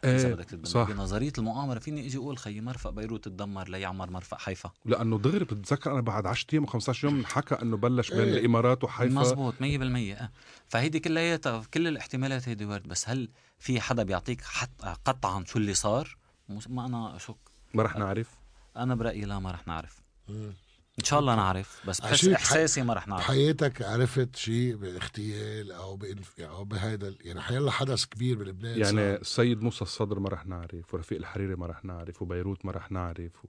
إيه 0.05 0.37
صح. 0.65 0.91
بنظرية 0.91 1.33
المؤامرة 1.39 1.79
فيني 1.79 2.07
إجي 2.07 2.17
أقول 2.19 2.39
خيي 2.39 2.61
مرفق 2.61 2.91
بيروت 2.91 3.25
تدمر 3.25 3.69
ليعمر 3.69 4.11
مرفق 4.11 4.39
حيفا. 4.39 4.71
لأنه 4.85 5.19
دغري 5.19 5.45
بتتذكر 5.45 5.93
أنا 5.93 6.01
بعد 6.01 6.27
10 6.27 6.47
أيام 6.53 6.67
و15 6.67 7.05
يوم 7.05 7.25
حكى 7.25 7.55
إنه 7.55 7.77
بلش 7.77 8.11
بين 8.11 8.21
إيه. 8.21 8.39
الإمارات 8.39 8.85
وحيفا. 8.85 9.15
مزبوط 9.21 9.55
100% 9.55 9.63
آه. 9.63 10.31
فهيدي 10.69 11.01
كلياتها 11.01 11.63
كل 11.75 11.89
الاحتمالات 11.89 12.49
هيدي 12.49 12.65
وارد. 12.65 12.89
بس 12.89 13.09
هل 13.09 13.29
في 13.59 13.81
حدا 13.81 14.03
بيعطيك 14.03 14.43
حت 14.43 14.71
قطعا 15.05 15.45
شو 15.45 15.59
اللي 15.59 15.75
صار؟ 15.75 16.17
ما 16.69 16.87
أنا 16.87 17.17
أشك. 17.17 17.37
ما 17.75 17.83
رح 17.83 17.97
نعرف. 17.97 18.31
أنا 18.77 18.95
برأيي 18.95 19.25
لا 19.25 19.39
ما 19.39 19.51
رح 19.51 19.67
نعرف. 19.67 20.03
مم. 20.29 20.53
إن 20.99 21.05
شاء 21.05 21.21
الله 21.21 21.35
نعرف 21.35 21.81
بس 21.89 22.01
بحس 22.01 22.29
إحساسي 22.29 22.83
ما 22.83 22.95
رح 22.95 23.09
نعرف 23.09 23.21
بحياتك 23.23 23.83
عرفت 23.83 24.37
شيء 24.37 24.77
باغتيال 24.77 25.73
أو 25.73 25.97
بإنف... 25.97 26.41
أو 26.41 26.65
بهذا 26.65 27.09
ال- 27.09 27.19
يعني 27.21 27.41
حيلا 27.41 27.71
حدث 27.71 28.05
كبير 28.05 28.39
بلبنان 28.39 28.79
يعني. 28.79 29.15
السيد 29.15 29.63
موسى 29.63 29.83
الصدر 29.83 30.19
ما 30.19 30.29
رح 30.29 30.47
نعرف 30.47 30.95
ورفيق 30.95 31.19
الحريري 31.19 31.55
ما 31.57 31.67
رح 31.67 31.85
نعرف 31.85 32.23
وبيروت 32.23 32.65
ما 32.67 32.73
رح 32.73 32.93
نعرف 32.93 33.45
و... 33.45 33.49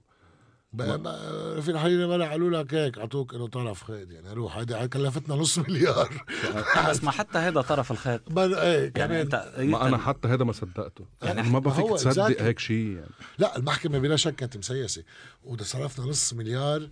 ب- 0.72 0.82
ب- 0.82 1.60
في 1.60 1.70
الحقيقة 1.70 2.06
ما 2.18 2.30
قالوا 2.30 2.62
لك 2.62 2.74
هيك 2.74 2.98
أعطوك 2.98 3.34
إنه 3.34 3.48
طرف 3.48 3.84
خيط 3.84 4.10
يعني 4.10 4.32
روح 4.32 4.56
هيدي 4.56 4.88
كلفتنا 4.88 5.34
نص 5.34 5.58
مليار 5.68 6.24
بس 6.88 7.04
ما 7.04 7.10
حتى 7.10 7.38
هذا 7.38 7.60
طرف 7.60 7.90
الخيط 7.92 8.38
إيه 8.38 8.78
يعني 8.78 8.90
كمان 8.90 9.12
انت 9.20 9.52
ما 9.58 9.86
أنا 9.88 9.98
حتى 9.98 10.28
هذا 10.28 10.44
ما 10.44 10.52
صدقته 10.52 11.06
يعني 11.22 11.36
يعني 11.36 11.48
ما 11.48 11.52
ما 11.52 11.58
بفيك 11.58 11.90
تصدق. 11.90 12.42
هيك 12.42 12.58
شيء 12.58 12.86
يعني 12.96 13.10
لا 13.38 13.56
المحكمة 13.56 13.98
بلا 13.98 14.16
شك 14.16 14.34
كانت 14.36 14.56
مسيسة 14.56 15.02
وده 15.44 15.64
صرفنا 15.64 16.06
نص 16.06 16.34
مليار 16.34 16.88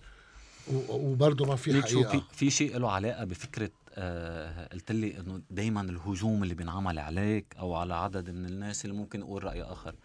وبرضه 0.89 1.45
ما 1.45 1.55
في 1.55 1.71
شو 1.71 1.81
في 1.81 2.07
حقيقة 2.07 2.23
في 2.31 2.49
شيء 2.49 2.77
له 2.77 2.91
علاقة 2.91 3.23
بفكرة 3.23 3.69
آه 3.97 4.67
قلت 4.67 4.91
لي 4.91 5.19
إنه 5.19 5.41
دائما 5.49 5.81
الهجوم 5.81 6.43
اللي 6.43 6.53
بينعمل 6.55 6.99
عليك 6.99 7.45
أو 7.59 7.75
على 7.75 7.93
عدد 7.95 8.29
من 8.29 8.45
الناس 8.45 8.85
اللي 8.85 8.95
ممكن 8.97 9.19
يقول 9.19 9.43
رأي 9.43 9.63
آخر 9.63 9.95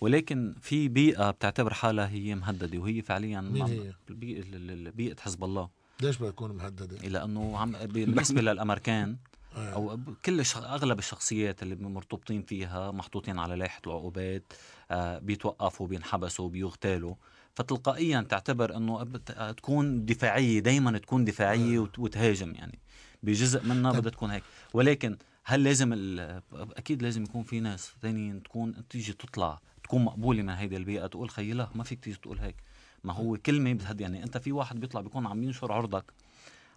ولكن 0.00 0.54
في 0.60 0.88
بيئة 0.88 1.30
بتعتبر 1.30 1.74
حالها 1.74 2.08
هي 2.08 2.34
مهددة 2.34 2.78
وهي 2.78 3.02
فعليا 3.02 3.40
مين 3.40 3.62
هي؟ 3.62 3.92
ال- 4.10 4.90
بيئة 4.92 5.16
حزب 5.20 5.44
الله 5.44 5.68
ليش 6.02 6.16
بتكون 6.18 6.52
مهددة؟ 6.52 7.08
لأنه 7.08 7.58
عم 7.58 7.72
بالنسبة 7.94 8.40
للأمريكان 8.40 9.16
آه. 9.56 9.68
أو 9.70 9.98
كل 10.24 10.42
أغلب 10.56 10.98
الشخصيات 10.98 11.62
اللي 11.62 11.74
مرتبطين 11.74 12.42
فيها 12.42 12.90
محطوطين 12.90 13.38
على 13.38 13.56
لائحة 13.56 13.80
العقوبات 13.86 14.52
آه، 14.90 15.18
بيتوقفوا 15.18 15.86
بينحبسوا 15.86 16.48
بيغتالوا 16.48 17.14
فتلقائيا 17.54 18.20
تعتبر 18.20 18.76
إنه 18.76 19.04
تكون 19.52 20.04
دفاعية 20.04 20.60
دائما 20.60 20.98
تكون 20.98 21.24
دفاعية 21.24 21.78
وت- 21.78 21.98
وتهاجم 21.98 22.54
يعني 22.54 22.78
بجزء 23.22 23.64
منها 23.64 23.92
طب- 23.92 23.98
بدها 23.98 24.10
تكون 24.10 24.30
هيك. 24.30 24.42
ولكن 24.74 25.16
هل 25.44 25.64
لازم 25.64 25.92
أكيد 26.52 27.02
لازم 27.02 27.22
يكون 27.22 27.42
في 27.42 27.60
ناس 27.60 27.92
ثانيين 28.02 28.42
تكون 28.42 28.88
تيجي 28.90 29.12
تطلع 29.12 29.60
تكون 29.84 30.04
مقبولة 30.04 30.42
من 30.42 30.48
هيدي 30.48 30.76
البيئة 30.76 31.06
تقول 31.06 31.30
خيي 31.30 31.52
لا 31.52 31.68
ما 31.74 31.84
فيك 31.84 32.00
تيجي 32.04 32.16
تقول 32.16 32.38
هيك. 32.38 32.56
ما 33.04 33.12
هو 33.12 33.36
كلمة 33.36 33.72
بتهدي 33.72 34.02
يعني 34.02 34.22
أنت 34.24 34.38
في 34.38 34.52
واحد 34.52 34.80
بيطلع 34.80 35.00
بيكون 35.00 35.26
عم 35.26 35.42
ينشر 35.42 35.72
عرضك 35.72 36.04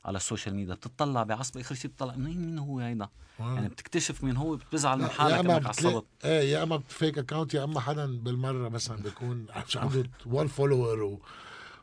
على 0.07 0.17
ال 0.17 0.23
social 0.23 0.55
media 0.55 0.73
بتطلع 0.75 1.23
بعصب 1.23 1.57
آخر 1.57 1.75
شيء 1.75 1.91
بتطلع 1.91 2.15
مين 2.15 2.41
مين 2.41 2.59
هو 2.59 2.79
هيدا؟ 2.79 3.09
يعني 3.39 3.69
بتكتشف 3.69 4.23
مين 4.23 4.37
هو 4.37 4.55
بتزعل 4.55 4.97
من 4.99 5.07
حالك 5.07 5.33
إنك 5.33 5.65
عصبت 5.65 6.05
إيه 6.25 6.51
يا 6.51 6.63
أما 6.63 6.79
fake 6.89 7.17
account 7.17 7.53
يا 7.53 7.63
أما 7.63 7.79
حدا 7.79 8.05
بالمرة 8.19 8.69
مثلا 8.69 9.01
بيكون 9.01 9.45
عنده 9.75 10.03
1 10.25 10.47
فولور 10.47 11.03
و... 11.03 11.19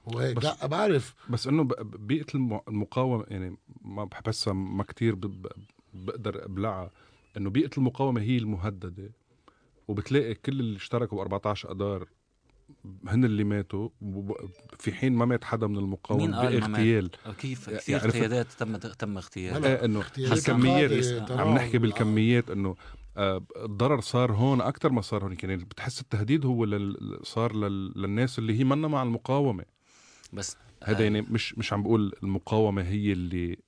وهيك. 0.07 0.37
بس- 0.37 0.45
لا 0.45 0.67
بعرف. 0.67 1.15
بس 1.31 1.47
إنه 1.47 1.65
ب- 1.65 2.07
بيئة 2.07 2.27
الم- 2.35 2.61
المقاومة 2.69 3.25
يعني 3.29 3.57
ما 3.83 4.05
بحسها 4.05 4.53
ما 4.53 4.85
كتير 4.85 5.15
ب- 5.15 5.21
ب- 5.21 5.53
بقدر 5.95 6.45
أبلعها. 6.45 6.91
إنه 7.37 7.51
بيئة 7.51 7.71
المقاومة 7.79 8.21
هي 8.21 8.37
المهددة 8.39 9.11
وبتلاقي 9.89 10.35
كل 10.35 10.61
اللي 10.61 10.77
اشتركوا 10.77 11.19
ب 11.19 11.21
14 11.21 11.73
اذار 11.73 12.09
هن 13.07 13.24
اللي 13.24 13.45
ماتوا 13.45 13.89
في 14.78 14.93
حين 14.93 15.12
ما 15.12 15.24
مات 15.24 15.45
حدا 15.45 15.66
من 15.66 15.78
المقاومة 15.78 16.27
مين 16.27 16.35
قال؟ 16.35 16.61
باغتيال 16.61 17.11
كيف؟ 17.39 17.69
يعني 17.69 17.78
كثير 17.78 17.99
قيادات 17.99 18.47
تم 18.59 18.77
تم 18.77 19.16
اغتيال 19.16 19.65
إيه 19.65 19.85
إنه 19.85 20.01
قادة، 20.01 21.43
عم 21.43 21.55
نحكي 21.55 21.70
تراهم. 21.70 21.82
بالكميات 21.82 22.51
إنه 22.51 22.74
آه، 23.16 23.45
الضرر 23.57 24.01
صار 24.01 24.32
هون 24.32 24.61
أكثر 24.61 24.93
ما 24.93 25.01
صار 25.01 25.24
هون. 25.24 25.36
يعني 25.43 25.57
بتحس 25.57 26.01
التهديد 26.01 26.47
هو 26.47 26.65
لل... 26.65 27.20
صار 27.23 27.57
لل... 27.57 27.93
للناس 27.97 28.39
اللي 28.39 28.59
هي 28.59 28.65
منا 28.65 28.89
مع 28.89 29.03
المقاومة. 29.03 29.65
بس 30.32 30.57
هذا 30.85 30.99
آه، 30.99 31.03
يعني 31.03 31.23
مش 31.23 31.59
مش 31.59 31.73
عم 31.73 31.82
بقول 31.82 32.12
المقاومة 32.23 32.82
هي 32.82 33.12
اللي 33.12 33.59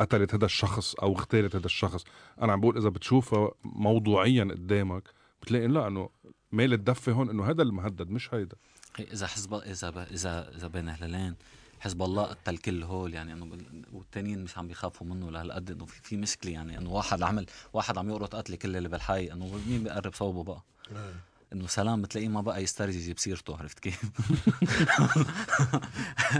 قتلت 0.00 0.34
هذا 0.34 0.44
الشخص 0.44 0.94
أو 0.94 1.12
اغتالت 1.12 1.56
هذا 1.56 1.66
الشخص. 1.66 2.04
أنا 2.42 2.52
عم 2.52 2.60
بقول 2.60 2.76
إذا 2.76 2.88
بتشوفها 2.88 3.50
موضوعيا 3.64 4.44
قدامك 4.44 5.02
بتلاقي 5.42 5.66
لا 5.66 5.86
إنه 5.86 6.08
ميل 6.52 6.72
الدفه 6.72 7.12
هون 7.12 7.30
إنه 7.30 7.50
هذا 7.50 7.62
المهدد 7.62 8.10
مش 8.10 8.34
هيدا 8.34 8.56
إذا 8.98 9.26
حزب 9.26 9.54
إذا 9.54 9.90
ب... 9.90 9.98
اذا 9.98 10.50
إذا 10.56 10.66
بين 10.66 10.88
هلالين 10.88 11.34
حزب 11.80 12.02
الله 12.02 12.22
قتل 12.24 12.58
كل 12.58 12.82
هول 12.82 13.14
يعني 13.14 13.32
إنه 13.32 13.44
بال- 13.44 13.84
والتانيين 13.92 14.44
مش 14.44 14.58
عم 14.58 14.68
بيخافوا 14.68 15.06
منه 15.06 15.30
لهالقد 15.30 15.70
إنه 15.70 15.86
في, 15.86 16.00
في 16.02 16.16
مشكلة 16.16 16.52
يعني 16.52 16.78
إنه 16.78 16.90
واحد 16.90 17.22
عمل 17.22 17.46
واحد 17.72 17.98
عم 17.98 18.08
يقرط 18.10 18.34
قتل 18.36 18.56
كل 18.56 18.76
اللي 18.76 18.88
بالحي 18.88 19.32
إنه 19.32 19.60
مين 19.66 19.84
بيقرب 19.84 20.14
صوبه 20.14 20.42
بقى 20.44 20.62
إيه. 20.92 21.14
إنه 21.52 21.66
سلام 21.66 22.02
بتلاقيه 22.02 22.28
ما 22.28 22.40
بقى 22.40 22.62
يسترجي 22.62 22.98
يجيب 22.98 23.18
سيرته 23.18 23.56
عرفت 23.56 23.78
كيف؟ 23.78 24.02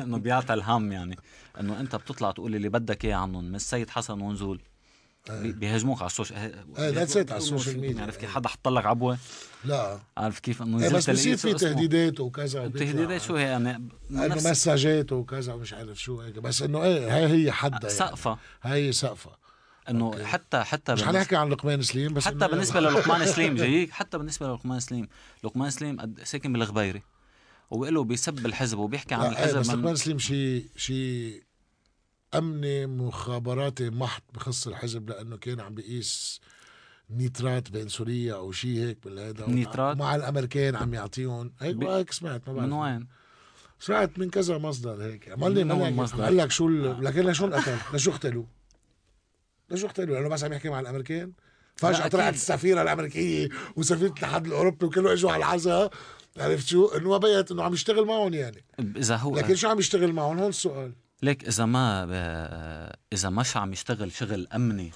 إنه 0.02 0.18
بيعطى 0.18 0.55
الهم 0.55 0.93
يعني 0.93 1.16
إنه 1.60 1.80
أنت 1.80 1.97
بتطلع 1.97 2.30
تقول 2.30 2.55
اللي 2.55 2.68
بدك 2.68 3.05
إياه 3.05 3.16
عنهم 3.16 3.44
من 3.44 3.55
السيد 3.55 3.90
حسن 3.90 4.20
ونزول 4.20 4.60
بيهاجموك 5.31 5.99
على 5.99 6.07
ال 6.06 6.11
social 6.11 6.39
إيه، 6.78 7.05
that's 7.07 7.11
it، 7.11 7.16
على 7.31 7.36
ال 7.36 7.43
social 7.43 7.80
media. 7.80 8.02
عرفت 8.03 8.20
كيف؟ 8.20 8.31
حدا 8.31 8.49
حط 8.49 8.69
لك 8.69 8.86
عبوة؟ 8.86 9.19
لا. 9.65 10.01
عارف 10.16 10.39
كيف؟ 10.39 10.62
إنه 10.62 10.78
إيه 10.78 10.86
نزلت 10.86 11.11
بس 11.11 11.11
بصير 11.11 11.36
في 11.36 11.55
تهديدات 11.55 12.20
وكذا. 12.20 12.65
التهديدات 12.65 13.20
شو 13.20 13.36
هي؟ 13.36 13.43
يعني 13.43 13.70
انه 14.11 14.35
مساجات 14.35 15.12
وكذا 15.12 15.53
ومش 15.53 15.73
عارف 15.73 15.99
شو 16.03 16.20
هيك. 16.20 16.39
بس 16.39 16.62
إنه 16.62 16.82
إيه 16.82 17.16
هاي 17.16 17.27
هي 17.47 17.53
حدها 17.53 17.78
يعني. 17.82 17.94
سقفة. 17.94 18.39
هي 18.62 18.93
سقفة. 18.93 19.31
إنه 19.90 20.24
حتى 20.24 20.61
حتى 20.61 20.93
مش 20.93 21.03
حنحكي 21.05 21.36
عن 21.36 21.49
لقمان 21.49 21.82
سليم 21.82 22.15
بس 22.15 22.24
حتى 22.24 22.35
إنه 22.36 22.47
بالنسبة 22.47 22.81
للقمان 22.81 23.27
سليم 23.35 23.55
جايك؟ 23.55 23.90
حتى 23.90 24.19
بالنسبة 24.19 24.47
للقمان 24.49 24.81
سليم. 24.81 25.09
لقمان 25.44 25.70
سليم 25.70 26.15
ساكن 26.24 26.53
بالغبيري 26.53 27.03
وبيقول 27.70 27.94
له 27.94 28.05
بيسب 28.05 28.47
الحزب 28.47 28.78
وبيحكي 28.78 29.15
عن 29.15 29.20
إيه 29.20 29.31
بس 29.31 29.39
الحزب 29.55 29.78
لقمان 29.78 29.97
سليم 29.97 30.19
شيء 30.19 30.66
شيء 30.77 31.43
امني 32.34 32.86
مخابراتي 32.86 33.90
محض 33.90 34.22
بخص 34.34 34.66
الحزب 34.66 35.10
لأنه 35.10 35.36
كان 35.36 35.60
عم 35.60 35.74
بيقيس 35.74 36.40
نيترات 37.10 37.70
بين 37.70 37.88
سوريا 37.88 38.34
أو 38.34 38.52
شيء 38.52 38.78
هيك 38.78 38.98
بالهيدا 39.04 39.46
نيترات؟ 39.50 39.96
مع 39.96 40.14
الأمريكان 40.14 40.76
عم 40.76 40.94
يعطيهم 40.94 41.52
هيك 41.60 41.76
ب- 41.76 41.84
هيك 41.84 42.12
سمعت 42.12 42.48
ما 42.48 42.54
بعرف 42.54 42.66
من 42.66 42.72
وين؟ 42.72 43.09
سمعت 43.80 44.18
من 44.18 44.30
كذا 44.30 44.59
مصدر 44.59 45.04
هيك 45.04 45.28
مالي 45.28 45.64
مصدر. 45.64 46.24
قال 46.24 46.36
لك 46.36 46.50
شو 46.50 46.68
ال- 46.68 47.04
لكن 47.04 47.20
لشو 47.26 47.44
انقتل؟ 47.46 47.76
لشو 47.94 48.10
اقتلوا؟ 48.10 48.44
لشو 49.70 49.86
اقتلوا؟ 49.86 50.16
لأنه 50.16 50.28
بس 50.28 50.44
عم 50.44 50.52
يحكي 50.52 50.68
مع 50.68 50.80
الأمريكان 50.80 51.32
أكيد. 51.84 52.09
طلعت 52.12 52.34
السفيرة 52.34 52.82
الأمريكية 52.82 53.48
وسفيرة 53.76 54.06
الاتحاد 54.09 54.46
الأوروبي 54.46 54.86
وكله 54.86 55.12
إجوا 55.12 55.30
على 55.30 55.38
العزاء 55.44 55.90
عرفت 56.38 56.66
شو؟ 56.66 56.86
إنه 56.88 57.09
ما 57.10 57.18
بيت 57.18 57.50
إنه 57.50 57.62
عم 57.62 57.72
يشتغل 57.74 58.04
معهم 58.04 58.34
يعني 58.34 58.64
إذا 58.96 59.16
هو 59.16 59.36
لكن 59.36 59.54
شو 59.54 59.68
عم 59.68 59.78
يشتغل 59.78 60.12
معهم؟ 60.12 60.38
هون 60.38 60.48
السؤال 60.48 60.92
ليك 61.23 61.49
إذا 61.49 61.65
ما 61.65 62.07
آه، 62.11 62.97
إذا 63.12 63.31
مش 63.31 63.57
عم 63.57 63.73
يشتغل 63.73 64.12
شغل 64.12 64.49
أمني؟ 64.55 64.93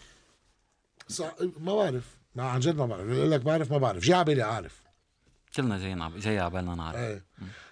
صح 1.08 1.34
ما 1.60 1.74
بعرف. 1.74 2.16
ما 2.34 2.42
عن 2.42 2.60
جد 2.60 2.76
ما 2.76 2.86
بعرف. 2.86 3.06
بقول 3.06 3.30
لك 3.30 3.40
بعرف 3.40 3.70
ما 3.70 3.78
بعرف. 3.78 4.02
جاي 4.04 4.14
على 4.14 4.24
بالي 4.24 4.42
عارف. 4.42 4.80
كلنا 5.56 5.78
جايين 5.78 6.02
عب... 6.02 6.18
جاي 6.18 6.38
على 6.38 6.50
بالنا 6.50 6.74
نعرف. 6.74 6.96
إيه. 6.96 7.24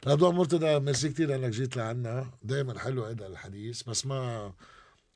رضوان 0.06 0.34
مرتضى 0.34 0.78
ميرسي 0.80 1.08
كثير 1.08 1.28
لأنك 1.28 1.50
جيت 1.50 1.76
لعنا. 1.76 2.30
دائما 2.42 2.78
حلو 2.78 3.04
هذا 3.04 3.26
الحديث 3.26 3.82
بس 3.82 4.06
ما 4.06 4.52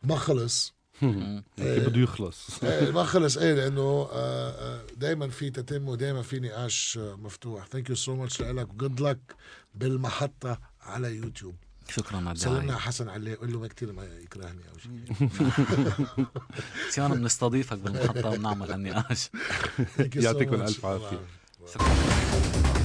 ما 0.03 0.17
خلص. 0.17 0.75
كيف 1.01 1.89
بده 1.89 2.01
يخلص. 2.01 2.65
إيه 2.65 2.91
ما 2.91 3.05
خلص. 3.13 3.37
إيه 3.37 3.55
لأنه 3.55 4.09
دائما 4.97 5.29
في 5.29 5.51
تتم 5.51 5.89
ودائما 5.89 6.23
في 6.23 6.41
نقاش 6.41 6.99
آه، 6.99 7.15
مفتوح. 7.17 7.67
thank 7.67 7.91
you 7.91 7.97
so 7.97 8.17
much 8.17 8.43
لك 8.43 8.73
وجود 8.75 9.01
لك 9.01 9.19
بالمحطة 9.75 10.61
على 10.81 11.17
يوتيوب. 11.17 11.55
شكرا 11.91 12.29
على 12.29 12.39
سلمنا 12.39 12.79
حسن 12.79 13.09
عليه 13.09 13.37
قول 13.37 13.53
له 13.53 13.59
ما 13.61 13.69
كثير 13.69 13.93
ما 13.93 14.05
يكرهني 14.05 14.63
أو 14.73 14.79
شيء. 14.79 15.29
سيانا 16.91 17.15
بنستضيفك 17.15 17.79
بالمحطة 17.79 18.31
ونعمل 18.31 18.71
هالنقاش. 18.71 19.31
يعطيكم 20.15 20.63
عافية. 20.63 21.21
شكرا. 21.75 22.78